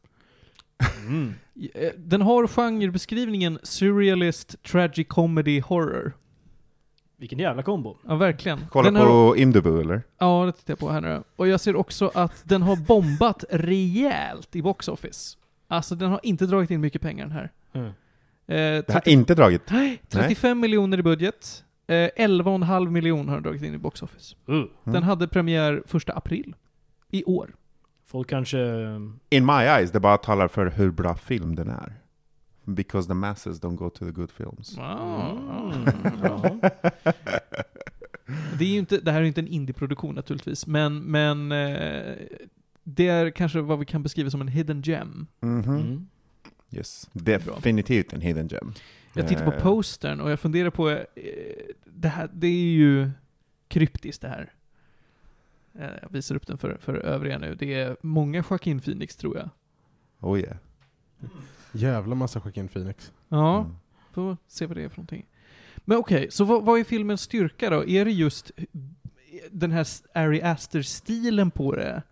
Mm. 1.07 1.33
Eh, 1.73 1.91
Den 1.97 2.21
har 2.21 2.47
genrebeskrivningen 2.47 3.59
surrealist, 3.63 4.63
tragic 4.63 5.07
comedy, 5.07 5.61
horror. 5.61 6.13
Vilken 7.17 7.39
jävla 7.39 7.63
kombo. 7.63 7.97
Ja, 8.07 8.15
verkligen. 8.15 8.59
Kolla 8.71 8.91
den 8.91 9.01
på 9.01 9.07
Har, 9.09 9.35
Imdubu, 9.35 9.81
eller? 9.81 10.01
ja, 10.17 10.45
det 10.45 10.51
tittar 10.51 10.71
jag 10.71 10.79
på 10.79 10.89
här 10.89 11.01
nu. 11.01 11.23
Och 11.35 11.47
jag 11.47 11.59
ser 11.61 11.75
också 11.75 12.11
att 12.13 12.43
den 12.43 12.61
har 12.61 12.75
bombat 12.75 13.43
rejält 13.49 14.55
i 14.55 14.61
box 14.61 14.87
office. 14.87 15.37
Alltså, 15.67 15.95
den 15.95 16.09
har 16.11 16.19
inte 16.23 16.45
dragit 16.45 16.71
in 16.71 16.81
mycket 16.81 17.01
pengar 17.01 17.25
den 17.25 17.33
här. 17.33 17.51
Mm. 17.73 17.91
Eh, 18.47 18.55
Det 18.55 18.85
har 18.87 18.93
30 18.93 19.11
inte 19.11 19.35
dragit. 19.35 19.61
Nej, 19.71 20.01
35 20.09 20.59
miljoner 20.59 20.97
i 20.97 21.03
budget. 21.03 21.63
Eh, 21.87 22.09
11,5 22.15 22.89
miljoner 22.89 23.23
har 23.29 23.33
den 23.33 23.43
dragit 23.43 23.63
in 23.63 23.73
i 23.73 23.77
box 23.77 24.01
office. 24.03 24.35
Uh. 24.49 24.63
Den 24.83 25.03
hade 25.03 25.27
premiär 25.27 25.83
första 25.85 26.13
april. 26.13 26.55
I 27.11 27.23
år. 27.23 27.55
Folk 28.05 28.29
kanske... 28.29 28.57
In 29.29 29.45
my 29.45 29.53
eyes, 29.53 29.91
det 29.91 29.99
bara 29.99 30.17
talar 30.17 30.47
för 30.47 30.65
hur 30.65 30.91
bra 30.91 31.15
film 31.15 31.55
den 31.55 31.69
är. 31.69 31.93
Because 32.65 33.07
the 33.07 33.13
masses 33.13 33.61
don't 33.61 33.75
go 33.75 33.89
to 33.89 34.05
the 34.05 34.11
good 34.11 34.31
films. 34.31 34.77
Ah. 34.79 35.31
Mm. 35.73 35.85
Ja. 36.23 36.69
Det, 38.57 38.65
är 38.65 38.69
ju 38.69 38.79
inte, 38.79 38.97
det 38.97 39.11
här 39.11 39.17
är 39.17 39.21
ju 39.21 39.27
inte 39.27 39.41
en 39.41 39.47
indieproduktion 39.47 40.15
naturligtvis, 40.15 40.67
men, 40.67 40.99
men 40.99 41.51
eh, 41.51 42.15
det 42.83 43.07
är 43.07 43.29
kanske 43.29 43.61
vad 43.61 43.79
vi 43.79 43.85
kan 43.85 44.03
beskriva 44.03 44.29
som 44.29 44.41
en 44.41 44.47
hidden 44.47 44.81
gem. 44.81 45.27
Mhm. 45.41 45.69
Mm. 45.69 46.07
Yes. 46.71 47.09
Definitivt 47.13 48.13
en 48.13 48.21
hidden 48.21 48.47
gem. 48.47 48.73
Jag 49.13 49.27
tittar 49.27 49.45
på 49.45 49.51
Eh, 49.57 49.63
postern 49.63 50.19
och 50.21 50.31
jag 50.31 50.39
funderar 50.39 50.69
på, 50.69 50.89
eh, 50.89 50.97
det 51.85 52.07
här, 52.07 52.29
det 52.33 52.47
är 52.47 52.71
ju 52.71 53.09
kryptiskt 53.67 54.21
det 54.21 54.27
här. 54.27 54.53
Eh, 55.79 55.89
Jag 56.01 56.09
visar 56.11 56.35
upp 56.35 56.47
den 56.47 56.57
för, 56.57 56.77
för 56.81 56.93
övriga 56.95 57.37
nu. 57.37 57.55
Det 57.55 57.73
är 57.73 57.97
många 58.01 58.43
Joaquin 58.49 58.79
Phoenix 58.79 59.15
tror 59.15 59.37
jag. 59.37 59.49
Oh 60.19 60.39
yeah. 60.39 60.57
Jävla 61.71 62.15
massa 62.15 62.41
Joaquin 62.45 62.67
Phoenix. 62.67 63.11
Ja, 63.29 63.59
Mm. 63.59 63.75
får 64.13 64.37
se 64.47 64.65
vad 64.65 64.77
det 64.77 64.83
är 64.83 64.89
för 64.89 64.97
någonting. 64.97 65.25
Men 65.85 65.97
okej, 65.97 66.27
så 66.31 66.43
vad, 66.43 66.65
vad 66.65 66.79
är 66.79 66.83
filmens 66.83 67.21
styrka 67.21 67.69
då? 67.69 67.85
Är 67.85 68.05
det 68.05 68.11
just 68.11 68.51
den 69.51 69.71
här 69.71 69.87
Ari 70.13 70.41
Aster-stilen 70.41 71.51
på 71.51 71.75
det? 71.75 72.03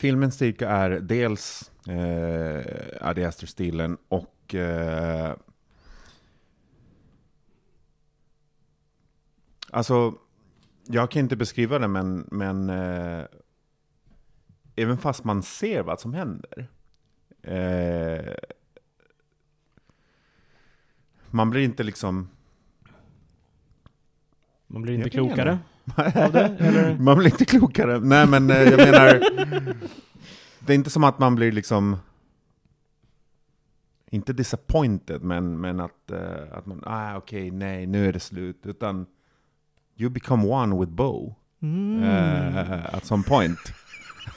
Filmens 0.00 0.34
styrka 0.34 0.68
är 0.68 0.90
dels 0.90 1.70
eh, 1.86 2.64
Ari 3.00 3.24
Aster-stilen 3.24 3.96
och 4.08 4.54
eh, 4.54 5.36
Alltså, 9.70 10.14
jag 10.86 11.10
kan 11.10 11.20
inte 11.20 11.36
beskriva 11.36 11.78
det 11.78 11.88
men, 11.88 12.28
men 12.30 12.70
eh, 12.70 13.24
även 14.76 14.98
fast 14.98 15.24
man 15.24 15.42
ser 15.42 15.82
vad 15.82 16.00
som 16.00 16.14
händer 16.14 16.68
eh, 17.42 18.34
man 21.30 21.50
blir 21.50 21.62
inte 21.62 21.82
liksom 21.82 22.28
Man 24.66 24.82
blir 24.82 24.94
inte 24.94 25.10
klokare. 25.10 25.58
Av 25.96 26.32
det, 26.32 26.56
eller? 26.58 26.98
Man 26.98 27.18
blir 27.18 27.30
inte 27.30 27.44
klokare. 27.44 28.00
Nej, 28.00 28.26
men 28.26 28.50
eh, 28.50 28.62
jag 28.62 28.76
menar... 28.76 29.20
det 30.60 30.72
är 30.72 30.74
inte 30.74 30.90
som 30.90 31.04
att 31.04 31.18
man 31.18 31.34
blir 31.34 31.52
liksom... 31.52 31.96
Inte 34.10 34.32
disappointed, 34.32 35.22
men, 35.22 35.60
men 35.60 35.80
att, 35.80 36.10
eh, 36.10 36.58
att 36.58 36.66
man... 36.66 36.82
Ah, 36.86 37.16
okej, 37.16 37.50
nej, 37.50 37.86
nu 37.86 38.08
är 38.08 38.12
det 38.12 38.20
slut. 38.20 38.60
Utan... 38.66 39.06
You 39.96 40.10
become 40.10 40.46
one 40.46 40.80
with 40.80 40.92
Bo. 40.92 41.34
Mm. 41.62 42.02
eh, 42.02 42.94
at 42.94 43.06
some 43.06 43.22
point. 43.22 43.58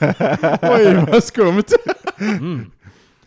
Oj, 0.62 1.06
vad 1.12 1.24
skumt! 1.24 1.72
Mm. 2.18 2.70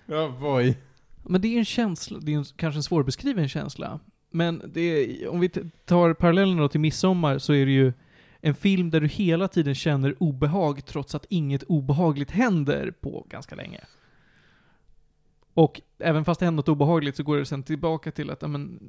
ja, 0.06 0.38
boy. 0.40 0.78
Men 1.24 1.42
det 1.42 1.48
är 1.48 1.58
en 1.58 1.66
känsla, 1.66 2.20
det 2.20 2.34
är 2.34 2.38
en, 2.38 2.46
kanske 2.56 2.80
en 2.80 2.84
svårbeskriven 2.84 3.50
känsla. 3.50 4.00
Men 4.32 4.62
det 4.74 4.82
är, 4.82 5.28
om 5.28 5.40
vi 5.40 5.50
tar 5.86 6.14
parallellen 6.14 6.58
då 6.58 6.68
till 6.68 6.80
Midsommar 6.80 7.38
så 7.38 7.54
är 7.54 7.66
det 7.66 7.72
ju 7.72 7.94
en 8.42 8.56
film 8.56 8.90
där 8.90 9.02
du 9.02 9.08
hela 9.08 9.48
tiden 9.48 9.76
känner 9.76 10.24
obehag 10.24 10.86
trots 10.86 11.16
att 11.16 11.26
inget 11.30 11.64
obehagligt 11.64 12.32
händer 12.32 12.92
på 12.92 13.26
ganska 13.30 13.56
länge. 13.56 13.80
Och 15.54 15.82
även 16.00 16.26
fast 16.26 16.40
det 16.40 16.46
händer 16.46 16.56
något 16.56 16.70
obehagligt 16.70 17.16
så 17.16 17.24
går 17.24 17.38
det 17.38 17.46
sen 17.46 17.64
tillbaka 17.64 18.12
till 18.12 18.30
att, 18.30 18.42
men, 18.42 18.80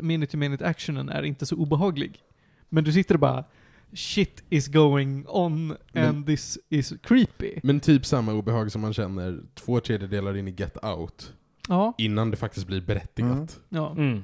minute 0.00 0.32
to 0.32 0.38
minute 0.38 0.66
actionen 0.66 1.08
är 1.08 1.22
inte 1.22 1.46
så 1.46 1.56
obehaglig. 1.56 2.22
Men 2.68 2.84
du 2.84 2.92
sitter 2.92 3.14
och 3.14 3.20
bara, 3.20 3.44
shit 3.92 4.44
is 4.50 4.68
going 4.68 5.24
on 5.28 5.70
and 5.70 5.78
Men- 5.92 6.24
this 6.24 6.58
is 6.68 6.92
creepy. 7.02 7.60
Men 7.62 7.80
typ 7.80 8.06
samma 8.06 8.32
obehag 8.32 8.72
som 8.72 8.80
man 8.82 8.92
känner 8.92 9.40
två 9.54 9.80
tredjedelar 9.80 10.36
in 10.36 10.48
i 10.48 10.50
Get 10.50 10.84
Out. 10.84 11.32
Ja, 11.68 11.94
Innan 11.98 12.30
det 12.30 12.36
faktiskt 12.36 12.66
blir 12.66 12.80
berättigat. 12.80 13.30
Mm. 13.30 13.48
ja. 13.68 13.90
Mm. 13.90 14.22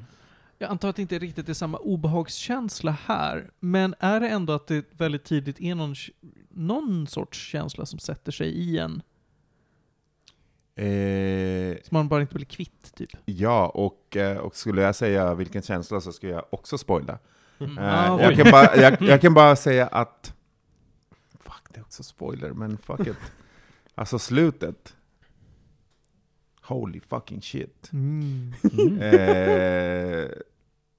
Jag 0.63 0.71
antar 0.71 0.89
att 0.89 0.97
det 0.97 1.03
inte 1.03 1.19
riktigt 1.19 1.49
är 1.49 1.55
samma 1.55 1.79
obehagskänsla 1.79 2.91
här, 3.07 3.51
men 3.61 3.95
är 3.99 4.21
det 4.21 4.29
ändå 4.29 4.53
att 4.53 4.67
det 4.67 4.85
väldigt 4.93 5.25
tidigt 5.25 5.61
är 5.61 5.75
någon, 5.75 5.95
någon 6.49 7.07
sorts 7.07 7.39
känsla 7.39 7.87
som 7.87 7.99
sätter 7.99 8.33
sig 8.33 8.49
i 8.49 8.79
en, 8.79 9.03
Eh, 10.75 11.77
som 11.83 11.95
man 11.95 12.09
bara 12.09 12.21
inte 12.21 12.35
blir 12.35 12.47
kvitt, 12.47 12.95
typ? 12.95 13.11
ja, 13.25 13.67
och, 13.69 14.17
eh, 14.17 14.37
och 14.37 14.57
skulle 14.57 14.83
jag 14.83 14.95
säga 14.95 15.35
vilken 15.35 15.63
känsla 15.63 16.01
så 16.01 16.13
skulle 16.13 16.33
jag 16.33 16.45
också 16.51 16.79
spoila. 16.79 17.19
Mm. 17.59 17.79
Eh, 17.79 18.11
Ah, 18.11 18.21
jag, 18.23 18.37
kan 18.37 18.51
bara, 18.51 18.77
jag, 18.77 19.03
jag 19.09 19.21
kan 19.21 19.35
bara 19.35 19.57
säga 19.57 19.87
att... 19.87 20.35
Fuck, 21.39 21.63
det 21.73 21.79
är 21.79 21.83
också 21.83 22.03
spoiler, 22.03 22.51
men 22.51 22.79
fuck 22.79 23.01
it. 23.07 23.17
Alltså 23.95 24.19
slutet. 24.19 24.97
Holy 26.63 27.01
fucking 27.01 27.43
shit. 27.43 27.91
Mm. 27.93 28.53
Mm. 28.79 28.99
Eh, 29.01 30.29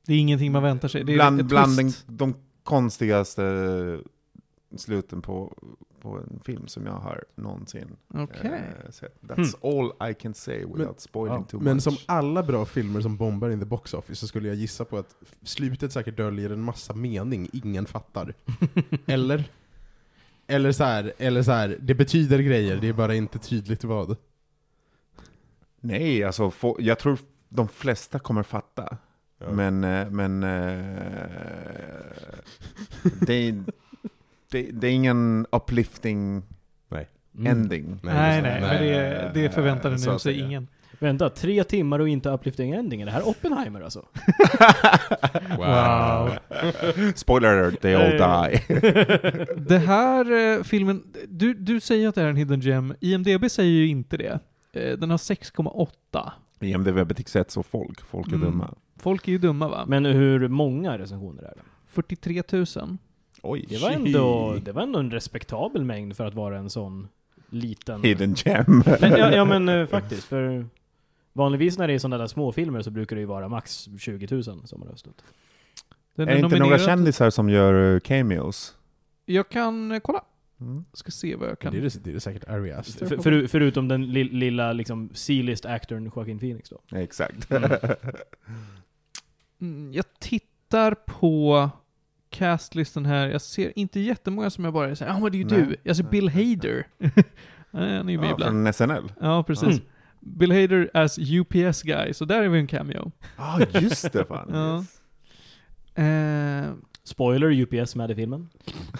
Det 0.05 0.13
är 0.13 0.17
ingenting 0.17 0.51
man 0.51 0.63
väntar 0.63 0.87
sig. 0.87 1.03
Det 1.03 1.11
är 1.11 1.15
bland 1.15 1.45
bland 1.45 1.77
den, 1.77 1.91
de 2.07 2.35
konstigaste 2.63 3.99
sluten 4.77 5.21
på, 5.21 5.57
på 6.01 6.17
en 6.17 6.39
film 6.45 6.67
som 6.67 6.85
jag 6.85 6.93
har 6.93 7.23
någonsin 7.35 7.95
Okej. 8.13 8.51
eh, 8.85 8.91
sett. 8.91 9.21
That's 9.21 9.55
all 9.63 10.09
I 10.09 10.13
can 10.13 10.33
say 10.33 10.65
without 10.65 10.99
spoiling 10.99 11.37
wow. 11.37 11.45
too 11.47 11.59
Men 11.59 11.73
much. 11.73 11.83
som 11.83 11.97
alla 12.05 12.43
bra 12.43 12.65
filmer 12.65 13.01
som 13.01 13.17
bombar 13.17 13.49
in 13.49 13.59
the 13.59 13.65
box 13.65 13.93
office 13.93 14.19
så 14.19 14.27
skulle 14.27 14.47
jag 14.47 14.57
gissa 14.57 14.85
på 14.85 14.97
att 14.97 15.15
slutet 15.43 15.91
säkert 15.91 16.17
döljer 16.17 16.49
en 16.49 16.61
massa 16.61 16.93
mening 16.93 17.49
ingen 17.53 17.85
fattar. 17.85 18.33
eller? 19.05 19.43
Eller 20.47 20.71
så 20.71 20.83
här, 20.83 21.13
eller 21.17 21.43
så 21.43 21.51
här, 21.51 21.77
det 21.81 21.95
betyder 21.95 22.39
grejer, 22.39 22.77
det 22.81 22.87
är 22.87 22.93
bara 22.93 23.15
inte 23.15 23.39
tydligt 23.39 23.83
vad. 23.83 24.15
Nej, 25.79 26.23
alltså 26.23 26.51
få, 26.51 26.77
jag 26.79 26.99
tror 26.99 27.17
de 27.49 27.67
flesta 27.67 28.19
kommer 28.19 28.43
fatta. 28.43 28.97
Ja. 29.43 29.51
Men, 29.51 29.83
eh, 29.83 30.09
men 30.09 30.43
eh, 30.43 30.85
det, 33.21 33.33
är- 33.33 33.63
det, 34.51 34.69
det 34.71 34.87
är 34.87 34.91
ingen 34.91 35.45
uplifting 35.51 36.43
Mm. 37.37 37.51
ending. 37.51 37.99
Nej, 38.03 38.41
det 38.41 38.47
är 38.49 38.61
nej, 38.61 38.61
så. 38.61 38.67
men 38.67 38.83
det, 38.83 39.31
det 39.33 39.49
förväntade 39.49 39.95
nu 40.13 40.19
sig 40.19 40.39
ingen. 40.39 40.67
Vänta, 40.99 41.29
tre 41.29 41.63
timmar 41.63 41.99
och 41.99 42.09
inte 42.09 42.29
uplifting 42.29 42.71
ending? 42.71 43.01
Är 43.01 43.05
det 43.05 43.11
här 43.11 43.27
Oppenheimer 43.27 43.81
alltså? 43.81 44.05
Wow. 45.57 46.31
Spoiler 47.15 47.49
alert, 47.57 47.81
they 47.81 47.93
all 47.95 48.11
die. 48.11 48.61
Det 49.57 49.77
här 49.77 50.31
eh, 50.57 50.63
filmen, 50.63 51.03
du, 51.27 51.53
du 51.53 51.79
säger 51.79 52.07
att 52.07 52.15
det 52.15 52.21
är 52.21 52.27
en 52.27 52.35
hidden 52.35 52.59
gem. 52.61 52.93
IMDB 52.99 53.51
säger 53.51 53.71
ju 53.71 53.87
inte 53.87 54.17
det. 54.17 54.39
Eh, 54.73 54.97
den 54.97 55.09
har 55.09 55.17
6,8. 55.17 56.31
IMDB 56.63 57.07
betygsätts 57.07 57.57
och 57.57 57.65
folk, 57.65 58.01
folk 58.01 58.27
är 58.27 58.35
Mm. 58.35 58.45
dumma. 58.51 58.73
Folk 58.97 59.27
är 59.27 59.31
ju 59.31 59.37
dumma 59.37 59.67
va? 59.67 59.85
Men 59.87 60.05
hur 60.05 60.47
många 60.47 60.97
recensioner 60.97 61.43
är 61.43 61.53
det? 61.55 61.61
43 61.87 62.43
000. 62.51 62.65
Oj, 63.41 63.65
Det 63.69 63.77
var, 63.81 63.89
ändå, 63.91 64.55
det 64.65 64.71
var 64.71 64.81
ändå 64.81 64.99
en 64.99 65.11
respektabel 65.11 65.83
mängd 65.85 66.17
för 66.17 66.25
att 66.25 66.33
vara 66.33 66.57
en 66.57 66.69
sån 66.69 67.07
liten... 67.49 68.03
hidden 68.03 68.33
gem. 68.37 68.83
Men, 69.01 69.11
ja, 69.11 69.31
ja 69.35 69.45
men 69.45 69.69
eh, 69.69 69.85
faktiskt, 69.87 70.23
för 70.23 70.65
vanligtvis 71.33 71.77
när 71.77 71.87
det 71.87 71.93
är 71.93 71.99
sådana 71.99 72.17
där 72.17 72.27
småfilmer 72.27 72.81
så 72.81 72.91
brukar 72.91 73.15
det 73.15 73.19
ju 73.19 73.25
vara 73.25 73.47
max 73.49 73.87
20 73.99 74.27
000 74.31 74.43
som 74.43 74.81
har 74.81 74.89
röstat. 74.89 75.23
Den 76.15 76.29
är 76.29 76.33
det 76.35 76.39
inte 76.39 76.59
några 76.59 76.79
kändisar 76.79 77.29
som 77.29 77.49
gör 77.49 77.93
eh, 77.95 77.99
cameos? 77.99 78.75
Jag 79.25 79.49
kan 79.49 79.91
eh, 79.91 79.99
kolla. 79.99 80.23
Mm. 80.63 80.85
Ska 80.93 81.11
se 81.11 81.35
vad 81.35 81.47
jag 81.47 81.53
Det 81.53 81.61
kan. 81.61 81.75
är, 81.75 81.81
det, 81.81 82.03
det 82.03 82.09
är 82.09 82.13
det 82.13 82.19
säkert 82.19 82.49
Ari 82.49 82.71
Aster. 82.71 83.05
För, 83.05 83.17
för, 83.17 83.47
förutom 83.47 83.87
den 83.87 84.05
li, 84.05 84.23
lilla 84.23 84.73
liksom 84.73 85.09
C-list 85.13 85.65
actorn 85.65 86.11
Joaquin 86.15 86.39
Phoenix 86.39 86.69
då. 86.69 86.97
Exakt. 86.97 87.51
Mm, 89.61 89.93
jag 89.93 90.05
tittar 90.19 90.95
på 90.95 91.69
castlisten 92.29 93.05
här. 93.05 93.27
Jag 93.27 93.41
ser 93.41 93.79
inte 93.79 93.99
jättemånga 93.99 94.49
som 94.49 94.63
jag 94.63 94.73
bara 94.73 94.95
säger 94.95 95.11
ja 95.11 95.19
men 95.19 95.31
det 95.31 95.37
är 95.37 95.39
ju 95.39 95.45
Nej. 95.45 95.61
du. 95.61 95.75
Jag 95.83 95.95
ser 95.95 96.03
Bill 96.03 96.29
Hader. 96.29 96.87
Han 97.71 97.83
är 97.83 98.11
ju 98.11 98.19
med 98.19 98.29
ja, 98.29 98.33
ibland. 98.33 98.65
från 98.65 98.73
SNL. 98.73 99.11
Ja, 99.19 99.43
precis. 99.43 99.63
Mm. 99.63 99.81
Bill 100.19 100.51
Hader 100.51 100.89
as 100.93 101.19
UPS 101.19 101.81
guy, 101.81 102.13
så 102.13 102.25
där 102.25 102.41
är 102.43 102.47
vi 102.49 102.59
en 102.59 102.67
cameo. 102.67 103.11
Ja, 103.37 103.59
ah, 103.73 103.79
just 103.79 104.13
det 104.13 104.25
fan. 104.25 104.49
Ja. 105.95 106.03
Eh, 106.03 106.73
Spoiler, 107.03 107.51
UPS 107.51 107.95
med 107.95 108.11
i 108.11 108.15
filmen. 108.15 108.49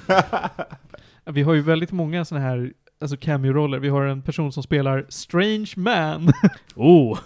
vi 1.26 1.42
har 1.42 1.54
ju 1.54 1.62
väldigt 1.62 1.92
många 1.92 2.26
sådana 2.26 2.46
här 2.46 2.74
alltså 3.00 3.18
cameo-roller. 3.18 3.80
Vi 3.80 3.90
har 3.90 4.06
en 4.06 4.22
person 4.22 4.52
som 4.52 4.64
spelar 4.64 5.06
Strange 5.10 5.70
Man. 5.76 6.32
Oh! 6.76 7.20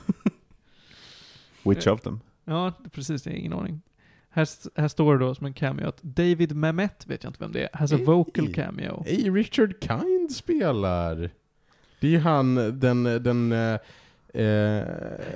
Which 1.63 1.87
of 1.87 2.01
them? 2.01 2.19
ja, 2.45 2.73
precis, 2.91 3.23
det 3.23 3.29
är 3.29 3.33
ingen 3.33 3.53
aning. 3.53 3.81
Här, 4.29 4.47
här 4.81 4.87
står 4.87 5.17
det 5.17 5.25
då 5.25 5.35
som 5.35 5.45
en 5.45 5.53
cameo 5.53 5.87
att 5.87 6.01
David 6.03 6.55
Mamet, 6.55 7.07
vet 7.07 7.23
jag 7.23 7.29
inte 7.29 7.39
vem 7.43 7.51
det 7.51 7.61
är, 7.63 7.69
has 7.73 7.91
a 7.93 7.95
Hey. 7.95 8.05
vocal 8.05 8.53
cameo. 8.53 9.03
Hej, 9.05 9.29
Richard 9.29 9.73
Kind 9.81 10.31
spelar! 10.31 11.29
Det 11.99 12.07
är 12.07 12.11
ju 12.11 12.19
han, 12.19 12.79
den, 12.79 13.03
den 13.03 13.51
eh, 13.51 13.73
eh, 14.33 14.43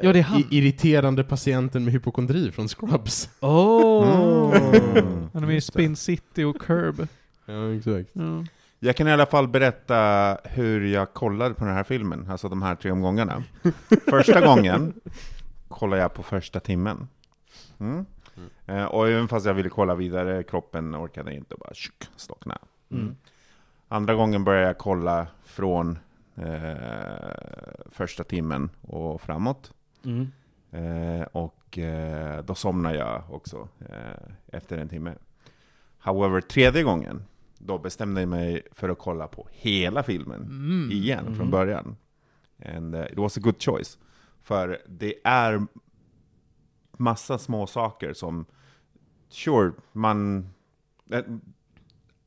Ja, 0.02 0.14
det 0.14 0.20
är 0.20 0.24
han. 0.24 0.44
irriterande 0.52 1.24
patienten 1.24 1.84
med 1.84 1.94
hypokondri 1.94 2.52
från 2.52 2.68
Scrubs. 2.68 3.30
Oh! 3.40 4.56
Mm. 4.58 5.30
Han 5.34 5.44
är 5.44 5.48
med 5.48 5.58
i 5.58 5.62
Spin 5.62 5.96
City 5.96 6.44
och 6.44 6.62
Curb. 6.62 7.08
Ja, 7.52 7.74
exakt. 7.74 8.10
Ja. 8.14 8.46
Jag 8.80 8.96
kan 8.96 9.08
i 9.08 9.12
alla 9.12 9.26
fall 9.26 9.48
berätta 9.48 10.38
hur 10.44 10.86
jag 10.86 11.14
kollade 11.14 11.56
på 11.56 11.66
den 11.66 11.74
här 11.74 11.84
filmen, 11.84 12.28
alltså 12.30 12.50
de 12.50 12.62
här 12.62 12.76
tre 12.76 12.92
omgångarna. 12.92 13.44
Första 14.10 14.42
gången 14.42 14.94
kollade 15.68 16.02
jag 16.02 16.14
på 16.14 16.24
första 16.24 16.60
timmen. 16.60 17.08
Mm. 17.80 18.06
Eh, 18.66 18.86
och 18.86 19.10
även 19.10 19.28
fast 19.28 19.46
jag 19.46 19.54
ville 19.54 19.70
kolla 19.70 19.96
vidare, 19.96 20.44
kroppen 20.44 20.96
orkade 20.96 21.34
inte 21.34 21.54
och 21.54 21.60
bara 21.60 21.74
tjuk, 21.74 22.10
slockna. 22.16 22.58
Mm. 22.92 23.16
Andra 23.88 24.14
gången 24.14 24.44
började 24.44 24.68
jag 24.68 24.78
kolla 24.78 25.28
från 25.44 26.00
eh, 26.36 26.76
första 27.92 28.24
timmen 28.24 28.70
och 28.82 29.22
framåt. 29.22 29.74
Mm. 30.06 30.32
Eh, 30.72 31.28
och 31.32 31.78
eh, 31.78 32.44
då 32.44 32.56
somnade 32.56 32.98
jag 32.98 33.24
också 33.30 33.68
eh, 33.90 34.32
efter 34.48 34.78
en 34.78 34.90
timme. 34.90 35.14
However, 36.00 36.42
tredje 36.42 36.84
gången, 36.84 37.24
då 37.66 37.78
bestämde 37.78 38.22
jag 38.22 38.30
mig 38.30 38.62
för 38.72 38.90
att 38.90 38.98
kolla 39.00 39.28
på 39.28 39.48
hela 39.52 40.04
filmen 40.04 40.42
Mm. 40.42 40.90
igen 40.92 41.26
Mhm. 41.26 41.36
från 41.36 41.52
början. 41.52 41.96
And 42.66 42.96
uh, 42.96 43.06
it 43.12 43.18
was 43.18 43.38
a 43.38 43.42
good 43.44 43.62
choice. 43.64 43.98
För 44.42 44.82
det 44.88 45.14
är 45.24 45.68
massa 46.98 47.38
små 47.38 47.68
saker 47.68 48.14
som, 48.14 48.46
sure, 49.30 49.72
man... 49.92 50.50
eh, 51.12 51.22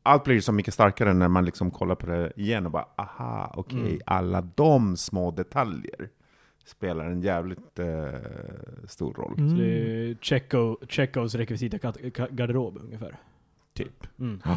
Allt 0.06 0.24
blir 0.24 0.40
så 0.40 0.52
mycket 0.52 0.74
starkare 0.74 1.12
när 1.14 1.28
man 1.28 1.44
liksom 1.44 1.70
kollar 1.70 1.94
på 1.94 2.06
det 2.06 2.32
igen 2.36 2.66
och 2.66 2.72
bara, 2.72 2.88
aha, 2.96 3.52
okej, 3.56 3.78
Mm. 3.80 4.00
alla 4.06 4.40
de 4.54 4.96
små 4.96 5.30
detaljer 5.30 6.08
spelar 6.64 7.04
en 7.06 7.20
jävligt 7.22 7.78
eh, 7.78 8.08
stor 8.88 9.14
roll. 9.14 9.34
Så 9.36 9.42
Mm. 9.42 9.58
det 9.58 9.64
är 10.10 10.14
Checo, 10.20 10.76
Checos 10.88 11.34
rekvisita 11.34 11.78
garderob 12.30 12.78
ungefär. 12.78 13.16
Typ. 13.74 14.06
Mm. 14.18 14.40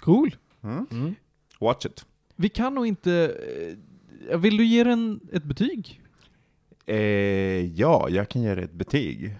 Cool. 0.00 0.36
Mm. 0.62 0.86
Mm. 0.90 1.14
Watch 1.60 1.86
it. 1.86 2.06
Vi 2.36 2.48
kan 2.48 2.74
nog 2.74 2.86
inte... 2.86 3.36
eh, 4.30 4.38
Vill 4.38 4.56
du 4.56 4.64
ge 4.64 4.84
den 4.84 5.20
ett 5.32 5.44
betyg? 5.44 6.00
Eh, 6.86 6.96
ja, 7.80 8.08
jag 8.08 8.28
kan 8.28 8.42
ge 8.42 8.54
det 8.54 8.62
ett 8.62 8.72
betyg. 8.72 9.36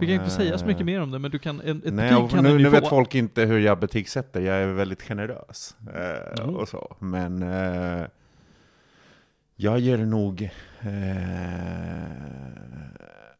Vi 0.00 0.06
kan 0.06 0.14
inte 0.14 0.30
säga 0.30 0.58
så 0.58 0.66
mycket 0.66 0.80
Eh, 0.80 0.86
mer 0.86 1.00
om 1.00 1.10
det, 1.10 1.18
men 1.18 1.30
du 1.30 1.38
kan, 1.38 1.60
ett 1.60 1.66
Nej, 1.66 1.80
betyg 2.10 2.18
och 2.24 2.30
kan 2.30 2.44
nu, 2.44 2.58
nu 2.58 2.64
få. 2.64 2.70
vet 2.70 2.88
folk 2.88 3.14
inte 3.14 3.42
hur 3.44 3.58
jag 3.58 3.78
betygsätter, 3.80 4.40
jag 4.40 4.56
är 4.56 4.66
väldigt 4.66 5.02
generös. 5.02 5.76
Eh, 5.94 6.42
Mm. 6.44 6.56
och 6.56 6.68
så. 6.68 6.96
Men 6.98 7.42
eh, 7.42 8.06
jag 9.56 9.78
ger 9.78 9.98
nog 9.98 10.42
eh, 10.80 10.88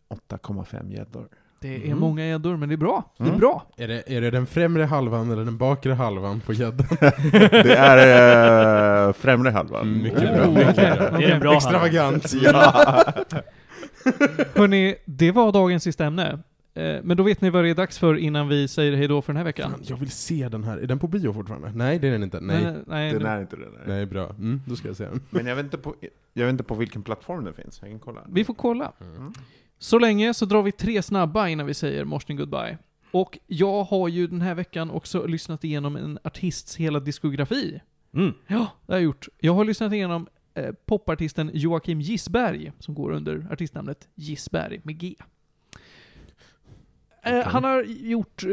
8,5 0.09 0.91
gäddor. 0.93 1.29
Det 1.65 1.77
är 1.77 1.87
Mm. 1.87 1.99
många 1.99 2.27
gäddor, 2.27 2.57
men 2.57 2.69
det 2.69 2.75
är 2.75 2.77
bra. 2.77 3.13
Det 3.19 3.25
är 3.25 3.29
Mm. 3.29 3.41
bra. 3.41 3.67
Är 3.77 3.89
det, 3.89 4.03
är 4.07 4.21
det 4.21 4.31
den 4.31 4.47
främre 4.47 4.85
halvan 4.85 5.31
eller 5.31 5.45
den 5.45 5.57
bakre 5.59 5.93
halvan 5.93 6.41
på 6.41 6.53
gäddan? 6.53 6.87
Det 7.51 7.75
är 7.79 9.07
eh, 9.09 9.13
främre 9.13 9.51
halvan. 9.51 9.83
Mm, 9.83 10.03
mycket 10.03 10.23
Oh, 10.23 10.55
bra. 10.55 10.73
Det 10.73 11.25
är 11.25 11.31
en 11.31 11.41
bra 11.41 11.57
Extravagant. 11.57 12.33
Ja. 12.43 13.05
Hörni, 14.55 14.95
det 15.05 15.31
var 15.33 15.53
dagens 15.53 15.83
sista 15.83 16.05
ämne. 16.05 16.39
Eh, 16.75 16.97
men 17.03 17.17
då 17.17 17.23
vet 17.23 17.41
ni 17.41 17.51
vad 17.51 17.65
det 17.65 17.71
är 17.71 17.75
dags 17.75 17.99
för 17.99 18.15
innan 18.17 18.49
vi 18.49 18.69
säger 18.69 18.97
hej 18.97 19.09
då 19.09 19.23
för 19.23 19.33
den 19.33 19.37
här 19.37 19.45
veckan. 19.45 19.71
Fan, 19.71 19.81
jag 19.85 19.97
vill 19.97 20.11
se 20.11 20.49
den 20.49 20.65
här. 20.65 20.79
Är 20.79 20.87
den 20.87 20.99
på 20.99 21.07
bio 21.09 21.33
fortfarande? 21.33 21.73
Nej, 21.75 21.99
det 21.99 22.09
är 22.09 22.13
den 22.13 22.23
inte. 22.23 22.41
Nej. 22.41 22.63
nej, 22.65 22.75
nej, 22.87 23.13
Den 23.13 23.27
är 23.27 23.41
inte 23.41 23.57
det. 23.57 23.63
Nej. 23.63 23.97
Nej, 23.97 24.07
bra. 24.07 24.25
Mm, 24.31 24.61
då 24.67 24.77
ska 24.77 24.89
jag 24.89 24.97
se 24.97 25.05
den. 25.05 25.21
Men 25.31 25.47
jag 25.47 25.57
vet, 25.57 25.65
inte 25.65 25.79
på, 25.79 25.95
jag 26.33 26.45
vet 26.45 26.51
inte 26.53 26.65
på 26.65 26.75
vilken 26.75 27.03
plattform 27.03 27.45
den 27.45 27.55
finns. 27.55 27.79
Jag 27.83 27.91
kan 27.91 27.99
kolla. 27.99 28.21
Vi 28.29 28.45
får 28.45 28.55
kolla. 28.55 28.93
Mm. 29.01 29.33
Så 29.85 29.99
länge 29.99 30.35
så 30.35 30.45
drar 30.47 30.63
vi 30.63 30.73
tre 30.73 31.03
snabba 31.03 31.49
innan 31.49 31.67
vi 31.67 31.75
säger 31.75 32.05
morsning 32.05 32.37
goodbye. 32.39 32.79
Och 33.11 33.39
jag 33.47 33.85
har 33.85 34.09
ju 34.09 34.27
den 34.27 34.41
här 34.41 34.55
veckan 34.55 34.91
också 34.91 35.27
lyssnat 35.27 35.65
igenom 35.65 35.97
en 35.97 36.19
artists 36.25 36.77
hela 36.77 37.01
diskografi. 37.01 37.81
Mm. 38.15 38.33
Ja, 38.47 38.67
det 38.87 38.93
har 38.93 38.99
jag 38.99 39.03
gjort. 39.05 39.29
Jag 39.41 39.55
har 39.55 39.65
lyssnat 39.65 39.93
igenom 39.93 40.27
eh, 40.55 40.73
popartisten 40.87 41.51
Joakim 41.55 42.01
Gissberg, 42.01 42.73
som 42.79 42.95
går 42.95 43.11
under 43.13 43.47
artistnamnet 43.51 44.09
Gissberg 44.15 44.81
med 44.85 44.99
G. 44.99 45.15
Eh, 47.23 47.31
Okej. 47.39 47.43
Han 47.47 47.65
har 47.65 47.83
gjort 47.85 48.45
eh, 48.45 48.51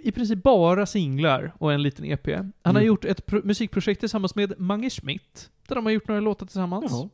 i 0.00 0.12
princip 0.12 0.42
bara 0.42 0.86
singlar 0.86 1.52
och 1.58 1.72
en 1.72 1.82
liten 1.82 2.04
EP. 2.04 2.26
Han 2.36 2.52
har 2.62 2.70
Mm. 2.70 2.84
gjort 2.86 3.04
ett 3.04 3.26
pro- 3.26 3.40
musikprojekt 3.44 4.00
tillsammans 4.00 4.34
med 4.34 4.60
Mange 4.60 4.90
Schmidt, 4.90 5.50
där 5.68 5.74
de 5.74 5.84
har 5.86 5.92
gjort 5.92 6.08
några 6.08 6.20
låtar 6.20 6.46
tillsammans. 6.46 6.92
Jaha. 6.92 7.08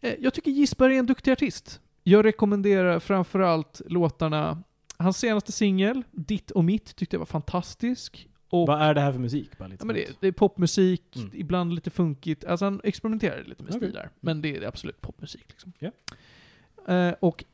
Eh, 0.00 0.14
Jag 0.20 0.34
tycker 0.34 0.50
Gissberg 0.50 0.94
är 0.94 0.98
en 0.98 1.06
duktig 1.06 1.30
artist. 1.32 1.80
Jag 2.08 2.24
rekommenderar 2.24 2.98
framförallt 3.00 3.80
låtarna, 3.86 4.62
hans 4.96 5.18
senaste 5.18 5.52
singel, 5.52 6.02
Ditt 6.10 6.50
och 6.50 6.64
mitt, 6.64 6.96
tyckte 6.96 7.14
jag 7.16 7.18
var 7.18 7.26
fantastisk. 7.26 8.28
Och, 8.50 8.66
Vad 8.66 8.82
är 8.82 8.94
det 8.94 9.00
här 9.00 9.12
för 9.12 9.18
musik? 9.18 9.58
Bara 9.58 9.68
lite 9.68 9.82
ja, 9.82 9.86
men 9.86 9.96
det, 9.96 10.16
det 10.20 10.26
är 10.28 10.32
popmusik, 10.32 11.16
Mm. 11.16 11.30
ibland 11.34 11.72
lite 11.74 11.90
funkigt. 11.90 12.44
Alltså 12.44 12.64
han 12.64 12.80
experimenterar 12.84 13.44
lite 13.44 13.62
med 13.62 13.74
Okej. 13.76 13.88
stilar. 13.88 14.10
Men 14.20 14.42
det 14.42 14.56
är 14.56 14.66
absolut 14.68 15.00
popmusik 15.00 15.44
liksom. 15.48 15.72
Ja. 15.78 15.90
Eh, 16.94 17.14
och 17.20 17.44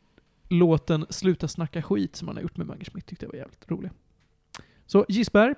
låten 0.49 1.07
Sluta 1.11 1.49
snacka 1.49 1.83
skit 1.83 2.17
som 2.17 2.29
han 2.29 2.37
har 2.37 2.43
gjort 2.43 2.57
med 2.57 2.67
Mange 2.67 2.85
Schmidt 2.85 3.07
tyckte 3.07 3.25
jag 3.27 3.31
var 3.33 3.39
jävligt 3.39 3.71
rolig. 3.71 3.91
Så 4.87 5.05
Gissberg. 5.09 5.55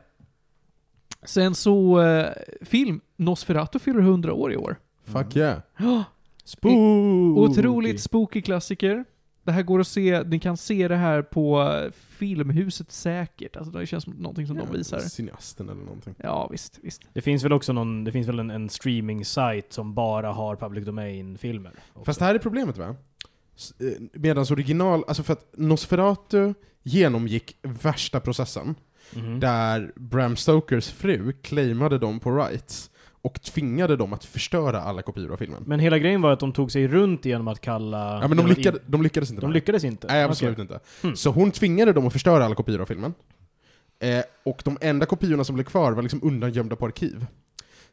Sen 1.23 1.55
så, 1.55 2.01
eh, 2.01 2.33
film. 2.63 3.01
Nosferatu 3.17 3.79
fyller 3.79 4.01
100 4.01 4.33
år 4.33 4.53
i 4.53 4.57
år. 4.57 4.77
Fuck 5.05 5.37
yeah. 5.37 5.61
Ja, 5.79 6.05
Spooky. 6.47 7.41
Otroligt 7.41 8.01
spooky 8.01 8.43
klassiker. 8.43 9.05
Det 9.45 9.53
här 9.53 9.63
går 9.63 9.81
att 9.81 9.87
se, 9.89 10.23
ni 10.23 10.39
kan 10.41 10.57
se 10.57 10.89
det 10.89 10.97
här 10.97 11.23
på 11.23 11.81
Filmhuset 12.09 12.93
säkert. 12.93 13.57
Alltså 13.57 13.79
det 13.79 13.87
känns 13.87 14.05
som 14.05 14.13
någonting 14.13 14.47
som 14.47 14.57
de 14.57 14.73
visar. 14.73 14.99
Cineasten 14.99 15.69
eller 15.69 15.83
någonting. 15.83 16.15
Ja, 16.23 16.49
visst, 16.53 16.79
visst. 16.83 17.03
Det 17.13 17.21
finns 17.23 17.45
väl 17.45 17.53
också 17.53 17.73
någon, 17.73 18.05
det 18.05 18.13
finns 18.13 18.29
väl 18.29 18.39
en, 18.39 18.51
en 18.51 18.69
streaming-sajt 18.69 19.73
som 19.73 19.95
bara 19.95 20.33
har 20.33 20.57
public 20.57 20.85
domain-filmer? 20.85 21.73
Fast 22.05 22.19
det 22.19 22.25
här 22.25 22.35
är 22.35 22.39
problemet 22.39 22.79
va? 22.79 22.87
Eh, 23.81 23.87
Medans 24.13 24.51
original, 24.51 25.05
alltså 25.09 25.23
för 25.23 25.33
att 25.33 25.55
Nosferatu 25.57 26.55
genomgick 26.83 27.57
värsta 27.63 28.21
processen, 28.21 28.75
Mhm. 29.15 29.41
där 29.41 29.93
Bram 29.97 30.37
Stokers 30.37 30.91
fru 30.91 31.33
claimade 31.33 31.99
dem 31.99 32.21
på 32.21 32.31
rights 32.37 32.91
och 33.27 33.43
tvingade 33.43 33.97
dem 33.97 34.13
att 34.13 34.25
förstöra 34.25 34.81
alla 34.81 35.03
kopior 35.03 35.33
av 35.33 35.37
filmen. 35.37 35.63
Men 35.67 35.81
hela 35.81 35.99
grejen 35.99 36.21
var 36.23 36.33
att 36.33 36.41
de 36.41 36.53
tog 36.53 36.73
sig 36.73 36.89
runt 36.89 37.25
genom 37.25 37.49
att 37.49 37.61
kalla... 37.61 38.19
ja 38.23 38.29
men 38.29 38.37
de, 38.37 38.47
lyckade, 38.47 38.79
de 38.87 39.03
lyckades 39.03 39.31
inte 39.31 39.41
De 39.41 39.53
lyckades 39.53 39.85
inte? 39.85 40.07
Nej, 40.07 40.23
absolut 40.25 40.53
Okej. 40.53 40.63
inte. 40.63 40.81
Hmm. 41.03 41.17
Så 41.17 41.31
hon 41.31 41.51
tvingade 41.51 41.93
dem 41.93 42.07
att 42.07 42.13
förstöra 42.13 42.45
alla 42.45 42.55
kopior 42.55 42.81
av 42.81 42.87
filmen. 42.87 43.15
Eh, 44.01 44.23
och 44.45 44.63
de 44.65 44.79
enda 44.81 45.07
kopiorna 45.07 45.45
som 45.45 45.55
blev 45.55 45.65
kvar 45.65 45.93
var 45.93 46.03
liksom 46.03 46.21
undangömda 46.23 46.77
på 46.77 46.87
arkiv. 46.87 47.27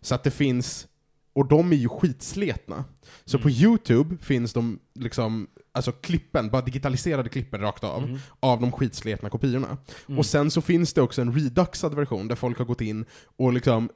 Så 0.01 0.15
att 0.15 0.23
det 0.23 0.31
finns, 0.31 0.87
och 1.35 1.47
de 1.47 1.71
är 1.71 1.75
ju 1.75 1.89
skitsletna. 1.89 2.83
Så 3.25 3.37
Mm. 3.37 3.43
på 3.43 3.49
YouTube 3.49 4.17
finns 4.21 4.53
de 4.53 4.79
liksom, 4.99 5.47
alltså 5.71 5.91
klippen, 5.91 6.49
bara 6.49 6.61
digitaliserade 6.61 7.29
klippen 7.29 7.61
rakt 7.61 7.83
av, 7.83 8.01
Mhm. 8.01 8.19
av 8.39 8.61
de 8.61 8.71
skitsletna 8.71 9.29
kopiorna. 9.29 9.77
Mm. 10.07 10.19
Och 10.19 10.25
sen 10.25 10.51
så 10.51 10.61
finns 10.61 10.93
det 10.93 11.01
också 11.01 11.21
en 11.21 11.33
reduxad 11.33 11.93
version 11.93 12.27
där 12.27 12.35
folk 12.35 12.57
har 12.57 12.65
gått 12.65 12.81
in 12.81 13.05
och 13.37 13.53
liksom 13.53 13.89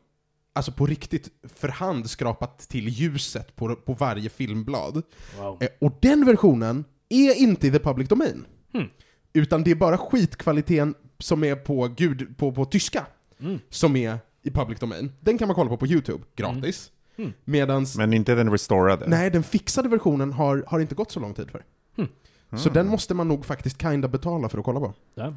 Alltså 0.58 0.72
på 0.72 0.86
riktigt 0.86 1.30
för 1.56 1.68
hand 1.68 2.10
skrapat 2.10 2.58
till 2.60 2.88
ljuset 2.90 3.56
på, 3.56 3.76
på 3.76 3.94
varje 3.94 4.30
filmblad. 4.30 5.02
Wow. 5.40 5.58
Eh, 5.64 5.68
Och 5.82 5.98
den 6.02 6.26
versionen 6.26 6.86
är 7.10 7.34
inte 7.36 7.68
i 7.68 7.72
the 7.72 7.80
public 7.80 8.08
domain. 8.10 8.46
Hmm. 8.74 8.88
Utan 9.34 9.64
det 9.64 9.72
är 9.72 9.76
bara 9.76 9.98
skitkvaliteten 9.98 10.96
som 11.20 11.44
är 11.44 11.56
på, 11.56 11.88
gud, 11.98 12.38
på, 12.38 12.52
på 12.52 12.66
tyska 12.66 13.06
Mm. 13.40 13.60
som 13.70 13.96
är 13.96 14.18
i 14.44 14.52
public 14.52 14.80
domain. 14.80 15.12
Den 15.20 15.38
kan 15.38 15.48
man 15.48 15.56
kolla 15.56 15.70
på 15.70 15.78
på 15.78 15.88
YouTube, 15.88 16.24
gratis. 16.36 16.92
Mm. 17.18 17.34
Medans, 17.46 17.98
Men 17.98 18.14
inte 18.14 18.36
den 18.36 18.52
restorade? 18.52 19.08
nej 19.08 19.30
den 19.32 19.44
fixade 19.44 19.90
versionen 19.90 20.34
har, 20.34 20.64
har 20.68 20.80
inte 20.80 20.96
gått 20.96 21.12
så 21.12 21.20
lång 21.20 21.34
tid 21.34 21.52
för. 21.52 21.64
Hmm. 21.96 22.08
Så 22.52 22.70
Mm. 22.70 22.74
den 22.74 22.88
måste 22.88 23.14
man 23.14 23.28
nog 23.28 23.46
faktiskt 23.46 23.82
kinda 23.82 24.08
betala 24.08 24.50
för 24.50 24.58
att 24.58 24.66
kolla 24.66 24.80
på. 24.80 24.94
Ja. 25.16 25.34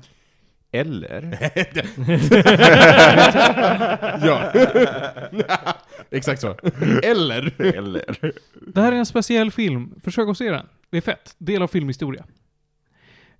Eller? 0.72 1.38
ja. 4.26 4.50
Exakt 6.10 6.40
så. 6.40 6.54
Eller? 7.02 7.60
Eller? 7.62 8.32
Det 8.66 8.80
här 8.80 8.92
är 8.92 8.96
en 8.96 9.06
speciell 9.06 9.50
film. 9.50 9.94
Försök 10.04 10.28
att 10.28 10.38
se 10.38 10.50
den. 10.50 10.66
Det 10.90 10.96
är 10.96 11.00
fett. 11.00 11.34
Del 11.38 11.62
av 11.62 11.68
filmhistoria. 11.68 12.24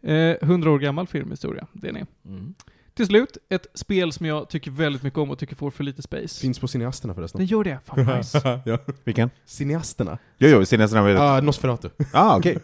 Eh, 0.03 0.15
100 0.15 0.71
år 0.71 0.79
gammal 0.79 1.07
filmhistoria. 1.07 1.67
Det 1.73 1.89
är 1.89 1.93
ni. 1.93 2.05
Mm. 2.27 2.55
Till 2.95 3.07
slut, 3.07 3.37
ett 3.49 3.67
spel 3.75 4.13
som 4.13 4.27
jag 4.27 4.49
tycker 4.49 4.71
väldigt 4.71 5.03
mycket 5.03 5.19
om 5.19 5.31
och 5.31 5.39
tycker 5.39 5.57
får 5.57 5.71
för 5.71 5.85
lite 5.85 6.03
space. 6.03 6.41
Finns 6.41 6.59
på 6.59 6.69
Cineasterna 6.69 7.13
Den 7.13 7.17
förresten. 7.17 7.47
gör 7.47 7.65
det. 7.65 7.79
Fan 7.85 8.17
nice. 8.17 8.61
ja. 8.65 8.79
Vilken? 9.05 9.31
Cineasterna? 9.45 10.19
Jo, 10.39 10.49
jo, 10.49 10.65
namnet. 10.79 11.15
Ja, 11.17 11.41
Nosferatu. 11.41 11.89
Ah, 12.13 12.37
okej. 12.37 12.59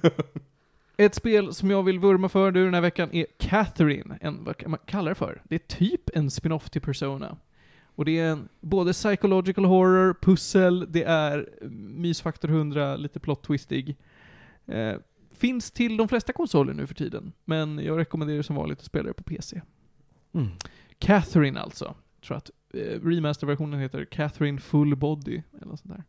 Ett 0.97 1.15
spel 1.15 1.55
som 1.55 1.71
jag 1.71 1.83
vill 1.83 1.99
vurma 1.99 2.29
för 2.29 2.53
nu 2.53 2.65
den 2.65 2.75
här 2.75 2.81
veckan 2.81 3.09
är 3.13 3.27
Catherine. 3.39 4.19
En, 4.21 4.45
vad 4.45 4.57
kan 4.57 4.71
man 4.71 4.81
kalla 4.87 5.09
det 5.09 5.15
för? 5.15 5.43
Det 5.45 5.55
är 5.55 5.59
typ 5.59 6.17
en 6.17 6.31
spin-off 6.31 6.71
till 6.71 6.83
Persona. 6.83 7.37
Och 7.85 8.05
det 8.05 8.19
är 8.19 8.31
en, 8.31 8.49
både 8.61 8.93
psychological 8.93 9.65
horror, 9.65 10.17
pussel, 10.23 10.87
det 10.93 11.05
är 11.05 11.49
mysfaktor 11.71 12.49
100, 12.49 12.97
lite 12.97 13.21
plot 13.21 13.43
twistig. 13.43 13.97
Eh, 14.67 14.95
finns 15.31 15.71
till 15.71 15.97
de 15.97 16.09
flesta 16.09 16.33
konsoler 16.33 16.75
nu 16.75 16.87
för 16.87 16.95
tiden, 16.95 17.33
men 17.45 17.79
jag 17.79 17.99
rekommenderar 17.99 18.43
som 18.43 18.57
vanligt 18.57 18.79
att 18.79 18.85
spela 18.85 19.09
det 19.09 19.15
på 19.15 19.23
PC. 19.23 19.61
Mm. 20.33 20.49
Catherine 20.99 21.61
alltså. 21.61 21.85
Jag 21.85 22.27
tror 22.27 22.37
att 22.37 22.51
eh, 22.75 23.01
remasterversionen 23.03 23.81
heter 23.81 24.05
Catherine 24.05 24.61
Full 24.61 24.97
Body, 24.97 25.43
eller 25.63 25.77
sånt 25.77 25.95
där. 25.97 26.05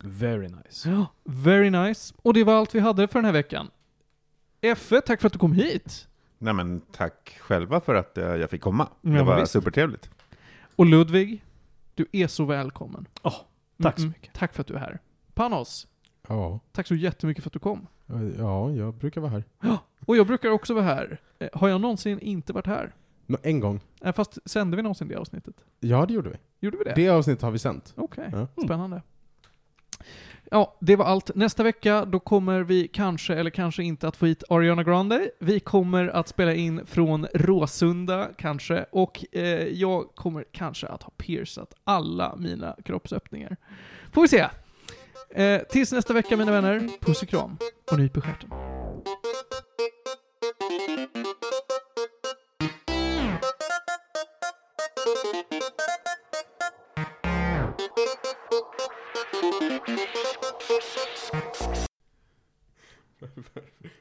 Very 0.00 0.48
nice. 0.48 0.90
Ja, 0.90 1.06
very 1.24 1.70
nice. 1.70 2.14
Och 2.22 2.34
det 2.34 2.44
var 2.44 2.54
allt 2.54 2.74
vi 2.74 2.80
hade 2.80 3.08
för 3.08 3.18
den 3.18 3.24
här 3.24 3.32
veckan. 3.32 3.70
Effe, 4.64 5.00
tack 5.00 5.20
för 5.20 5.26
att 5.26 5.32
du 5.32 5.38
kom 5.38 5.52
hit. 5.52 6.08
Nej 6.38 6.54
men 6.54 6.80
tack 6.80 7.36
själva 7.40 7.80
för 7.80 7.94
att 7.94 8.18
eh, 8.18 8.24
jag 8.24 8.50
fick 8.50 8.60
komma. 8.60 8.88
Ja, 9.00 9.10
det 9.10 9.22
var 9.22 9.40
visst. 9.40 9.52
supertrevligt. 9.52 10.10
Och 10.76 10.86
Ludvig, 10.86 11.44
du 11.94 12.06
är 12.12 12.26
så 12.26 12.44
välkommen. 12.44 13.06
Åh, 13.22 13.34
tack 13.82 13.96
så 13.96 14.02
Mm, 14.02 14.14
mycket. 14.18 14.34
Tack 14.34 14.54
för 14.54 14.60
att 14.60 14.66
du 14.66 14.74
är 14.74 14.78
här. 14.78 14.98
Panos, 15.34 15.86
Ja. 16.28 16.60
tack 16.72 16.86
så 16.86 16.94
jättemycket 16.94 17.42
för 17.44 17.48
att 17.48 17.52
du 17.52 17.58
kom. 17.58 17.86
ja, 18.38 18.70
jag 18.70 18.94
brukar 18.94 19.20
vara 19.20 19.30
här. 19.30 19.44
Och 20.06 20.16
jag 20.16 20.26
brukar 20.26 20.50
också 20.50 20.74
vara 20.74 20.84
här. 20.84 21.20
Eh, 21.38 21.48
Har 21.52 21.68
jag 21.68 21.80
någonsin 21.80 22.18
inte 22.20 22.52
varit 22.52 22.66
här? 22.66 22.94
Nå, 23.26 23.38
en 23.42 23.60
gång. 23.60 23.80
Eh, 24.04 24.12
Fast 24.14 24.38
sände 24.50 24.76
vi 24.76 24.82
någonsin 24.82 25.08
det 25.08 25.14
avsnittet? 25.16 25.54
Ja, 25.80 26.06
det 26.06 26.14
gjorde 26.14 26.30
vi. 26.30 26.36
Gjorde 26.60 26.76
vi 26.78 26.84
det? 26.84 26.92
Det 26.96 27.08
avsnittet 27.08 27.42
har 27.42 27.50
vi 27.50 27.58
sänt. 27.58 27.92
Okej, 27.96 28.28
Ja. 28.32 28.46
spännande. 28.64 29.02
Ja, 30.50 30.76
det 30.80 30.96
var 30.96 31.04
allt. 31.04 31.30
Nästa 31.34 31.62
vecka, 31.62 32.04
då 32.04 32.20
kommer 32.20 32.60
vi 32.60 32.88
kanske, 32.88 33.34
eller 33.34 33.50
kanske 33.50 33.82
inte, 33.82 34.08
att 34.08 34.16
få 34.16 34.26
hit 34.26 34.44
Ariana 34.48 34.82
Grande. 34.82 35.30
Vi 35.40 35.60
kommer 35.60 36.08
att 36.08 36.28
spela 36.28 36.54
in 36.54 36.86
från 36.86 37.26
Råsunda, 37.34 38.28
kanske. 38.38 38.86
Och 38.92 39.24
eh, 39.32 39.42
jag 39.68 40.14
kommer 40.14 40.44
kanske 40.52 40.86
att 40.86 41.02
ha 41.02 41.10
piercat 41.16 41.74
alla 41.84 42.36
mina 42.36 42.76
kroppsöppningar. 42.84 43.56
Får 44.12 44.22
vi 44.22 44.28
se. 44.28 44.46
Eh, 45.30 45.62
tills 45.62 45.92
nästa 45.92 46.12
vecka, 46.12 46.36
mina 46.36 46.52
vänner. 46.52 46.88
Puss 47.00 47.22
och 47.22 47.28
kram. 47.28 47.56
Och 47.92 47.98
nyp 47.98 48.16
i 48.16 48.20
stjärten. 48.20 48.50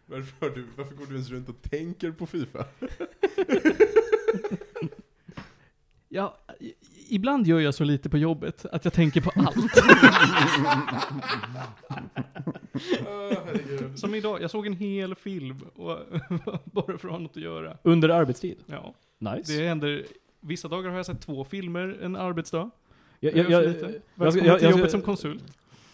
Varför, 0.05 0.49
du, 0.55 0.65
varför 0.77 0.95
går 0.95 1.05
du 1.05 1.13
ens 1.13 1.29
runt 1.29 1.49
och 1.49 1.61
tänker 1.61 2.11
på 2.11 2.25
Fifa? 2.25 2.65
Ja, 6.09 6.37
ibland 7.09 7.47
gör 7.47 7.59
jag 7.59 7.73
så 7.73 7.83
lite 7.83 8.09
på 8.09 8.17
jobbet 8.17 8.65
att 8.71 8.85
jag 8.85 8.93
tänker 8.93 9.21
på 9.21 9.31
allt. 9.35 9.83
Som 13.99 14.15
idag, 14.15 14.41
jag 14.41 14.51
såg 14.51 14.67
en 14.67 14.73
hel 14.73 15.15
film 15.15 15.61
och 15.75 15.97
bara 16.65 16.97
för 16.97 17.07
att 17.07 17.11
ha 17.13 17.19
något 17.19 17.37
att 17.37 17.43
göra. 17.43 17.77
Under 17.83 18.09
arbetstid? 18.09 18.57
Ja, 18.65 18.93
Nice. 19.19 19.53
det 19.53 19.67
händer. 19.67 20.05
Vissa 20.39 20.67
dagar 20.67 20.89
har 20.89 20.97
jag 20.97 21.05
sett 21.05 21.21
två 21.21 21.43
filmer 21.45 21.99
en 22.01 22.15
arbetsdag. 22.15 22.69
Jag, 23.31 23.49
Jag, 23.51 23.63
jag, 24.17 24.33
ska- 24.33 24.69
jobbet 24.69 24.79
ska- 24.79 24.89
som 24.89 25.01
konsult. 25.01 25.43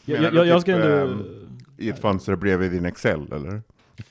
jag, 0.06 0.34
jag, 0.34 0.48
jag 0.48 0.62
ska 0.62 0.76
typ, 0.76 0.86
ändå... 0.86 1.14
ehm, 1.14 1.24
I 1.78 1.90
ett 1.90 2.00
fönster 2.00 2.36
bredvid 2.36 2.72
din 2.72 2.86
Excel, 2.86 3.34
eller? 3.34 3.62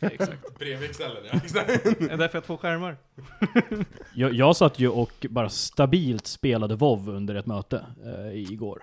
Exakt. 0.01 0.59
Bredvid 0.59 0.90
Excelen, 0.90 1.16
ja. 1.32 1.40
Det 1.99 2.12
är 2.12 2.16
därför 2.16 2.23
jag 2.23 2.31
har 2.32 2.40
två 2.40 2.57
skärmar. 2.57 2.97
Jag, 4.15 4.32
jag 4.35 4.57
satt 4.57 4.78
ju 4.78 4.89
och 4.89 5.27
bara 5.31 5.49
stabilt 5.49 6.27
spelade 6.27 6.74
WoW 6.74 7.09
under 7.09 7.35
ett 7.35 7.47
möte 7.47 7.85
eh, 8.05 8.53
igår. 8.53 8.82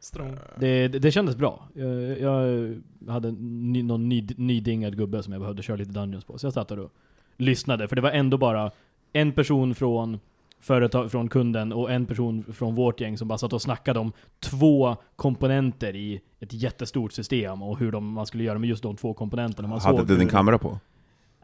Strong. 0.00 0.36
Det, 0.56 0.88
det, 0.88 0.98
det 0.98 1.10
kändes 1.12 1.36
bra. 1.36 1.68
Jag, 1.74 2.20
jag 2.20 2.74
hade 3.08 3.32
ny, 3.32 3.82
någon 3.82 4.08
ny, 4.08 4.26
nydingad 4.36 4.96
gubbe 4.96 5.22
som 5.22 5.32
jag 5.32 5.40
behövde 5.42 5.62
köra 5.62 5.76
lite 5.76 5.90
Dungeons 5.92 6.24
på, 6.24 6.38
så 6.38 6.46
jag 6.46 6.52
satt 6.54 6.68
där 6.68 6.78
och 6.78 6.92
lyssnade. 7.36 7.88
För 7.88 7.96
det 7.96 8.02
var 8.02 8.10
ändå 8.10 8.38
bara 8.38 8.70
en 9.12 9.32
person 9.32 9.74
från 9.74 10.20
företag, 10.62 11.10
från 11.10 11.28
kunden 11.28 11.72
och 11.72 11.90
en 11.92 12.06
person 12.06 12.44
från 12.52 12.74
vårt 12.74 13.00
gäng 13.00 13.18
som 13.18 13.28
bara 13.28 13.38
satt 13.38 13.52
och 13.52 13.62
snackade 13.62 13.98
om 14.00 14.12
två 14.40 14.96
komponenter 15.16 15.96
i 15.96 16.20
ett 16.40 16.52
jättestort 16.52 17.12
system 17.12 17.62
och 17.62 17.78
hur 17.78 17.92
de, 17.92 18.12
man 18.12 18.26
skulle 18.26 18.44
göra 18.44 18.58
med 18.58 18.68
just 18.68 18.82
de 18.82 18.96
två 18.96 19.14
komponenterna. 19.14 19.68
Man 19.68 19.80
Hade 19.80 19.98
såg 19.98 20.06
du 20.06 20.16
din 20.16 20.28
kamera 20.28 20.58
på? 20.58 20.78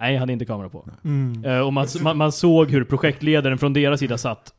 Nej, 0.00 0.12
jag 0.12 0.20
hade 0.20 0.32
inte 0.32 0.44
kamera 0.44 0.68
på. 0.68 0.88
Mm. 1.04 1.44
Eh, 1.44 1.60
och 1.60 1.72
man, 1.72 1.86
man, 2.02 2.16
man 2.16 2.32
såg 2.32 2.70
hur 2.70 2.84
projektledaren 2.84 3.58
från 3.58 3.72
deras 3.72 4.00
sida 4.00 4.18
satt 4.18 4.54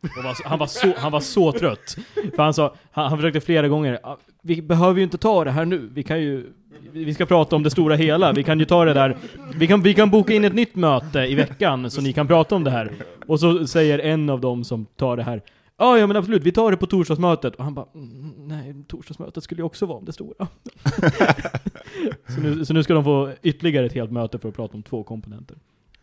var, 0.00 0.48
han, 0.48 0.58
var 0.58 0.66
så, 0.66 0.92
han 0.96 1.12
var 1.12 1.20
så 1.20 1.52
trött. 1.52 1.96
För 2.36 2.42
han 2.42 2.54
sa, 2.54 2.74
han, 2.90 3.08
han 3.08 3.18
försökte 3.18 3.40
flera 3.40 3.68
gånger, 3.68 3.98
"Ah, 4.02 4.16
vi 4.42 4.62
behöver 4.62 4.98
ju 4.98 5.04
inte 5.04 5.18
ta 5.18 5.44
det 5.44 5.50
här 5.50 5.64
nu, 5.64 5.88
vi 5.92 6.02
kan 6.02 6.20
ju 6.20 6.52
vi 6.92 7.14
ska 7.14 7.26
prata 7.26 7.56
om 7.56 7.62
det 7.62 7.70
stora 7.70 7.94
hela, 7.94 8.32
vi 8.32 8.42
kan 8.42 8.58
ju 8.58 8.64
ta 8.64 8.84
det 8.84 8.94
där 8.94 9.16
Vi 9.54 9.66
kan, 9.66 9.82
vi 9.82 9.94
kan 9.94 10.10
boka 10.10 10.34
in 10.34 10.44
ett 10.44 10.54
nytt 10.54 10.74
möte 10.74 11.18
i 11.18 11.34
veckan 11.34 11.90
så 11.90 12.00
ni 12.00 12.12
kan 12.12 12.26
prata 12.26 12.54
om 12.54 12.64
det 12.64 12.70
här 12.70 12.92
Och 13.26 13.40
så 13.40 13.66
säger 13.66 13.98
en 13.98 14.30
av 14.30 14.40
dem 14.40 14.64
som 14.64 14.86
tar 14.96 15.16
det 15.16 15.22
här 15.22 15.42
Ja, 15.78 15.98
ja 15.98 16.06
men 16.06 16.16
absolut, 16.16 16.42
vi 16.42 16.52
tar 16.52 16.70
det 16.70 16.76
på 16.76 16.86
torsdagsmötet. 16.86 17.54
Och 17.54 17.64
han 17.64 17.74
bara, 17.74 17.86
mm, 17.94 18.32
nej, 18.36 18.74
torsdagsmötet 18.88 19.44
skulle 19.44 19.60
ju 19.60 19.64
också 19.64 19.86
vara 19.86 19.98
om 19.98 20.04
det 20.04 20.12
stora. 20.12 20.48
så, 22.28 22.40
nu, 22.40 22.64
så 22.64 22.74
nu 22.74 22.82
ska 22.82 22.94
de 22.94 23.04
få 23.04 23.32
ytterligare 23.42 23.86
ett 23.86 23.92
helt 23.92 24.12
möte 24.12 24.38
för 24.38 24.48
att 24.48 24.54
prata 24.54 24.76
om 24.76 24.82
två 24.82 25.02
komponenter. 25.02 25.56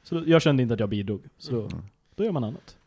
Så 0.04 0.24
jag 0.26 0.42
kände 0.42 0.64
inte 0.64 0.74
att 0.74 0.80
jag 0.80 0.90
bidrog. 0.90 1.24
Så 1.38 1.70
då 2.16 2.24
gör 2.24 2.32
man 2.32 2.44
annat. 2.44 2.78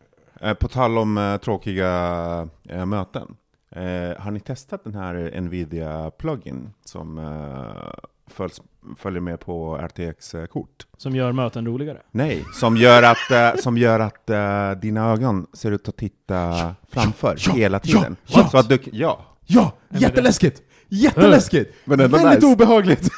Eh, 0.40 0.54
på 0.54 0.68
tal 0.68 0.98
om 0.98 1.18
eh, 1.18 1.36
tråkiga 1.36 2.48
eh, 2.68 2.86
möten. 2.86 3.36
Eh, 3.76 4.20
har 4.22 4.30
ni 4.30 4.40
testat 4.40 4.84
den 4.84 4.94
här 4.94 5.30
Nvidia-plugin 5.40 6.70
som 6.84 7.18
eh, 7.18 7.92
följs, 8.26 8.60
följer 8.98 9.20
med 9.20 9.40
på 9.40 9.76
RTX-kort? 9.78 10.86
Som 10.96 11.16
gör 11.16 11.32
möten 11.32 11.66
roligare. 11.66 12.02
Nej, 12.10 12.44
som 12.54 12.76
gör 12.76 13.02
att, 13.02 13.30
eh, 13.30 13.60
som 13.62 13.78
gör 13.78 14.00
att 14.00 14.30
eh, 14.30 14.70
dina 14.70 15.12
ögon 15.12 15.46
ser 15.52 15.72
ut 15.72 15.88
att 15.88 15.96
titta 15.96 16.74
framför 16.88 17.36
ja, 17.46 17.52
hela 17.52 17.78
tiden. 17.78 18.16
ja. 18.26 18.48
Så 18.48 18.58
att 18.58 18.68
du, 18.68 18.78
ja. 18.92 19.26
Ja, 19.46 19.72
jätteläskigt! 19.88 20.62
Jätteläskigt! 20.88 21.74
Men 21.84 22.00
ändå 22.00 22.16
Väldigt 22.16 22.34
nice. 22.42 22.46
obehagligt! 22.46 23.10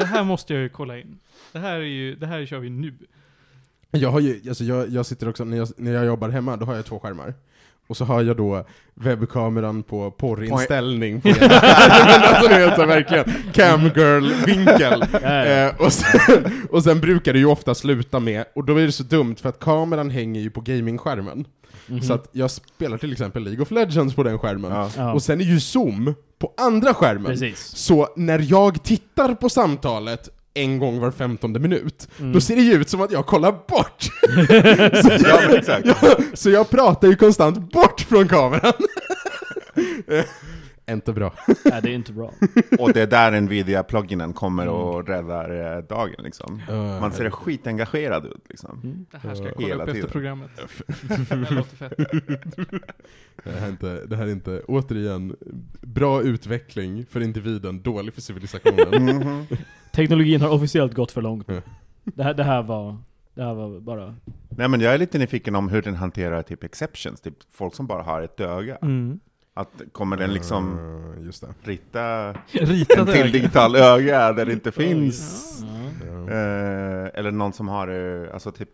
Det 0.00 0.06
här 0.06 0.24
måste 0.24 0.54
jag 0.54 0.62
ju 0.62 0.68
kolla 0.68 0.98
in. 0.98 1.18
Det 1.52 1.58
här 1.58 1.74
är 1.76 1.80
ju, 1.80 2.14
det 2.16 2.26
här 2.26 2.46
kör 2.46 2.58
vi 2.58 2.70
nu. 2.70 2.94
Jag 3.90 4.10
har 4.10 4.20
ju, 4.20 4.48
alltså 4.48 4.64
jag, 4.64 4.88
jag 4.88 5.06
sitter 5.06 5.28
också, 5.28 5.44
när 5.44 5.56
jag, 5.56 5.68
när 5.76 5.92
jag 5.92 6.04
jobbar 6.06 6.28
hemma, 6.28 6.56
då 6.56 6.66
har 6.66 6.74
jag 6.74 6.84
två 6.84 6.98
skärmar. 6.98 7.34
Och 7.86 7.96
så 7.96 8.04
har 8.04 8.22
jag 8.22 8.36
då 8.36 8.64
webbkameran 8.94 9.82
på 9.82 10.10
porrinställning 10.10 11.20
på 11.20 11.28
ena. 11.28 11.36
Men 11.40 11.50
alltså 12.22 12.48
det 12.48 12.54
är 12.54 12.76
så 12.76 12.86
verkligen 12.86 13.24
camgirl-vinkel. 13.52 15.02
Eh, 15.02 15.74
och, 15.86 15.92
sen, 15.92 16.52
och 16.70 16.84
sen 16.84 17.00
brukar 17.00 17.32
det 17.32 17.38
ju 17.38 17.46
ofta 17.46 17.74
sluta 17.74 18.20
med, 18.20 18.44
och 18.54 18.64
då 18.64 18.76
är 18.76 18.86
det 18.86 18.92
så 18.92 19.02
dumt 19.02 19.36
för 19.42 19.48
att 19.48 19.60
kameran 19.60 20.10
hänger 20.10 20.40
ju 20.40 20.50
på 20.50 20.60
gamingskärmen. 20.60 21.44
Mhm. 21.86 22.02
Så 22.02 22.12
att 22.14 22.28
jag 22.32 22.50
spelar 22.50 22.98
till 22.98 23.12
exempel 23.12 23.44
League 23.44 23.62
of 23.62 23.70
Legends 23.70 24.14
på 24.14 24.22
den 24.22 24.38
skärmen. 24.38 24.72
Ja. 24.72 24.90
ja, 24.96 25.12
Och 25.12 25.22
sen 25.22 25.40
är 25.40 25.44
ju 25.44 25.60
zoom 25.60 26.14
på 26.38 26.52
andra 26.56 26.94
skärmen. 26.94 27.26
precis. 27.26 27.58
Så 27.76 28.08
när 28.16 28.46
jag 28.50 28.82
tittar 28.82 29.34
på 29.34 29.48
samtalet 29.48 30.28
en 30.56 30.78
gång 30.78 31.00
var 31.00 31.10
femtonde 31.10 31.60
minut, 31.60 32.08
Mm. 32.18 32.32
då 32.32 32.40
ser 32.40 32.56
det 32.56 32.62
ju 32.62 32.72
ut 32.74 32.88
som 32.90 33.00
att 33.00 33.12
jag 33.12 33.26
kollar 33.26 33.52
bort. 33.52 34.02
så, 35.02 35.28
Ja, 35.28 35.42
jag, 35.42 35.54
exakt. 35.54 35.86
jag, 35.86 35.96
så 36.38 36.50
jag 36.50 36.70
pratar 36.70 37.08
ju 37.08 37.16
konstant 37.16 37.72
bort 37.72 38.00
från 38.00 38.28
kameran. 38.28 38.72
Inte 40.90 41.12
bra. 41.12 41.34
Nej, 41.64 41.80
det 41.82 41.90
är 41.90 41.94
inte 41.94 42.12
bra. 42.12 42.32
Och 42.78 42.92
det 42.92 43.02
är 43.02 43.06
där 43.06 43.40
Nvidia-pluginen 43.40 44.32
kommer 44.32 44.68
och 44.68 45.08
räddar 45.08 45.76
eh, 45.76 45.82
dagen 45.82 46.14
liksom. 46.24 46.60
Eh, 46.68 47.00
Man 47.00 47.12
ser 47.12 47.30
skitengagerad 47.30 48.26
ut 48.26 48.44
liksom. 48.48 48.80
Mm. 48.84 49.06
Det 49.10 49.18
här 49.18 49.34
ska 49.34 49.44
jag 49.44 49.54
kolla 49.54 49.66
Hela 49.68 49.82
upp 49.82 49.88
efter 49.88 49.94
tiden. 49.94 50.10
programmet. 50.10 50.50
det 51.28 51.50
låter 51.50 51.76
fett. 51.76 51.96
Det 53.44 53.50
här, 53.50 53.66
är 53.66 53.70
inte, 53.70 54.06
det 54.06 54.16
här 54.16 54.26
är 54.26 54.30
inte, 54.32 54.62
återigen, 54.68 55.36
bra 55.82 56.22
utveckling 56.22 57.06
för 57.06 57.20
individen, 57.20 57.82
dålig 57.82 58.14
för 58.14 58.20
civilisationen. 58.20 59.16
Mhm. 59.16 59.46
Teknologin 59.94 60.40
har 60.40 60.50
officiellt 60.50 60.94
gått 60.94 61.12
för 61.12 61.22
långt. 61.22 61.46
Det, 62.04 62.22
här, 62.22 62.34
det 62.34 62.44
här 62.44 62.62
var... 62.62 62.98
Det 63.34 63.42
här 63.42 63.54
var 63.54 63.80
bara... 63.80 64.14
Nej 64.48 64.68
men 64.68 64.80
jag 64.80 64.94
är 64.94 64.98
lite 64.98 65.18
nyfiken 65.18 65.54
om 65.54 65.68
hur 65.68 65.82
den 65.82 65.94
hanterar 65.94 66.42
typ 66.42 66.64
exceptions, 66.64 67.20
typ 67.20 67.34
folk 67.52 67.74
som 67.74 67.86
bara 67.86 68.02
har 68.02 68.22
ett 68.22 68.40
öga. 68.40 68.76
Mm. 68.82 69.20
Att 69.58 69.82
kommer 69.92 70.16
den 70.16 70.32
liksom 70.32 70.78
Eh, 71.16 71.24
Just 71.24 71.44
det. 71.64 71.70
rita 72.52 73.00
en 73.00 73.06
till 73.06 73.32
digital 73.32 73.76
öga 73.76 74.32
där 74.32 74.46
det 74.46 74.52
inte 74.52 74.72
finns? 74.72 75.60
Ja. 76.06 76.06
Eh, 76.32 77.10
eller 77.14 77.30
någon 77.30 77.52
som 77.52 77.68
har, 77.68 77.88
eh, 77.88 78.34
alltså 78.34 78.52
typ, 78.52 78.68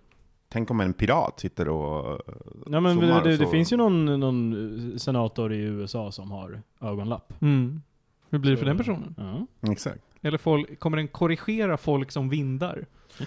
tänk 0.48 0.70
om 0.70 0.80
en 0.80 0.92
pirat 0.92 1.40
sitter 1.40 1.68
och 1.68 2.20
Ja 2.66 2.80
men 2.80 2.98
det, 2.98 3.20
det, 3.24 3.36
det 3.36 3.46
finns 3.46 3.72
ju 3.72 3.76
någon, 3.76 4.20
någon 4.20 4.98
senator 4.98 5.52
i 5.52 5.60
USA 5.60 6.12
som 6.12 6.30
har 6.30 6.62
ögonlapp. 6.80 7.32
Mm. 7.42 7.82
Hur 8.30 8.38
blir 8.38 8.50
det 8.50 8.56
för 8.56 8.66
den 8.66 8.78
personen? 8.78 9.14
Ja. 9.18 9.70
Exakt. 9.72 10.00
Eller 10.22 10.38
folk, 10.38 10.80
kommer 10.80 10.96
den 10.96 11.08
korrigera 11.08 11.76
folk 11.76 12.10
som 12.10 12.28
vindar? 12.28 12.86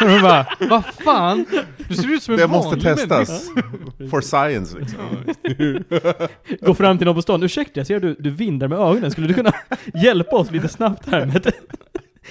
Och 0.04 0.08
de 0.08 0.20
bara, 0.22 0.46
vad 0.70 0.84
fan? 0.84 1.44
Du 1.88 1.94
ser 1.94 2.12
ut 2.14 2.22
som 2.22 2.34
en 2.34 2.40
Det 2.40 2.46
måste 2.46 2.80
testas. 2.80 3.50
människa." 3.54 4.10
For 4.10 4.20
science 4.20 4.78
liksom. 4.78 5.00
Gå 6.66 6.74
fram 6.74 6.98
till 6.98 7.04
någon 7.06 7.14
på 7.16 7.22
stan, 7.22 7.42
ursäkta 7.42 7.80
jag 7.80 7.86
ser 7.86 7.96
att 7.96 8.02
du, 8.02 8.16
du 8.18 8.30
vindar 8.30 8.68
med 8.68 8.78
ögonen, 8.78 9.10
skulle 9.10 9.26
du 9.26 9.34
kunna 9.34 9.52
hjälpa 10.02 10.36
oss 10.36 10.50
lite 10.50 10.68
snabbt 10.68 11.08
här 11.10 11.26
med 11.26 11.46
ett 11.46 11.54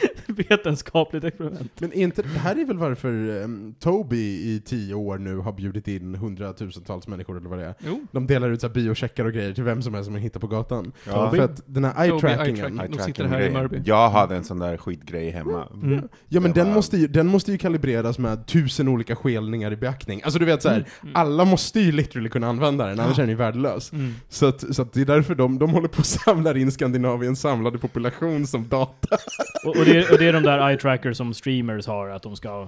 vetenskapligt 0.28 1.24
experiment? 1.24 1.72
Men 1.80 1.94
inte, 1.94 2.22
det 2.22 2.40
här 2.40 2.56
är 2.60 2.66
väl 2.66 2.78
varför 2.78 3.10
um, 3.44 3.76
Toby 3.80 4.18
i 4.18 4.62
tio 4.66 4.94
år 4.94 5.18
nu 5.18 5.38
har 5.38 5.52
bjudit 5.52 5.88
in 5.88 6.16
hundratusentals 6.16 7.08
människor 7.08 7.38
eller 7.38 7.50
vad 7.50 7.60
det 7.60 7.66
är. 7.66 7.74
Jo, 7.80 8.06
De 8.12 8.28
delar 8.28 8.50
ut 8.50 8.62
så 8.62 8.68
här 8.68 8.74
biocheckar 8.74 9.26
och 9.26 9.34
grejer 9.34 9.54
till 9.54 9.64
vem 9.64 9.82
som 9.82 9.94
helst 9.94 10.06
som 10.06 10.14
man 10.14 10.22
hittar 10.22 10.40
på 10.40 10.48
gatan. 10.48 10.92
Ja. 11.08 11.30
För 11.32 11.38
att 11.40 11.62
den 11.66 11.86
här 11.86 11.94
eye-trackingen, 12.06 12.66
eye-tracking. 12.80 12.98
De 12.98 13.04
sitter 13.04 13.26
här 13.26 13.40
i 13.40 13.44
Eye-tracking-grejen. 13.44 13.54
Mörby. 13.54 13.82
Jag 13.86 14.10
hade 14.10 14.36
en 14.36 14.44
sån 14.44 14.60
där 14.60 14.78
skitgrej 14.78 15.30
hemma. 15.30 15.68
Mm. 15.74 16.08
ja 16.28 16.40
men 16.40 16.54
den 16.54 16.68
var- 16.68 16.74
måste, 16.76 16.98
ju, 16.98 17.08
den 17.08 17.28
måste 17.28 17.52
ju 17.52 17.58
kalibreras 17.58 18.20
med 18.20 18.46
tusen 18.46 18.88
olika 18.88 19.16
skelningar 19.16 19.72
i 19.74 19.76
beaktning. 19.76 20.22
Alltså 20.24 20.40
du 20.40 20.46
vet 20.46 20.62
så 20.62 20.70
här, 20.70 20.78
Mm. 21.02 21.16
alla 21.16 21.46
måste 21.46 21.80
ju 21.80 21.92
literally 21.92 22.30
kunna 22.30 22.48
använda 22.48 22.86
den, 22.86 23.00
annars 23.00 23.18
är 23.18 23.22
den 23.22 23.30
ju 23.30 23.36
värdelös. 23.36 23.92
Mm. 23.94 24.14
Så, 24.30 24.46
att, 24.46 24.76
så 24.76 24.82
att 24.82 24.94
det 24.94 25.02
är 25.02 25.06
därför 25.06 25.36
de, 25.36 25.60
de 25.60 25.70
håller 25.70 25.88
på 25.88 26.00
att 26.00 26.06
samla 26.06 26.58
in 26.58 26.72
Skandinaviens 26.72 27.42
samlade 27.42 27.78
population 27.78 28.48
som 28.48 28.68
data. 28.68 29.18
Och, 29.66 29.76
och, 29.78 29.87
det, 29.88 29.98
är- 29.98 30.12
och 30.14 30.18
det 30.20 30.28
är 30.28 30.34
de 30.34 30.44
där 30.44 30.70
eye 30.70 30.78
trackers 30.78 31.18
som 31.18 31.34
streamers 31.34 31.88
har, 31.88 32.08
att 32.10 32.24
de 32.24 32.36
ska... 32.36 32.68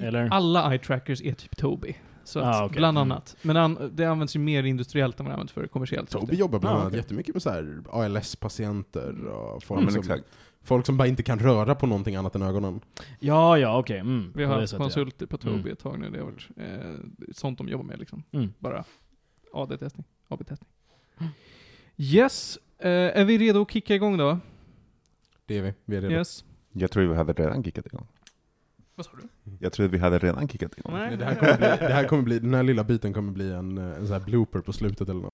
Eller? 0.00 0.28
Alla 0.32 0.70
eye 0.72 0.78
trackers 0.78 1.22
är 1.22 1.32
typ 1.34 1.56
Toby. 1.56 1.94
Så 2.24 2.38
att, 2.40 2.56
Ah, 2.56 2.64
okej. 2.64 2.76
bland 2.78 2.98
Mm. 2.98 3.12
annat. 3.12 3.36
Men 3.42 3.56
an, 3.56 3.90
det 3.94 4.04
används 4.04 4.36
ju 4.36 4.40
mer 4.40 4.62
industriellt 4.64 5.20
än 5.20 5.26
vad 5.26 5.30
det 5.30 5.34
används 5.34 5.52
för 5.52 5.66
kommersiellt. 5.66 6.10
Toby 6.10 6.26
syfte. 6.26 6.36
jobbar 6.40 6.58
bland 6.58 6.76
Ah, 6.76 6.78
annat 6.80 6.88
okej. 6.88 6.98
jättemycket 7.00 7.34
med 7.34 7.42
så 7.42 7.50
ALS-patienter 7.90 9.24
och 9.26 9.62
folk, 9.64 9.80
men 9.82 9.90
som, 9.92 10.00
exakt. 10.00 10.24
folk 10.62 10.86
som 10.86 10.96
bara 10.96 11.08
inte 11.08 11.22
kan 11.22 11.38
röra 11.38 11.74
på 11.74 11.86
någonting 11.86 12.16
annat 12.16 12.34
än 12.34 12.42
ögonen. 12.42 12.80
Ja, 13.20 13.58
ja, 13.58 13.78
okej. 13.78 13.98
Mm, 13.98 14.32
Vi 14.34 14.44
har 14.44 14.60
haft 14.60 14.72
ja. 14.72 14.78
konsulter 14.78 15.26
på 15.26 15.36
Toby 15.38 15.54
Mm. 15.58 15.72
ett 15.72 15.78
tag 15.78 15.98
nu. 16.00 16.10
Det 16.10 16.18
är 16.18 16.22
väl 16.24 16.34
eh, 16.56 16.96
sånt 17.32 17.58
de 17.58 17.68
jobbar 17.68 17.84
med 17.84 17.98
liksom. 17.98 18.22
Mm. 18.32 18.52
Bara 18.58 18.84
AD-testning, 19.52 20.04
AB-testning. 20.28 20.68
Yes, 21.96 22.58
eh, 22.78 22.90
är 22.90 23.24
vi 23.24 23.38
redo 23.38 23.62
att 23.62 23.70
kicka 23.70 23.94
igång 23.94 24.16
då? 24.16 24.38
Det 25.46 25.58
är 25.58 25.62
vi, 25.62 25.74
vi 25.84 25.96
är 25.96 26.00
redo. 26.00 26.14
Yes. 26.14 26.44
Jag 26.72 26.90
tror 26.90 27.04
vi 27.06 27.14
hade 27.14 27.32
redan 27.32 27.64
kickat 27.64 27.86
igång. 27.86 28.06
Vad 28.94 29.06
sa 29.06 29.12
du? 29.22 29.28
Jag 29.60 29.72
tror 29.72 29.88
vi 29.88 29.98
hade 29.98 30.18
redan 30.18 30.48
kickat 30.48 30.78
igång. 30.78 30.92
Nej, 30.92 31.16
Det 31.16 31.24
här, 31.24 31.34
kommer 31.34 31.56
bli, 31.56 31.66
det 31.66 31.92
här 31.94 32.04
kommer 32.08 32.22
bli, 32.22 32.38
den 32.38 32.54
här 32.54 32.62
lilla 32.62 32.84
biten 32.84 33.12
kommer 33.12 33.32
bli 33.32 33.52
en, 33.52 33.78
eh, 33.78 33.84
en 33.84 34.06
sån 34.06 34.12
här 34.20 34.24
blooper 34.26 34.60
på 34.60 34.72
slutet 34.72 35.08
eller 35.08 35.20
något. 35.20 35.32